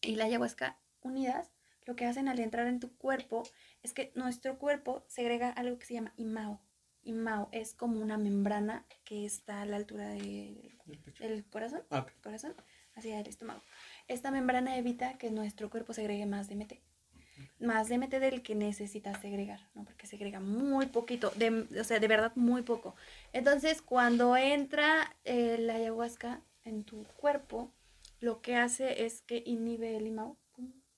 y 0.02 0.16
la 0.16 0.26
ayahuasca 0.26 0.78
unidas. 1.02 1.52
Lo 1.86 1.96
que 1.96 2.06
hacen 2.06 2.28
al 2.28 2.40
entrar 2.40 2.68
en 2.68 2.80
tu 2.80 2.96
cuerpo 2.98 3.44
es 3.84 3.94
que 3.94 4.12
nuestro 4.16 4.58
cuerpo 4.58 5.06
segrega 5.08 5.50
algo 5.52 5.78
que 5.78 5.86
se 5.86 5.94
llama 5.94 6.14
imao. 6.18 6.60
Imao 7.04 7.50
es 7.52 7.76
como 7.76 8.00
una 8.00 8.18
membrana 8.18 8.88
que 9.04 9.26
está 9.26 9.62
a 9.62 9.66
la 9.66 9.76
altura 9.78 10.08
de- 10.10 10.76
Del 11.20 11.46
corazón, 11.46 11.84
Ah, 11.92 12.06
corazón 12.24 12.56
hacia 12.96 13.20
el 13.20 13.28
estómago. 13.28 13.62
Esta 14.08 14.32
membrana 14.32 14.78
evita 14.78 15.18
que 15.20 15.30
nuestro 15.30 15.70
cuerpo 15.70 15.94
segregue 15.94 16.26
más 16.26 16.48
DMT. 16.50 16.82
Más 17.60 17.88
DMT 17.90 18.20
del 18.20 18.42
que 18.44 18.56
necesita 18.56 19.20
segregar, 19.20 19.62
¿no? 19.76 19.86
Porque 19.86 20.08
segrega 20.08 20.40
muy 20.40 20.88
poquito, 20.88 21.32
de, 21.38 21.68
o 21.80 21.84
sea, 21.84 22.00
de 22.00 22.08
verdad 22.08 22.32
muy 22.36 22.62
poco. 22.64 22.96
Entonces, 23.34 23.82
cuando 23.82 24.36
entra 24.38 25.16
eh, 25.24 25.58
la 25.60 25.76
ayahuasca 25.76 26.42
en 26.64 26.84
tu 26.84 27.04
cuerpo, 27.18 27.72
lo 28.20 28.42
que 28.42 28.56
hace 28.56 29.06
es 29.06 29.22
que 29.22 29.44
inhibe 29.46 29.96
el 29.96 30.08
imao 30.08 30.38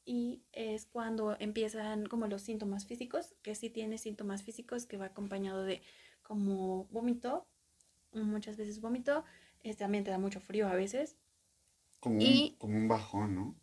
y 0.06 0.42
es 0.54 0.86
cuando 0.86 1.36
empiezan 1.40 2.06
como 2.06 2.28
los 2.28 2.42
síntomas 2.42 2.86
físicos, 2.86 3.36
que 3.44 3.56
sí 3.56 3.70
tiene 3.70 3.98
síntomas 3.98 4.44
físicos, 4.44 4.86
que 4.86 4.98
va 4.98 5.08
acompañado 5.08 5.64
de 5.64 5.82
como 6.24 6.86
vómito, 6.86 7.46
muchas 8.14 8.58
veces 8.58 8.82
vómito, 8.82 9.26
eh, 9.64 9.76
también 9.76 10.04
te 10.04 10.12
da 10.12 10.18
mucho 10.18 10.40
frío 10.40 10.68
a 10.68 10.76
veces, 10.76 11.18
Como, 12.00 12.22
Y- 12.22 12.52
un, 12.52 12.58
como 12.58 12.78
un 12.78 12.88
bajón, 12.88 13.36
¿no? 13.36 13.56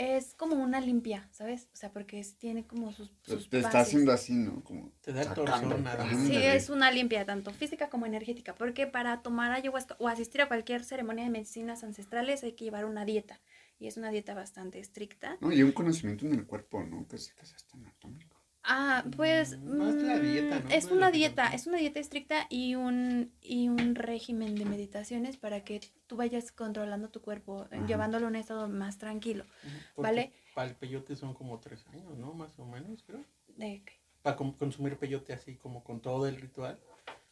Es 0.00 0.34
como 0.34 0.56
una 0.56 0.80
limpia, 0.80 1.28
¿sabes? 1.30 1.68
O 1.74 1.76
sea, 1.76 1.92
porque 1.92 2.20
es- 2.20 2.36
tiene 2.38 2.66
como 2.66 2.90
sus, 2.90 3.10
sus 3.22 3.50
Te 3.50 3.58
está 3.58 3.68
bases. 3.68 3.88
haciendo 3.88 4.12
así, 4.12 4.32
¿no? 4.32 4.64
Como 4.64 4.92
Te 5.02 5.12
da 5.12 5.34
torzón. 5.34 5.84
Sí, 6.26 6.36
es 6.36 6.70
una 6.70 6.90
limpia 6.90 7.26
tanto 7.26 7.52
física 7.52 7.90
como 7.90 8.06
energética, 8.06 8.54
porque 8.54 8.86
para 8.86 9.20
tomar 9.20 9.52
ayahuasca 9.52 9.96
o 9.98 10.08
asistir 10.08 10.40
a 10.40 10.48
cualquier 10.48 10.84
ceremonia 10.84 11.24
de 11.24 11.30
medicinas 11.30 11.84
ancestrales 11.84 12.42
hay 12.42 12.52
que 12.52 12.64
llevar 12.64 12.86
una 12.86 13.04
dieta, 13.04 13.40
y 13.78 13.88
es 13.88 13.98
una 13.98 14.10
dieta 14.10 14.32
bastante 14.34 14.78
estricta. 14.80 15.36
No, 15.42 15.52
y 15.52 15.62
un 15.62 15.72
conocimiento 15.72 16.24
en 16.24 16.32
el 16.34 16.46
cuerpo, 16.46 16.82
¿no? 16.82 17.06
Que 17.06 17.18
sí 17.18 17.32
que 17.36 17.42
es 17.42 17.52
hasta 17.54 17.76
anatómico. 17.76 18.39
Ah, 18.72 19.04
pues 19.16 19.58
más 19.62 19.96
la 19.96 20.18
dieta, 20.20 20.60
mm, 20.60 20.62
¿no? 20.62 20.70
es 20.70 20.84
Más 20.84 20.92
una 20.92 21.10
dieta, 21.10 21.42
dieta. 21.48 21.56
es 21.56 21.66
una 21.66 21.78
dieta 21.78 21.98
estricta 21.98 22.46
y 22.48 22.76
un 22.76 23.32
y 23.42 23.68
un 23.68 23.96
régimen 23.96 24.54
de 24.54 24.64
meditaciones 24.64 25.36
para 25.36 25.64
que 25.64 25.80
tú 26.06 26.14
vayas 26.16 26.52
controlando 26.52 27.08
tu 27.08 27.20
cuerpo, 27.20 27.64
eh, 27.72 27.76
Ajá. 27.78 27.86
llevándolo 27.86 28.26
a 28.26 28.28
un 28.28 28.36
estado 28.36 28.68
más 28.68 28.96
tranquilo. 28.98 29.44
Porque 29.96 30.08
¿Vale? 30.12 30.32
Para 30.54 30.68
el 30.70 30.76
peyote 30.76 31.16
son 31.16 31.34
como 31.34 31.58
tres 31.58 31.84
años, 31.92 32.16
¿no? 32.16 32.32
Más 32.32 32.56
o 32.60 32.64
menos, 32.64 33.02
creo. 33.02 33.24
De 33.56 33.82
que- 33.84 33.98
Para 34.22 34.36
consumir 34.36 34.96
peyote 34.98 35.32
así 35.32 35.56
como 35.56 35.82
con 35.82 36.00
todo 36.00 36.28
el 36.28 36.40
ritual, 36.40 36.78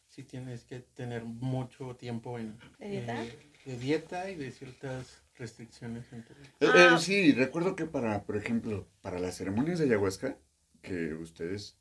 sí 0.09 0.23
tienes 0.23 0.65
que 0.65 0.79
tener 0.79 1.23
mucho 1.23 1.95
tiempo 1.95 2.37
en 2.37 2.57
¿De 2.79 2.89
dieta? 2.89 3.23
eh, 3.23 3.51
de 3.65 3.77
dieta 3.77 4.29
y 4.29 4.35
de 4.35 4.51
ciertas 4.51 5.21
restricciones. 5.35 6.11
en 6.11 6.23
tu- 6.25 6.33
Eh, 6.33 6.67
Ah. 6.73 6.95
eh, 6.95 6.99
sí, 6.99 7.31
recuerdo 7.31 7.75
que 7.77 7.85
para, 7.85 8.23
por 8.23 8.35
ejemplo, 8.35 8.87
para 9.01 9.19
las 9.19 9.37
ceremonias 9.37 9.79
de 9.79 9.85
ayahuasca, 9.85 10.35
que 10.81 11.13
ustedes, 11.13 11.77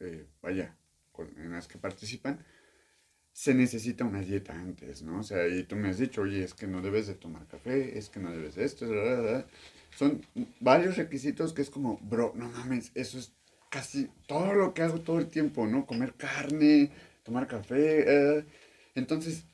eh, 0.00 0.26
vaya, 0.42 0.76
en 1.36 1.52
las 1.52 1.68
que 1.68 1.78
participan, 1.78 2.44
se 3.32 3.54
necesita 3.54 4.04
una 4.04 4.20
dieta 4.20 4.52
antes, 4.54 5.02
¿no? 5.02 5.20
O 5.20 5.22
sea, 5.22 5.48
y 5.48 5.64
tú 5.64 5.76
me 5.76 5.88
has 5.88 5.98
dicho, 5.98 6.22
oye, 6.22 6.44
es 6.44 6.54
que 6.54 6.66
no 6.66 6.82
debes 6.82 7.06
de 7.06 7.14
tomar 7.14 7.46
café, 7.46 7.98
es 7.98 8.08
que 8.08 8.20
no 8.20 8.30
debes 8.30 8.54
de 8.54 8.64
esto, 8.64 8.88
bla, 8.88 9.02
bla, 9.02 9.20
bla". 9.20 9.46
son 9.96 10.24
varios 10.60 10.96
requisitos 10.96 11.52
que 11.52 11.62
es 11.62 11.70
como, 11.70 11.98
bro, 11.98 12.32
no 12.36 12.48
mames, 12.50 12.92
eso 12.94 13.18
es 13.18 13.32
casi 13.70 14.08
todo 14.26 14.54
lo 14.54 14.72
que 14.72 14.82
hago 14.82 15.00
todo 15.00 15.18
el 15.18 15.28
tiempo, 15.28 15.66
¿no? 15.66 15.86
Comer 15.86 16.14
carne, 16.14 16.92
tomar 17.24 17.46
café, 17.48 18.38
eh. 18.38 18.44
entonces 18.94 19.44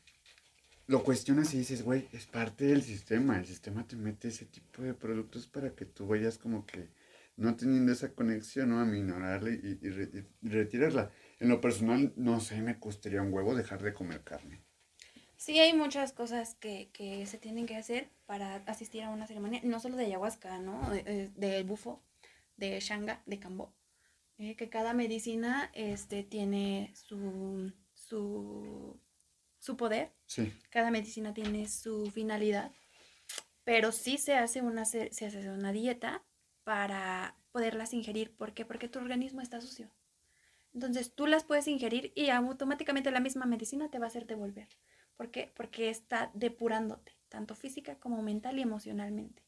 lo 0.91 1.05
cuestionas 1.05 1.55
y 1.55 1.59
dices, 1.59 1.85
güey, 1.85 2.09
es 2.13 2.27
parte 2.27 2.65
del 2.65 2.83
sistema. 2.83 3.39
El 3.39 3.47
sistema 3.47 3.87
te 3.87 3.95
mete 3.95 4.27
ese 4.27 4.45
tipo 4.45 4.83
de 4.83 4.93
productos 4.93 5.47
para 5.47 5.71
que 5.71 5.85
tú 5.85 6.09
vayas 6.09 6.37
como 6.37 6.67
que 6.67 6.89
no 7.41 7.57
teniendo 7.57 7.91
esa 7.93 8.15
conexión, 8.15 8.69
¿no? 8.71 8.81
A 8.81 8.85
minorarla 8.85 9.51
y, 9.51 9.79
y 9.83 9.89
re- 9.91 10.11
y 10.43 10.49
retirarla. 10.49 11.11
En 11.41 11.49
lo 11.49 11.61
personal, 11.61 12.13
no 12.17 12.39
sé, 12.41 12.61
me 12.61 12.79
costaría 12.79 13.23
un 13.23 13.33
huevo 13.33 13.55
dejar 13.55 13.83
de 13.83 13.95
comer 13.95 14.23
carne. 14.23 14.63
Sí, 15.37 15.59
hay 15.59 15.73
muchas 15.73 16.13
cosas 16.13 16.55
que, 16.57 16.91
que 16.93 17.25
se 17.27 17.39
tienen 17.39 17.65
que 17.67 17.77
hacer 17.77 18.11
para 18.27 18.57
asistir 18.67 19.03
a 19.03 19.09
una 19.11 19.27
ceremonia, 19.27 19.61
no 19.65 19.81
solo 19.81 19.97
de 19.97 20.05
ayahuasca, 20.05 20.59
¿no? 20.59 20.91
De, 20.91 21.03
eh, 21.07 21.31
de 21.35 21.63
bufo, 21.63 22.03
de 22.59 22.79
shanga, 22.81 23.23
de 23.25 23.39
cambó. 23.39 23.75
eh, 24.39 24.55
que 24.57 24.69
cada 24.69 24.93
medicina 24.93 25.71
este, 25.75 26.23
tiene 26.25 26.93
su, 26.95 27.73
su, 27.95 29.01
su 29.59 29.77
poder, 29.79 30.13
Sí. 30.27 30.53
cada 30.71 30.91
medicina 30.91 31.33
tiene 31.35 31.69
su 31.69 32.11
finalidad, 32.11 32.71
pero 33.65 33.93
sí 33.93 34.19
se 34.19 34.35
hace 34.35 34.61
una, 34.63 34.85
se 34.85 35.09
hace 35.11 35.51
una 35.51 35.73
dieta 35.73 36.23
para 36.65 37.35
poderlas 37.53 37.93
ingerir. 37.95 38.35
¿Por 38.37 38.53
qué? 38.53 38.65
Porque 38.65 38.89
tu 38.89 38.99
organismo 38.99 39.41
está 39.41 39.61
sucio. 39.61 39.91
Entonces 40.73 41.13
tú 41.13 41.27
las 41.27 41.45
puedes 41.45 41.67
ingerir 41.69 42.13
y 42.15 42.31
automáticamente 42.31 43.11
la 43.11 43.21
misma 43.21 43.47
medicina 43.47 43.91
te 43.91 43.99
va 43.99 44.07
a 44.07 44.09
hacer 44.09 44.27
devolver. 44.27 44.69
¿Por 45.17 45.31
qué? 45.31 45.53
Porque 45.55 45.91
está 45.91 46.31
depurándote, 46.35 47.13
tanto 47.29 47.55
física 47.55 47.97
como 47.97 48.23
mental 48.23 48.59
y 48.59 48.63
emocionalmente. 48.63 49.43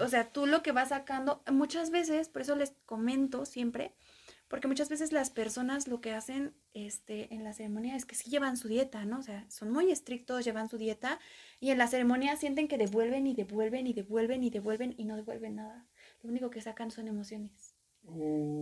O 0.00 0.08
sea, 0.08 0.32
tú 0.32 0.46
lo 0.46 0.62
que 0.62 0.72
vas 0.72 0.88
sacando, 0.88 1.42
muchas 1.50 1.90
veces, 1.90 2.28
por 2.28 2.42
eso 2.42 2.56
les 2.56 2.72
comento 2.86 3.44
siempre, 3.44 3.92
porque 4.48 4.66
muchas 4.66 4.88
veces 4.88 5.12
las 5.12 5.30
personas 5.30 5.86
lo 5.86 6.00
que 6.00 6.12
hacen 6.12 6.54
este, 6.74 7.32
en 7.32 7.44
la 7.44 7.52
ceremonia 7.52 7.94
es 7.94 8.04
que 8.04 8.16
sí 8.16 8.30
llevan 8.30 8.56
su 8.56 8.66
dieta, 8.66 9.04
¿no? 9.04 9.20
O 9.20 9.22
sea, 9.22 9.48
son 9.48 9.70
muy 9.70 9.92
estrictos, 9.92 10.44
llevan 10.44 10.68
su 10.68 10.76
dieta 10.76 11.20
y 11.60 11.70
en 11.70 11.78
la 11.78 11.86
ceremonia 11.86 12.36
sienten 12.36 12.66
que 12.66 12.78
devuelven 12.78 13.26
y 13.28 13.34
devuelven 13.34 13.86
y 13.86 13.92
devuelven 13.92 14.42
y 14.42 14.50
devuelven 14.50 14.94
y 14.96 15.04
no 15.04 15.14
devuelven 15.14 15.56
nada. 15.56 15.86
Lo 16.22 16.30
único 16.30 16.50
que 16.50 16.60
sacan 16.60 16.90
son 16.90 17.08
emociones, 17.08 17.74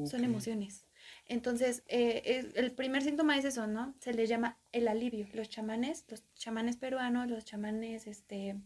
son 0.06 0.24
emociones. 0.24 0.84
Entonces, 1.26 1.82
eh, 1.88 2.22
es- 2.24 2.54
el 2.56 2.72
primer 2.72 3.02
síntoma 3.02 3.36
es 3.38 3.44
eso, 3.44 3.66
¿no? 3.66 3.94
Se 4.00 4.12
les 4.12 4.28
llama 4.28 4.59
el 4.72 4.88
alivio. 4.88 5.26
Los 5.32 5.48
chamanes, 5.48 6.04
los 6.09 6.22
chamanes 6.34 6.76
peruanos, 6.76 7.28
los 7.28 7.44
chamanes 7.44 8.06
este, 8.06 8.56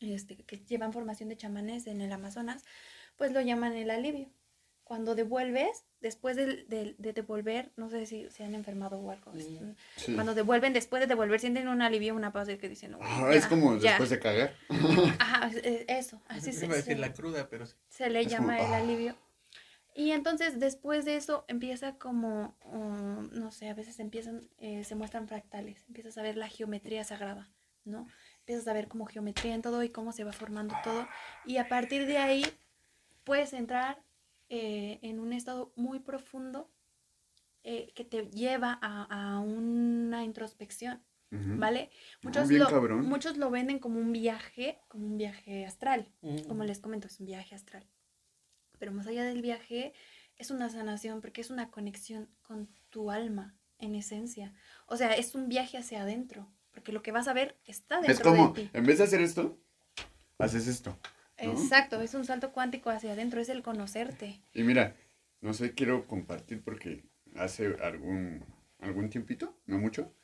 este, 0.00 0.36
que 0.36 0.58
llevan 0.58 0.92
formación 0.92 1.28
de 1.28 1.36
chamanes 1.36 1.86
en 1.86 2.00
el 2.00 2.12
Amazonas, 2.12 2.64
pues 3.16 3.32
lo 3.32 3.40
llaman 3.40 3.72
el 3.74 3.90
alivio. 3.90 4.30
Cuando 4.84 5.14
devuelves, 5.14 5.84
después 6.00 6.36
del- 6.36 6.68
del- 6.68 6.94
de, 6.98 7.12
devolver, 7.12 7.72
no 7.76 7.90
sé 7.90 8.06
si 8.06 8.28
se 8.30 8.44
han 8.44 8.54
enfermado 8.54 8.98
o 8.98 9.10
algo. 9.10 9.32
Mm. 9.32 9.74
Sí. 9.96 10.14
Cuando 10.14 10.34
devuelven, 10.34 10.72
después 10.72 11.00
de 11.00 11.06
devolver, 11.06 11.40
sienten 11.40 11.68
un 11.68 11.82
alivio, 11.82 12.14
una 12.14 12.32
pausa 12.32 12.56
que 12.56 12.68
dicen, 12.68 12.94
"Uy, 12.94 13.00
Ah, 13.02 13.28
ya, 13.30 13.36
es 13.36 13.46
como 13.46 13.76
ya". 13.78 13.90
después 13.90 14.10
de 14.10 14.18
cagar. 14.20 14.54
Ajá, 15.20 15.48
es- 15.48 15.56
es- 15.64 15.84
eso, 15.88 16.20
así 16.28 16.52
se, 16.52 16.68
decir 16.68 16.82
se- 16.84 16.96
la 16.96 17.12
cruda, 17.12 17.48
pero 17.48 17.66
sí. 17.66 17.74
se 17.88 18.08
le 18.10 18.20
Es 18.20 18.28
llama 18.28 18.56
como, 18.56 18.68
el 18.68 18.74
ah. 18.74 18.78
alivio. 18.78 19.16
Y 19.94 20.12
entonces 20.12 20.60
después 20.60 21.04
de 21.04 21.16
eso 21.16 21.44
empieza 21.48 21.96
como, 21.96 22.56
um, 22.64 23.28
no 23.32 23.50
sé, 23.50 23.68
a 23.68 23.74
veces 23.74 23.98
empiezan, 23.98 24.48
eh, 24.58 24.84
se 24.84 24.94
muestran 24.94 25.26
fractales, 25.26 25.84
empiezas 25.88 26.16
a 26.18 26.22
ver 26.22 26.36
la 26.36 26.46
geometría 26.48 27.02
sagrada, 27.02 27.50
¿no? 27.84 28.06
Empiezas 28.40 28.68
a 28.68 28.72
ver 28.74 28.86
como 28.86 29.06
geometría 29.06 29.54
en 29.54 29.62
todo 29.62 29.82
y 29.82 29.88
cómo 29.88 30.12
se 30.12 30.22
va 30.22 30.30
formando 30.32 30.76
todo. 30.84 31.08
Y 31.44 31.56
a 31.56 31.68
partir 31.68 32.06
de 32.06 32.18
ahí 32.18 32.46
puedes 33.24 33.52
entrar 33.52 33.98
eh, 34.48 34.98
en 35.02 35.20
un 35.20 35.32
estado 35.32 35.72
muy 35.76 36.00
profundo 36.00 36.70
eh, 37.62 37.92
que 37.94 38.04
te 38.04 38.30
lleva 38.30 38.78
a, 38.80 39.34
a 39.34 39.40
una 39.40 40.24
introspección. 40.24 41.02
¿Vale? 41.30 41.90
Muchos, 42.22 42.48
bien 42.48 42.62
lo, 42.62 42.96
muchos 43.02 43.36
lo 43.36 43.50
venden 43.50 43.78
como 43.78 44.00
un 44.00 44.12
viaje, 44.12 44.78
como 44.88 45.06
un 45.06 45.18
viaje 45.18 45.66
astral. 45.66 46.08
Mm. 46.22 46.38
Como 46.48 46.64
les 46.64 46.78
comento, 46.78 47.06
es 47.06 47.20
un 47.20 47.26
viaje 47.26 47.54
astral. 47.54 47.86
Pero 48.78 48.92
más 48.92 49.06
allá 49.06 49.24
del 49.24 49.42
viaje, 49.42 49.92
es 50.36 50.50
una 50.50 50.70
sanación 50.70 51.20
porque 51.20 51.42
es 51.42 51.50
una 51.50 51.70
conexión 51.70 52.30
con 52.40 52.70
tu 52.88 53.10
alma, 53.10 53.54
en 53.78 53.94
esencia. 53.94 54.54
O 54.86 54.96
sea, 54.96 55.12
es 55.12 55.34
un 55.34 55.50
viaje 55.50 55.76
hacia 55.76 56.00
adentro. 56.00 56.50
Porque 56.70 56.92
lo 56.92 57.02
que 57.02 57.12
vas 57.12 57.28
a 57.28 57.34
ver 57.34 57.58
está 57.66 57.96
dentro 57.96 58.12
Es 58.12 58.20
como, 58.20 58.52
de 58.52 58.62
ti. 58.62 58.70
en 58.72 58.86
vez 58.86 58.98
de 58.98 59.04
hacer 59.04 59.20
esto, 59.20 59.58
haces 60.38 60.66
esto. 60.66 60.98
¿No? 61.42 61.52
Exacto, 61.52 62.00
es 62.00 62.14
un 62.14 62.24
salto 62.24 62.52
cuántico 62.52 62.90
hacia 62.90 63.12
adentro, 63.12 63.40
es 63.40 63.48
el 63.48 63.62
conocerte. 63.62 64.40
Y 64.54 64.62
mira, 64.62 64.96
no 65.40 65.52
sé, 65.54 65.72
quiero 65.72 66.06
compartir 66.06 66.62
porque 66.62 67.04
hace 67.36 67.76
algún, 67.82 68.44
algún 68.80 69.10
tiempito, 69.10 69.58
no 69.66 69.78
mucho, 69.78 70.14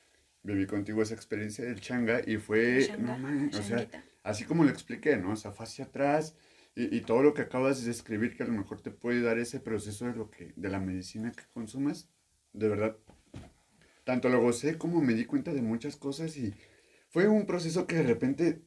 viví 0.43 0.67
contigo 0.67 1.03
esa 1.03 1.15
experiencia 1.15 1.65
del 1.65 1.81
changa 1.81 2.21
y 2.27 2.37
fue, 2.37 2.87
Changa, 2.87 3.17
no 3.17 3.19
mames, 3.19 3.57
o 3.57 3.63
sea, 3.63 3.89
así 4.23 4.45
como 4.45 4.65
lo 4.65 4.71
expliqué, 4.71 5.17
¿no? 5.17 5.33
O 5.33 5.37
sea, 5.37 5.53
fue 5.53 5.65
hacia 5.65 5.87
atrás 5.87 6.37
y, 6.75 6.95
y 6.97 7.01
todo 7.01 7.23
lo 7.23 7.35
que 7.35 7.43
acabas 7.43 7.81
de 7.81 7.89
describir 7.89 8.37
que 8.37 8.43
a 8.43 8.47
lo 8.47 8.53
mejor 8.53 8.81
te 8.81 8.91
puede 8.91 9.23
dar 9.23 9.39
ese 9.39 9.61
proceso 9.61 10.07
de 10.07 10.15
lo 10.15 10.31
que, 10.31 10.53
de 10.57 10.69
la 10.69 10.81
medicina 10.81 11.33
que 11.33 11.45
consumas, 11.53 12.09
de 12.53 12.69
verdad, 12.69 12.97
tanto 14.05 14.29
lo 14.29 14.41
gocé 14.41 14.79
como 14.79 15.01
me 15.01 15.15
di 15.15 15.25
cuenta 15.25 15.53
de 15.53 15.63
muchas 15.63 15.97
cosas 15.97 16.37
y 16.37 16.55
fue 17.09 17.27
un 17.27 17.47
proceso 17.47 17.87
que 17.87 17.97
de 17.97 18.03
repente, 18.03 18.63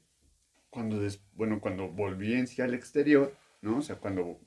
cuando, 0.69 0.99
des- 0.99 1.21
bueno, 1.33 1.61
cuando 1.61 1.89
volví 1.89 2.33
en 2.33 2.47
sí 2.47 2.61
al 2.61 2.73
exterior, 2.73 3.35
¿no? 3.61 3.77
O 3.79 3.81
sea, 3.81 3.97
cuando 3.97 4.39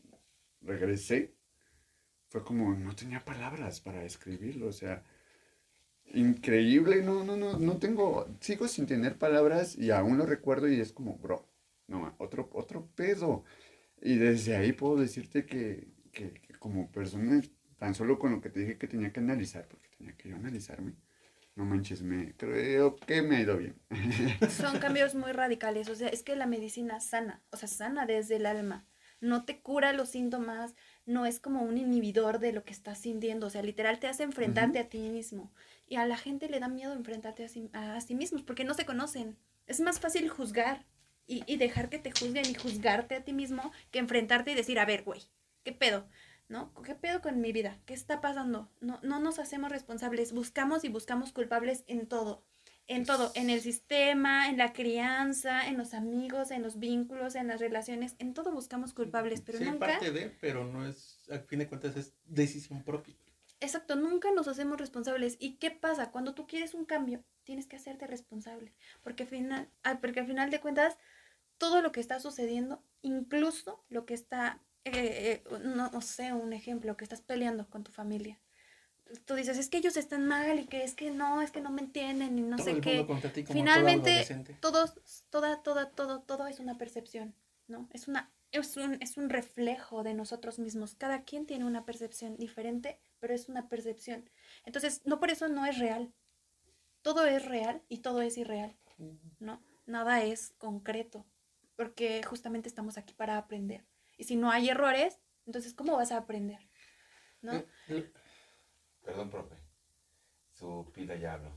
regresé, 0.62 1.34
fue 2.28 2.44
como, 2.44 2.74
no 2.74 2.94
tenía 2.96 3.24
palabras 3.24 3.80
para 3.80 4.04
escribirlo, 4.04 4.68
o 4.68 4.72
sea, 4.72 5.04
increíble, 6.14 7.02
no, 7.02 7.24
no, 7.24 7.36
no, 7.36 7.58
no 7.58 7.78
tengo, 7.78 8.26
sigo 8.40 8.66
sin 8.68 8.86
tener 8.86 9.16
palabras 9.18 9.76
y 9.76 9.90
aún 9.90 10.18
lo 10.18 10.26
recuerdo 10.26 10.68
y 10.68 10.80
es 10.80 10.92
como, 10.92 11.16
bro, 11.18 11.46
no, 11.86 12.14
otro, 12.18 12.48
otro 12.52 12.88
pedo. 12.96 13.44
Y 14.02 14.16
desde 14.18 14.56
ahí 14.56 14.72
puedo 14.72 14.96
decirte 14.98 15.46
que, 15.46 15.88
que, 16.12 16.32
que 16.34 16.54
como 16.58 16.90
persona, 16.92 17.42
tan 17.78 17.94
solo 17.94 18.18
con 18.18 18.32
lo 18.32 18.40
que 18.40 18.50
te 18.50 18.60
dije 18.60 18.78
que 18.78 18.88
tenía 18.88 19.12
que 19.12 19.20
analizar, 19.20 19.66
porque 19.68 19.88
tenía 19.98 20.16
que 20.16 20.30
yo 20.30 20.36
analizarme, 20.36 20.94
no 21.60 21.66
manches, 21.66 22.00
me, 22.00 22.32
creo 22.36 22.96
que 22.96 23.20
me 23.20 23.36
ha 23.36 23.40
ido 23.40 23.58
bien. 23.58 23.76
Son 24.50 24.78
cambios 24.78 25.14
muy 25.14 25.32
radicales, 25.32 25.90
o 25.90 25.94
sea, 25.94 26.08
es 26.08 26.22
que 26.22 26.34
la 26.34 26.46
medicina 26.46 27.00
sana, 27.00 27.42
o 27.50 27.58
sea, 27.58 27.68
sana 27.68 28.06
desde 28.06 28.36
el 28.36 28.46
alma. 28.46 28.86
No 29.20 29.44
te 29.44 29.60
cura 29.60 29.92
los 29.92 30.08
síntomas, 30.08 30.74
no 31.04 31.26
es 31.26 31.38
como 31.38 31.60
un 31.60 31.76
inhibidor 31.76 32.38
de 32.38 32.52
lo 32.52 32.64
que 32.64 32.72
estás 32.72 33.00
sintiendo, 33.00 33.48
o 33.48 33.50
sea, 33.50 33.62
literal 33.62 33.98
te 33.98 34.06
hace 34.06 34.22
enfrentarte 34.22 34.78
a 34.78 34.88
ti 34.88 35.00
mismo. 35.10 35.52
Y 35.86 35.96
a 35.96 36.06
la 36.06 36.16
gente 36.16 36.48
le 36.48 36.60
da 36.60 36.68
miedo 36.68 36.94
enfrentarte 36.94 37.44
a 37.44 37.48
sí, 37.48 37.68
a 37.74 38.00
sí 38.00 38.14
mismos 38.14 38.42
porque 38.42 38.64
no 38.64 38.72
se 38.72 38.86
conocen. 38.86 39.36
Es 39.66 39.80
más 39.80 40.00
fácil 40.00 40.30
juzgar 40.30 40.86
y, 41.26 41.44
y 41.46 41.58
dejar 41.58 41.90
que 41.90 41.98
te 41.98 42.10
juzguen 42.10 42.46
y 42.46 42.54
juzgarte 42.54 43.16
a 43.16 43.22
ti 43.22 43.34
mismo 43.34 43.70
que 43.90 43.98
enfrentarte 43.98 44.52
y 44.52 44.54
decir, 44.54 44.78
a 44.78 44.86
ver, 44.86 45.02
güey, 45.02 45.20
¿qué 45.62 45.72
pedo? 45.72 46.08
¿No? 46.50 46.74
¿Qué 46.82 46.94
pedo 46.94 47.22
con 47.22 47.40
mi 47.40 47.52
vida? 47.52 47.78
¿Qué 47.86 47.94
está 47.94 48.20
pasando? 48.20 48.68
No, 48.80 48.98
no 49.02 49.20
nos 49.20 49.38
hacemos 49.38 49.70
responsables, 49.70 50.32
buscamos 50.32 50.84
y 50.84 50.88
buscamos 50.88 51.32
culpables 51.32 51.84
en 51.86 52.06
todo 52.06 52.44
en 52.90 53.04
todo, 53.04 53.30
en 53.36 53.50
el 53.50 53.60
sistema, 53.60 54.48
en 54.48 54.58
la 54.58 54.72
crianza, 54.72 55.68
en 55.68 55.78
los 55.78 55.94
amigos, 55.94 56.50
en 56.50 56.62
los 56.62 56.80
vínculos, 56.80 57.36
en 57.36 57.46
las 57.46 57.60
relaciones, 57.60 58.16
en 58.18 58.34
todo 58.34 58.50
buscamos 58.50 58.92
culpables, 58.92 59.42
pero 59.42 59.58
sí, 59.58 59.64
nunca, 59.64 59.86
parte 59.86 60.10
de, 60.10 60.36
pero 60.40 60.64
no 60.64 60.84
es, 60.84 61.20
a 61.30 61.38
fin 61.38 61.60
de 61.60 61.68
cuentas, 61.68 61.96
es 61.96 62.14
decisión 62.24 62.82
propia. 62.82 63.14
exacto, 63.60 63.94
nunca 63.94 64.32
nos 64.32 64.48
hacemos 64.48 64.76
responsables. 64.76 65.36
¿Y 65.38 65.54
qué 65.58 65.70
pasa? 65.70 66.10
Cuando 66.10 66.34
tú 66.34 66.48
quieres 66.48 66.74
un 66.74 66.84
cambio, 66.84 67.22
tienes 67.44 67.68
que 67.68 67.76
hacerte 67.76 68.08
responsable, 68.08 68.72
porque, 69.04 69.24
final, 69.24 69.70
ah, 69.84 70.00
porque 70.00 70.18
al 70.18 70.26
final 70.26 70.50
de 70.50 70.58
cuentas, 70.58 70.98
todo 71.58 71.82
lo 71.82 71.92
que 71.92 72.00
está 72.00 72.18
sucediendo, 72.18 72.82
incluso 73.02 73.84
lo 73.88 74.04
que 74.04 74.14
está, 74.14 74.60
eh, 74.84 75.42
eh, 75.44 75.58
no, 75.64 75.90
no 75.90 76.00
sé, 76.00 76.32
un 76.32 76.52
ejemplo, 76.52 76.96
que 76.96 77.04
estás 77.04 77.20
peleando 77.20 77.68
con 77.68 77.84
tu 77.84 77.92
familia. 77.92 78.38
Tú 79.24 79.34
dices, 79.34 79.58
es 79.58 79.68
que 79.68 79.78
ellos 79.78 79.96
están 79.96 80.26
mal 80.26 80.60
y 80.60 80.66
que 80.66 80.84
es 80.84 80.94
que 80.94 81.10
no, 81.10 81.42
es 81.42 81.50
que 81.50 81.60
no 81.60 81.70
me 81.70 81.82
entienden 81.82 82.38
y 82.38 82.42
no 82.42 82.56
Todo 82.56 82.66
sé 82.66 82.80
qué. 82.80 83.04
todo 83.04 83.18
finalmente 83.52 84.24
todos 84.60 84.94
toda 85.30 85.64
toda 85.64 85.90
todo 85.90 86.20
todo 86.20 86.46
es 86.46 86.60
una 86.60 86.78
percepción 86.78 87.34
no 87.66 87.88
es 87.92 88.06
una 88.06 88.30
es 88.52 88.76
un, 88.76 88.98
es 89.02 89.16
un 89.16 89.28
reflejo 89.28 90.04
de 90.04 90.14
nosotros 90.14 90.60
mismos. 90.60 90.94
Cada 90.94 91.24
quien 91.24 91.44
tiene 91.44 91.64
una 91.64 91.84
percepción 91.84 92.36
diferente 92.36 93.00
pero 93.18 93.34
es 93.34 93.48
una 93.48 93.68
percepción. 93.68 94.30
Entonces 94.64 95.02
no 95.04 95.18
por 95.18 95.30
eso 95.30 95.48
no 95.48 95.66
es 95.66 95.78
real. 95.78 96.12
Todo 97.02 97.26
es 97.26 97.44
real 97.44 97.82
y 97.88 97.98
todo 97.98 98.22
es 98.22 98.38
irreal 98.38 98.76
no 99.38 99.62
nada 99.86 100.22
es 100.22 100.52
concreto 100.58 101.26
porque 101.76 102.22
justamente 102.22 102.68
estamos 102.68 102.98
aquí 102.98 103.14
para 103.14 103.38
aprender 103.38 103.84
y 104.20 104.24
si 104.24 104.36
no 104.36 104.50
hay 104.50 104.68
errores 104.68 105.18
entonces 105.46 105.74
cómo 105.74 105.96
vas 105.96 106.12
a 106.12 106.18
aprender 106.18 106.60
no 107.42 107.54
Eh, 107.54 107.66
eh, 107.88 108.12
Perdón, 109.04 109.30
profe. 109.30 109.56
Su 110.52 110.90
pila 110.94 111.16
ya 111.16 111.34
habló. 111.34 111.50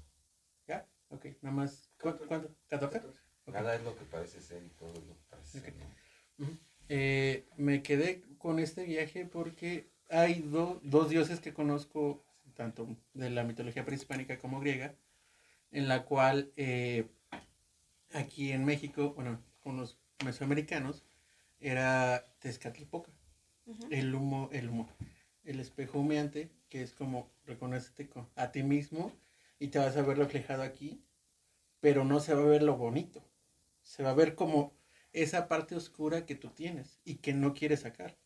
¿Ya? 0.66 0.88
Ok, 1.10 1.26
nada 1.42 1.54
más. 1.56 1.92
¿Cuánto? 2.02 2.26
¿Cuánto? 2.26 2.56
¿14? 2.70 3.04
Ok. 3.46 3.54
Nada 3.54 3.76
es 3.76 3.84
lo 3.84 3.96
que 3.98 4.06
parece 4.06 4.40
ser 4.42 4.64
y 4.64 4.70
todo 4.70 4.94
es 4.94 5.04
lo 5.06 5.14
que 5.14 5.24
parece 5.30 5.60
ser. 5.60 5.74
¿no? 6.38 6.48
Eh, 6.88 7.46
me 7.58 7.84
quedé 7.84 8.24
con 8.38 8.60
este 8.60 8.86
viaje 8.86 9.26
porque 9.26 9.92
hay 10.10 10.36
do- 10.42 10.80
dos 10.84 11.10
dioses 11.10 11.42
que 11.42 11.54
conozco, 11.54 12.24
tanto 12.56 12.88
de 13.14 13.30
la 13.30 13.44
mitología 13.44 13.84
prehispánica 13.86 14.40
como 14.40 14.62
griega, 14.62 14.96
en 15.72 15.90
la 15.90 16.06
cual 16.06 16.54
eh, 16.56 17.10
aquí 18.14 18.52
en 18.54 18.64
México, 18.64 19.14
bueno, 19.16 19.44
con 19.62 19.76
los 19.76 19.98
mesoamericanos, 20.24 21.04
era 21.64 22.26
Tezcatlipoca. 22.40 23.12
Ujú. 23.66 23.88
El 23.90 24.14
humo, 24.14 24.50
el 24.52 24.70
humo, 24.70 24.90
el 25.44 25.60
espejo 25.60 26.00
humeante, 26.00 26.52
que 26.70 26.82
es 26.84 26.94
como 26.94 27.32
reconocerte 27.46 28.08
co- 28.08 28.30
a 28.36 28.52
ti 28.52 28.64
mismo 28.64 29.12
y 29.60 29.70
te 29.70 29.80
vas 29.80 29.96
a 29.98 30.02
ver 30.02 30.18
reflejado 30.18 30.64
aquí, 30.64 31.02
pero 31.80 32.06
no 32.06 32.20
se 32.20 32.34
va 32.34 32.42
a 32.42 32.46
ver 32.46 32.64
lo 32.64 32.78
bonito. 32.78 33.24
Se 33.84 34.04
va 34.04 34.12
a 34.12 34.16
ver 34.16 34.36
como 34.36 34.74
esa 35.14 35.48
parte 35.48 35.76
oscura 35.76 36.26
que 36.26 36.36
tú 36.36 36.50
tienes 36.50 37.00
y 37.04 37.16
que 37.16 37.34
no 37.34 37.54
quieres 37.54 37.82
sacar. 37.82 38.18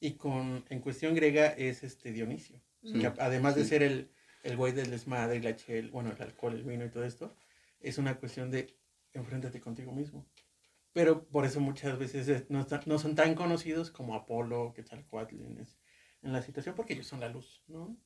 Y 0.00 0.12
con, 0.12 0.64
en 0.68 0.80
cuestión 0.80 1.14
griega 1.14 1.48
es 1.48 1.82
este 1.82 2.12
Dionisio. 2.12 2.60
Sí, 2.82 2.98
que 3.00 3.12
además 3.18 3.56
de 3.56 3.64
sí. 3.64 3.70
ser 3.70 3.82
el, 3.82 4.10
el 4.44 4.56
güey 4.56 4.72
del 4.72 4.90
desmadre 4.90 5.36
y 5.36 5.42
la 5.42 5.56
chel, 5.56 5.90
bueno, 5.90 6.12
el 6.12 6.22
alcohol, 6.22 6.54
el 6.54 6.64
vino 6.64 6.84
y 6.84 6.90
todo 6.90 7.04
esto, 7.04 7.34
es 7.80 7.98
una 7.98 8.16
cuestión 8.18 8.50
de 8.50 8.74
enfréntate 9.12 9.60
contigo 9.60 9.92
mismo. 9.92 10.24
Pero 10.98 11.22
por 11.28 11.44
eso 11.44 11.60
muchas 11.60 11.96
veces 11.96 12.26
es- 12.26 12.50
no, 12.50 12.58
está- 12.60 12.82
no 12.86 12.98
son 12.98 13.14
tan 13.14 13.36
conocidos 13.36 13.92
como 13.92 14.16
Apolo, 14.16 14.72
Quetzalcoatl 14.74 15.40
en, 15.44 15.58
es- 15.58 15.78
en 16.22 16.32
la 16.32 16.42
situación, 16.42 16.74
porque 16.74 16.94
ellos 16.94 17.06
son 17.06 17.20
la 17.20 17.28
luz, 17.28 17.62
¿no? 17.68 17.96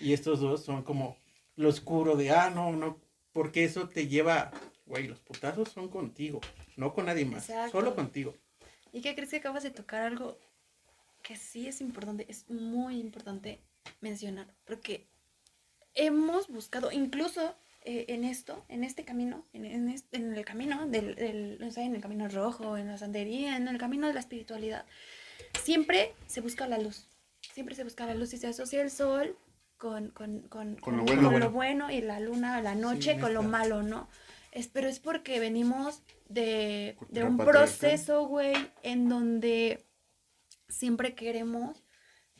Y 0.00 0.14
estos 0.14 0.40
dos 0.40 0.64
son 0.64 0.82
como 0.82 1.16
lo 1.54 1.68
oscuro 1.68 2.16
de, 2.16 2.30
ah, 2.32 2.50
no, 2.50 2.72
no, 2.72 3.00
porque 3.30 3.62
eso 3.62 3.88
te 3.88 4.08
lleva, 4.08 4.50
güey, 4.84 5.06
los 5.06 5.20
putazos 5.20 5.68
son 5.68 5.86
contigo, 5.90 6.40
no 6.76 6.92
con 6.92 7.06
nadie 7.06 7.24
más, 7.24 7.48
Exacto. 7.48 7.70
solo 7.70 7.94
contigo. 7.94 8.34
¿Y 8.92 9.00
qué 9.00 9.14
crees 9.14 9.30
que 9.30 9.36
acabas 9.36 9.62
de 9.62 9.70
tocar 9.70 10.02
algo 10.02 10.36
que 11.22 11.36
sí 11.36 11.68
es 11.68 11.80
importante, 11.80 12.26
es 12.28 12.50
muy 12.50 12.98
importante 12.98 13.60
mencionar? 14.00 14.52
Porque 14.64 15.06
hemos 15.94 16.48
buscado, 16.48 16.90
incluso 16.90 17.54
eh, 17.82 18.06
en 18.08 18.24
esto, 18.24 18.64
en 18.68 18.84
este 18.84 19.04
camino, 19.04 19.46
en, 19.52 19.64
en 19.64 19.88
este- 19.88 20.16
en 20.18 20.34
el 20.34 20.44
camino 20.44 20.86
del, 20.86 21.14
del, 21.14 21.58
no 21.60 21.70
sé, 21.70 21.82
en 21.82 21.94
el 21.94 22.00
camino 22.02 22.28
rojo, 22.28 22.76
en 22.76 22.88
la 22.88 22.98
santería, 22.98 23.56
en 23.56 23.68
el 23.68 23.78
camino 23.78 24.06
de 24.06 24.14
la 24.14 24.20
espiritualidad, 24.20 24.84
siempre 25.62 26.14
se 26.26 26.40
busca 26.40 26.66
la 26.66 26.78
luz. 26.78 27.06
Siempre 27.54 27.74
se 27.74 27.84
busca 27.84 28.04
la 28.06 28.14
luz 28.14 28.32
y 28.34 28.36
se 28.38 28.46
asocia 28.48 28.82
el 28.82 28.90
sol 28.90 29.36
con, 29.78 30.10
con, 30.10 30.42
con, 30.42 30.76
Con 30.76 30.98
lo 30.98 31.04
bueno. 31.04 31.38
lo 31.38 31.50
bueno 31.50 31.90
y 31.90 32.02
la 32.02 32.20
luna, 32.20 32.60
la 32.60 32.74
noche 32.74 33.14
Sí, 33.14 33.20
con 33.20 33.32
lo 33.34 33.42
malo, 33.42 33.82
¿no? 33.82 34.08
Es, 34.52 34.68
pero 34.68 34.88
es 34.88 34.98
porque 35.00 35.40
venimos 35.40 36.02
de, 36.28 36.96
de 37.08 37.24
un 37.24 37.38
proceso, 37.38 38.26
güey, 38.26 38.54
en 38.82 39.08
donde 39.08 39.86
siempre 40.68 41.14
queremos, 41.14 41.82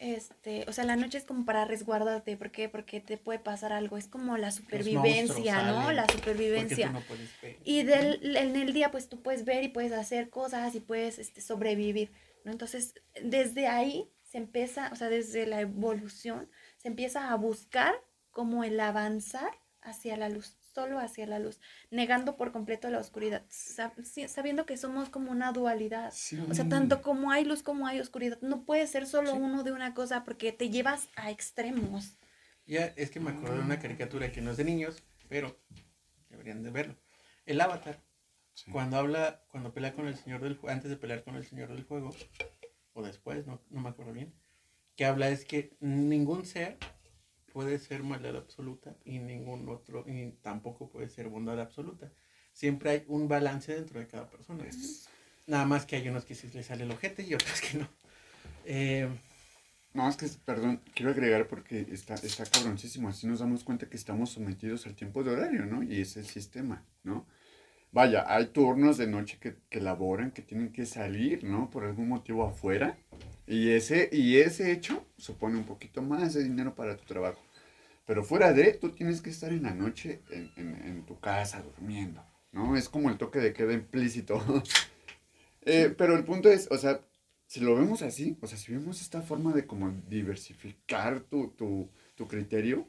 este, 0.01 0.65
o 0.67 0.73
sea, 0.73 0.85
la 0.85 0.97
noche 0.97 1.19
es 1.19 1.25
como 1.25 1.45
para 1.45 1.67
resguardarte, 1.67 2.37
¿por 2.39 2.51
qué? 2.51 2.71
Porque 2.71 3.01
te 3.01 3.19
puede 3.19 3.39
pasar 3.39 3.73
algo, 3.75 3.99
es 3.99 4.09
como 4.09 4.39
la 4.39 4.51
supervivencia, 4.51 5.63
¿no? 5.63 5.83
salen, 5.83 5.97
La 5.97 6.07
tú 6.07 6.15
supervivencia. 6.15 6.91
no 6.91 7.03
puedes 7.03 7.29
ver. 7.43 7.59
Y 7.65 7.83
del, 7.83 8.37
en 8.37 8.57
el 8.57 8.73
día, 8.73 8.91
pues 8.91 9.11
tú 9.11 9.23
puedes 9.23 9.45
ver 9.45 9.63
y 9.63 9.69
puedes 9.69 9.93
hacer 9.93 10.31
cosas 10.31 10.75
y 10.75 10.81
puedes 10.81 11.19
este, 11.19 11.43
sobrevivir, 11.43 12.11
¿no? 12.45 12.51
Entonces, 12.51 12.95
desde 13.23 13.67
ahí 13.67 14.11
se 14.23 14.39
empieza, 14.39 14.91
o 14.91 14.97
sea, 14.97 15.11
desde 15.11 15.45
la 15.45 15.61
evolución, 15.61 16.49
se 16.79 16.89
empieza 16.89 17.31
a 17.31 17.37
buscar 17.37 17.95
como 18.31 18.65
el 18.65 18.81
avanzar 18.81 19.51
hacia 19.83 20.17
la 20.17 20.31
luz, 20.31 20.57
solo 20.81 20.99
hacia 20.99 21.27
la 21.27 21.39
luz, 21.39 21.61
negando 21.91 22.37
por 22.37 22.53
completo 22.53 22.89
la 22.89 22.99
oscuridad, 22.99 23.45
sabiendo 23.51 24.65
que 24.65 24.77
somos 24.79 25.11
como 25.11 25.31
una 25.31 25.53
dualidad. 25.53 26.09
O 26.49 26.55
sea, 26.55 26.69
tanto 26.69 27.03
como 27.03 27.31
hay 27.31 27.45
luz 27.45 27.63
como 27.63 27.87
hay 27.87 28.01
oscuridad, 28.01 28.39
no 28.41 28.65
puede 28.65 28.87
ser 28.87 29.07
solo 29.07 29.33
Sí. 29.33 29.37
uno 29.39 29.63
de 29.63 29.73
una 29.73 29.93
cosa 29.95 30.25
porque 30.25 30.53
te 30.53 30.71
llevas 30.71 31.09
a 31.17 31.31
extremos. 31.31 32.17
Ya, 32.67 32.87
es 32.97 33.11
que 33.11 33.21
me 33.21 33.31
acordé 33.31 33.57
de 33.57 33.63
una 33.65 33.79
caricatura 33.79 34.33
que 34.33 34.41
no 34.41 34.53
es 34.53 34.57
de 34.57 34.65
niños, 34.65 35.03
pero 35.29 35.59
deberían 36.31 36.63
de 36.63 36.71
verlo. 36.71 36.97
El 37.45 37.61
Avatar, 37.61 38.01
Sí. 38.55 38.71
cuando 38.71 38.97
habla, 38.97 39.43
cuando 39.51 39.73
pelea 39.75 39.95
con 39.95 40.07
el 40.07 40.17
Señor 40.17 40.41
del 40.41 40.57
Fuego, 40.57 40.75
antes 40.75 40.89
de 40.91 40.97
pelear 40.97 41.23
con 41.25 41.37
el 41.37 41.45
Señor 41.47 41.69
del 41.69 41.85
Fuego, 41.85 42.15
o 42.95 43.03
después, 43.03 43.47
no, 43.47 43.61
no 43.71 43.81
me 43.81 43.89
acuerdo 43.91 44.13
bien, 44.13 44.33
que 44.97 45.05
habla 45.05 45.29
es 45.29 45.45
que 45.45 45.77
ningún 45.81 46.47
ser 46.47 46.79
puede 47.53 47.79
ser 47.79 48.03
maldad 48.03 48.37
absoluta 48.37 48.97
y 49.05 49.19
ningún 49.19 49.69
otro, 49.69 50.05
y 50.09 50.33
tampoco 50.43 50.89
puede 50.89 51.09
ser 51.09 51.29
bondad 51.29 51.61
absoluta. 51.61 52.13
Siempre 52.53 52.91
hay 52.91 53.05
un 53.09 53.29
balance 53.29 53.75
dentro 53.75 54.01
de 54.01 54.07
cada 54.07 54.29
persona. 54.31 54.65
Nada 55.47 55.67
más 55.67 55.87
que 55.87 55.97
hay 55.97 56.09
unos 56.09 56.25
que 56.25 56.35
sí 56.35 56.49
les 56.55 56.67
sale 56.67 56.85
el 56.85 56.91
ojete 56.93 57.23
y 57.25 57.35
otros 57.35 57.61
que 57.61 57.79
no. 57.79 57.89
Eh, 58.65 59.09
No, 59.93 60.09
es 60.09 60.17
que, 60.17 60.29
perdón, 60.45 60.81
quiero 60.95 61.11
agregar 61.11 61.49
porque 61.49 61.81
está, 61.91 62.15
está 62.15 62.45
cabroncísimo. 62.47 63.09
Así 63.09 63.27
nos 63.27 63.41
damos 63.41 63.65
cuenta 63.65 63.89
que 63.89 63.97
estamos 63.97 64.31
sometidos 64.31 64.87
al 64.87 64.95
tiempo 64.95 65.25
de 65.25 65.31
horario, 65.33 65.67
¿no? 65.67 65.83
Y 65.83 66.01
es 66.01 66.17
el 66.17 66.27
sistema, 66.27 66.85
¿no? 67.03 67.27
Vaya, 67.93 68.25
hay 68.29 68.47
turnos 68.49 68.99
de 68.99 69.07
noche 69.09 69.39
que, 69.41 69.57
que 69.69 69.81
laboran, 69.81 70.31
que 70.31 70.43
tienen 70.43 70.73
que 70.73 70.87
salir, 70.87 71.43
¿no? 71.45 71.71
Por 71.71 71.85
algún 71.85 72.09
motivo 72.09 72.45
afuera. 72.45 72.97
Y 73.47 73.71
ese, 73.71 74.09
y 74.13 74.37
ese 74.39 74.71
hecho 74.71 75.05
supone 75.17 75.57
un 75.59 75.65
poquito 75.65 76.01
más 76.03 76.35
de 76.35 76.45
dinero 76.45 76.75
para 76.77 76.97
tu 76.97 77.05
trabajo. 77.05 77.41
Pero 78.07 78.25
fuera 78.25 78.53
de, 78.53 78.75
tú 78.75 78.91
tienes 78.91 79.21
que 79.21 79.31
estar 79.31 79.53
en 79.53 79.65
la 79.65 79.75
noche 79.75 80.23
en, 80.31 80.53
en- 80.57 80.83
en 80.87 81.07
tu 81.07 81.19
casa 81.21 81.63
durmiendo, 81.63 82.25
¿no? 82.53 82.77
Es 82.77 82.89
como 82.89 83.11
el 83.11 83.19
toque 83.19 83.41
de 83.41 83.53
queda 83.53 83.73
implícito. 83.73 84.43
Eh, 85.63 85.95
pero 85.97 86.17
el 86.17 86.25
punto 86.25 86.49
es, 86.51 86.69
o 86.71 86.79
sea, 86.79 87.01
si 87.47 87.61
lo 87.61 87.75
vemos 87.77 88.03
así, 88.03 88.37
o 88.41 88.47
sea, 88.47 88.59
si 88.59 88.73
vemos 88.73 89.01
esta 89.01 89.23
forma 89.23 89.53
de 89.53 89.67
como 89.67 89.93
diversificar 90.09 91.21
tu, 91.21 91.49
tu, 91.51 91.89
tu 92.17 92.29
criterio, 92.29 92.87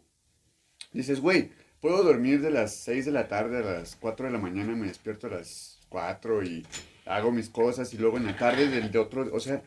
dices, 0.93 1.20
güey, 1.22 1.52
puedo 1.82 2.04
dormir 2.04 2.42
de 2.42 2.52
las 2.52 2.74
6 2.76 3.06
de 3.06 3.12
la 3.12 3.28
tarde 3.28 3.58
a 3.58 3.62
las 3.62 3.96
4 3.96 4.28
de 4.28 4.32
la 4.32 4.38
mañana, 4.40 4.74
me 4.76 4.88
despierto 4.88 5.28
a 5.28 5.32
las 5.32 5.80
4 5.90 6.44
y 6.44 6.66
hago 7.06 7.32
mis 7.32 7.50
cosas 7.50 7.94
y 7.94 7.98
luego 7.98 8.18
en 8.18 8.26
la 8.28 8.38
tarde 8.38 8.68
del 8.70 8.92
de 8.92 9.00
otro, 9.00 9.28
o 9.34 9.40
sea, 9.40 9.62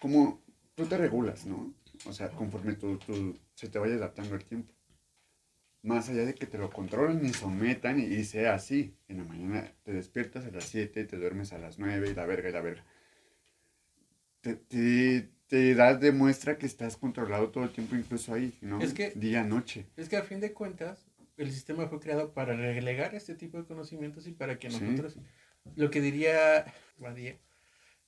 como 0.00 0.42
tú 0.74 0.84
te 0.86 0.98
regulas, 0.98 1.46
¿no? 1.46 1.72
O 2.06 2.12
sea, 2.12 2.28
conforme 2.30 2.74
tú, 2.74 2.98
tú- 2.98 3.38
se 3.54 3.68
te 3.68 3.78
vaya 3.78 3.94
adaptando 3.94 4.34
el 4.34 4.44
tiempo. 4.44 4.72
Más 5.82 6.08
allá 6.10 6.24
de 6.26 6.34
que 6.34 6.46
te 6.46 6.58
lo 6.58 6.70
controlen 6.70 7.24
y 7.24 7.30
sometan 7.32 7.98
y, 8.00 8.04
y 8.04 8.24
sea 8.24 8.54
así. 8.54 8.94
En 9.08 9.18
la 9.18 9.24
mañana 9.24 9.72
te 9.82 9.92
despiertas 9.92 10.44
a 10.44 10.50
las 10.50 10.64
7, 10.64 11.04
te 11.04 11.16
duermes 11.16 11.52
a 11.52 11.58
las 11.58 11.78
9 11.78 12.10
y 12.10 12.14
la 12.14 12.26
verga 12.26 12.48
y 12.48 12.52
la 12.52 12.60
verga. 12.60 12.84
Te, 14.42 14.56
te, 14.56 15.30
te 15.46 15.74
das 15.74 16.00
de 16.00 16.12
muestra 16.12 16.58
que 16.58 16.66
estás 16.66 16.96
controlado 16.96 17.50
todo 17.50 17.64
el 17.64 17.70
tiempo, 17.70 17.96
incluso 17.96 18.32
ahí, 18.34 18.56
¿no? 18.62 18.80
Es 18.80 18.92
que- 18.94 19.10
Día, 19.14 19.42
noche. 19.44 19.86
Es 19.96 20.08
que 20.08 20.16
a 20.16 20.22
fin 20.22 20.40
de 20.40 20.52
cuentas, 20.52 21.06
el 21.42 21.52
sistema 21.52 21.86
fue 21.88 22.00
creado 22.00 22.32
para 22.32 22.54
relegar 22.54 23.14
este 23.14 23.34
tipo 23.34 23.58
de 23.58 23.64
conocimientos 23.64 24.26
y 24.26 24.32
para 24.32 24.58
que 24.58 24.70
Sí. 24.70 24.80
nosotros, 24.80 25.16
lo 25.76 25.90
que 25.90 26.00
diría 26.00 26.66
Badía, 26.98 27.36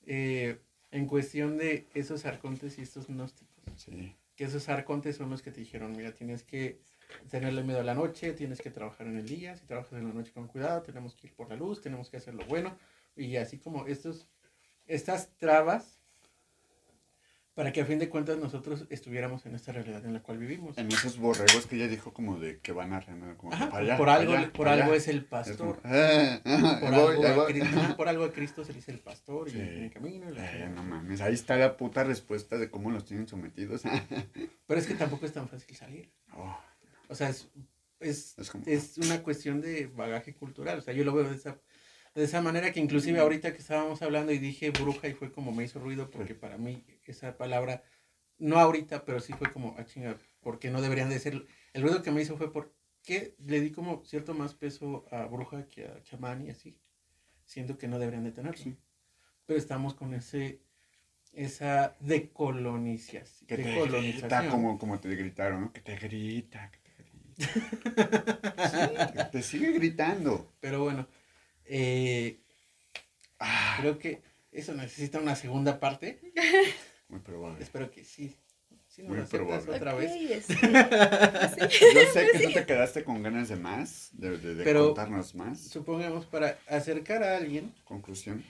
eh, 0.06 0.58
en 0.90 1.06
cuestión 1.06 1.56
de 1.58 1.88
esos 1.94 2.24
arcontes 2.26 2.78
y 2.78 2.82
estos 2.82 3.06
gnósticos, 3.08 3.64
Sí. 3.76 4.14
que 4.36 4.44
esos 4.44 4.68
arcontes 4.68 5.16
son 5.16 5.30
los 5.30 5.42
que 5.42 5.50
te 5.50 5.60
dijeron, 5.60 5.92
mira, 5.96 6.12
tienes 6.12 6.42
que 6.42 6.80
tenerle 7.30 7.62
miedo 7.62 7.80
a 7.80 7.84
la 7.84 7.94
noche, 7.94 8.32
tienes 8.32 8.60
que 8.60 8.70
trabajar 8.70 9.06
en 9.06 9.18
el 9.18 9.26
día, 9.26 9.56
si 9.56 9.66
trabajas 9.66 9.92
en 9.98 10.08
la 10.08 10.14
noche 10.14 10.32
con 10.32 10.48
cuidado, 10.48 10.82
tenemos 10.82 11.14
que 11.14 11.26
ir 11.28 11.34
por 11.34 11.48
la 11.48 11.56
luz, 11.56 11.80
tenemos 11.80 12.10
que 12.10 12.16
hacer 12.16 12.34
lo 12.34 12.44
bueno, 12.46 12.76
y 13.16 13.36
así 13.36 13.58
como 13.58 13.86
estos, 13.86 14.28
estas 14.86 15.36
trabas, 15.36 16.01
para 17.54 17.70
que 17.72 17.82
a 17.82 17.84
fin 17.84 17.98
de 17.98 18.08
cuentas 18.08 18.38
nosotros 18.38 18.86
estuviéramos 18.88 19.44
en 19.44 19.54
esta 19.54 19.72
realidad 19.72 20.04
en 20.06 20.14
la 20.14 20.22
cual 20.22 20.38
vivimos. 20.38 20.78
En 20.78 20.88
esos 20.88 21.18
borregos 21.18 21.66
que 21.66 21.76
ella 21.76 21.86
dijo 21.88 22.12
como 22.14 22.38
de 22.40 22.60
que 22.60 22.72
van 22.72 22.92
arreando 22.94 23.36
como 23.36 23.50
que 23.50 23.56
Ajá, 23.56 23.70
para 23.70 23.84
allá, 23.84 23.96
por 23.98 24.08
algo, 24.08 24.32
allá, 24.32 24.52
por 24.52 24.68
algo 24.68 24.94
es 24.94 25.08
el 25.08 25.16
Es 25.18 25.22
como, 25.24 25.74
pastor. 25.74 25.80
"Ah, 25.84 26.40
ah, 26.44 26.78
Por 26.80 26.90
voy, 26.90 27.14
algo, 27.16 27.26
a 27.26 27.32
voy". 27.34 27.52
Cristo, 27.52 27.78
ajá, 27.80 27.96
por 27.96 28.08
algo 28.08 28.24
a 28.24 28.32
Cristo 28.32 28.64
se 28.64 28.72
le 28.72 28.76
dice 28.78 28.92
el 28.92 29.00
pastor 29.00 29.48
y 29.50 29.52
en 29.60 29.82
el 29.84 29.90
camino. 29.90 30.30
y 30.30 30.34
la 30.34 30.56
Eh, 30.64 30.68
no 30.70 30.82
mames, 30.82 31.20
ahí 31.20 31.34
está 31.34 31.56
la 31.56 31.76
puta 31.76 32.04
respuesta 32.04 32.56
de 32.56 32.70
cómo 32.70 32.90
los 32.90 33.04
tienen 33.04 33.28
sometidos. 33.28 33.82
Pero 34.66 34.80
es 34.80 34.86
que 34.86 34.94
tampoco 34.94 35.26
es 35.26 35.32
tan 35.34 35.48
fácil 35.48 35.76
salir. 35.76 36.10
Oh, 36.34 36.58
O 37.08 37.14
sea, 37.14 37.28
es, 37.28 37.48
es, 38.00 38.34
Es 38.38 38.50
como- 38.50 38.64
es 38.66 38.96
una 38.98 39.22
cuestión 39.22 39.60
de 39.60 39.86
bagaje 39.88 40.34
cultural. 40.34 40.78
O 40.78 40.80
sea, 40.80 40.94
yo 40.94 41.04
lo 41.04 41.12
veo 41.12 41.28
de 41.28 41.36
esa, 41.36 41.58
de 42.14 42.24
esa 42.24 42.40
manera 42.42 42.72
que 42.72 42.80
inclusive 42.80 43.20
ahorita 43.20 43.52
que 43.52 43.58
estábamos 43.58 44.02
hablando 44.02 44.32
y 44.32 44.38
dije 44.38 44.70
bruja 44.70 45.08
y 45.08 45.14
fue 45.14 45.32
como 45.32 45.52
me 45.52 45.64
hizo 45.64 45.78
ruido 45.78 46.10
porque 46.10 46.34
para 46.34 46.58
mí 46.58 46.84
esa 47.06 47.36
palabra, 47.36 47.82
no 48.38 48.58
ahorita, 48.58 49.04
pero 49.04 49.20
sí 49.20 49.32
fue 49.32 49.50
como, 49.52 49.74
ah, 49.78 49.84
chinga, 49.84 50.18
porque 50.40 50.70
no 50.70 50.82
deberían 50.82 51.08
de 51.08 51.18
ser. 51.18 51.46
El 51.72 51.82
ruido 51.82 52.02
que 52.02 52.10
me 52.10 52.22
hizo 52.22 52.36
fue 52.36 52.52
porque 52.52 53.34
le 53.38 53.60
di 53.60 53.70
como 53.70 54.04
cierto 54.04 54.34
más 54.34 54.54
peso 54.54 55.06
a 55.10 55.26
bruja 55.26 55.66
que 55.68 55.86
a 55.86 56.02
chamán 56.02 56.46
y 56.46 56.50
así. 56.50 56.76
Siento 57.44 57.78
que 57.78 57.88
no 57.88 57.98
deberían 57.98 58.24
de 58.24 58.32
tenerlo. 58.32 58.62
Sí. 58.62 58.76
Pero 59.46 59.58
estamos 59.58 59.94
con 59.94 60.14
ese 60.14 60.60
esa 61.32 61.96
decolonización. 62.00 63.46
que 63.46 63.56
te 63.56 63.62
decolonización. 63.62 64.28
grita 64.28 64.48
como, 64.50 64.78
como 64.78 65.00
te 65.00 65.14
gritaron, 65.14 65.60
¿no? 65.62 65.72
Que 65.72 65.80
te 65.80 65.96
grita, 65.96 66.70
que 66.70 66.78
te 66.78 66.92
grita. 67.02 68.42
Sí, 68.62 69.12
que 69.12 69.24
te 69.24 69.42
sigue 69.42 69.72
gritando. 69.72 70.52
Pero 70.60 70.82
bueno, 70.82 71.08
eh, 71.66 72.38
Ah, 73.38 73.76
creo 73.80 73.98
que 73.98 74.22
eso 74.52 74.72
necesita 74.74 75.18
una 75.18 75.34
segunda 75.34 75.80
parte. 75.80 76.20
muy 77.08 77.18
probable. 77.20 77.62
Espero 77.62 77.90
que 77.90 78.04
sí. 78.04 78.36
Si 78.86 79.02
Muy 79.02 79.20
probable. 79.22 79.72
otra 79.74 79.94
vez. 79.94 80.12
Yo 80.30 80.40
sé 82.12 82.28
que 82.32 82.38
tú 82.46 82.52
te 82.52 82.66
quedaste 82.66 83.04
con 83.04 83.22
ganas 83.22 83.48
de 83.48 83.56
más, 83.56 84.10
de, 84.12 84.36
de- 84.38 84.54
de 84.54 84.64
Pero- 84.64 84.86
contarnos 84.88 85.34
más. 85.34 85.60
Supongamos 85.60 86.26
para 86.26 86.58
acercar 86.68 87.22
a 87.24 87.36
alguien. 87.38 87.72
Conclusión. 87.84 88.44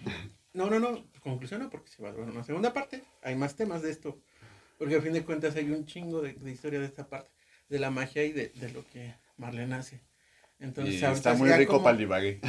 No, 0.53 0.69
no, 0.69 0.81
no. 0.81 1.05
Conclusión 1.21 1.61
no, 1.63 1.71
porque 1.71 1.91
se 1.91 2.03
va 2.03 2.09
a 2.11 2.13
dar 2.13 2.21
una 2.29 2.43
segunda 2.45 2.73
parte. 2.75 3.03
Hay 3.23 3.37
más 3.37 3.55
temas 3.55 3.83
de 3.83 3.91
esto. 3.93 4.21
Porque 4.79 4.97
a 4.97 5.01
fin 5.01 5.13
de 5.13 5.23
cuentas 5.25 5.55
hay 5.57 5.71
un 5.71 5.87
chingo 5.87 6.21
de, 6.21 6.33
de 6.35 6.51
historia 6.51 6.81
de 6.81 6.87
esta 6.87 7.07
parte. 7.09 7.31
De 7.69 7.79
la 7.79 7.91
magia 7.91 8.25
y 8.25 8.33
de, 8.33 8.49
de 8.49 8.71
lo 8.73 8.85
que 8.89 9.15
Marlene 9.37 9.77
hace. 9.77 10.01
Entonces, 10.59 11.01
Y 11.01 11.05
está 11.05 11.35
muy 11.35 11.51
rico 11.53 11.73
como- 11.75 11.85
para 11.85 11.93
el 11.93 11.99
divague. 11.99 12.41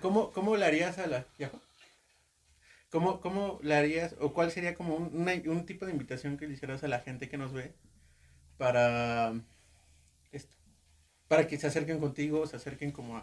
¿Cómo, 0.00 0.30
¿Cómo 0.32 0.56
le 0.56 0.64
harías 0.66 0.98
a 0.98 1.06
la... 1.06 1.26
¿Ya? 1.38 1.50
¿Cómo, 2.90 3.20
¿Cómo 3.20 3.60
le 3.62 3.74
harías 3.76 4.16
o 4.20 4.32
cuál 4.32 4.50
sería 4.50 4.74
como 4.74 4.96
un, 4.96 5.14
una- 5.14 5.40
un 5.46 5.64
tipo 5.64 5.86
de 5.86 5.92
invitación 5.92 6.36
que 6.36 6.46
le 6.48 6.54
hicieras 6.54 6.82
a 6.82 6.88
la 6.88 7.00
gente 7.00 7.28
que 7.28 7.36
nos 7.38 7.52
ve 7.52 7.72
para 8.58 9.32
esto? 10.32 10.56
Para 11.28 11.46
que 11.46 11.56
se 11.58 11.68
acerquen 11.68 12.00
contigo, 12.00 12.46
se 12.46 12.56
acerquen 12.56 12.90
como 12.90 13.16
a... 13.18 13.20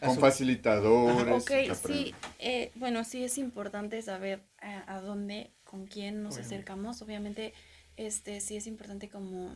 a 0.00 0.06
Con 0.06 0.14
su- 0.14 0.20
facilitadores. 0.20 1.44
ok, 1.44 1.50
sí, 1.74 2.14
eh, 2.38 2.72
bueno, 2.76 3.04
sí 3.04 3.22
es 3.24 3.36
importante 3.36 4.00
saber 4.00 4.40
a, 4.60 4.96
a 4.96 5.00
dónde, 5.02 5.50
con 5.64 5.86
quién 5.86 6.22
nos 6.22 6.34
Obviamente. 6.34 6.54
acercamos. 6.56 7.02
Obviamente, 7.02 7.52
este 7.98 8.40
sí 8.40 8.56
es 8.56 8.66
importante 8.66 9.10
como 9.10 9.54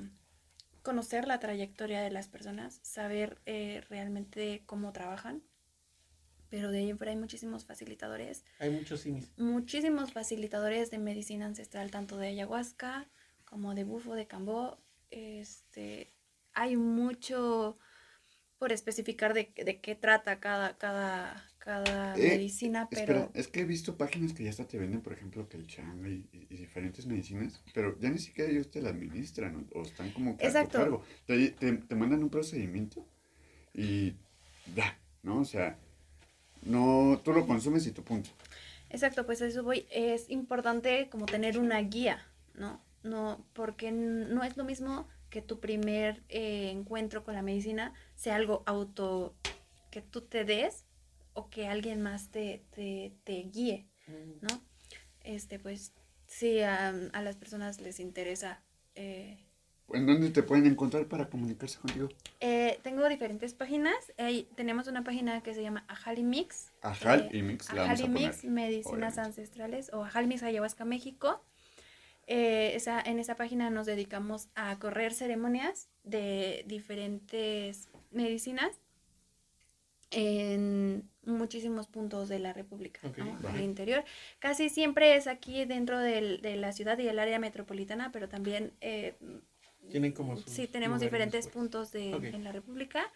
conocer 0.83 1.27
la 1.27 1.41
trayectoria 1.41 2.03
de 2.03 2.11
las 2.11 2.29
personas, 2.29 2.79
saber 2.83 3.39
eh, 3.47 3.83
realmente 3.89 4.63
cómo 4.67 4.93
trabajan. 4.93 5.43
Pero 6.51 6.71
de 6.71 6.79
ahí 6.79 6.91
en 6.91 6.99
fuera 6.99 7.13
hay 7.13 7.19
muchísimos 7.19 7.65
facilitadores, 7.65 8.45
Hay 8.59 8.69
muchos 8.71 9.01
simis. 9.01 9.31
muchísimos 9.37 10.13
facilitadores 10.13 10.91
de 10.91 10.99
medicina 10.99 11.47
ancestral, 11.47 11.91
tanto 11.91 12.17
de 12.19 12.29
ayahuasca 12.29 13.09
como 13.45 13.75
de 13.75 13.85
bufo 13.85 14.15
de 14.15 14.27
cambó. 14.27 14.79
Este, 15.11 16.13
hay 16.55 16.77
mucho 16.77 17.79
por 18.59 18.73
especificar 18.73 19.35
de, 19.35 19.53
de 19.57 19.81
qué 19.81 19.95
trata 19.95 20.41
cada, 20.41 20.79
cada, 20.79 21.45
cada 21.59 22.19
Eh, 22.19 22.19
medicina, 22.19 22.91
pero 22.93 23.15
Espera, 23.15 23.31
es 23.35 23.49
que 23.49 23.61
he 23.61 23.65
visto 23.65 23.97
páginas 23.97 24.33
que 24.33 24.45
ya 24.45 24.51
hasta 24.51 24.67
te 24.69 24.79
venden, 24.79 25.03
por 25.03 25.13
ejemplo, 25.13 25.49
que 25.49 25.57
el 25.57 25.67
changa 25.67 26.09
y, 26.09 26.29
y- 26.33 26.47
y 26.51 26.57
diferentes 26.57 27.05
medicinas, 27.07 27.61
pero 27.75 27.99
ya 27.99 28.11
ni 28.11 28.19
siquiera 28.19 28.51
ellos 28.51 28.71
te 28.71 28.81
la 28.81 28.91
administran 28.91 29.69
o, 29.75 29.81
o 29.81 29.83
están 29.85 30.13
como 30.13 30.39
que 30.39 30.49
a 30.49 30.57
tu 30.59 30.71
Exacto. 30.71 30.79
cargo. 30.79 31.03
Te, 31.27 31.51
te, 31.51 31.73
te 31.73 31.95
mandan 31.97 32.23
un 32.23 32.31
procedimiento 32.31 33.05
y 33.75 34.15
ya, 34.67 34.99
¿no? 35.25 35.41
O 35.41 35.45
sea, 35.47 35.79
no, 36.67 37.21
tú 37.25 37.33
lo 37.33 37.47
consumes 37.47 37.87
y 37.87 37.93
tu 37.93 38.03
punto. 38.03 38.31
Exacto, 38.91 39.27
pues 39.27 39.43
a 39.43 39.47
eso 39.47 39.63
voy. 39.63 39.87
Es 39.91 40.31
importante 40.31 41.09
como 41.11 41.27
tener 41.27 41.59
una 41.59 41.81
guía, 41.81 42.25
¿no? 42.55 42.81
No, 43.03 43.45
porque 43.53 43.93
no 43.93 44.43
es 44.43 44.57
lo 44.57 44.65
mismo 44.65 45.09
que 45.31 45.43
tu 45.43 45.61
primer 45.61 46.23
eh, 46.29 46.71
encuentro 46.71 47.25
con 47.25 47.35
la 47.35 47.43
medicina 47.43 47.93
sea 48.15 48.37
algo 48.37 48.63
auto 48.67 49.35
que 49.91 50.03
tú 50.03 50.23
te 50.23 50.45
des 50.45 50.85
o 51.35 51.51
que 51.51 51.69
alguien 51.69 52.01
más 52.03 52.31
te, 52.31 52.65
te, 52.71 53.13
te 53.25 53.43
guíe, 53.43 53.87
¿no? 54.41 54.61
Este, 55.21 55.59
pues 55.59 55.93
sí, 56.27 56.61
a, 56.61 56.89
a 56.89 57.23
las 57.23 57.37
personas 57.37 57.81
les 57.81 58.01
interesa. 58.01 58.63
eh, 58.95 59.39
¿En 59.93 60.05
dónde 60.07 60.31
te 60.31 60.43
pueden 60.43 60.67
encontrar 60.67 61.07
para 61.07 61.29
comunicarse 61.29 61.79
contigo? 61.79 62.09
eh, 62.41 62.81
tengo 62.83 63.09
diferentes 63.09 63.55
páginas. 63.55 63.95
Tenemos 64.57 64.89
una 64.89 65.05
página 65.05 65.43
que 65.43 65.55
se 65.55 65.63
llama 65.63 65.85
Ajali 65.89 66.23
Mix. 66.25 66.73
Ajal 66.83 67.29
Eh, 67.33 67.39
y 67.39 67.43
Mix 67.43 67.73
la 67.73 67.83
vamos 67.83 68.01
a 68.01 68.03
Ajali 68.05 68.13
poner. 68.15 68.31
Mix, 68.31 68.45
Medicinas 68.45 68.93
obviamente. 68.93 69.21
Ancestrales 69.21 69.91
o 69.93 70.05
Ajali 70.05 70.27
Mix 70.27 70.43
Ayahuasca 70.43 70.85
México. 70.85 71.45
Eh, 72.27 72.73
esa, 72.75 73.01
en 73.01 73.21
esa 73.21 73.37
página 73.37 73.71
nos 73.71 73.87
dedicamos 73.87 74.49
a 74.57 74.77
correr 74.81 75.15
ceremonias 75.15 75.89
de 76.03 76.65
diferentes 76.67 77.89
medicinas 78.11 78.81
en 80.11 81.09
muchísimos 81.25 81.87
puntos 81.89 82.29
de 82.29 82.39
la 82.39 82.53
República, 82.53 83.01
Ok, 83.05 83.19
¿no? 83.19 83.39
vale. 83.43 83.59
Al 83.59 83.65
interior. 83.65 84.05
Casi 84.41 84.69
siempre 84.69 85.17
es 85.17 85.27
aquí 85.27 85.65
dentro 85.65 85.99
del- 85.99 86.41
de 86.41 86.57
la 86.57 86.73
ciudad 86.73 86.99
y 86.99 87.09
el 87.09 87.19
área 87.19 87.39
metropolitana, 87.39 88.11
pero 88.13 88.29
también 88.29 88.73
eh, 88.81 89.15
Tienen 89.91 90.13
como 90.13 90.37
sus 90.37 90.53
Sí, 90.53 90.67
tenemos 90.67 91.01
diferentes 91.01 91.49
puntos 91.49 91.93
de, 91.93 92.15
Ok. 92.15 92.25
en 92.25 92.45
la 92.45 92.53
República. 92.53 93.13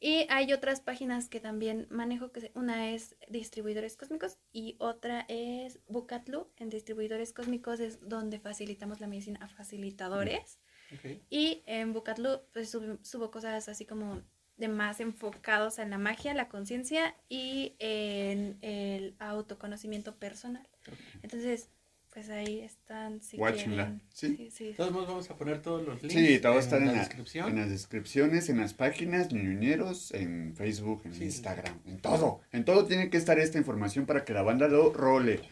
Y 0.00 0.26
hay 0.30 0.52
otras 0.52 0.80
páginas 0.80 1.28
que 1.28 1.40
también 1.40 1.88
manejo, 1.90 2.30
que 2.30 2.52
una 2.54 2.90
es 2.90 3.16
Distribuidores 3.28 3.96
Cósmicos 3.96 4.38
y 4.52 4.76
otra 4.78 5.26
es 5.28 5.80
Bucatlu. 5.88 6.48
En 6.56 6.68
Distribuidores 6.68 7.32
Cósmicos 7.32 7.80
es 7.80 8.08
donde 8.08 8.38
facilitamos 8.38 9.00
la 9.00 9.08
medicina 9.08 9.40
a 9.42 9.48
facilitadores. 9.48 10.60
Ok. 10.94 11.20
Y 11.30 11.64
en 11.66 11.92
Bucatlu 11.92 12.42
pues 12.52 12.70
subo, 12.70 12.98
subo 13.02 13.30
cosas 13.32 13.68
así 13.68 13.86
como 13.86 14.22
de 14.56 14.68
más 14.68 15.00
enfocados 15.00 15.78
en 15.78 15.90
la 15.90 15.98
magia, 15.98 16.34
la 16.34 16.48
conciencia 16.48 17.16
y 17.28 17.74
en 17.78 18.58
el 18.60 19.16
autoconocimiento 19.18 20.16
personal. 20.16 20.68
Entonces, 21.22 21.70
pues 22.18 22.30
ahí 22.30 22.62
están 22.62 23.22
si 23.22 23.36
quieren. 23.36 24.02
¿sí? 24.12 24.34
sí, 24.36 24.50
sí. 24.50 24.74
Todos 24.76 24.90
modos 24.90 25.06
vamos 25.06 25.30
a 25.30 25.36
poner 25.36 25.62
todos 25.62 25.86
los 25.86 26.02
links 26.02 26.14
Sí, 26.14 26.40
todo 26.40 26.54
en 26.54 26.58
está 26.58 26.76
en, 26.78 26.86
la 26.86 26.92
descripción. 26.94 27.48
en 27.48 27.56
las 27.60 27.70
descripciones, 27.70 28.48
en 28.48 28.58
las 28.58 28.74
páginas, 28.74 29.32
ñoñeros, 29.32 30.12
en 30.12 30.52
Facebook, 30.56 31.02
en 31.04 31.22
Instagram, 31.22 31.78
en 31.86 31.98
todo. 31.98 32.40
En 32.50 32.64
todo 32.64 32.86
tiene 32.86 33.08
que 33.08 33.18
estar 33.18 33.38
esta 33.38 33.58
información 33.58 34.04
para 34.04 34.24
que 34.24 34.32
la 34.32 34.42
banda 34.42 34.66
lo 34.66 34.92
role. 34.92 35.42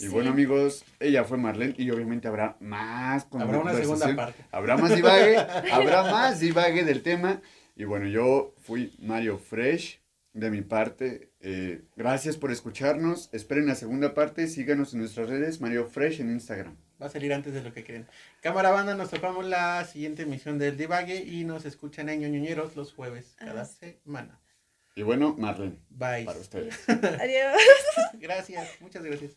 Y 0.00 0.04
Sí. 0.04 0.08
bueno, 0.08 0.30
amigos, 0.30 0.84
ella 0.98 1.22
fue 1.22 1.38
Marlene 1.38 1.76
y 1.78 1.88
obviamente 1.92 2.26
habrá 2.26 2.56
más 2.58 3.28
Habrá 3.30 3.60
una 3.60 3.74
segunda 3.74 4.16
parte. 4.16 4.44
Habrá 4.50 4.76
más 4.76 4.96
divague, 4.96 5.36
habrá 5.72 6.02
más 6.10 6.40
divague 6.40 6.82
del 6.82 7.04
tema. 7.04 7.40
Y 7.76 7.84
bueno, 7.84 8.08
yo 8.08 8.52
fui 8.58 8.92
Mario 8.98 9.38
Fresh 9.38 10.00
de 10.32 10.50
mi 10.50 10.62
parte. 10.62 11.30
eh, 11.40 11.82
gracias 11.96 12.36
por 12.36 12.50
escucharnos. 12.52 13.28
Esperen 13.32 13.66
la 13.66 13.74
segunda 13.74 14.14
parte. 14.14 14.46
Síganos 14.46 14.92
en 14.94 15.00
nuestras 15.00 15.28
redes, 15.28 15.60
Mario 15.60 15.86
Fresh 15.86 16.20
en 16.20 16.30
Instagram. 16.30 16.76
Va 17.02 17.06
a 17.06 17.10
salir 17.10 17.32
antes 17.32 17.54
de 17.54 17.62
lo 17.62 17.72
que 17.72 17.82
creen. 17.84 18.06
Cámara 18.42 18.70
banda, 18.70 18.94
nos 18.94 19.10
topamos 19.10 19.44
la 19.46 19.84
siguiente 19.86 20.22
emisión 20.22 20.58
del 20.58 20.76
Divague 20.76 21.16
y 21.24 21.44
nos 21.44 21.64
escuchan 21.64 22.08
en 22.10 22.20
ñoñeros 22.20 22.76
los 22.76 22.92
jueves 22.92 23.34
cada 23.38 23.62
Ah. 23.62 23.64
semana. 23.64 24.38
Y 24.96 25.02
bueno, 25.02 25.34
Marlene, 25.38 25.78
Bye. 25.88 26.24
para 26.26 26.38
ustedes. 26.40 26.74
Adiós. 26.88 27.54
Gracias, 28.20 28.68
muchas 28.80 29.02
gracias. 29.02 29.28